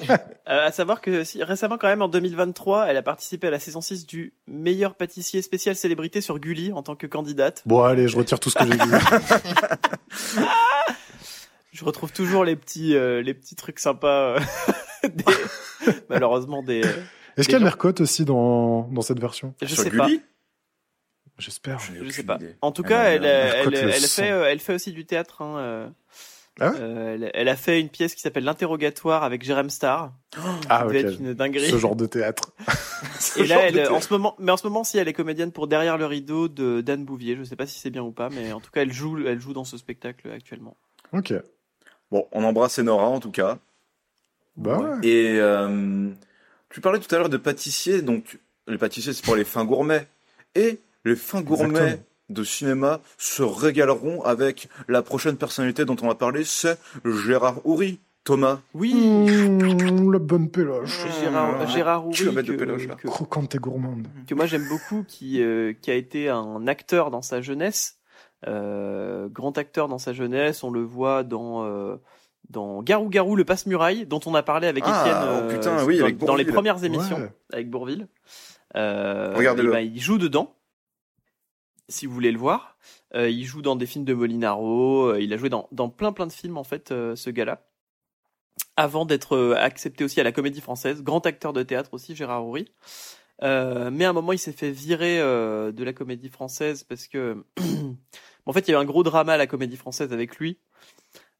Euh, 0.09 0.17
à 0.45 0.71
savoir 0.71 1.01
que 1.01 1.23
si, 1.23 1.43
récemment, 1.43 1.77
quand 1.77 1.87
même, 1.87 2.01
en 2.01 2.07
2023, 2.07 2.87
elle 2.87 2.97
a 2.97 3.01
participé 3.03 3.47
à 3.47 3.51
la 3.51 3.59
saison 3.59 3.79
6 3.81 4.05
du 4.07 4.33
meilleur 4.47 4.95
pâtissier 4.95 5.41
spécial 5.41 5.75
célébrité 5.75 6.19
sur 6.21 6.39
Gulli 6.39 6.71
en 6.73 6.81
tant 6.83 6.95
que 6.95 7.05
candidate. 7.07 7.61
Bon, 7.65 7.83
allez, 7.83 8.07
je 8.07 8.17
retire 8.17 8.39
tout 8.39 8.49
ce 8.49 8.55
que 8.57 8.65
j'ai 8.65 8.77
dit. 8.77 10.37
Je 11.71 11.85
retrouve 11.85 12.11
toujours 12.11 12.45
les 12.45 12.55
petits, 12.55 12.95
euh, 12.95 13.23
les 13.23 13.33
petits 13.33 13.55
trucs 13.55 13.79
sympas. 13.79 14.35
euh, 14.35 14.39
des- 15.09 15.23
malheureusement, 16.07 16.61
des. 16.61 16.83
euh, 16.85 17.03
Est-ce 17.35 17.47
qu'il 17.47 17.57
y 17.57 17.61
a 17.61 17.63
Mercotte 17.63 17.99
aussi 17.99 18.25
dans, 18.25 18.83
dans 18.91 19.01
cette 19.01 19.19
version? 19.19 19.55
Je 19.59 19.65
Sur 19.73 19.83
sais 19.83 19.89
pas. 19.89 20.05
Gulli? 20.05 20.21
J'espère. 21.39 21.79
n'ai 21.91 22.05
Je 22.05 22.11
sais 22.11 22.21
pas. 22.23 22.35
idée. 22.35 22.55
En 22.61 22.71
tout 22.71 22.83
cas, 22.83 22.99
a- 23.01 23.09
elle, 23.13 23.75
fait, 24.03 24.29
euh, 24.29 24.45
elle 24.51 24.59
fait 24.59 24.75
aussi 24.75 24.91
du 24.91 25.05
théâtre. 25.07 25.41
Hein, 25.41 25.57
euh, 25.57 25.89
Ah 26.59 26.69
ouais 26.69 26.77
euh, 26.79 27.13
elle, 27.15 27.31
elle 27.33 27.49
a 27.49 27.55
fait 27.55 27.79
une 27.79 27.89
pièce 27.89 28.13
qui 28.13 28.21
s'appelle 28.21 28.43
L'interrogatoire 28.43 29.23
avec 29.23 29.43
Jérém 29.43 29.69
Star. 29.69 30.13
Ah, 30.37 30.41
Ça 30.67 30.85
ok. 30.85 30.93
devait 30.93 31.01
être 31.01 31.19
une 31.19 31.33
dinguerie. 31.33 31.69
Ce 31.69 31.77
genre 31.77 31.95
de 31.95 32.05
théâtre. 32.05 32.51
Ce 33.19 33.39
Et 33.39 33.47
là, 33.47 33.67
elle, 33.67 33.87
en 33.89 34.01
ce 34.01 34.13
moment, 34.13 34.35
mais 34.37 34.51
en 34.51 34.57
ce 34.57 34.67
moment, 34.67 34.83
si 34.83 34.97
elle 34.97 35.07
est 35.07 35.13
comédienne 35.13 35.51
pour 35.51 35.67
Derrière 35.67 35.97
le 35.97 36.05
rideau 36.05 36.47
de 36.47 36.81
Dan 36.81 37.05
Bouvier. 37.05 37.35
Je 37.35 37.43
sais 37.43 37.55
pas 37.55 37.65
si 37.65 37.79
c'est 37.79 37.89
bien 37.89 38.03
ou 38.03 38.11
pas, 38.11 38.29
mais 38.29 38.53
en 38.53 38.59
tout 38.59 38.69
cas, 38.71 38.81
elle 38.83 38.93
joue, 38.93 39.17
elle 39.25 39.39
joue 39.39 39.53
dans 39.53 39.63
ce 39.63 39.77
spectacle 39.77 40.29
actuellement. 40.29 40.77
Ok. 41.11 41.33
Bon, 42.11 42.27
on 42.31 42.43
embrasse 42.43 42.77
Nora, 42.79 43.07
en 43.07 43.19
tout 43.19 43.31
cas. 43.31 43.57
Bah 44.55 44.77
ouais. 44.77 45.07
Et 45.07 45.39
euh, 45.39 46.09
tu 46.69 46.81
parlais 46.81 46.99
tout 46.99 47.13
à 47.15 47.17
l'heure 47.17 47.29
de 47.29 47.37
pâtissier, 47.37 48.03
donc 48.03 48.37
les 48.67 48.77
pâtissiers 48.77 49.13
c'est 49.13 49.25
pour 49.25 49.35
les 49.35 49.43
fins 49.43 49.65
gourmets. 49.65 50.07
Et 50.53 50.79
les 51.05 51.15
fins 51.15 51.41
gourmets 51.41 51.79
Exactement. 51.79 52.03
De 52.33 52.43
cinéma 52.43 52.99
se 53.17 53.43
régaleront 53.43 54.21
avec 54.23 54.67
la 54.87 55.01
prochaine 55.01 55.37
personnalité 55.37 55.85
dont 55.85 55.95
on 56.01 56.07
va 56.07 56.15
parler, 56.15 56.43
c'est 56.43 56.77
Gérard 57.05 57.65
Houry. 57.65 57.99
Thomas. 58.25 58.59
Oui, 58.73 58.93
Mmh, 58.95 60.13
la 60.13 60.19
bonne 60.19 60.49
péloche. 60.49 61.05
Gérard, 61.19 61.67
Gérard 61.67 62.05
Houry, 62.05 62.15
Kilomètre 62.15 62.47
de 62.47 62.53
que- 62.53 62.57
péloche, 62.57 62.87
là. 62.87 62.95
que- 62.95 63.07
Croquante 63.09 63.53
et 63.53 63.57
gourmande. 63.57 64.07
que 64.25 64.33
moi 64.33 64.45
j'aime 64.45 64.65
beaucoup, 64.69 65.03
qui, 65.05 65.41
euh, 65.43 65.73
qui 65.81 65.91
a 65.91 65.95
été 65.95 66.29
un 66.29 66.65
acteur 66.67 67.11
dans 67.11 67.21
sa 67.21 67.41
jeunesse, 67.41 67.97
euh, 68.47 69.27
grand 69.27 69.57
acteur 69.57 69.89
dans 69.89 69.97
sa 69.97 70.13
jeunesse. 70.13 70.63
On 70.63 70.71
le 70.71 70.83
voit 70.83 71.23
dans 71.23 71.65
euh, 71.65 71.97
dans 72.49 72.81
Garou 72.81 73.09
Garou 73.09 73.35
le 73.35 73.43
passe-muraille, 73.43 74.05
dont 74.05 74.21
on 74.25 74.35
a 74.35 74.43
parlé 74.43 74.67
avec 74.67 74.85
Ah, 74.87 75.01
Étienne 75.05 75.17
oh 75.27 75.49
putain, 75.49 75.85
oui, 75.85 75.97
dans, 75.97 76.03
avec 76.05 76.17
dans 76.19 76.35
les 76.35 76.45
premières 76.45 76.81
émissions 76.85 77.17
Ouais. 77.17 77.31
avec 77.51 77.69
Bourville. 77.69 78.07
Euh, 78.77 79.33
Regardez-le. 79.35 79.71
ben, 79.71 79.79
il 79.79 79.99
joue 80.01 80.17
dedans. 80.17 80.55
Si 81.93 82.07
vous 82.07 82.13
voulez 82.13 82.31
le 82.31 82.39
voir, 82.39 82.73
Euh, 83.15 83.29
il 83.29 83.45
joue 83.45 83.61
dans 83.61 83.75
des 83.75 83.85
films 83.85 84.05
de 84.05 84.13
Molinaro. 84.13 85.11
euh, 85.11 85.21
il 85.21 85.33
a 85.33 85.37
joué 85.37 85.49
dans, 85.49 85.63
plein 85.89 86.11
plein 86.11 86.27
de 86.27 86.31
films 86.31 86.57
en 86.57 86.63
fait, 86.63 86.91
euh, 86.91 87.15
ce 87.15 87.29
gars-là. 87.29 87.65
Avant 88.75 89.05
d'être 89.05 89.55
accepté 89.55 90.03
aussi 90.03 90.19
à 90.19 90.23
la 90.23 90.31
Comédie 90.31 90.61
Française, 90.61 91.03
grand 91.03 91.25
acteur 91.27 91.53
de 91.53 91.61
théâtre 91.63 91.93
aussi, 91.93 92.15
Gérard 92.15 92.45
Houry. 92.45 92.71
Mais 93.41 94.05
à 94.05 94.09
un 94.09 94.13
moment, 94.13 94.31
il 94.31 94.39
s'est 94.39 94.51
fait 94.51 94.71
virer 94.71 95.19
de 95.19 95.83
la 95.83 95.93
Comédie 95.93 96.29
Française 96.29 96.83
parce 96.83 97.07
que, 97.07 97.43
en 98.45 98.53
fait, 98.53 98.67
il 98.67 98.71
y 98.71 98.73
a 98.73 98.77
eu 98.77 98.81
un 98.81 98.85
gros 98.85 99.03
drama 99.03 99.33
à 99.33 99.37
la 99.37 99.47
Comédie 99.47 99.77
Française 99.77 100.11
avec 100.11 100.37
lui 100.37 100.59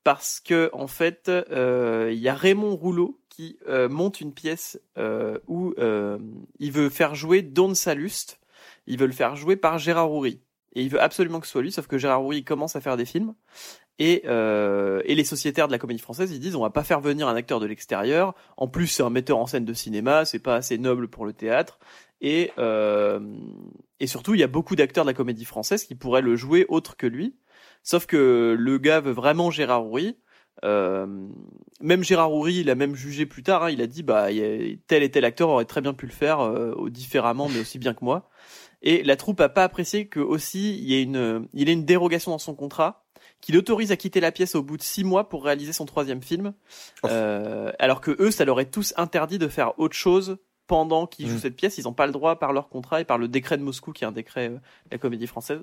parce 0.03 0.39
que 0.39 0.69
en 0.73 0.87
fait, 0.87 1.31
il 1.49 2.19
y 2.19 2.29
a 2.29 2.35
Raymond 2.35 2.75
Rouleau 2.75 3.19
qui 3.29 3.57
monte 3.89 4.21
une 4.21 4.33
pièce 4.33 4.79
où 5.47 5.73
il 6.59 6.71
veut 6.71 6.89
faire 6.89 7.15
jouer 7.15 7.41
Don 7.41 7.73
Salust. 7.73 8.39
Il 8.87 8.97
veut 8.97 9.07
le 9.07 9.13
faire 9.13 9.35
jouer 9.35 9.55
par 9.55 9.77
Gérard 9.77 10.11
Houry. 10.11 10.41
Et 10.75 10.81
il 10.81 10.89
veut 10.89 11.01
absolument 11.01 11.39
que 11.39 11.45
ce 11.45 11.51
soit 11.51 11.61
lui, 11.61 11.71
sauf 11.71 11.87
que 11.87 11.97
Gérard 11.97 12.23
Houry 12.23 12.43
commence 12.43 12.75
à 12.75 12.81
faire 12.81 12.97
des 12.97 13.05
films. 13.05 13.35
Et, 13.99 14.23
euh, 14.25 15.01
et 15.05 15.13
les 15.13 15.23
sociétaires 15.23 15.67
de 15.67 15.71
la 15.71 15.77
comédie 15.77 15.99
française, 16.01 16.31
ils 16.31 16.39
disent 16.39 16.55
on 16.55 16.61
va 16.63 16.71
pas 16.71 16.83
faire 16.83 16.99
venir 16.99 17.27
un 17.27 17.35
acteur 17.35 17.59
de 17.59 17.67
l'extérieur. 17.67 18.33
En 18.57 18.67
plus, 18.67 18.87
c'est 18.87 19.03
un 19.03 19.11
metteur 19.11 19.37
en 19.37 19.45
scène 19.45 19.65
de 19.65 19.73
cinéma, 19.73 20.25
c'est 20.25 20.39
pas 20.39 20.55
assez 20.55 20.79
noble 20.79 21.07
pour 21.07 21.25
le 21.25 21.33
théâtre. 21.33 21.77
Et, 22.19 22.51
euh, 22.57 23.19
et 23.99 24.07
surtout, 24.07 24.33
il 24.33 24.39
y 24.39 24.43
a 24.43 24.47
beaucoup 24.47 24.75
d'acteurs 24.75 25.03
de 25.05 25.09
la 25.09 25.13
comédie 25.13 25.45
française 25.45 25.83
qui 25.83 25.93
pourraient 25.93 26.21
le 26.23 26.35
jouer 26.35 26.65
autre 26.69 26.97
que 26.97 27.05
lui. 27.05 27.35
Sauf 27.83 28.07
que 28.07 28.55
le 28.57 28.77
gars 28.79 28.99
veut 28.99 29.11
vraiment 29.11 29.51
Gérard 29.51 29.85
Houry. 29.85 30.17
Euh, 30.63 31.05
même 31.81 32.03
Gérard 32.03 32.31
Houry, 32.33 32.61
il 32.61 32.69
a 32.69 32.75
même 32.75 32.95
jugé 32.95 33.25
plus 33.25 33.43
tard. 33.43 33.63
hein, 33.63 33.69
il 33.69 33.81
a 33.81 33.87
dit 33.87 34.01
bah 34.03 34.27
a- 34.29 34.75
tel 34.87 35.03
et 35.03 35.11
tel 35.11 35.25
acteur 35.25 35.49
aurait 35.49 35.65
très 35.65 35.81
bien 35.81 35.93
pu 35.93 36.05
le 36.07 36.11
faire 36.13 36.39
euh, 36.39 36.89
différemment, 36.89 37.49
mais 37.49 37.59
aussi 37.59 37.77
bien 37.77 37.93
que 37.93 38.03
moi. 38.05 38.29
Et 38.83 39.01
la 39.03 39.15
troupe 39.15 39.39
a 39.41 39.49
pas 39.49 39.63
apprécié 39.63 40.07
que 40.07 40.19
aussi 40.19 40.77
il 40.77 40.83
y 40.83 40.95
ait 40.95 41.03
une, 41.03 41.47
il 41.53 41.69
ait 41.69 41.73
une 41.73 41.85
dérogation 41.85 42.31
dans 42.31 42.37
son 42.37 42.53
contrat 42.53 43.05
qui 43.39 43.51
l'autorise 43.51 43.91
à 43.91 43.97
quitter 43.97 44.19
la 44.19 44.31
pièce 44.31 44.55
au 44.55 44.63
bout 44.63 44.77
de 44.77 44.83
six 44.83 45.03
mois 45.03 45.27
pour 45.27 45.43
réaliser 45.43 45.73
son 45.73 45.85
troisième 45.85 46.21
film, 46.21 46.53
Oh. 47.03 47.07
Euh, 47.09 47.71
alors 47.79 47.99
que 47.99 48.15
eux, 48.21 48.31
ça 48.31 48.45
leur 48.45 48.59
est 48.59 48.71
tous 48.71 48.93
interdit 48.95 49.37
de 49.37 49.47
faire 49.47 49.77
autre 49.79 49.95
chose 49.95 50.37
pendant 50.67 51.07
qu'ils 51.07 51.27
jouent 51.27 51.35
Mm. 51.35 51.39
cette 51.39 51.55
pièce, 51.55 51.77
ils 51.77 51.83
n'ont 51.83 51.93
pas 51.93 52.05
le 52.05 52.13
droit 52.13 52.37
par 52.39 52.53
leur 52.53 52.69
contrat 52.69 53.01
et 53.01 53.03
par 53.05 53.17
le 53.17 53.27
décret 53.27 53.57
de 53.57 53.63
Moscou, 53.63 53.91
qui 53.91 54.05
est 54.05 54.07
un 54.07 54.13
décret 54.13 54.47
euh, 54.47 54.53
de 54.55 54.59
la 54.91 54.97
comédie 54.97 55.27
française. 55.27 55.61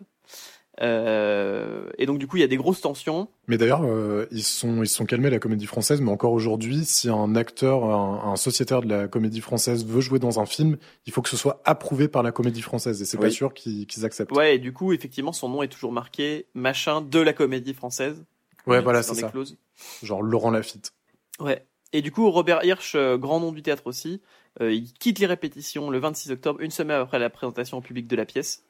Euh, 0.82 1.88
et 1.98 2.06
donc 2.06 2.18
du 2.18 2.26
coup, 2.26 2.36
il 2.36 2.40
y 2.40 2.44
a 2.44 2.48
des 2.48 2.56
grosses 2.56 2.80
tensions. 2.80 3.28
Mais 3.48 3.58
d'ailleurs, 3.58 3.82
euh, 3.84 4.26
ils 4.30 4.42
sont 4.42 4.82
ils 4.82 4.88
sont 4.88 5.04
calmés 5.04 5.30
la 5.30 5.38
comédie 5.38 5.66
française, 5.66 6.00
mais 6.00 6.10
encore 6.10 6.32
aujourd'hui, 6.32 6.84
si 6.84 7.08
un 7.08 7.34
acteur, 7.36 7.84
un, 7.84 8.32
un 8.32 8.36
sociétaire 8.36 8.80
de 8.82 8.88
la 8.88 9.08
comédie 9.08 9.40
française 9.40 9.84
veut 9.84 10.00
jouer 10.00 10.18
dans 10.18 10.40
un 10.40 10.46
film, 10.46 10.76
il 11.06 11.12
faut 11.12 11.22
que 11.22 11.28
ce 11.28 11.36
soit 11.36 11.60
approuvé 11.64 12.08
par 12.08 12.22
la 12.22 12.32
comédie 12.32 12.62
française, 12.62 13.00
et 13.02 13.04
c'est 13.04 13.18
pas 13.18 13.24
Oui. 13.24 13.32
sûr 13.32 13.52
qu'ils 13.54 13.86
qu'ils 13.86 14.04
acceptent. 14.04 14.32
Ouais, 14.32 14.56
et 14.56 14.58
du 14.58 14.72
coup, 14.72 14.92
effectivement, 14.92 15.32
son 15.32 15.48
nom 15.48 15.62
est 15.62 15.68
toujours 15.68 15.92
marqué 15.92 16.46
machin 16.54 17.00
de 17.02 17.18
la 17.18 17.32
comédie 17.32 17.74
française. 17.74 18.24
Ouais, 18.66 18.80
voilà, 18.80 19.02
c'est 19.02 19.14
ça. 19.14 19.28
clauses. 19.30 19.56
Genre 20.02 20.22
Laurent 20.22 20.50
Lafitte. 20.50 20.92
Ouais. 21.40 21.64
Et 21.92 22.02
du 22.02 22.12
coup, 22.12 22.30
Robert 22.30 22.62
Hirsch, 22.64 22.94
euh, 22.94 23.16
grand 23.18 23.40
nom 23.40 23.50
du 23.52 23.62
théâtre 23.62 23.86
aussi, 23.86 24.20
euh, 24.60 24.72
il 24.72 24.92
quitte 24.92 25.18
les 25.18 25.26
répétitions 25.26 25.90
le 25.90 25.98
26 25.98 26.30
octobre, 26.30 26.60
une 26.60 26.70
semaine 26.70 27.00
après 27.00 27.18
la 27.18 27.30
présentation 27.30 27.78
au 27.78 27.80
public 27.80 28.06
de 28.06 28.14
la 28.16 28.24
pièce. 28.26 28.62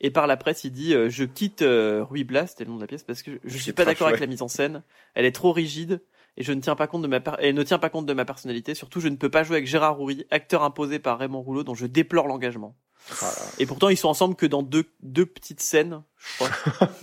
Et 0.00 0.10
par 0.10 0.26
la 0.26 0.36
presse, 0.36 0.64
il 0.64 0.70
dit 0.70 0.94
euh, 0.94 1.08
Je 1.10 1.24
quitte 1.24 1.62
euh, 1.62 2.04
Ruy 2.04 2.24
Blas, 2.24 2.46
c'était 2.48 2.64
le 2.64 2.70
nom 2.70 2.76
de 2.76 2.80
la 2.82 2.86
pièce, 2.86 3.02
parce 3.02 3.22
que 3.22 3.32
je, 3.32 3.38
je 3.44 3.58
suis 3.58 3.72
pas 3.72 3.82
d'accord 3.92 4.06
avec 4.08 4.20
la 4.20 4.26
mise 4.30 4.42
en 4.42 4.48
scène. 4.48 4.82
Elle 5.14 5.24
est 5.24 5.32
trop 5.32 5.52
rigide 5.52 6.00
et 6.36 6.44
je 6.44 6.52
ne 6.52 6.60
tiens 6.60 6.76
pas 6.76 6.86
compte 6.86 7.02
de 7.02 7.08
ma 7.08 7.20
elle 7.40 7.54
ne 7.56 7.62
tient 7.64 7.78
pas 7.80 7.90
compte 7.90 8.06
de 8.06 8.12
ma 8.12 8.24
personnalité. 8.24 8.74
Surtout, 8.74 9.00
je 9.00 9.08
ne 9.08 9.16
peux 9.16 9.28
pas 9.30 9.42
jouer 9.42 9.56
avec 9.56 9.66
Gérard 9.66 9.96
Roury, 9.96 10.24
acteur 10.30 10.62
imposé 10.62 10.98
par 11.00 11.18
Raymond 11.18 11.42
Rouleau, 11.42 11.64
dont 11.64 11.74
je 11.74 11.86
déplore 11.86 12.28
l'engagement. 12.28 12.76
Et 13.58 13.66
pourtant, 13.66 13.88
ils 13.88 13.96
sont 13.96 14.08
ensemble 14.08 14.36
que 14.36 14.46
dans 14.46 14.62
deux, 14.62 14.84
deux 15.00 15.26
petites 15.26 15.60
scènes, 15.60 16.02
je 16.18 16.34
crois. 16.36 16.50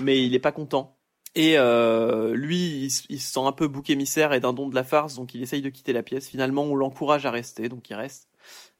Mais 0.00 0.24
il 0.24 0.34
est 0.34 0.38
pas 0.40 0.52
content. 0.52 0.96
Et 1.36 1.58
euh, 1.58 2.34
lui, 2.34 2.84
il, 2.84 2.90
se- 2.90 3.04
il 3.08 3.20
se 3.20 3.32
sent 3.34 3.40
un 3.40 3.52
peu 3.52 3.68
bouc 3.68 3.88
émissaire 3.90 4.32
et 4.32 4.40
d'un 4.40 4.52
don 4.52 4.68
de 4.68 4.74
la 4.74 4.82
farce, 4.84 5.14
donc 5.14 5.34
il 5.34 5.42
essaye 5.42 5.62
de 5.62 5.68
quitter 5.68 5.92
la 5.92 6.02
pièce. 6.02 6.26
Finalement, 6.28 6.62
on 6.64 6.74
l'encourage 6.74 7.24
à 7.26 7.30
rester, 7.30 7.68
donc 7.68 7.88
il 7.90 7.94
reste. 7.94 8.28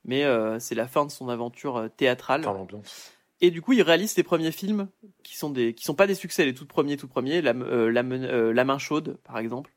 Mais 0.04 0.24
euh, 0.24 0.58
c'est 0.58 0.74
la 0.74 0.88
fin 0.88 1.04
de 1.04 1.10
son 1.10 1.28
aventure 1.28 1.76
euh, 1.76 1.88
théâtrale. 1.88 2.42
L'ambiance. 2.42 3.12
Et 3.40 3.50
du 3.50 3.62
coup, 3.62 3.72
il 3.72 3.82
réalise 3.82 4.10
ses 4.10 4.22
premiers 4.22 4.52
films 4.52 4.88
qui 5.22 5.36
sont 5.36 5.50
des, 5.50 5.74
qui 5.74 5.84
sont 5.84 5.94
pas 5.94 6.06
des 6.06 6.14
succès, 6.14 6.44
les 6.44 6.54
tout 6.54 6.66
premiers, 6.66 6.96
tout 6.96 7.08
premiers, 7.08 7.40
la, 7.40 7.52
euh, 7.52 7.90
la, 7.90 8.02
euh, 8.02 8.52
la 8.52 8.64
main 8.64 8.78
chaude, 8.78 9.18
par 9.24 9.38
exemple, 9.38 9.72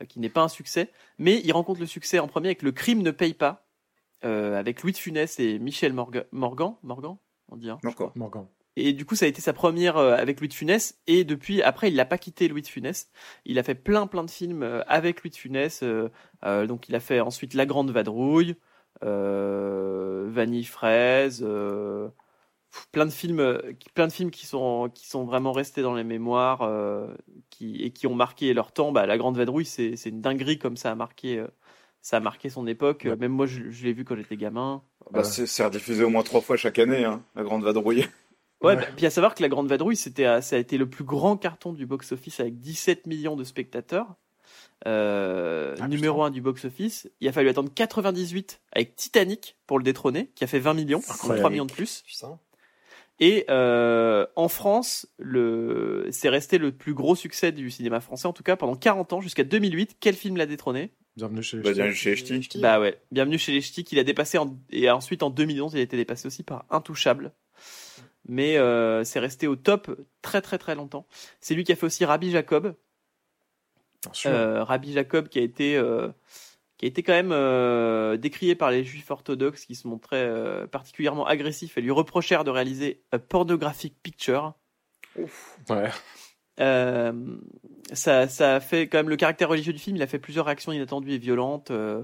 euh, 0.00 0.04
qui 0.04 0.20
n'est 0.20 0.28
pas 0.28 0.42
un 0.42 0.48
succès, 0.48 0.90
mais 1.18 1.40
il 1.44 1.52
rencontre 1.52 1.80
le 1.80 1.86
succès 1.86 2.18
en 2.18 2.28
premier 2.28 2.48
avec 2.48 2.62
Le 2.62 2.72
Crime 2.72 3.02
ne 3.02 3.10
paye 3.10 3.34
pas, 3.34 3.66
euh, 4.24 4.58
avec 4.58 4.82
Louis 4.82 4.92
de 4.92 4.98
Funès 4.98 5.40
et 5.40 5.58
Michel 5.58 5.92
Morgan, 5.92 6.24
Morgan, 6.30 6.74
Morgan, 6.82 7.16
on 7.48 7.56
dit. 7.56 7.70
Hein, 7.70 7.78
crois. 7.94 8.12
Morgan. 8.14 8.46
Et 8.76 8.92
du 8.92 9.04
coup, 9.04 9.16
ça 9.16 9.24
a 9.24 9.28
été 9.28 9.40
sa 9.40 9.52
première 9.52 9.96
euh, 9.96 10.14
avec 10.14 10.38
Louis 10.38 10.48
de 10.48 10.54
Funès. 10.54 11.00
Et 11.08 11.24
depuis, 11.24 11.60
après, 11.62 11.90
il 11.90 11.96
n'a 11.96 12.04
pas 12.04 12.18
quitté 12.18 12.46
Louis 12.46 12.62
de 12.62 12.68
Funès. 12.68 13.10
Il 13.44 13.58
a 13.58 13.64
fait 13.64 13.74
plein, 13.74 14.06
plein 14.06 14.22
de 14.22 14.30
films 14.30 14.62
euh, 14.62 14.82
avec 14.86 15.22
Louis 15.22 15.30
de 15.30 15.36
Funès. 15.36 15.82
donc, 16.42 16.88
il 16.88 16.94
a 16.94 17.00
fait 17.00 17.20
ensuite 17.20 17.54
La 17.54 17.66
Grande 17.66 17.90
Vadrouille, 17.90 18.56
euh, 19.02 20.28
Vanille 20.30 20.64
Fraise, 20.64 21.42
euh, 21.46 22.08
plein 22.92 23.06
de 23.06 23.10
films, 23.10 23.40
euh, 23.40 23.72
qui- 23.78 23.88
plein 23.90 24.06
de 24.06 24.12
films 24.12 24.30
qui 24.30 24.46
sont 24.46 24.90
qui 24.94 25.06
sont 25.08 25.24
vraiment 25.24 25.52
restés 25.52 25.82
dans 25.82 25.94
les 25.94 26.04
mémoires, 26.04 26.62
euh, 26.62 27.08
qui 27.50 27.82
et 27.82 27.90
qui 27.90 28.06
ont 28.06 28.14
marqué 28.14 28.52
leur 28.54 28.72
temps. 28.72 28.92
Bah, 28.92 29.06
La 29.06 29.18
Grande 29.18 29.36
Vadrouille, 29.36 29.64
c'est 29.64 29.96
c'est 29.96 30.10
une 30.10 30.20
dinguerie 30.20 30.58
comme 30.58 30.76
ça 30.76 30.90
a 30.90 30.94
marqué. 30.94 31.38
euh, 31.38 31.46
ça 32.02 32.16
a 32.16 32.20
marqué 32.20 32.48
son 32.48 32.66
époque. 32.66 33.02
Ouais. 33.04 33.16
Même 33.16 33.32
moi, 33.32 33.44
je, 33.46 33.68
je 33.70 33.84
l'ai 33.84 33.92
vu 33.92 34.04
quand 34.06 34.16
j'étais 34.16 34.36
gamin. 34.38 34.82
Bah, 35.10 35.22
c'est 35.22 35.46
c'est 35.46 35.62
rediffusé 35.64 36.02
au 36.02 36.08
moins 36.08 36.22
trois 36.22 36.40
fois 36.40 36.56
chaque 36.56 36.78
année, 36.78 37.04
hein, 37.04 37.22
la 37.36 37.42
grande 37.42 37.62
vadrouille. 37.62 38.06
Ouais, 38.62 38.74
Ouais. 38.74 38.76
bah, 38.76 38.86
puis 38.96 39.04
à 39.06 39.10
savoir 39.10 39.34
que 39.34 39.42
La 39.42 39.48
Grande 39.48 39.68
Vadrouille, 39.68 39.96
c'était, 39.96 40.42
ça 40.42 40.56
a 40.56 40.58
été 40.58 40.76
le 40.78 40.88
plus 40.88 41.04
grand 41.04 41.38
carton 41.38 41.72
du 41.72 41.86
box-office 41.86 42.40
avec 42.40 42.58
17 42.60 43.06
millions 43.06 43.34
de 43.36 43.42
spectateurs. 43.44 44.06
Euh, 44.86 45.74
Ah, 45.80 45.88
numéro 45.88 46.22
1 46.22 46.30
du 46.30 46.40
box-office. 46.40 47.08
Il 47.20 47.28
a 47.28 47.32
fallu 47.32 47.48
attendre 47.48 47.70
98 47.74 48.60
avec 48.72 48.96
Titanic 48.96 49.56
pour 49.66 49.78
le 49.78 49.84
détrôner, 49.84 50.30
qui 50.34 50.44
a 50.44 50.46
fait 50.46 50.58
20 50.58 50.74
millions, 50.74 50.98
donc 51.00 51.10
Incroyable. 51.10 51.38
3 51.40 51.50
millions 51.50 51.64
de 51.66 51.72
plus. 51.72 52.02
Putain. 52.06 52.38
Et 53.22 53.44
euh, 53.50 54.26
en 54.34 54.48
France, 54.48 55.06
le, 55.18 56.08
c'est 56.10 56.30
resté 56.30 56.56
le 56.56 56.72
plus 56.72 56.94
gros 56.94 57.14
succès 57.14 57.52
du 57.52 57.70
cinéma 57.70 58.00
français, 58.00 58.26
en 58.26 58.32
tout 58.32 58.42
cas 58.42 58.56
pendant 58.56 58.76
40 58.76 59.12
ans, 59.12 59.20
jusqu'à 59.20 59.44
2008. 59.44 59.98
Quel 60.00 60.14
film 60.14 60.38
l'a 60.38 60.46
détrôné? 60.46 60.94
Bienvenue 61.16 61.42
chez 61.42 61.58
les 61.58 61.62
Bah, 61.62 61.70
Ch'tis. 61.72 61.80
bien 61.82 61.92
chez 61.92 62.16
Ch'ti. 62.16 62.58
Bah 62.60 62.80
ouais, 62.80 62.98
bienvenue 63.10 63.36
chez 63.38 63.52
les 63.52 63.60
Ch'tis, 63.60 63.84
qu'il 63.84 63.98
a 63.98 64.04
dépassé 64.04 64.38
en, 64.38 64.56
et 64.70 64.90
ensuite 64.90 65.22
en 65.22 65.28
2011, 65.28 65.74
il 65.74 65.80
a 65.80 65.82
été 65.82 65.98
dépassé 65.98 66.26
aussi 66.26 66.42
par 66.42 66.64
Intouchable. 66.70 67.32
Mais 68.26 68.56
euh, 68.56 69.04
c'est 69.04 69.18
resté 69.20 69.46
au 69.46 69.56
top 69.56 69.90
très 70.22 70.40
très 70.40 70.56
très 70.56 70.74
longtemps. 70.74 71.06
C'est 71.40 71.54
lui 71.54 71.64
qui 71.64 71.72
a 71.72 71.76
fait 71.76 71.86
aussi 71.86 72.04
Rabbi 72.06 72.30
Jacob. 72.30 72.74
Bien 74.04 74.12
sûr. 74.14 74.30
Euh, 74.30 74.64
Rabbi 74.64 74.92
Jacob 74.92 75.28
qui 75.28 75.38
a 75.38 75.42
été 75.42 75.76
euh, 75.76 76.08
qui 76.80 76.86
a 76.86 76.88
été 76.88 77.02
quand 77.02 77.12
même 77.12 77.30
euh, 77.30 78.16
décrié 78.16 78.54
par 78.54 78.70
les 78.70 78.84
juifs 78.84 79.10
orthodoxes 79.10 79.66
qui 79.66 79.74
se 79.74 79.86
montraient 79.86 80.16
euh, 80.26 80.66
particulièrement 80.66 81.26
agressifs 81.26 81.76
et 81.76 81.82
lui 81.82 81.90
reprochèrent 81.90 82.42
de 82.42 82.48
réaliser 82.50 83.02
a 83.12 83.18
pornographic 83.18 84.02
picture. 84.02 84.54
Ouais. 85.68 85.90
Euh, 86.58 87.12
ça, 87.92 88.28
ça 88.28 88.54
a 88.54 88.60
fait 88.60 88.88
quand 88.88 88.96
même 88.96 89.10
le 89.10 89.16
caractère 89.16 89.50
religieux 89.50 89.74
du 89.74 89.78
film. 89.78 89.96
Il 89.96 90.02
a 90.02 90.06
fait 90.06 90.18
plusieurs 90.18 90.46
réactions 90.46 90.72
inattendues 90.72 91.12
et 91.12 91.18
violentes, 91.18 91.70
euh, 91.70 92.02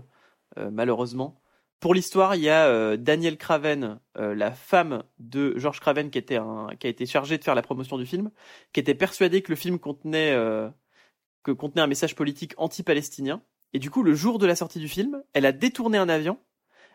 euh, 0.58 0.68
malheureusement. 0.70 1.40
Pour 1.80 1.94
l'histoire, 1.94 2.34
il 2.34 2.42
y 2.42 2.50
a 2.50 2.66
euh, 2.66 2.98
Daniel 2.98 3.38
Craven, 3.38 3.98
euh, 4.18 4.34
la 4.34 4.50
femme 4.50 5.04
de 5.18 5.56
George 5.56 5.80
Craven, 5.80 6.10
qui 6.10 6.18
était 6.18 6.36
un, 6.36 6.68
qui 6.78 6.86
a 6.86 6.90
été 6.90 7.06
chargée 7.06 7.38
de 7.38 7.44
faire 7.44 7.54
la 7.54 7.62
promotion 7.62 7.96
du 7.96 8.04
film, 8.04 8.30
qui 8.74 8.80
était 8.80 8.94
persuadée 8.94 9.40
que 9.40 9.50
le 9.50 9.56
film 9.56 9.78
contenait, 9.78 10.32
euh, 10.34 10.68
que 11.44 11.50
contenait 11.50 11.80
un 11.80 11.86
message 11.86 12.14
politique 12.14 12.52
anti-palestinien. 12.58 13.40
Et 13.76 13.78
du 13.78 13.90
coup, 13.90 14.02
le 14.02 14.14
jour 14.14 14.38
de 14.38 14.46
la 14.46 14.56
sortie 14.56 14.78
du 14.78 14.88
film, 14.88 15.22
elle 15.34 15.44
a 15.44 15.52
détourné 15.52 15.98
un 15.98 16.08
avion. 16.08 16.38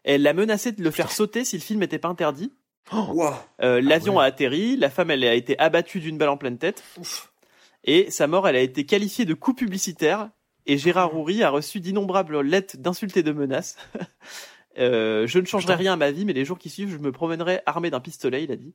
Et 0.04 0.14
elle 0.14 0.24
l'a 0.24 0.34
menacé 0.34 0.72
de 0.72 0.84
le 0.84 0.90
faire 0.90 1.12
sauter 1.12 1.46
si 1.46 1.56
le 1.56 1.62
film 1.62 1.82
n'était 1.82 2.00
pas 2.00 2.08
interdit. 2.08 2.52
Ouah. 2.92 3.46
Euh, 3.62 3.82
L'avion 3.82 4.16
ouais. 4.16 4.24
a 4.24 4.26
atterri, 4.26 4.78
la 4.78 4.90
femme 4.90 5.12
elle 5.12 5.24
a 5.24 5.36
été 5.36 5.56
abattue 5.60 6.00
d'une 6.00 6.18
balle 6.18 6.30
en 6.30 6.38
pleine 6.38 6.58
tête. 6.58 6.84
Ouf. 6.98 7.32
Et 7.84 8.10
sa 8.10 8.26
mort, 8.26 8.48
elle 8.48 8.56
a 8.56 8.62
été 8.62 8.84
qualifiée 8.88 9.26
de 9.26 9.36
coup 9.36 9.54
publicitaire. 9.54 10.32
Et 10.66 10.80
Gérard 10.80 11.16
Houry 11.16 11.44
a 11.44 11.52
reçu 11.52 11.82
d'innombrables 11.82 12.42
lettres 12.42 12.78
d'insultes 12.78 13.16
et 13.16 13.22
de 13.22 13.32
menaces. 13.32 13.78
Euh, 14.78 15.28
je 15.28 15.38
ne 15.38 15.46
changerai 15.46 15.76
rien 15.76 15.92
à 15.92 15.98
ma 15.98 16.12
vie, 16.12 16.24
mais 16.24 16.32
les 16.32 16.46
jours 16.46 16.58
qui 16.58 16.70
suivent, 16.70 16.92
je 16.92 16.98
me 16.98 17.12
promènerai 17.12 17.60
armé 17.66 17.90
d'un 17.90 18.00
pistolet, 18.00 18.46
il 18.46 18.54
a 18.54 18.56
dit. 18.56 18.74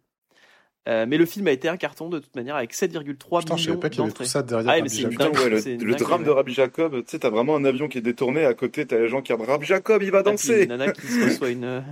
Euh, 0.88 1.04
mais 1.08 1.18
le 1.18 1.26
film 1.26 1.48
a 1.48 1.50
été 1.50 1.68
un 1.68 1.76
carton 1.76 2.08
de 2.08 2.20
toute 2.20 2.36
manière 2.36 2.54
avec 2.54 2.72
7,3 2.72 3.40
Putain, 3.40 3.56
je 3.56 3.62
savais 3.62 3.70
millions 3.72 3.80
pas 3.80 3.88
qu'il 3.90 4.00
y 4.00 4.04
avait 4.04 4.12
tout 4.12 4.24
ça 4.24 4.42
derrière. 4.42 4.70
Ah, 4.70 4.74
mais 4.76 4.80
Rabbi 4.82 4.90
c'est 4.90 5.02
une 5.02 5.10
Jacob. 5.10 5.32
Putain, 5.32 5.42
ouais, 5.44 5.76
le, 5.84 5.94
drame 5.96 6.22
de. 6.24 6.30
Rabbi 6.30 6.52
Jacob, 6.54 6.92
tu 6.98 7.02
sais, 7.08 7.18
t'as 7.18 7.30
vraiment 7.30 7.56
un 7.56 7.64
avion 7.64 7.88
qui 7.88 7.98
est 7.98 8.02
détourné, 8.02 8.44
à 8.44 8.54
côté, 8.54 8.86
t'as 8.86 8.98
les 8.98 9.08
gens 9.08 9.20
qui 9.20 9.32
regardent 9.32 9.50
Rabbi 9.50 9.66
Jacob, 9.66 10.02
il 10.02 10.10
va 10.12 10.22
puis 10.22 10.30
danser. 10.32 10.62
Une 10.62 10.68
nana 10.68 10.92
qui 10.92 11.06
se 11.08 11.24
reçoit 11.24 11.50
une, 11.50 11.82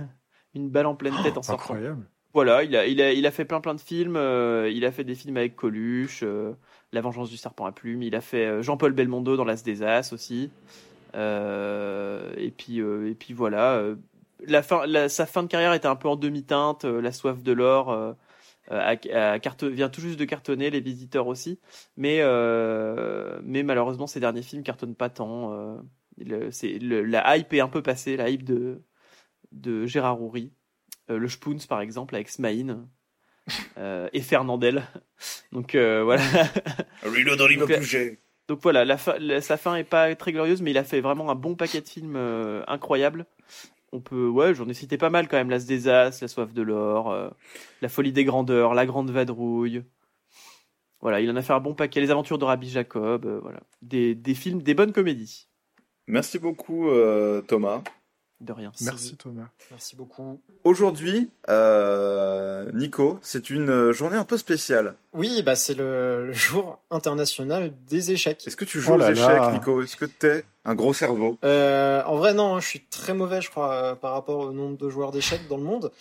une 0.53 0.69
balle 0.69 0.85
en 0.85 0.95
pleine 0.95 1.13
tête 1.23 1.37
en 1.37 1.43
sortant. 1.43 1.73
Incroyable. 1.73 2.05
Voilà, 2.33 2.63
il 2.63 2.75
a, 2.75 2.85
il 2.85 3.01
a, 3.01 3.11
il 3.13 3.25
a 3.25 3.31
fait 3.31 3.45
plein 3.45 3.59
plein 3.61 3.75
de 3.75 3.81
films. 3.81 4.15
euh, 4.17 4.69
il 4.73 4.83
a 4.85 4.91
fait 4.91 5.03
des 5.03 5.15
films 5.15 5.37
avec 5.37 5.55
Coluche, 5.55 6.21
euh, 6.23 6.51
La 6.93 7.01
Vengeance 7.01 7.29
du 7.29 7.37
Serpent 7.37 7.65
à 7.65 7.71
Plumes. 7.73 8.01
Il 8.03 8.15
a 8.15 8.21
fait 8.21 8.45
euh, 8.45 8.61
Jean-Paul 8.61 8.91
Belmondo 8.93 9.35
dans 9.37 9.45
L'As 9.45 9.63
des 9.63 9.83
As 9.83 10.11
aussi. 10.13 10.51
Euh, 11.15 12.31
et 12.37 12.51
puis 12.51 12.81
euh, 12.81 13.09
et 13.09 13.13
puis 13.15 13.33
voilà. 13.33 13.73
euh, 13.75 13.95
la 14.47 14.61
fin, 14.61 14.85
la- 14.85 15.09
sa 15.09 15.25
fin 15.25 15.43
de 15.43 15.47
carrière 15.47 15.73
était 15.73 15.87
un 15.87 15.95
peu 15.95 16.07
en 16.09 16.15
demi-teinte. 16.15 16.85
euh, 16.85 17.01
la 17.01 17.11
soif 17.11 17.41
de 17.41 17.51
l'or 17.53 17.89
euh, 17.91 17.95
euh, 17.95 18.13
a- 18.69 19.33
a 19.33 19.39
carte- 19.39 19.63
vient 19.63 19.89
tout 19.89 20.01
juste 20.01 20.19
de 20.19 20.25
cartonner. 20.25 20.69
Les 20.69 20.79
visiteurs 20.81 21.27
aussi. 21.27 21.59
Mais 21.97 22.17
euh, 22.21 23.39
mais 23.43 23.63
malheureusement, 23.63 24.07
ces 24.07 24.19
derniers 24.19 24.41
films 24.41 24.63
cartonnent 24.63 24.95
pas 24.95 25.09
tant. 25.09 25.53
euh, 25.53 25.77
le- 26.17 27.03
la 27.03 27.37
hype 27.37 27.53
est 27.53 27.59
un 27.59 27.67
peu 27.67 27.81
passée. 27.81 28.17
La 28.17 28.29
hype 28.29 28.43
de 28.43 28.81
de 29.51 29.85
Gérard 29.85 30.21
Houry. 30.21 30.51
Euh, 31.09 31.17
le 31.17 31.27
Spoons 31.29 31.59
par 31.69 31.81
exemple 31.81 32.15
avec 32.15 32.29
Smaïn 32.29 32.87
euh, 33.77 34.09
et 34.13 34.21
Fernandel. 34.21 34.83
Donc 35.51 35.75
euh, 35.75 36.03
voilà. 36.03 36.23
On 37.03 37.09
Donc, 37.59 37.69
euh. 37.71 37.75
Donc 38.47 38.59
voilà, 38.61 38.85
la 38.85 38.97
sa 39.41 39.57
fin 39.57 39.75
est 39.75 39.83
pas 39.83 40.13
très 40.15 40.31
glorieuse, 40.31 40.61
mais 40.61 40.69
il 40.71 40.77
a 40.77 40.83
fait 40.83 41.01
vraiment 41.01 41.31
un 41.31 41.35
bon 41.35 41.55
paquet 41.55 41.81
de 41.81 41.87
films 41.87 42.15
euh, 42.15 42.63
incroyables. 42.67 43.25
On 43.91 44.01
peut, 44.01 44.27
ouais, 44.27 44.53
j'en 44.53 44.67
ai 44.67 44.73
cité 44.73 44.97
pas 44.97 45.09
mal 45.09 45.27
quand 45.27 45.37
même. 45.37 45.49
L'As 45.49 45.65
des 45.65 45.87
As, 45.87 46.21
La 46.21 46.27
Soif 46.27 46.53
de 46.53 46.61
l'Or, 46.61 47.11
euh, 47.11 47.29
La 47.81 47.89
Folie 47.89 48.11
des 48.11 48.25
Grandeurs, 48.25 48.73
La 48.73 48.85
Grande 48.85 49.09
Vadrouille. 49.09 49.83
Voilà, 51.01 51.21
il 51.21 51.29
en 51.29 51.35
a 51.35 51.41
fait 51.41 51.53
un 51.53 51.59
bon 51.59 51.75
paquet. 51.75 52.01
Les 52.01 52.11
Aventures 52.11 52.37
de 52.37 52.45
Rabbi 52.45 52.69
Jacob, 52.69 53.25
euh, 53.25 53.39
voilà, 53.41 53.61
des, 53.81 54.15
des 54.15 54.33
films, 54.33 54.61
des 54.61 54.73
bonnes 54.73 54.91
comédies. 54.91 55.47
Merci 56.07 56.39
beaucoup, 56.39 56.89
euh, 56.89 57.41
Thomas. 57.41 57.83
De 58.41 58.51
rien. 58.51 58.71
Merci 58.81 59.15
Thomas. 59.15 59.47
Merci 59.71 59.95
beaucoup. 59.95 60.41
Aujourd'hui, 60.65 61.29
euh, 61.49 62.69
Nico, 62.73 63.17
c'est 63.21 63.49
une 63.49 63.91
journée 63.91 64.17
un 64.17 64.25
peu 64.25 64.37
spéciale. 64.37 64.95
Oui, 65.13 65.41
bah 65.41 65.55
c'est 65.55 65.73
le, 65.73 66.27
le 66.27 66.33
jour 66.33 66.79
international 66.91 67.71
des 67.87 68.11
échecs. 68.11 68.45
Est-ce 68.45 68.57
que 68.57 68.65
tu 68.65 68.81
joues 68.81 68.91
Oh 68.93 69.01
aux 69.01 69.09
échecs, 69.09 69.25
là. 69.25 69.51
Nico? 69.53 69.81
Est-ce 69.81 69.95
que 69.95 70.05
t'es 70.05 70.43
un 70.65 70.75
gros 70.75 70.93
cerveau? 70.93 71.37
Euh, 71.45 72.03
en 72.03 72.17
vrai, 72.17 72.33
non, 72.33 72.59
je 72.59 72.67
suis 72.67 72.81
très 72.81 73.13
mauvais, 73.13 73.41
je 73.41 73.49
crois, 73.49 73.73
euh, 73.73 73.95
par 73.95 74.11
rapport 74.11 74.39
au 74.39 74.51
nombre 74.51 74.77
de 74.77 74.89
joueurs 74.89 75.11
d'échecs 75.11 75.47
dans 75.47 75.57
le 75.57 75.63
monde. 75.63 75.91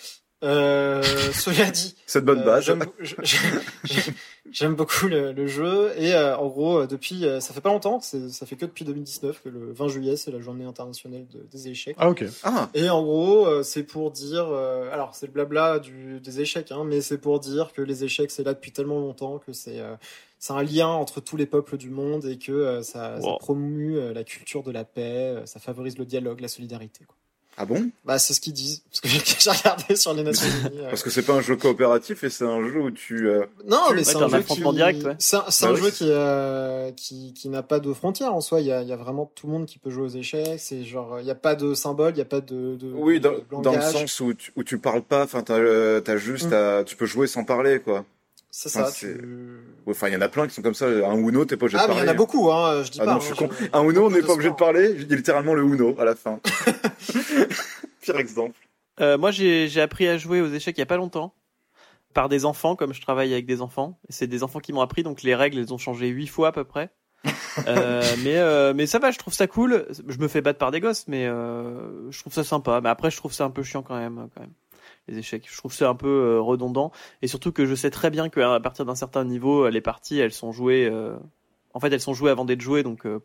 Euh, 0.44 1.02
cela 1.32 1.70
dit, 1.70 1.96
Cette 2.06 2.24
bonne 2.24 2.40
euh, 2.40 2.44
base. 2.44 2.64
j'aime- 4.50 4.74
beaucoup 4.74 5.06
le, 5.08 5.32
le 5.32 5.46
jeu 5.46 5.92
et 5.96 6.14
euh, 6.14 6.36
en 6.36 6.46
gros 6.48 6.80
euh, 6.82 6.86
depuis 6.86 7.24
euh, 7.26 7.40
ça 7.40 7.52
fait 7.54 7.60
pas 7.60 7.70
longtemps, 7.70 8.00
ça 8.00 8.46
fait 8.46 8.56
que 8.56 8.66
depuis 8.66 8.84
2019 8.84 9.42
que 9.42 9.48
le 9.48 9.72
20 9.72 9.88
juillet 9.88 10.16
c'est 10.16 10.30
la 10.30 10.40
journée 10.40 10.64
internationale 10.64 11.26
de- 11.28 11.42
des 11.50 11.68
échecs. 11.68 11.96
Ah 11.98 12.10
ok. 12.10 12.24
Ah, 12.42 12.68
Et 12.74 12.88
en 12.90 13.02
gros, 13.02 13.46
euh, 13.46 13.62
c'est 13.62 13.82
pour 13.84 14.10
dire, 14.10 14.46
euh, 14.48 14.90
alors 14.92 15.14
c'est 15.14 15.26
le 15.26 15.32
blabla 15.32 15.78
du, 15.78 16.20
des 16.20 16.40
échecs, 16.40 16.70
hein, 16.72 16.84
mais 16.84 17.00
c'est 17.00 17.18
pour 17.18 17.40
dire 17.40 17.72
que 17.72 17.82
les 17.82 18.04
échecs 18.04 18.30
c'est 18.30 18.44
là 18.44 18.54
depuis 18.54 18.72
tellement 18.72 19.00
longtemps 19.00 19.38
que 19.38 19.52
c'est 19.52 19.80
euh, 19.80 19.96
c'est 20.38 20.52
un 20.52 20.62
lien 20.62 20.88
entre 20.88 21.20
tous 21.20 21.36
les 21.38 21.46
peuples 21.46 21.78
du 21.78 21.88
monde 21.90 22.26
et 22.26 22.38
que 22.38 22.52
euh, 22.52 22.82
ça, 22.82 23.18
ça 23.20 23.26
Wow. 23.26 23.38
promue 23.38 23.96
euh, 23.96 24.12
la 24.12 24.24
culture 24.24 24.62
de 24.62 24.70
la 24.70 24.84
paix, 24.84 25.36
euh, 25.36 25.46
ça 25.46 25.58
favorise 25.58 25.96
le 25.96 26.04
dialogue, 26.04 26.40
la 26.40 26.48
solidarité. 26.48 27.04
Quoi. 27.06 27.16
Ah 27.56 27.64
bon? 27.66 27.88
Bah 28.04 28.18
c'est 28.18 28.34
ce 28.34 28.40
qu'ils 28.40 28.52
disent, 28.52 28.82
parce 28.90 29.00
que 29.00 29.08
j'ai 29.40 29.50
regardé 29.50 29.94
sur 29.96 30.12
les 30.14 30.22
Nations 30.22 30.46
Unies. 30.66 30.80
euh. 30.80 30.88
Parce 30.90 31.02
que 31.02 31.10
c'est 31.10 31.22
pas 31.22 31.34
un 31.34 31.40
jeu 31.40 31.56
coopératif 31.56 32.24
et 32.24 32.30
c'est 32.30 32.44
un 32.44 32.66
jeu 32.68 32.80
où 32.80 32.90
tu. 32.90 33.28
euh, 33.28 33.44
Non, 33.66 33.80
mais 33.94 34.02
c'est 34.04 34.16
un 34.16 34.28
jeu 34.28 34.42
qui... 34.42 34.60
direct, 34.72 35.04
ouais. 35.04 35.16
C'est 35.18 35.36
un, 35.36 35.44
Bah 35.62 35.74
jeu 35.76 35.90
qui, 35.90 36.06
euh, 36.10 36.90
qui, 36.92 37.32
qui 37.34 37.48
n'a 37.48 37.62
pas 37.62 37.78
de 37.80 37.92
frontières 37.92 38.34
en 38.34 38.40
soi. 38.40 38.60
Il 38.60 38.66
y 38.66 38.72
a, 38.72 38.82
y 38.82 38.92
a 38.92 38.96
vraiment 38.96 39.30
tout 39.34 39.46
le 39.46 39.52
monde 39.52 39.66
qui 39.66 39.78
peut 39.78 39.90
jouer 39.90 40.04
aux 40.04 40.08
échecs. 40.08 40.58
C'est 40.58 40.82
genre, 40.84 41.20
il 41.20 41.24
n'y 41.24 41.30
a 41.30 41.34
pas 41.36 41.54
de 41.54 41.74
symbole, 41.74 42.12
il 42.12 42.16
n'y 42.16 42.22
a 42.22 42.26
pas 42.26 42.40
de, 42.40 42.76
de 42.76 42.92
Oui, 42.92 43.20
dans, 43.20 43.32
de 43.32 43.62
dans 43.62 43.72
le 43.72 43.80
sens 43.80 44.18
où 44.20 44.34
tu, 44.34 44.50
où 44.56 44.64
tu 44.64 44.78
parles 44.78 45.02
pas, 45.02 45.22
enfin, 45.24 45.42
t'as, 45.42 45.58
euh, 45.58 46.00
t'as 46.00 46.16
juste, 46.16 46.50
Mm. 46.50 46.54
à- 46.54 46.84
tu 46.84 46.96
peux 46.96 47.06
jouer 47.06 47.26
sans 47.26 47.44
parler, 47.44 47.78
quoi. 47.80 48.04
C'est 48.56 48.68
Enfin, 48.68 48.84
ça. 48.86 48.92
c'est- 48.92 49.18
tu- 49.18 49.58
Enfin, 49.88 50.06
il 50.08 50.14
y 50.14 50.16
en 50.16 50.20
a 50.20 50.28
plein 50.28 50.46
qui 50.46 50.54
sont 50.54 50.62
comme 50.62 50.74
ça. 50.74 50.86
Un 50.86 51.16
Uno, 51.16 51.44
t'es 51.44 51.56
pas 51.56 51.64
obligé 51.66 51.76
Ah, 51.80 51.86
de 51.86 51.88
mais 51.88 51.94
il 51.94 51.96
parler. 51.96 52.06
y 52.06 52.10
en 52.10 52.14
a 52.14 52.16
beaucoup, 52.16 52.52
hein. 52.52 52.82
Je 52.84 52.90
dis 52.92 52.98
Ah 53.00 53.04
pas. 53.04 53.10
non, 53.10 53.16
hein, 53.16 53.20
je 53.20 53.26
suis 53.26 53.34
con. 53.34 53.48
Un 53.72 53.82
Uno, 53.82 54.06
on 54.06 54.10
n'est 54.10 54.22
pas 54.22 54.32
obligé 54.34 54.50
de 54.50 54.54
parler. 54.54 54.96
Je 54.96 55.02
dis 55.02 55.16
littéralement 55.16 55.54
le 55.54 55.62
Uno 55.64 55.96
à 55.98 56.04
la 56.04 56.14
fin. 56.14 56.38
Pire 58.00 58.16
exemple. 58.16 58.54
Euh, 59.00 59.18
moi, 59.18 59.30
j'ai 59.32 59.66
j'ai 59.68 59.80
appris 59.80 60.06
à 60.06 60.18
jouer 60.18 60.40
aux 60.40 60.48
échecs 60.52 60.76
il 60.78 60.80
y 60.80 60.82
a 60.82 60.86
pas 60.86 60.96
longtemps 60.96 61.34
par 62.12 62.28
des 62.28 62.44
enfants, 62.44 62.76
comme 62.76 62.94
je 62.94 63.00
travaille 63.00 63.32
avec 63.32 63.44
des 63.44 63.60
enfants. 63.60 63.98
C'est 64.08 64.28
des 64.28 64.44
enfants 64.44 64.60
qui 64.60 64.72
m'ont 64.72 64.82
appris, 64.82 65.02
donc 65.02 65.22
les 65.22 65.34
règles, 65.34 65.58
elles 65.58 65.74
ont 65.74 65.78
changé 65.78 66.06
huit 66.06 66.28
fois 66.28 66.48
à 66.48 66.52
peu 66.52 66.64
près. 66.64 66.90
Euh, 67.68 68.02
mais 68.24 68.36
euh, 68.38 68.74
mais 68.74 68.84
ça 68.86 68.98
va, 68.98 69.12
je 69.12 69.18
trouve 69.18 69.32
ça 69.32 69.46
cool. 69.46 69.86
Je 70.08 70.18
me 70.18 70.26
fais 70.26 70.40
battre 70.40 70.58
par 70.58 70.72
des 70.72 70.80
gosses, 70.80 71.06
mais 71.06 71.24
euh, 71.28 72.10
je 72.10 72.18
trouve 72.18 72.32
ça 72.32 72.42
sympa. 72.42 72.80
Mais 72.82 72.88
après, 72.88 73.12
je 73.12 73.16
trouve 73.16 73.32
ça 73.32 73.44
un 73.44 73.50
peu 73.50 73.62
chiant 73.62 73.82
quand 73.84 73.96
même, 73.96 74.28
quand 74.34 74.40
même. 74.40 74.50
Les 75.08 75.18
échecs, 75.18 75.46
je 75.50 75.56
trouve 75.58 75.72
ça 75.74 75.88
un 75.88 75.94
peu 75.94 76.08
euh, 76.08 76.40
redondant, 76.40 76.90
et 77.20 77.26
surtout 77.28 77.52
que 77.52 77.66
je 77.66 77.74
sais 77.74 77.90
très 77.90 78.10
bien 78.10 78.28
qu'à 78.30 78.58
partir 78.60 78.84
d'un 78.86 78.94
certain 78.94 79.24
niveau, 79.24 79.64
euh, 79.66 79.70
les 79.70 79.80
parties, 79.82 80.18
elles 80.18 80.32
sont 80.32 80.50
jouées. 80.52 80.86
euh, 80.90 81.14
En 81.74 81.80
fait, 81.80 81.92
elles 81.92 82.00
sont 82.00 82.14
jouées 82.14 82.30
avant 82.30 82.44
d'être 82.46 82.62
jouées, 82.62 82.82
donc 82.82 83.04
euh, 83.04 83.20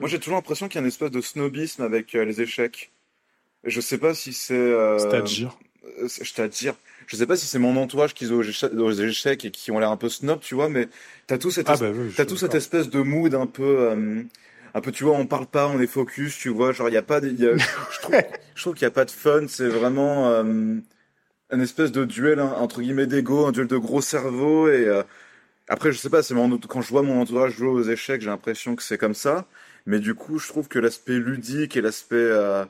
Moi, 0.00 0.08
j'ai 0.08 0.18
toujours 0.18 0.34
l'impression 0.34 0.68
qu'il 0.68 0.76
y 0.76 0.78
a 0.78 0.82
une 0.82 0.88
espèce 0.88 1.10
de 1.10 1.20
snobisme 1.20 1.82
avec 1.82 2.14
euh, 2.14 2.24
les 2.24 2.40
échecs. 2.40 2.92
Je 3.64 3.80
sais 3.80 3.98
pas 3.98 4.12
si 4.14 4.32
c'est. 4.32 4.54
Euh... 4.54 4.98
C'est-à-dire. 4.98 5.56
euh, 6.02 6.08
c'est- 6.08 6.24
Je 6.24 7.16
sais 7.16 7.26
pas 7.26 7.36
si 7.36 7.46
c'est 7.46 7.58
mon 7.58 7.76
entourage 7.76 8.12
qui 8.14 8.26
joue 8.26 8.36
aux 8.40 8.42
éche- 8.42 8.64
aux 8.76 8.92
échecs 8.92 9.44
et 9.44 9.50
qui 9.50 9.70
ont 9.70 9.78
l'air 9.78 9.90
un 9.90 9.96
peu 9.96 10.08
snob, 10.08 10.40
tu 10.40 10.54
vois, 10.54 10.68
mais 10.68 10.88
t'as 11.26 11.38
tout 11.38 11.50
cette 11.50 11.68
Ah 11.68 11.76
bah 11.76 11.90
oui. 11.92 12.12
suis 12.12 12.26
tout 12.26 12.36
cette 12.36 12.54
espèce 12.54 12.90
de 12.90 13.00
mood 13.00 13.34
un 13.34 13.46
peu, 13.46 13.62
euh, 13.90 14.22
un 14.74 14.80
peu, 14.80 14.92
tu 14.92 15.04
vois, 15.04 15.14
on 15.16 15.26
parle 15.26 15.46
pas, 15.46 15.68
on 15.68 15.80
est 15.80 15.86
focus, 15.86 16.36
tu 16.38 16.48
vois, 16.48 16.72
genre 16.72 16.88
il 16.88 16.94
y 16.94 16.96
a 16.98 17.02
pas, 17.02 17.20
de, 17.20 17.28
y 17.30 17.46
a- 17.46 17.56
je 17.58 18.00
trouve, 18.00 18.14
je 18.54 18.62
trouve 18.62 18.74
qu'il 18.74 18.82
y 18.82 18.86
a 18.86 18.90
pas 18.90 19.04
de 19.04 19.10
fun, 19.10 19.46
c'est 19.48 19.68
vraiment 19.68 20.28
euh, 20.30 20.44
un 21.50 21.60
espèce 21.60 21.92
de 21.92 22.04
duel 22.04 22.40
hein, 22.40 22.54
entre 22.58 22.82
guillemets 22.82 23.06
d'ego, 23.06 23.46
un 23.46 23.52
duel 23.52 23.66
de 23.68 23.76
gros 23.76 24.00
cerveau 24.02 24.68
et 24.68 24.86
euh, 24.88 25.02
après 25.68 25.92
je 25.92 25.98
sais 25.98 26.10
pas, 26.10 26.22
c'est 26.22 26.34
mon, 26.34 26.58
quand 26.58 26.82
je 26.82 26.90
vois 26.90 27.02
mon 27.02 27.20
entourage 27.20 27.54
jouer 27.54 27.68
aux 27.68 27.82
échecs, 27.84 28.22
j'ai 28.22 28.28
l'impression 28.30 28.76
que 28.76 28.82
c'est 28.82 28.98
comme 28.98 29.14
ça, 29.14 29.46
mais 29.86 30.00
du 30.00 30.14
coup 30.14 30.38
je 30.38 30.48
trouve 30.48 30.68
que 30.68 30.78
l'aspect 30.78 31.14
ludique 31.18 31.76
et 31.76 31.80
l'aspect, 31.82 32.16
euh, 32.16 32.64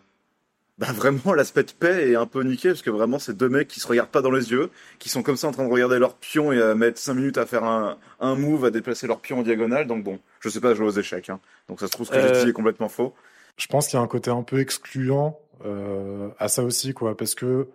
bah 0.82 0.92
vraiment 0.92 1.32
l'aspect 1.32 1.62
de 1.62 1.70
paix 1.70 2.10
est 2.10 2.16
un 2.16 2.26
peu 2.26 2.42
niqué 2.42 2.70
parce 2.70 2.82
que 2.82 2.90
vraiment 2.90 3.20
c'est 3.20 3.36
deux 3.36 3.48
mecs 3.48 3.68
qui 3.68 3.78
se 3.78 3.86
regardent 3.86 4.10
pas 4.10 4.20
dans 4.20 4.32
les 4.32 4.50
yeux, 4.50 4.70
qui 4.98 5.08
sont 5.08 5.22
comme 5.22 5.36
ça 5.36 5.46
en 5.46 5.52
train 5.52 5.64
de 5.64 5.72
regarder 5.72 6.00
leur 6.00 6.14
pion 6.16 6.50
et 6.50 6.60
à 6.60 6.74
mettre 6.74 6.98
5 6.98 7.14
minutes 7.14 7.38
à 7.38 7.46
faire 7.46 7.62
un, 7.62 7.98
un 8.18 8.34
move, 8.34 8.64
à 8.64 8.70
déplacer 8.70 9.06
leur 9.06 9.20
pion 9.20 9.38
en 9.38 9.42
diagonale. 9.42 9.86
Donc 9.86 10.02
bon, 10.02 10.18
je 10.40 10.48
sais 10.48 10.60
pas 10.60 10.74
jouer 10.74 10.86
aux 10.86 10.98
échecs. 10.98 11.30
Hein. 11.30 11.38
Donc 11.68 11.78
ça 11.78 11.86
se 11.86 11.92
trouve 11.92 12.06
ce 12.06 12.10
que 12.10 12.16
Euh, 12.16 12.34
j'ai 12.34 12.44
dit 12.44 12.50
est 12.50 12.52
complètement 12.52 12.88
faux. 12.88 13.14
Je 13.56 13.68
pense 13.68 13.86
qu'il 13.86 13.96
y 13.96 14.00
a 14.00 14.02
un 14.02 14.08
côté 14.08 14.32
un 14.32 14.42
peu 14.42 14.58
excluant 14.58 15.38
euh, 15.64 16.30
à 16.40 16.48
ça 16.48 16.64
aussi, 16.64 16.94
quoi, 16.94 17.16
parce 17.16 17.36
que 17.36 17.68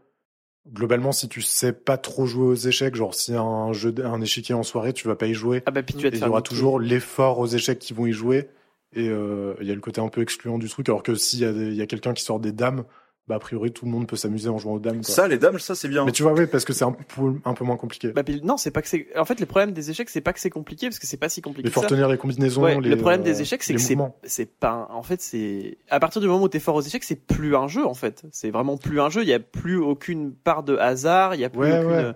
globalement, 0.74 1.14
si 1.14 1.30
tu 1.30 1.42
sais 1.42 1.72
pas 1.72 1.98
trop 1.98 2.26
jouer 2.26 2.48
aux 2.48 2.56
échecs, 2.56 2.96
genre 2.96 3.16
si 3.16 3.34
un 3.34 3.72
jeu, 3.72 3.96
un 4.04 4.20
échiquier 4.22 4.54
en 4.54 4.64
soirée, 4.64 4.92
tu 4.92 5.08
vas 5.08 5.16
pas 5.16 5.28
y 5.28 5.34
jouer. 5.34 5.64
ah 5.66 5.72
bah 5.72 5.82
puis 5.82 5.96
tu 5.96 6.02
vas 6.02 6.08
Et 6.08 6.12
te 6.12 6.16
il 6.16 6.18
y 6.18 6.20
faire 6.20 6.30
aura 6.32 6.42
toujours 6.42 6.80
l'effort 6.80 7.40
aux 7.40 7.48
échecs 7.48 7.80
qui 7.80 7.94
vont 7.94 8.06
y 8.06 8.12
jouer. 8.12 8.50
Et 8.94 9.10
euh, 9.10 9.54
il 9.62 9.68
y 9.68 9.72
a 9.72 9.76
le 9.76 9.82
côté 9.82 10.00
un 10.02 10.08
peu 10.08 10.22
excluant 10.22 10.58
du 10.58 10.70
truc, 10.70 10.88
alors 10.90 11.04
que 11.04 11.14
s'il 11.16 11.40
y 11.40 11.46
a, 11.46 11.52
des- 11.52 11.68
il 11.68 11.76
y 11.76 11.82
a 11.82 11.88
quelqu'un 11.88 12.14
qui 12.14 12.24
sort 12.24 12.40
des 12.40 12.52
dames, 12.54 12.84
bah 13.28 13.36
a 13.36 13.40
priori 13.40 13.74
tout 13.74 13.84
le 13.84 13.92
monde 13.92 14.08
peut 14.08 14.16
s'amuser 14.16 14.48
en 14.48 14.58
jouant 14.58 14.76
aux 14.76 14.80
dames. 14.80 15.02
Quoi. 15.04 15.14
Ça, 15.14 15.28
les 15.28 15.38
dames, 15.38 15.60
ça 15.60 15.76
c'est 15.76 15.90
bien. 15.90 16.06
Mais 16.06 16.14
tu 16.14 16.24
vois, 16.24 16.32
oui, 16.32 16.48
parce 16.48 16.64
que 16.64 16.72
c'est 16.72 16.86
un 16.86 16.94
peu, 16.94 17.34
un 17.44 17.54
peu 17.54 17.66
moins 17.66 17.76
compliqué. 17.76 18.08
Bah, 18.14 18.24
puis, 18.24 18.42
non, 18.42 18.56
c'est 18.56 18.72
pas 18.72 18.82
que 18.82 18.88
c'est. 18.88 19.08
En 19.18 19.26
fait, 19.26 19.42
le 19.42 19.46
problème 19.46 19.74
des 19.74 19.92
échecs, 19.92 20.10
c'est 20.10 20.22
pas 20.22 20.32
que 20.32 20.40
c'est 20.40 20.50
compliqué, 20.50 20.88
parce 20.88 20.98
que 21.00 21.06
c'est 21.08 21.18
pas 21.18 21.28
si 21.28 21.42
compliqué 21.42 21.68
Il 21.68 21.72
faut 21.74 21.82
retenir 21.82 22.08
les 22.08 22.18
combinaisons. 22.18 22.64
Ouais, 22.64 22.80
les, 22.80 22.90
le 22.92 22.96
problème 22.96 23.20
euh, 23.20 23.26
des 23.26 23.42
échecs, 23.42 23.64
c'est 23.64 23.74
les 23.74 23.80
que 23.80 23.84
c'est 23.84 23.96
mouvements. 23.96 24.18
c'est 24.24 24.46
pas. 24.58 24.88
En 24.92 25.04
fait, 25.04 25.22
c'est 25.22 25.78
à 25.90 26.00
partir 26.00 26.22
du 26.22 26.28
moment 26.28 26.44
où 26.44 26.48
t'es 26.48 26.60
fort 26.62 26.76
aux 26.76 26.82
échecs, 26.82 27.04
c'est 27.04 27.18
plus 27.28 27.54
un 27.58 27.68
jeu 27.68 27.86
en 27.86 27.94
fait. 27.94 28.24
C'est 28.32 28.50
vraiment 28.52 28.78
plus 28.78 29.02
un 29.02 29.10
jeu. 29.10 29.24
Il 29.24 29.28
y 29.28 29.34
a 29.34 29.40
plus 29.42 29.78
aucune 29.78 30.34
part 30.34 30.64
de 30.64 30.78
hasard. 30.78 31.36
Il 31.36 31.42
y 31.42 31.44
a 31.46 31.50
plus 31.50 31.60
Ouais, 31.60 31.80
aucune. 31.80 31.92
ouais. 31.92 32.14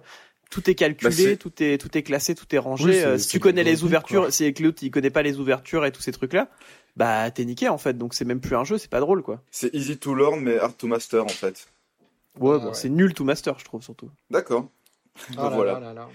Tout 0.51 0.69
est 0.69 0.75
calculé, 0.75 1.31
Bah, 1.31 1.37
tout 1.37 1.63
est 1.63 1.79
tout 1.81 1.97
est 1.97 2.03
classé, 2.03 2.35
tout 2.35 2.45
est 2.53 2.59
rangé. 2.59 2.85
Oui, 2.85 2.99
Euh, 2.99 3.17
si 3.17 3.27
tu 3.29 3.39
connais 3.39 3.63
les 3.63 3.83
ouvertures, 3.83 4.21
quoi. 4.23 4.31
si 4.31 4.51
l'autre 4.59 4.83
il 4.83 4.91
connaît 4.91 5.09
pas 5.09 5.23
les 5.23 5.39
ouvertures 5.39 5.85
et 5.85 5.91
tous 5.91 6.01
ces 6.03 6.11
trucs 6.11 6.33
là, 6.33 6.49
bah 6.95 7.31
t'es 7.31 7.43
niqué 7.45 7.69
en 7.69 7.77
fait. 7.79 7.97
Donc 7.97 8.13
c'est 8.13 8.25
même 8.25 8.39
plus 8.41 8.55
un 8.55 8.63
jeu, 8.63 8.77
c'est 8.77 8.89
pas 8.91 8.99
drôle 8.99 9.23
quoi. 9.23 9.41
C'est 9.49 9.73
easy 9.73 9.97
to 9.97 10.13
learn, 10.13 10.39
mais 10.41 10.59
hard 10.59 10.77
to 10.77 10.85
master 10.87 11.23
en 11.23 11.29
fait. 11.29 11.67
Ouais, 12.39 12.55
Ah, 12.55 12.59
bon, 12.59 12.65
ouais. 12.67 12.73
c'est 12.73 12.89
nul 12.89 13.13
to 13.13 13.23
master, 13.23 13.57
je 13.59 13.65
trouve 13.65 13.81
surtout. 13.81 14.09
D'accord. 14.29 14.67
Ah 15.37 15.43
là 15.43 15.49
voilà. 15.49 15.73
là 15.73 15.79
là 15.79 15.93
là. 15.93 16.09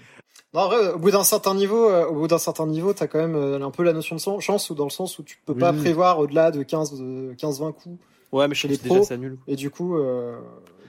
Non, 0.53 0.61
en 0.61 0.67
vrai, 0.67 0.87
au 0.93 0.97
bout 0.99 1.11
d'un 1.11 1.23
certain 1.23 1.53
niveau, 1.55 1.89
euh, 1.89 2.05
au 2.05 2.13
bout 2.13 2.27
d'un 2.27 2.37
certain 2.37 2.65
niveau, 2.67 2.93
t'as 2.93 3.07
quand 3.07 3.19
même 3.19 3.35
euh, 3.35 3.59
un 3.59 3.69
peu 3.71 3.83
la 3.83 3.91
notion 3.93 4.15
de 4.15 4.21
chance 4.39 4.69
ou 4.69 4.75
dans 4.75 4.85
le 4.85 4.89
sens 4.91 5.19
où 5.19 5.23
tu 5.23 5.37
peux 5.45 5.55
pas 5.55 5.73
prévoir 5.73 6.19
au-delà 6.19 6.51
de 6.51 6.63
15, 6.63 6.95
euh, 7.01 7.33
15-20 7.35 7.73
coups. 7.73 7.99
Ouais, 8.31 8.47
mais 8.47 8.55
je 8.55 8.61
Chez 8.61 8.67
les 8.67 8.77
déjà 8.77 8.87
pros, 8.95 9.03
ça 9.03 9.17
nul. 9.17 9.37
Et 9.47 9.55
du 9.55 9.69
coup, 9.69 9.97
euh, 9.97 10.39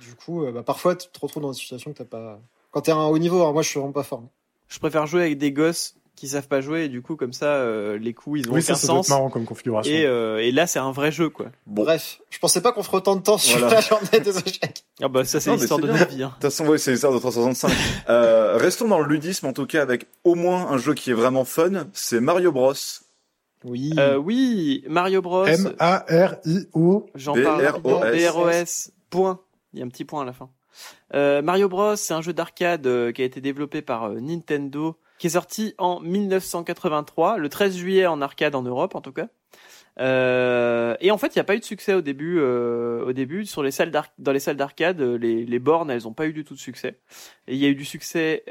du 0.00 0.14
coup, 0.14 0.44
euh, 0.44 0.52
bah, 0.52 0.62
parfois 0.62 0.94
tu 0.96 1.08
te 1.08 1.18
retrouves 1.20 1.42
dans 1.42 1.50
des 1.50 1.56
situations 1.58 1.92
que 1.92 1.98
t'as 1.98 2.04
pas. 2.04 2.40
Quand 2.70 2.82
t'es 2.82 2.92
à 2.92 2.96
un 2.96 3.06
haut 3.06 3.18
niveau, 3.18 3.36
alors 3.36 3.52
moi 3.52 3.62
je 3.62 3.68
suis 3.68 3.78
vraiment 3.78 3.92
pas 3.92 4.02
fort. 4.02 4.22
Je 4.68 4.78
préfère 4.78 5.06
jouer 5.06 5.22
avec 5.22 5.38
des 5.38 5.52
gosses 5.52 5.94
qui 6.14 6.26
savent 6.28 6.48
pas 6.48 6.60
jouer 6.60 6.84
et 6.86 6.88
du 6.88 7.00
coup 7.00 7.14
comme 7.14 7.32
ça 7.32 7.46
euh, 7.46 7.96
les 7.96 8.12
coups 8.12 8.40
ils 8.40 8.48
ont 8.50 8.54
Oui, 8.54 8.60
aucun 8.60 8.74
ça, 8.74 8.86
sens. 8.86 9.08
marrant 9.08 9.30
comme 9.30 9.44
configuration. 9.44 9.92
Et, 9.94 10.04
euh, 10.04 10.38
et 10.42 10.50
là, 10.50 10.66
c'est 10.66 10.80
un 10.80 10.90
vrai 10.90 11.12
jeu, 11.12 11.28
quoi. 11.30 11.46
Bon. 11.66 11.82
De 11.82 11.86
Bref, 11.86 12.20
je 12.28 12.38
pensais 12.40 12.60
pas 12.60 12.72
qu'on 12.72 12.82
ferait 12.82 12.96
autant 12.98 13.14
de 13.16 13.22
temps 13.22 13.38
sur 13.38 13.56
Voilà. 13.60 13.76
la 13.76 13.80
journée 13.80 14.20
des 14.20 14.36
échecs. 14.38 14.84
Ah 15.00 15.06
bah 15.08 15.24
ça, 15.24 15.38
c'est 15.40 15.52
l'histoire 15.54 15.78
c'est 15.80 15.86
de 15.86 15.92
bien. 15.92 16.00
notre 16.00 16.10
vie. 16.12 16.22
Hein. 16.24 16.32
toute 16.34 16.42
façon, 16.50 16.66
oui, 16.66 16.78
c'est 16.80 16.90
l'histoire 16.90 17.12
de 17.12 17.18
365. 17.20 17.72
euh, 18.10 18.56
restons 18.56 18.88
dans 18.88 18.98
le 19.00 19.06
ludisme 19.06 19.46
en 19.46 19.52
tout 19.52 19.64
cas 19.66 19.80
avec 19.80 20.06
au 20.24 20.34
moins 20.34 20.66
un 20.70 20.76
jeu 20.76 20.92
qui 20.94 21.10
est 21.12 21.14
vraiment 21.14 21.44
fun. 21.44 21.86
C'est 21.92 22.20
Mario 22.20 22.50
Bros. 22.50 22.72
Oui. 23.64 23.92
Euh, 23.98 24.16
oui, 24.16 24.84
Mario 24.88 25.22
Bros. 25.22 25.46
M-A-R-I-O. 25.46 27.06
J'en 27.14 27.34
parle 27.34 27.64
rapidement. 27.64 28.00
B-R-O-S. 28.00 28.32
B-R-O-S. 28.32 28.92
Point. 29.10 29.40
Il 29.72 29.78
y 29.78 29.82
a 29.82 29.84
un 29.84 29.88
petit 29.88 30.04
point 30.04 30.22
à 30.22 30.24
la 30.24 30.32
fin. 30.32 30.50
Euh, 31.14 31.42
Mario 31.42 31.68
Bros, 31.68 31.96
c'est 31.96 32.14
un 32.14 32.20
jeu 32.20 32.32
d'arcade 32.32 32.86
euh, 32.86 33.12
qui 33.12 33.22
a 33.22 33.24
été 33.24 33.40
développé 33.40 33.82
par 33.82 34.04
euh, 34.04 34.20
Nintendo, 34.20 34.96
qui 35.18 35.28
est 35.28 35.30
sorti 35.30 35.74
en 35.78 36.00
1983, 36.00 37.38
le 37.38 37.48
13 37.48 37.76
juillet 37.76 38.06
en 38.06 38.20
arcade 38.20 38.54
en 38.54 38.62
Europe 38.62 38.94
en 38.94 39.00
tout 39.00 39.12
cas. 39.12 39.28
Et 40.00 41.10
en 41.10 41.18
fait, 41.18 41.34
il 41.34 41.38
n'y 41.38 41.40
a 41.40 41.44
pas 41.44 41.56
eu 41.56 41.58
de 41.58 41.64
succès 41.64 41.92
au 41.92 42.02
début. 42.02 42.40
au 42.40 43.12
début, 43.12 43.46
sur 43.46 43.64
les 43.64 43.72
salles 43.72 43.90
dans 44.18 44.30
les 44.30 44.38
salles 44.38 44.56
d'arcade, 44.56 45.00
les, 45.00 45.58
bornes, 45.58 45.90
elles 45.90 46.04
n'ont 46.04 46.12
pas 46.12 46.26
eu 46.28 46.32
du 46.32 46.44
tout 46.44 46.54
de 46.54 46.60
succès. 46.60 47.00
Il 47.48 47.56
y 47.56 47.66
a 47.66 47.68
eu 47.68 47.74
du 47.74 47.84
succès 47.84 48.44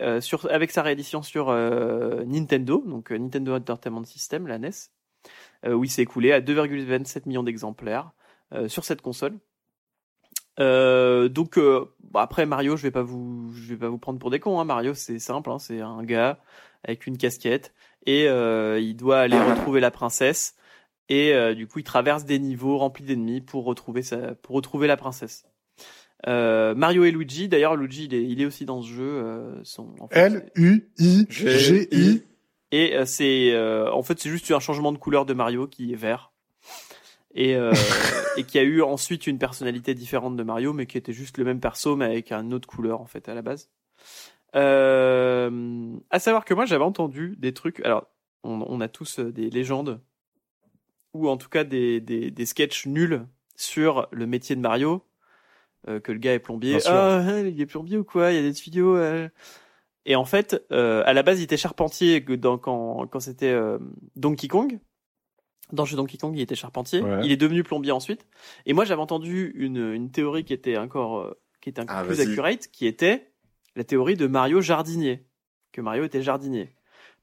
avec 0.49 0.71
sa 0.71 0.81
réédition 0.81 1.21
sur 1.21 1.53
Nintendo, 1.53 2.83
donc 2.85 3.11
Nintendo 3.11 3.55
Entertainment 3.55 4.03
System, 4.03 4.45
la 4.47 4.57
NES, 4.57 4.71
où 5.69 5.85
il 5.85 5.89
s'est 5.89 6.01
écoulé 6.01 6.33
à 6.33 6.41
2,27 6.41 7.21
millions 7.27 7.43
d'exemplaires 7.43 8.11
sur 8.67 8.83
cette 8.83 9.01
console. 9.01 9.39
Euh, 10.59 11.29
donc 11.29 11.57
euh, 11.57 11.85
bon, 12.11 12.19
après 12.19 12.45
Mario, 12.45 12.77
je 12.77 12.83
vais 12.83 12.91
pas 12.91 13.03
vous, 13.03 13.51
je 13.53 13.69
vais 13.69 13.77
pas 13.77 13.89
vous 13.89 13.97
prendre 13.97 14.19
pour 14.19 14.31
des 14.31 14.39
cons. 14.39 14.59
Hein. 14.59 14.65
Mario, 14.65 14.93
c'est 14.93 15.19
simple, 15.19 15.51
hein. 15.51 15.59
c'est 15.59 15.81
un 15.81 16.03
gars 16.03 16.39
avec 16.83 17.07
une 17.07 17.17
casquette 17.17 17.73
et 18.05 18.27
euh, 18.27 18.79
il 18.79 18.95
doit 18.95 19.19
aller 19.19 19.39
retrouver 19.39 19.79
la 19.79 19.91
princesse 19.91 20.55
et 21.09 21.33
euh, 21.33 21.53
du 21.53 21.67
coup 21.67 21.79
il 21.79 21.83
traverse 21.83 22.25
des 22.25 22.39
niveaux 22.39 22.77
remplis 22.77 23.03
d'ennemis 23.03 23.41
pour 23.41 23.65
retrouver 23.65 24.01
sa, 24.01 24.35
pour 24.35 24.55
retrouver 24.55 24.87
la 24.87 24.97
princesse. 24.97 25.45
Euh, 26.25 26.73
Mario 26.73 27.03
et 27.03 27.11
Luigi, 27.11 27.47
d'ailleurs 27.47 27.75
Luigi 27.75 28.05
il 28.05 28.13
est, 28.15 28.23
il 28.23 28.41
est 28.41 28.45
aussi 28.45 28.65
dans 28.65 28.81
ce 28.81 28.87
jeu. 28.87 29.03
Euh, 29.03 29.63
son, 29.63 29.93
en 29.99 30.07
fait, 30.07 30.19
L-U-I-G-I. 30.19 32.23
et 32.71 32.95
euh, 32.95 33.05
c'est 33.05 33.51
euh, 33.53 33.91
en 33.91 34.01
fait 34.01 34.19
c'est 34.19 34.29
juste 34.29 34.49
un 34.51 34.59
changement 34.59 34.91
de 34.91 34.97
couleur 34.97 35.25
de 35.25 35.33
Mario 35.33 35.67
qui 35.67 35.93
est 35.93 35.97
vert 35.97 36.31
et 37.37 37.55
euh, 37.55 37.71
et 38.37 38.43
qui 38.43 38.59
a 38.59 38.63
eu 38.63 38.81
ensuite 38.81 39.27
une 39.27 39.37
personnalité 39.39 39.93
différente 39.93 40.35
de 40.35 40.43
Mario 40.43 40.73
mais 40.73 40.85
qui 40.85 40.97
était 40.97 41.13
juste 41.13 41.37
le 41.37 41.45
même 41.45 41.59
perso 41.61 41.95
mais 41.95 42.05
avec 42.05 42.31
une 42.33 42.53
autre 42.53 42.67
couleur 42.67 42.99
en 42.99 43.05
fait 43.05 43.29
à 43.29 43.33
la 43.33 43.41
base. 43.41 43.69
Euh, 44.55 45.95
à 46.09 46.19
savoir 46.19 46.43
que 46.45 46.53
moi 46.53 46.65
j'avais 46.65 46.83
entendu 46.83 47.35
des 47.37 47.53
trucs 47.53 47.79
alors 47.85 48.07
on, 48.43 48.65
on 48.67 48.81
a 48.81 48.87
tous 48.87 49.19
euh, 49.19 49.31
des 49.31 49.49
légendes 49.49 50.01
ou 51.13 51.29
en 51.29 51.37
tout 51.37 51.49
cas 51.49 51.63
des 51.63 51.99
des, 52.01 52.31
des 52.31 52.45
sketchs 52.45 52.85
nuls 52.87 53.25
sur 53.55 54.07
le 54.11 54.25
métier 54.27 54.55
de 54.55 54.61
Mario. 54.61 55.03
euh, 55.87 55.99
que 55.99 56.11
le 56.11 56.19
gars 56.19 56.33
est 56.33 56.39
plombier. 56.39 56.79
Ah, 56.85 57.17
hein, 57.17 57.45
il 57.45 57.59
est 57.61 57.65
plombier 57.65 57.97
ou 57.97 58.03
quoi? 58.03 58.31
Il 58.31 58.35
y 58.35 58.39
a 58.39 58.41
des 58.41 58.53
tuyaux. 58.53 58.95
euh. 58.97 59.29
Et 60.05 60.15
en 60.15 60.25
fait, 60.25 60.63
à 60.71 61.13
la 61.13 61.23
base, 61.23 61.39
il 61.39 61.43
était 61.43 61.57
charpentier 61.57 62.21
dans, 62.21 62.57
quand, 62.57 63.07
quand 63.07 63.19
c'était 63.19 63.53
Donkey 64.15 64.47
Kong. 64.47 64.79
Dans 65.73 65.83
le 65.83 65.89
jeu 65.89 65.97
Donkey 65.97 66.17
Kong, 66.17 66.33
il 66.35 66.41
était 66.41 66.55
charpentier. 66.55 67.01
Ouais. 67.01 67.19
Il 67.25 67.31
est 67.31 67.37
devenu 67.37 67.63
plombier 67.63 67.91
ensuite. 67.91 68.25
Et 68.65 68.73
moi, 68.73 68.85
j'avais 68.85 69.01
entendu 69.01 69.51
une, 69.55 69.93
une 69.93 70.09
théorie 70.11 70.43
qui 70.45 70.53
était 70.53 70.77
encore 70.77 71.19
euh, 71.19 71.37
qui 71.61 71.69
était 71.69 71.81
un 71.81 71.85
Ah, 71.89 72.01
peu 72.03 72.07
plus 72.13 72.21
accurate, 72.21 72.67
qui 72.71 72.87
était 72.87 73.31
la 73.75 73.83
théorie 73.83 74.15
de 74.15 74.27
Mario 74.27 74.61
jardinier, 74.61 75.25
que 75.73 75.81
Mario 75.81 76.03
était 76.05 76.21
jardinier. 76.21 76.69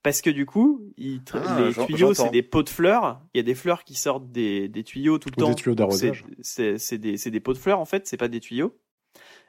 Parce 0.03 0.21
que 0.21 0.29
du 0.29 0.45
coup, 0.45 0.83
il 0.99 1.23
Ah, 1.33 1.59
les 1.61 1.73
tuyaux, 1.87 2.13
c'est 2.13 2.29
des 2.31 2.43
pots 2.43 2.63
de 2.63 2.69
fleurs. 2.69 3.23
Il 3.33 3.39
y 3.39 3.41
a 3.41 3.43
des 3.43 3.55
fleurs 3.55 3.85
qui 3.85 3.95
sortent 3.95 4.31
des, 4.31 4.69
des 4.69 4.85
tuyaux 4.85 5.19
tout 5.19 5.31
le 5.35 5.41
Ou 5.43 5.45
temps. 5.47 5.49
des 5.49 5.55
tuyaux 5.55 5.75
d'arrosage. 5.75 6.25
C'est- 6.43 6.99
des, 6.99 7.17
c'est 7.17 7.31
des 7.31 7.41
pots 7.41 7.55
de 7.55 7.59
fleurs 7.59 7.81
en 7.81 7.87
fait, 7.87 8.07
c'est 8.07 8.19
pas 8.19 8.29
des 8.29 8.41
tuyaux. 8.41 8.77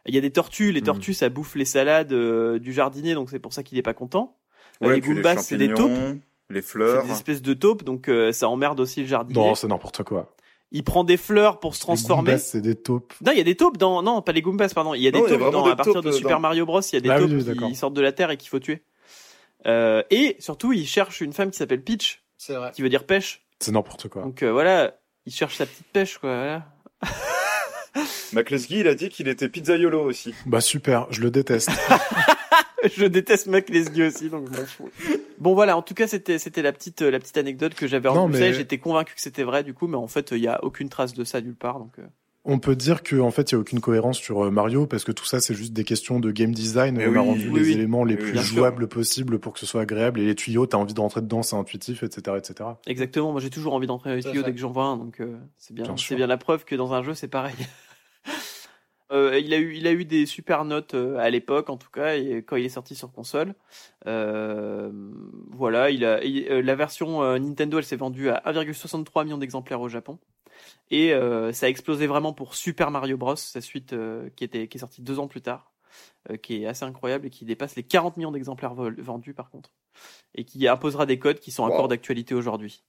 Il 0.06 0.16
y 0.16 0.18
a 0.18 0.22
des 0.22 0.32
tortues, 0.32 0.72
les 0.72 0.80
Hmm. 0.82 0.86
tortues 0.86 1.14
ça 1.14 1.28
bouffe 1.28 1.56
les 1.56 1.66
salades 1.66 2.14
euh, 2.14 2.60
du 2.60 2.72
jardinier, 2.72 3.16
donc 3.16 3.30
c'est 3.30 3.40
pour 3.40 3.52
ça 3.52 3.64
qu'il 3.64 3.78
est 3.78 3.82
pas 3.82 3.94
content. 3.94 4.38
Euh, 4.84 4.94
les 4.94 5.02
Goombas, 5.02 5.38
c'est 5.38 5.58
des 5.58 5.74
taupes, 5.74 5.92
Les 6.50 6.62
c'est 6.62 6.68
fleurs. 6.68 7.04
des 7.06 7.12
espèces 7.12 7.42
de 7.42 7.54
taupes, 7.54 7.84
donc 7.84 8.08
euh, 8.08 8.32
ça 8.32 8.48
emmerde 8.50 8.80
aussi 8.80 9.02
le 9.02 9.08
jardinier. 9.08 9.40
Non, 9.40 9.56
c'est 9.56 9.68
n'importe 9.68 10.04
quoi. 10.04 10.36
il 10.72 10.84
prend 10.84 11.04
des 11.04 11.18
fleurs 11.18 11.60
pour 11.60 11.74
se 11.76 11.80
Les 11.80 11.86
transformer. 11.86 12.32
Goombas, 12.34 12.38
c'est 12.44 12.62
des 12.62 12.76
taupes. 12.76 13.14
Non, 13.26 13.32
il 13.32 13.38
y 13.38 13.42
a 13.42 13.44
des 13.44 13.56
taupes 13.56 13.78
dans 13.78 14.02
non, 14.04 14.22
pas 14.22 14.32
les 14.32 14.42
Goombas, 14.42 14.70
pardon. 14.76 14.94
Il 14.94 15.02
y 15.02 15.08
a 15.08 15.12
des 15.12 15.20
Non, 15.20 15.26
a 15.26 15.30
taupes 15.30 15.52
dans, 15.52 15.66
des 15.66 15.72
à 15.72 15.76
partir 15.76 16.02
de 16.02 16.10
euh, 16.10 16.12
Super 16.12 16.38
dans- 16.38 16.40
Mario 16.42 16.66
Bros. 16.66 16.82
Il 16.82 16.94
y 16.94 16.98
a 16.98 17.02
des 17.02 17.10
Ah 17.10 17.16
oui, 17.20 17.28
taupes 17.44 17.58
oui, 17.62 17.70
qui 17.70 17.76
sortent 17.76 17.94
de 17.96 18.02
la 18.02 18.12
terre 18.12 18.30
et 18.32 18.38
qu'il 18.38 18.50
faut 18.50 18.60
tuer. 18.60 18.84
Euh, 19.66 20.04
et 20.12 20.36
surtout, 20.40 20.74
il 20.74 20.86
cherche 20.86 21.22
une 21.22 21.34
femme 21.34 21.50
qui 21.50 21.58
s'appelle 21.58 21.84
Peach, 21.84 22.24
C'est 22.38 22.54
vrai. 22.54 22.72
qui 22.76 22.82
veut 22.84 22.90
dire 22.90 23.06
pêche. 23.06 23.44
C'est 23.60 23.72
n'importe 23.72 24.08
quoi. 24.10 24.22
Donc 24.22 24.44
euh, 24.44 24.52
voilà, 24.52 24.94
il 25.26 25.34
cherche 25.34 25.56
sa 25.56 25.66
petite 25.66 25.88
pêche, 25.88 26.18
quoi. 26.20 26.30
Voilà. 26.36 26.66
McLesky, 28.34 28.82
il 28.82 28.88
a 28.88 28.94
dit 28.96 29.10
qu'il 29.10 29.28
était 29.30 29.48
pizzaiolo 29.50 30.04
aussi. 30.04 30.34
Bah 30.46 30.60
super, 30.62 31.08
je 31.10 31.22
le 31.22 31.32
déteste. 31.32 31.70
Je 32.96 33.06
déteste 33.06 33.48
Mac 33.48 33.70
Lesguy 33.70 34.04
aussi, 34.04 34.30
donc 34.30 34.48
je 34.52 34.60
m'en 34.60 34.66
fous. 34.66 34.90
Bon 35.40 35.54
voilà, 35.54 35.78
en 35.78 35.82
tout 35.82 35.94
cas 35.94 36.08
c'était 36.08 36.40
c'était 36.40 36.62
la 36.62 36.72
petite 36.72 37.02
euh, 37.02 37.12
la 37.12 37.20
petite 37.20 37.38
anecdote 37.38 37.74
que 37.74 37.88
j'avais 37.88 38.10
mais- 38.30 38.54
J'étais 38.54 38.78
convaincu 38.78 39.16
que 39.16 39.22
c'était 39.22 39.44
vrai 39.44 39.64
du 39.64 39.74
coup, 39.74 39.88
mais 39.88 39.98
en 39.98 40.08
fait 40.08 40.32
il 40.32 40.40
y 40.40 40.48
a 40.48 40.64
aucune 40.64 40.90
trace 40.90 41.14
de 41.14 41.24
ça 41.24 41.42
nulle 41.42 41.56
part. 41.56 41.80
Donc 41.80 42.00
euh, 42.00 42.04
On 42.46 42.60
peut 42.60 42.76
dire 42.76 43.04
que 43.04 43.18
en 43.18 43.32
fait, 43.32 43.52
il 43.52 43.56
y 43.56 43.58
a 43.58 43.60
aucune 43.60 43.80
cohérence 43.82 44.18
sur 44.18 44.46
euh, 44.46 44.52
Mario 44.52 44.86
parce 44.86 45.04
que 45.04 45.12
tout 45.12 45.26
ça, 45.26 45.40
c'est 45.40 45.56
juste 45.56 45.74
des 45.74 45.84
questions 45.84 46.20
de 46.20 46.32
game 46.32 46.52
design. 46.54 46.96
Mais 46.96 47.08
on 47.08 47.16
a 47.16 47.20
rendu 47.22 47.50
oui, 47.50 47.60
les 47.60 47.66
oui. 47.66 47.74
éléments 47.74 48.04
les 48.04 48.16
plus 48.18 48.38
jouables 48.40 48.88
possibles 48.88 49.40
pour 49.40 49.54
que 49.54 49.60
ce 49.60 49.66
soit 49.66 49.82
agréable. 49.82 50.20
Et 50.20 50.26
les 50.26 50.36
tuyaux, 50.36 50.66
t'as 50.68 50.78
envie 50.78 50.94
de 50.94 51.00
rentrer 51.00 51.22
dedans, 51.22 51.42
c'est 51.44 51.56
intuitif, 51.56 52.04
etc., 52.04 52.38
etc. 52.38 52.70
exactement, 52.86 53.32
moi 53.32 53.42
j'ai 53.42 53.50
toujours 53.50 53.74
envie 53.74 53.88
d'entrer 53.88 54.12
dans 54.12 54.16
les 54.16 54.24
tuyaux 54.24 54.44
dès 54.44 54.54
que 54.54 54.60
j'en 54.60 54.72
vois 54.72 54.86
un, 54.86 54.98
donc 54.98 55.20
euh, 55.20 55.36
c'est 55.58 55.74
bien 55.74 55.86
Bien 55.86 55.96
c'est 55.98 56.16
bien 56.16 56.28
la 56.28 56.38
preuve 56.38 56.66
que 56.66 56.76
dans 56.76 56.94
un 56.94 57.04
jeu 57.04 57.14
c'est 57.14 57.28
pareil. 57.28 57.56
Euh, 59.16 59.40
il 59.40 59.54
a 59.54 59.58
eu 59.58 59.74
il 59.76 59.88
a 59.88 59.92
eu 59.94 60.06
des 60.06 60.26
super 60.26 60.66
notes 60.66 60.94
euh, 60.94 61.18
à 61.18 61.30
l'époque 61.30 61.70
en 61.70 61.78
tout 61.78 61.90
cas 61.90 62.16
et 62.18 62.44
quand 62.44 62.58
il 62.58 62.66
est 62.66 62.70
sorti 62.70 62.94
sur 62.96 63.12
console. 63.12 63.56
Euh, 64.06 64.92
voilà, 65.52 65.90
il 65.90 66.06
a 66.06 66.24
il- 66.24 66.46
la 66.48 66.76
version 66.76 67.22
Nintendo 67.40 67.78
elle 67.78 67.84
s'est 67.86 67.96
vendue 67.96 68.30
à 68.30 68.42
1,63 68.46 69.24
million 69.24 69.38
d'exemplaires 69.38 69.82
au 69.82 69.90
Japon. 69.90 70.20
Et 70.92 71.12
ça 71.52 71.66
a 71.66 71.70
explosé 71.70 72.06
vraiment 72.08 72.32
pour 72.34 72.56
Super 72.56 72.92
Mario 72.92 73.18
Bros, 73.18 73.36
sa 73.36 73.60
suite 73.62 73.96
qui 74.36 74.44
était 74.44 74.68
qui 74.68 74.78
est 74.78 74.80
sortie 74.80 75.02
deux 75.02 75.20
ans 75.20 75.28
plus 75.28 75.42
tard, 75.42 75.72
qui 76.44 76.64
est 76.64 76.68
assez 76.68 76.86
incroyable 76.86 77.26
et 77.26 77.30
qui 77.30 77.44
dépasse 77.46 77.76
les 77.76 77.84
40 77.84 78.18
millions 78.18 78.32
d'exemplaires 78.32 78.74
vendus 78.74 79.34
par 79.34 79.50
contre, 79.50 79.72
et 80.36 80.46
qui 80.46 80.68
imposera 80.68 81.06
des 81.06 81.18
codes 81.20 81.40
qui 81.40 81.52
sont 81.52 81.64
Wow. 81.64 81.72
encore 81.74 81.88
d'actualité 81.88 82.36
aujourd'hui. 82.36 82.84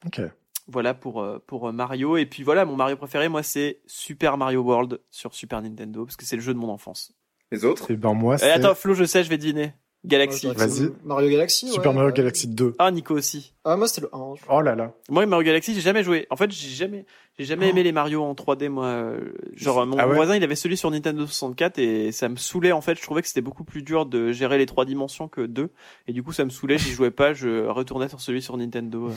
Voilà 0.68 0.94
pour 0.94 1.22
euh, 1.22 1.38
pour 1.46 1.68
euh, 1.68 1.72
Mario 1.72 2.16
et 2.16 2.26
puis 2.26 2.42
voilà 2.42 2.64
mon 2.64 2.74
Mario 2.74 2.96
préféré 2.96 3.28
moi 3.28 3.42
c'est 3.44 3.80
Super 3.86 4.36
Mario 4.36 4.62
World 4.62 5.00
sur 5.10 5.32
Super 5.34 5.62
Nintendo 5.62 6.04
parce 6.04 6.16
que 6.16 6.24
c'est 6.24 6.36
le 6.36 6.42
jeu 6.42 6.54
de 6.54 6.58
mon 6.58 6.70
enfance. 6.70 7.12
Les 7.52 7.64
autres 7.64 7.92
Et 7.92 7.96
ben 7.96 8.14
moi, 8.14 8.34
Eh, 8.34 8.38
c'est 8.38 8.50
attends 8.50 8.74
Flo 8.74 8.92
je 8.94 9.04
sais 9.04 9.22
je 9.22 9.28
vais 9.30 9.38
deviner. 9.38 9.74
Galaxy. 10.04 10.48
C'est 10.48 10.56
Vas-y. 10.56 10.90
Mario 11.04 11.28
Galaxy. 11.30 11.68
Super 11.68 11.90
ouais, 11.90 11.94
Mario 11.94 12.10
ouais. 12.10 12.16
Galaxy 12.16 12.46
2. 12.46 12.74
Ah 12.78 12.90
Nico 12.92 13.14
aussi. 13.14 13.54
Ah, 13.64 13.76
moi, 13.76 13.88
c'était 13.88 14.02
le 14.02 14.14
1. 14.14 14.34
Oh 14.48 14.60
là 14.60 14.76
là. 14.76 14.92
Moi 15.08 15.26
Mario 15.26 15.44
Galaxy 15.46 15.74
j'ai 15.74 15.80
jamais 15.80 16.04
joué. 16.04 16.26
En 16.30 16.36
fait 16.36 16.50
j'ai 16.50 16.68
jamais 16.68 17.06
j'ai 17.38 17.44
jamais 17.44 17.68
aimé 17.70 17.82
les 17.84 17.92
Mario 17.92 18.22
en 18.24 18.34
3D 18.34 18.68
moi. 18.68 18.86
euh, 18.86 19.20
Genre 19.54 19.84
mon 19.86 19.96
Ah 19.98 20.06
ouais 20.08 20.14
voisin 20.16 20.36
il 20.36 20.42
avait 20.44 20.54
celui 20.56 20.76
sur 20.76 20.90
Nintendo 20.90 21.26
64 21.26 21.78
et 21.78 22.10
ça 22.12 22.28
me 22.28 22.36
saoulait 22.36 22.72
en 22.72 22.80
fait. 22.80 22.96
Je 22.96 23.02
trouvais 23.02 23.22
que 23.22 23.28
c'était 23.28 23.40
beaucoup 23.40 23.64
plus 23.64 23.82
dur 23.82 24.06
de 24.06 24.32
gérer 24.32 24.58
les 24.58 24.66
trois 24.66 24.84
dimensions 24.84 25.28
que 25.28 25.40
deux 25.40 25.70
et 26.08 26.12
du 26.12 26.22
coup 26.24 26.32
ça 26.32 26.44
me 26.44 26.50
saoulait. 26.50 26.78
J'y 26.78 26.90
jouais 26.90 27.10
pas. 27.12 27.32
Je 27.34 27.66
retournais 27.66 28.08
sur 28.08 28.20
celui 28.20 28.42
sur 28.42 28.56
Nintendo. 28.56 29.10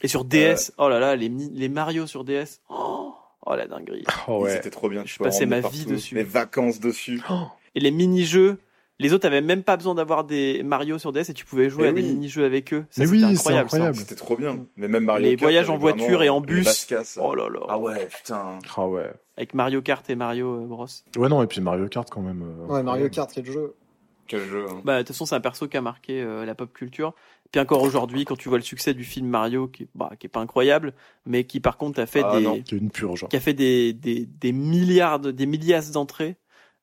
Euh. 0.00 0.04
Et 0.04 0.08
sur 0.08 0.24
DS. 0.24 0.72
Oh 0.78 0.88
là 0.88 0.98
là 0.98 1.16
les 1.16 1.28
les 1.28 1.68
Mario 1.68 2.06
sur 2.06 2.24
DS. 2.24 2.60
Oh, 2.68 3.14
oh 3.46 3.54
la 3.54 3.66
dinguerie. 3.66 4.04
Oh 4.28 4.42
ouais. 4.44 4.54
C'était 4.56 4.70
trop 4.70 4.88
bien. 4.88 5.02
Je 5.06 5.18
passais 5.18 5.46
ma 5.46 5.56
vie 5.60 5.62
partout. 5.62 5.90
dessus. 5.90 6.14
Mes 6.14 6.22
vacances 6.22 6.80
dessus. 6.80 7.22
Et 7.74 7.80
les 7.80 7.90
mini-jeux, 7.92 8.58
les 8.98 9.12
autres 9.12 9.26
avaient 9.26 9.40
même 9.40 9.62
pas 9.62 9.76
besoin 9.76 9.94
d'avoir 9.94 10.24
des 10.24 10.62
Mario 10.64 10.98
sur 10.98 11.12
DS 11.12 11.30
et 11.30 11.34
tu 11.34 11.44
pouvais 11.46 11.70
jouer 11.70 11.84
Mais 11.84 11.88
à 11.88 11.92
des 11.92 12.02
mini-jeux 12.02 12.44
avec 12.44 12.74
eux. 12.74 12.84
Ça, 12.90 13.02
Mais 13.02 13.06
c'était 13.06 13.24
oui, 13.24 13.24
incroyable. 13.24 13.94
C'était 13.96 14.14
trop 14.16 14.36
bien. 14.36 14.66
Mais 14.76 14.88
même 14.88 15.04
Mario 15.04 15.24
Les 15.24 15.36
Kart, 15.36 15.42
voyages 15.42 15.70
en 15.70 15.78
voiture 15.78 16.22
et 16.24 16.28
en 16.28 16.40
bus. 16.40 16.88
Oh 17.20 17.34
là 17.36 17.48
là. 17.48 17.60
Ah 17.68 17.78
ouais, 17.78 18.06
putain. 18.06 18.58
Ah 18.76 18.88
ouais. 18.88 19.10
Avec 19.36 19.54
Mario 19.54 19.80
Kart 19.80 20.08
et 20.10 20.16
Mario 20.16 20.62
euh, 20.62 20.66
Bros. 20.66 20.86
Ouais, 21.16 21.28
non, 21.28 21.42
et 21.42 21.46
puis 21.46 21.60
Mario 21.60 21.86
Kart 21.88 22.10
quand 22.10 22.20
même. 22.20 22.42
euh, 22.42 22.66
Ouais, 22.74 22.82
Mario. 22.82 23.08
Kart, 23.08 23.30
quel 23.32 23.46
jeu. 23.46 23.74
Quel 24.30 24.48
jeu. 24.48 24.64
hein. 24.70 24.80
Bah 24.84 24.98
de 24.98 25.02
toute 25.02 25.08
façon 25.08 25.26
c'est 25.26 25.34
un 25.34 25.40
perso 25.40 25.66
qui 25.68 25.76
a 25.76 25.80
marqué 25.82 26.22
euh, 26.22 26.44
la 26.46 26.54
pop 26.54 26.72
culture. 26.72 27.14
Puis 27.52 27.60
encore 27.60 27.82
aujourd'hui 27.82 28.24
quand 28.24 28.36
tu 28.36 28.48
vois 28.48 28.58
le 28.58 28.64
succès 28.64 28.94
du 28.94 29.02
film 29.04 29.26
Mario 29.28 29.66
qui 29.66 29.88
bah 29.96 30.10
qui 30.18 30.26
est 30.26 30.30
pas 30.30 30.40
incroyable 30.40 30.94
mais 31.26 31.44
qui 31.44 31.58
par 31.60 31.76
contre 31.76 31.98
a 32.00 32.06
fait 32.06 32.22
Ah, 32.24 32.38
des 32.38 32.44
non. 32.44 32.62
Une 32.70 32.90
purge. 32.90 33.26
qui 33.28 33.36
a 33.36 33.40
fait 33.40 33.54
des 33.54 33.92
des 33.92 34.24
des 34.26 34.52
milliards 34.52 35.18
de- 35.20 35.32
des 35.32 35.46
milliards 35.46 35.90
d'entrées. 35.92 36.36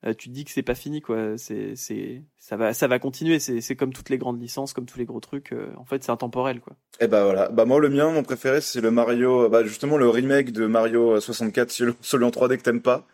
euh, 0.05 0.13
tu 0.13 0.27
te 0.29 0.33
dis 0.33 0.43
que 0.45 0.51
c'est 0.51 0.61
pas 0.61 0.75
fini 0.75 0.99
quoi. 1.01 1.37
C'est 1.37 1.75
c'est 1.77 2.21
ça 2.37 2.57
va 2.57 2.73
ça 2.73 2.87
va 2.87 2.99
continuer. 2.99 3.39
C'est 3.39 3.61
c'est 3.61 3.75
comme 3.77 3.93
toutes 3.93 4.09
les 4.09 4.17
grandes 4.17 4.41
licences, 4.41 4.73
comme 4.73 4.85
tous 4.85 4.99
les 4.99 5.05
gros 5.05 5.21
trucs. 5.21 5.53
euh, 5.53 5.71
en 5.77 5.85
fait 5.85 6.03
c'est 6.03 6.11
intemporel 6.11 6.59
quoi. 6.59 6.73
Et 6.99 7.07
bah 7.07 7.23
voilà. 7.23 7.47
Bah 7.49 7.63
moi 7.65 7.79
le 7.79 7.87
mien, 7.89 8.11
mon 8.11 8.23
préféré, 8.23 8.59
c'est 8.59 8.81
le 8.81 8.91
Mario. 8.91 9.47
Bah 9.49 9.63
justement 9.63 9.95
le 9.97 10.09
remake 10.09 10.51
de 10.51 10.65
Mario 10.67 11.19
64, 11.21 11.71
celui 11.71 11.93
celui 12.01 12.25
en 12.25 12.29
3D 12.29 12.57
que 12.57 12.63
t'aimes 12.63 12.81
pas, 12.81 13.07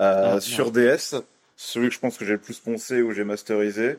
euh, 0.00 0.34
Ah, 0.36 0.40
sur 0.40 0.72
DS. 0.72 1.14
Celui 1.56 1.88
que 1.88 1.94
je 1.94 2.00
pense 2.00 2.18
que 2.18 2.24
j'ai 2.24 2.32
le 2.32 2.38
plus 2.38 2.58
poncé 2.60 3.02
ou 3.02 3.12
j'ai 3.12 3.24
masterisé. 3.24 3.96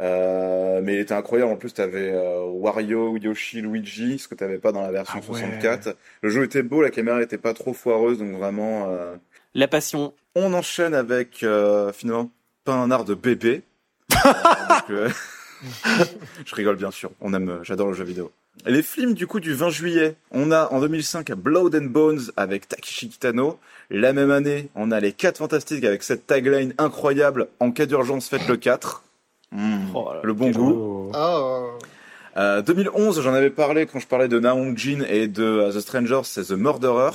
Euh, 0.00 0.80
mais 0.82 0.94
il 0.94 1.00
était 1.00 1.14
incroyable. 1.14 1.52
En 1.52 1.56
plus, 1.56 1.72
t'avais 1.72 2.10
euh, 2.12 2.40
Wario, 2.44 3.16
Yoshi, 3.16 3.62
Luigi, 3.62 4.18
ce 4.18 4.28
que 4.28 4.34
t'avais 4.34 4.58
pas 4.58 4.72
dans 4.72 4.82
la 4.82 4.90
version 4.90 5.20
Ah 5.26 5.32
ouais. 5.32 5.40
64. 5.40 5.96
Le 6.22 6.28
jeu 6.28 6.44
était 6.44 6.62
beau, 6.62 6.82
la 6.82 6.90
caméra 6.90 7.22
était 7.22 7.38
pas 7.38 7.54
trop 7.54 7.72
foireuse, 7.72 8.18
donc 8.18 8.32
vraiment. 8.32 8.90
euh, 8.90 9.16
La 9.54 9.68
passion. 9.68 10.12
On 10.34 10.52
enchaîne 10.52 10.92
avec 10.94 11.42
euh, 11.42 11.92
finalement 11.92 12.30
pas 12.64 12.74
un 12.74 12.90
art 12.90 13.04
de 13.04 13.14
bébé. 13.14 13.62
Euh, 14.90 15.08
donc, 15.08 16.06
je 16.46 16.54
rigole 16.54 16.76
bien 16.76 16.90
sûr. 16.90 17.10
On 17.20 17.32
aime, 17.34 17.60
j'adore 17.62 17.88
le 17.88 17.94
jeu 17.94 18.04
vidéo. 18.04 18.30
Les 18.64 18.82
films 18.82 19.14
du 19.14 19.26
coup 19.26 19.38
du 19.38 19.54
20 19.54 19.70
juillet, 19.70 20.16
on 20.32 20.50
a 20.50 20.68
en 20.72 20.80
2005 20.80 21.30
Blood 21.32 21.74
and 21.76 21.86
Bones 21.86 22.20
avec 22.36 22.68
Takeshi 22.68 23.08
Kitano. 23.08 23.58
La 23.90 24.12
même 24.12 24.30
année, 24.30 24.70
on 24.74 24.90
a 24.90 24.98
les 24.98 25.12
4 25.12 25.38
fantastiques 25.38 25.84
avec 25.84 26.02
cette 26.02 26.26
tagline 26.26 26.74
incroyable 26.78 27.48
en 27.60 27.70
cas 27.70 27.86
d'urgence 27.86 28.28
faites 28.28 28.48
le 28.48 28.56
4. 28.56 29.04
Mmh, 29.52 29.76
Oh 29.94 30.10
le 30.22 30.32
bon 30.32 30.50
goût. 30.50 30.72
Oh. 30.74 31.10
Ah, 31.14 31.62
euh, 32.36 32.62
2011, 32.62 33.22
j'en 33.22 33.32
avais 33.34 33.50
parlé 33.50 33.86
quand 33.86 34.00
je 34.00 34.06
parlais 34.06 34.28
de 34.28 34.38
Naong 34.40 34.76
Jin 34.76 35.04
et 35.08 35.28
de 35.28 35.44
euh, 35.44 35.72
The 35.72 35.80
Strangers, 35.80 36.22
c'est 36.24 36.44
The 36.44 36.52
Murderer, 36.52 37.12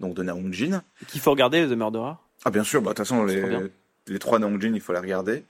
donc 0.00 0.14
de 0.14 0.22
Naong 0.22 0.52
Jin. 0.52 0.82
Qu'il 1.08 1.20
faut 1.20 1.30
regarder 1.30 1.66
The 1.66 1.72
Murderer. 1.76 2.14
Ah 2.46 2.50
bien 2.50 2.64
sûr, 2.64 2.80
bah 2.80 2.90
de 2.90 2.94
toute 2.94 3.06
façon 3.06 3.24
les, 3.24 3.42
les 4.06 4.18
trois 4.18 4.38
Naong 4.38 4.60
Jin, 4.60 4.72
il 4.74 4.80
faut 4.80 4.92
les 4.94 4.98
regarder. 4.98 5.44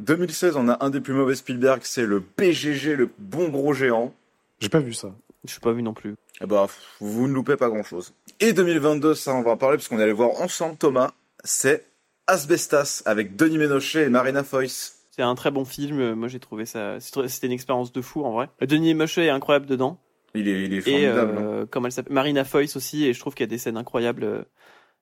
2016, 0.00 0.56
on 0.56 0.68
a 0.68 0.84
un 0.84 0.90
des 0.90 1.00
plus 1.00 1.14
mauvais 1.14 1.36
Spielberg, 1.36 1.80
c'est 1.84 2.04
le 2.04 2.22
BGG, 2.36 2.96
le 2.96 3.08
bon 3.18 3.48
gros 3.48 3.72
géant. 3.72 4.12
J'ai 4.60 4.68
pas 4.68 4.80
vu 4.80 4.92
ça. 4.94 5.14
Je 5.44 5.50
suis 5.52 5.60
pas 5.60 5.72
vu 5.72 5.82
non 5.82 5.94
plus. 5.94 6.16
Eh 6.40 6.46
bah, 6.46 6.62
pff, 6.66 6.96
vous 7.00 7.28
ne 7.28 7.32
loupez 7.34 7.56
pas 7.56 7.68
grand 7.68 7.82
chose. 7.82 8.14
Et 8.40 8.52
2022, 8.52 9.14
ça 9.14 9.34
on 9.34 9.42
va 9.42 9.52
en 9.52 9.56
parler 9.56 9.76
parce 9.76 9.88
qu'on 9.88 9.98
allait 9.98 10.12
voir 10.12 10.40
ensemble 10.40 10.76
Thomas, 10.76 11.12
c'est 11.44 11.86
Asbestas 12.26 13.02
avec 13.06 13.36
Denis 13.36 13.58
Ménochet 13.58 14.04
et 14.06 14.08
Marina 14.08 14.42
Foïs. 14.42 14.94
C'est 15.12 15.22
un 15.22 15.34
très 15.34 15.50
bon 15.50 15.64
film. 15.64 15.98
euh, 16.00 16.14
Moi, 16.14 16.28
j'ai 16.28 16.40
trouvé 16.40 16.66
ça. 16.66 16.98
C'était 17.00 17.46
une 17.46 17.52
expérience 17.52 17.92
de 17.92 18.02
fou 18.02 18.24
en 18.24 18.32
vrai. 18.32 18.48
Denis 18.60 18.94
Mochet 18.94 19.26
est 19.26 19.30
incroyable 19.30 19.66
dedans. 19.66 19.98
Il 20.34 20.48
est, 20.48 20.64
il 20.64 20.74
est 20.74 20.78
Et 20.78 20.80
formidable. 20.80 21.38
hein. 21.38 21.42
euh, 21.42 21.66
comment 21.70 21.86
elle 21.86 21.92
s'appelle? 21.92 22.12
Marina 22.12 22.44
Foïs 22.44 22.76
aussi. 22.76 23.04
Et 23.06 23.14
je 23.14 23.20
trouve 23.20 23.34
qu'il 23.34 23.44
y 23.44 23.48
a 23.48 23.50
des 23.50 23.58
scènes 23.58 23.76
incroyables. 23.78 24.24
euh. 24.24 24.42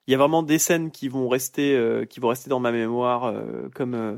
Il 0.06 0.12
y 0.12 0.14
a 0.14 0.18
vraiment 0.18 0.42
des 0.42 0.58
scènes 0.58 0.90
qui 0.90 1.08
vont 1.08 1.28
rester, 1.28 1.74
euh, 1.74 2.04
qui 2.04 2.20
vont 2.20 2.28
rester 2.28 2.50
dans 2.50 2.60
ma 2.60 2.70
mémoire, 2.70 3.24
euh, 3.24 3.68
comme 3.74 3.94
euh, 3.94 4.14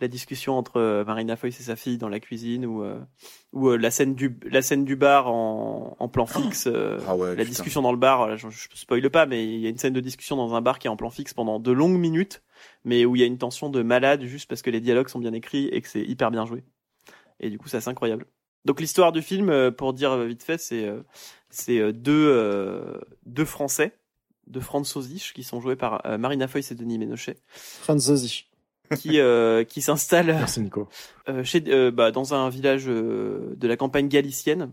la 0.00 0.08
discussion 0.08 0.56
entre 0.56 0.76
euh, 0.76 1.04
Marina 1.04 1.36
Foïs 1.36 1.58
et 1.58 1.62
sa 1.64 1.74
fille 1.76 1.98
dans 1.98 2.08
la 2.08 2.20
cuisine, 2.20 2.64
ou 2.66 2.82
euh, 2.84 3.00
ou 3.52 3.68
euh, 3.70 3.76
la 3.76 3.90
scène 3.90 4.14
du 4.14 4.38
la 4.44 4.62
scène 4.62 4.84
du 4.84 4.94
bar 4.96 5.26
en, 5.28 5.96
en 5.98 6.08
plan 6.08 6.26
fixe. 6.26 6.66
euh, 6.68 6.98
Ah 7.06 7.16
ouais, 7.16 7.30
la 7.30 7.34
putain. 7.36 7.48
discussion 7.48 7.82
dans 7.82 7.90
le 7.92 7.98
bar, 7.98 8.36
je, 8.36 8.48
je 8.48 8.68
spoil 8.74 9.10
pas, 9.10 9.26
mais 9.26 9.44
il 9.44 9.58
y 9.60 9.66
a 9.66 9.70
une 9.70 9.78
scène 9.78 9.92
de 9.94 10.00
discussion 10.00 10.36
dans 10.36 10.54
un 10.54 10.60
bar 10.60 10.78
qui 10.78 10.86
est 10.86 10.90
en 10.90 10.96
plan 10.96 11.10
fixe 11.10 11.34
pendant 11.34 11.58
de 11.58 11.72
longues 11.72 11.98
minutes, 11.98 12.42
mais 12.84 13.04
où 13.04 13.16
il 13.16 13.20
y 13.20 13.22
a 13.22 13.26
une 13.26 13.38
tension 13.38 13.70
de 13.70 13.82
malade 13.82 14.22
juste 14.24 14.48
parce 14.48 14.62
que 14.62 14.70
les 14.70 14.80
dialogues 14.80 15.08
sont 15.08 15.18
bien 15.18 15.32
écrits 15.32 15.66
et 15.68 15.80
que 15.82 15.88
c'est 15.88 16.02
hyper 16.02 16.30
bien 16.30 16.46
joué. 16.46 16.62
Et 17.40 17.50
du 17.50 17.58
coup, 17.58 17.68
c'est 17.68 17.76
assez 17.78 17.90
incroyable. 17.90 18.26
Donc 18.64 18.80
l'histoire 18.80 19.12
du 19.12 19.22
film, 19.22 19.48
euh, 19.50 19.70
pour 19.70 19.92
dire 19.94 20.16
vite 20.24 20.42
fait, 20.42 20.58
c'est 20.58 20.84
euh, 20.84 21.02
c'est 21.50 21.92
deux 21.92 22.28
euh, 22.28 22.98
deux 23.26 23.44
Français, 23.44 23.96
de 24.46 24.60
Franz 24.60 24.96
Ozich, 24.96 25.32
qui 25.34 25.42
sont 25.42 25.60
joués 25.60 25.76
par 25.76 26.04
euh, 26.06 26.18
Marina 26.18 26.46
Foïs 26.48 26.70
et 26.70 26.74
Denis 26.74 26.98
Ménochet, 26.98 27.36
Franzosi. 27.52 28.46
Qui, 28.96 29.20
euh, 29.20 29.64
qui 29.64 29.84
Nico. 30.58 30.88
euh, 31.28 31.44
chez, 31.44 31.62
euh, 31.68 31.90
bah, 31.90 32.10
dans 32.10 32.34
un 32.34 32.48
village 32.48 32.84
euh, 32.88 33.54
de 33.56 33.68
la 33.68 33.76
campagne 33.76 34.08
galicienne 34.08 34.72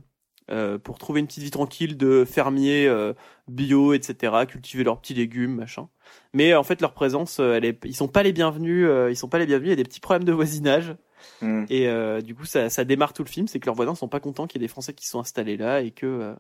euh, 0.52 0.78
pour 0.78 0.98
trouver 1.00 1.22
une 1.22 1.28
petite 1.28 1.44
vie 1.44 1.52
tranquille 1.52 1.98
de 1.98 2.24
fermiers 2.24 2.88
euh, 2.88 3.14
bio, 3.48 3.94
etc., 3.94 4.34
cultiver 4.48 4.84
leurs 4.84 5.00
petits 5.02 5.16
légumes, 5.16 5.56
machin. 5.56 5.90
Mais 6.34 6.54
en 6.54 6.64
fait, 6.64 6.82
leur 6.82 6.94
présence, 6.94 7.40
euh, 7.40 7.54
elle 7.56 7.66
est, 7.66 7.84
ils 7.86 7.96
sont 7.96 8.08
pas 8.08 8.22
les 8.24 8.32
bienvenus. 8.34 8.86
euh, 8.88 9.10
ils 9.10 9.16
sont 9.16 9.30
pas 9.30 9.40
les 9.40 9.48
bienvenus. 9.48 9.70
Il 9.70 9.72
y 9.72 9.74
a 9.74 9.78
des 9.78 9.84
petits 9.84 10.00
problèmes 10.00 10.24
de 10.26 10.32
voisinage. 10.34 10.96
Hmm. 11.42 11.66
Et 11.70 11.88
euh, 11.88 12.22
du 12.22 12.36
coup, 12.36 12.46
ça, 12.46 12.70
ça 12.70 12.84
démarre 12.84 13.14
tout 13.14 13.24
le 13.24 13.30
film, 13.30 13.48
c'est 13.48 13.60
que 13.60 13.66
leurs 13.66 13.76
voisins 13.76 13.96
sont 13.96 14.08
pas 14.08 14.20
contents 14.20 14.46
qu'il 14.46 14.62
y 14.62 14.64
ait 14.64 14.68
des 14.68 14.72
Français 14.72 14.94
qui 14.94 15.08
sont 15.08 15.20
installés 15.20 15.58
là 15.58 15.82
et 15.82 15.90
que 15.92 16.06
euh, 16.06 16.36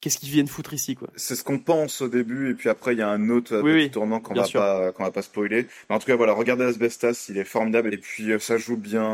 qu'est-ce 0.00 0.18
qu'ils 0.18 0.30
viennent 0.30 0.46
foutre 0.48 0.72
ici, 0.74 0.94
quoi. 0.94 1.08
C'est 1.16 1.34
ce 1.34 1.42
qu'on 1.44 1.58
pense 1.58 2.00
au 2.00 2.08
début, 2.08 2.50
et 2.50 2.54
puis 2.54 2.68
après 2.68 2.92
il 2.94 2.98
y 2.98 3.02
a 3.02 3.08
un 3.08 3.28
autre 3.30 3.56
Oui, 3.60 3.72
petit 3.72 3.84
oui, 3.84 3.90
tournant 3.90 4.20
qu'on 4.20 4.34
va 4.34 4.44
sûr. 4.44 4.60
pas 4.60 4.92
qu'on 4.92 5.02
va 5.04 5.10
pas 5.10 5.22
spoiler. 5.22 5.66
Mais 5.88 5.96
en 5.96 5.98
tout 5.98 6.06
cas 6.06 6.16
voilà, 6.16 6.32
regardez 6.32 6.64
Asbestas, 6.64 7.26
il 7.28 7.38
est 7.38 7.44
formidable, 7.44 7.92
et 7.94 7.98
puis 7.98 8.32
euh, 8.32 8.38
ça 8.38 8.56
joue 8.58 8.76
bien, 8.76 9.04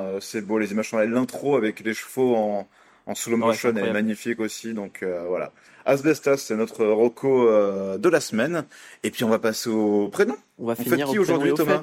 euh, 0.00 0.20
c'est 0.20 0.40
beau, 0.42 0.58
les 0.58 0.72
images 0.72 0.90
sont 0.90 0.98
là. 0.98 1.06
L'intro 1.06 1.56
avec 1.56 1.80
les 1.80 1.94
chevaux 1.94 2.34
en, 2.36 2.68
en 3.06 3.14
slow 3.14 3.32
Ouais, 3.36 3.46
motion 3.46 3.76
est 3.76 3.92
magnifique 3.92 4.40
aussi, 4.40 4.74
donc 4.74 5.02
euh, 5.02 5.24
voilà. 5.28 5.52
Asbestas, 5.84 6.36
c'est 6.36 6.54
notre 6.56 6.84
Rocco 6.86 7.48
euh, 7.48 7.98
de 7.98 8.08
la 8.08 8.20
semaine, 8.20 8.64
et 9.02 9.10
puis 9.10 9.24
on 9.24 9.28
va 9.28 9.38
passer 9.40 9.68
au 9.70 10.08
prénom. 10.08 10.36
On 10.58 10.66
va 10.66 10.74
On 10.78 10.82
finir 10.82 11.06
fête 11.06 11.14
qui 11.14 11.18
aujourd'hui, 11.18 11.50
et 11.50 11.54
Thomas. 11.54 11.82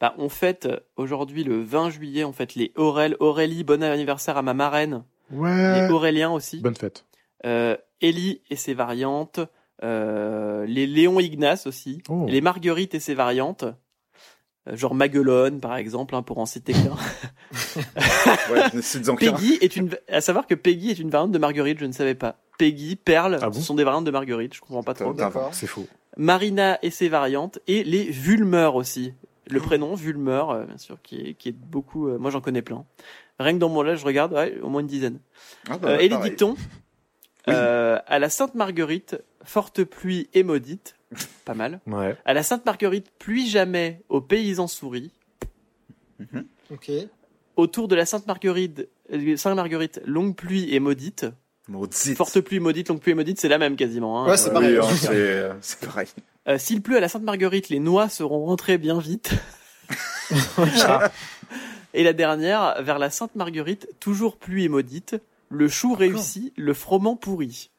Bah, 0.00 0.14
on 0.18 0.28
fête 0.28 0.68
aujourd'hui 0.96 1.44
le 1.44 1.62
20 1.62 1.88
juillet, 1.90 2.24
on 2.24 2.32
fête 2.32 2.56
les 2.56 2.72
Aurel, 2.74 3.16
Aurélie, 3.20 3.62
bon 3.64 3.82
anniversaire 3.82 4.36
à 4.36 4.42
ma 4.42 4.52
marraine, 4.52 5.04
Ouais. 5.30 5.86
les 5.86 5.90
Auréliens 5.90 6.30
aussi, 6.32 6.58
Bonne 6.60 6.74
fête. 6.76 7.04
Euh, 7.44 7.76
Ellie 8.00 8.42
et 8.50 8.56
ses 8.56 8.74
variantes, 8.74 9.40
euh, 9.82 10.64
les 10.66 10.86
Léon 10.86 11.20
Ignace 11.20 11.66
aussi, 11.66 12.02
Oh. 12.08 12.26
et 12.28 12.32
les 12.32 12.40
Marguerite 12.40 12.94
et 12.94 13.00
ses 13.00 13.14
variantes, 13.14 13.64
euh, 13.64 14.76
genre 14.76 14.94
Maguelone 14.94 15.60
par 15.60 15.76
exemple, 15.76 16.14
hein, 16.14 16.22
pour 16.22 16.38
en 16.38 16.46
citer 16.46 16.72
qu'un. 16.72 16.96
Ouais. 18.50 19.16
Peggy 19.18 19.58
est 19.60 19.76
une, 19.76 19.90
à 20.08 20.20
savoir 20.20 20.46
que 20.46 20.54
Peggy 20.54 20.90
est 20.90 20.98
une 20.98 21.10
variante 21.10 21.32
de 21.32 21.38
Marguerite, 21.38 21.78
je 21.78 21.84
ne 21.86 21.92
savais 21.92 22.14
pas. 22.14 22.36
Peggy, 22.58 22.96
Perle, 22.96 23.38
Ah 23.42 23.48
bon 23.50 23.54
ce 23.54 23.62
sont 23.62 23.74
des 23.74 23.84
variantes 23.84 24.04
de 24.04 24.10
Marguerite, 24.10 24.54
je 24.54 24.60
comprends 24.60 24.82
pas 24.82 24.94
trop. 24.94 25.12
C'est 25.52 25.66
faux. 25.66 25.86
Marina 26.16 26.78
et 26.82 26.90
ses 26.90 27.08
variantes 27.08 27.58
et 27.66 27.84
les 27.84 28.04
Vulmeurs 28.04 28.74
aussi. 28.76 29.12
Le 29.50 29.60
prénom 29.60 29.94
Vulmeur, 29.94 30.50
euh, 30.50 30.64
bien 30.64 30.78
sûr, 30.78 30.96
qui 31.02 31.16
est, 31.20 31.34
qui 31.34 31.50
est 31.50 31.52
beaucoup. 31.56 32.08
euh, 32.08 32.16
moi, 32.18 32.30
j'en 32.30 32.40
connais 32.40 32.62
plein. 32.62 32.84
Rien 33.38 33.52
que 33.54 33.58
dans 33.58 33.68
mon 33.68 33.82
là, 33.82 33.94
je 33.94 34.04
regarde, 34.06 34.32
ouais, 34.32 34.58
au 34.62 34.68
moins 34.70 34.80
une 34.80 34.86
dizaine. 34.86 35.18
Ah, 35.68 35.76
bah, 35.76 35.88
Euh, 35.90 35.98
et 35.98 36.08
les 36.08 36.16
dictons 36.18 36.54
Oui. 37.46 37.54
euh, 37.54 37.98
à 38.06 38.18
la 38.18 38.30
Sainte 38.30 38.54
Marguerite, 38.54 39.16
forte 39.44 39.84
pluie 39.84 40.28
et 40.34 40.42
maudite, 40.42 40.96
pas 41.44 41.54
mal. 41.54 41.80
Ouais. 41.86 42.16
À 42.24 42.32
la 42.34 42.42
Sainte 42.42 42.64
Marguerite, 42.64 43.10
pluie 43.18 43.48
jamais 43.48 44.00
aux 44.08 44.20
paysans 44.20 44.66
souris. 44.68 45.12
Ok. 46.70 46.90
Autour 47.56 47.88
de 47.88 47.94
la 47.94 48.06
Sainte 48.06 48.26
Marguerite, 48.26 48.88
euh, 49.12 49.36
Sainte 49.36 49.56
Marguerite, 49.56 50.00
longue 50.06 50.34
pluie 50.34 50.74
et 50.74 50.80
maudite. 50.80 51.26
Maudite. 51.68 52.16
Forte 52.16 52.40
pluie, 52.40 52.60
maudite, 52.60 52.88
longue 52.88 53.00
pluie 53.00 53.12
et 53.12 53.14
maudite, 53.14 53.40
c'est 53.40 53.48
la 53.48 53.58
même 53.58 53.76
quasiment. 53.76 54.22
Hein. 54.24 54.28
Ouais, 54.30 54.36
c'est 54.36 54.52
pareil. 54.52 54.78
oui, 54.78 54.84
hein, 54.84 54.94
c'est 54.96 55.08
euh, 55.12 55.52
c'est 55.60 55.80
pareil. 55.80 56.08
Euh, 56.48 56.58
S'il 56.58 56.82
pleut 56.82 56.96
à 56.96 57.00
la 57.00 57.08
Sainte 57.08 57.22
Marguerite, 57.22 57.68
les 57.68 57.78
noix 57.78 58.08
seront 58.08 58.44
rentrées 58.44 58.76
bien 58.78 58.98
vite. 58.98 59.30
et 61.94 62.02
la 62.02 62.12
dernière, 62.12 62.82
vers 62.82 62.98
la 62.98 63.10
Sainte 63.10 63.34
Marguerite, 63.34 63.88
toujours 64.00 64.36
pluie 64.36 64.64
et 64.64 64.68
maudite, 64.68 65.16
le 65.50 65.68
chou 65.68 65.94
réussi, 65.94 66.52
le 66.56 66.74
froment 66.74 67.16
pourri. 67.16 67.70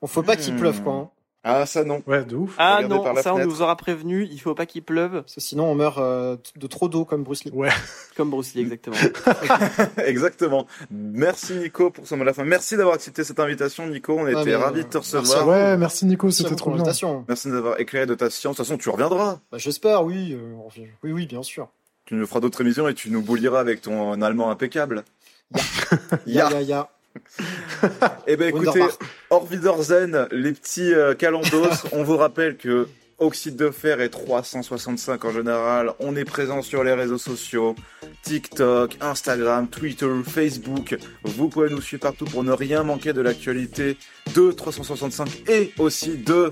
Bon, 0.00 0.06
faut 0.08 0.22
pas 0.22 0.36
qu'il 0.36 0.54
Hmm. 0.54 0.58
pleuve, 0.58 0.82
quoi. 0.82 0.92
hein. 0.94 1.10
Ah 1.44 1.66
ça 1.66 1.82
non. 1.82 2.04
Ouais, 2.06 2.24
de 2.24 2.36
ouf. 2.36 2.54
Ah 2.56 2.76
Regardez 2.76 2.94
non, 2.94 3.02
par 3.02 3.14
la 3.14 3.22
ça 3.24 3.34
on 3.34 3.44
nous 3.44 3.62
aura 3.62 3.74
prévenu, 3.76 4.28
il 4.30 4.40
faut 4.40 4.54
pas 4.54 4.64
qu'il 4.64 4.84
pleuve, 4.84 5.22
Parce 5.22 5.34
que 5.34 5.40
sinon, 5.40 5.64
on 5.64 5.74
meurt 5.74 5.98
euh, 5.98 6.36
de 6.54 6.66
trop 6.68 6.88
d'eau, 6.88 7.04
comme 7.04 7.24
Bruce 7.24 7.42
Lee. 7.44 7.50
Ouais. 7.52 7.68
comme 8.16 8.30
Bruce 8.30 8.54
Lee 8.54 8.60
exactement. 8.62 8.96
Exactement. 9.98 10.66
Merci 10.90 11.54
Nico 11.56 11.90
pour 11.90 12.06
ce 12.06 12.14
mot 12.14 12.20
de 12.20 12.26
la 12.26 12.32
fin. 12.32 12.44
Merci 12.44 12.76
d'avoir 12.76 12.94
accepté 12.94 13.24
cette 13.24 13.40
invitation 13.40 13.86
Nico. 13.88 14.14
On 14.16 14.26
Ah, 14.26 14.30
était 14.30 14.44
mais, 14.44 14.54
ravis 14.54 14.80
euh, 14.80 14.84
de 14.84 14.88
te 14.88 14.98
merci 14.98 15.16
recevoir. 15.16 15.48
Ouais, 15.48 15.76
merci 15.76 16.06
Nico, 16.06 16.30
c'était 16.30 16.54
trop 16.54 16.70
bien. 16.74 16.84
Merci 17.28 17.48
de 17.48 17.52
nous 17.52 17.58
avoir 17.58 17.80
éclairé 17.80 18.06
de 18.06 18.14
ta 18.14 18.30
science. 18.30 18.54
De 18.54 18.56
toute 18.58 18.66
façon, 18.66 18.78
tu 18.78 18.88
reviendras. 18.90 19.40
Bah, 19.50 19.58
J'espère, 19.58 20.04
oui. 20.04 20.34
euh, 20.34 20.54
on 20.56 20.68
revient. 20.68 20.86
oui, 21.02 21.12
oui, 21.12 21.26
bien 21.26 21.42
sûr. 21.42 21.68
Tu 22.04 22.14
nous 22.14 22.26
feras 22.26 22.38
d'autres 22.40 22.60
émissions 22.60 22.86
et 22.88 22.94
tu 22.94 23.10
nous 23.10 23.20
bouliras 23.22 23.58
avec 23.60 23.80
ton 23.82 24.20
allemand 24.22 24.50
impeccable. 24.50 25.04
Ya, 25.54 25.60
Ya. 26.26 26.50
ya, 26.50 26.60
ya. 26.62 26.88
Eh 28.26 28.36
ben 28.36 28.48
écoutez, 28.48 28.82
Wiedersehen, 29.30 30.28
les 30.30 30.52
petits 30.52 30.94
euh, 30.94 31.14
calendos. 31.14 31.68
on 31.92 32.02
vous 32.02 32.16
rappelle 32.16 32.56
que 32.56 32.88
Oxyde 33.18 33.56
de 33.56 33.70
fer 33.70 34.00
et 34.00 34.10
365 34.10 35.24
en 35.24 35.30
général. 35.30 35.92
On 36.00 36.16
est 36.16 36.24
présent 36.24 36.60
sur 36.60 36.82
les 36.82 36.92
réseaux 36.92 37.18
sociaux, 37.18 37.76
TikTok, 38.22 38.96
Instagram, 39.00 39.68
Twitter, 39.68 40.10
Facebook. 40.26 40.96
Vous 41.22 41.48
pouvez 41.48 41.70
nous 41.70 41.80
suivre 41.80 42.02
partout 42.02 42.24
pour 42.24 42.42
ne 42.42 42.52
rien 42.52 42.82
manquer 42.82 43.12
de 43.12 43.20
l'actualité 43.20 43.96
de 44.34 44.50
365 44.52 45.28
et 45.48 45.72
aussi 45.78 46.16
de 46.16 46.50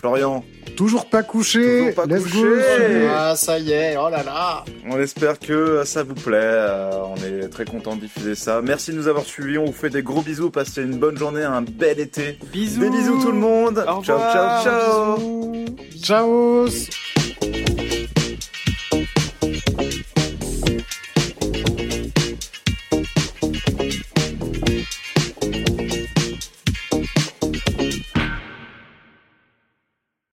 Florian. 0.00 0.44
Toujours 0.76 1.06
pas 1.08 1.22
couché. 1.22 1.60
Toujours 1.90 1.94
pas 1.94 2.06
Let's 2.06 2.22
couché. 2.24 2.40
go. 2.40 3.06
Ah, 3.14 3.34
ça 3.36 3.58
y 3.58 3.70
est. 3.72 3.96
Oh 3.96 4.08
là 4.10 4.22
là. 4.22 4.64
On 4.88 4.98
espère 4.98 5.38
que 5.38 5.82
ça 5.84 6.02
vous 6.02 6.14
plaît. 6.14 6.38
euh, 6.40 6.90
on 7.04 7.14
est 7.16 7.48
très 7.48 7.64
content 7.66 7.94
de 7.94 8.00
diffuser 8.00 8.34
ça. 8.34 8.60
Merci 8.62 8.90
de 8.92 8.96
nous 8.96 9.06
avoir 9.06 9.24
suivis. 9.24 9.58
On 9.58 9.66
vous 9.66 9.72
fait 9.72 9.90
des 9.90 10.02
gros 10.02 10.22
bisous. 10.22 10.50
Passez 10.50 10.82
une 10.82 10.98
bonne 10.98 11.16
journée, 11.18 11.42
un 11.42 11.62
bel 11.62 12.00
été. 12.00 12.38
Bisous 12.52 12.80
Des 12.80 12.90
bisous 12.90 13.20
tout 13.22 13.32
le 13.32 13.38
monde. 13.38 13.78
Au 13.86 14.02
ciao, 14.02 14.18
ciao, 14.18 14.64
ciao. 14.64 15.16
bisous. 15.18 16.66
Ciao. 17.78 17.81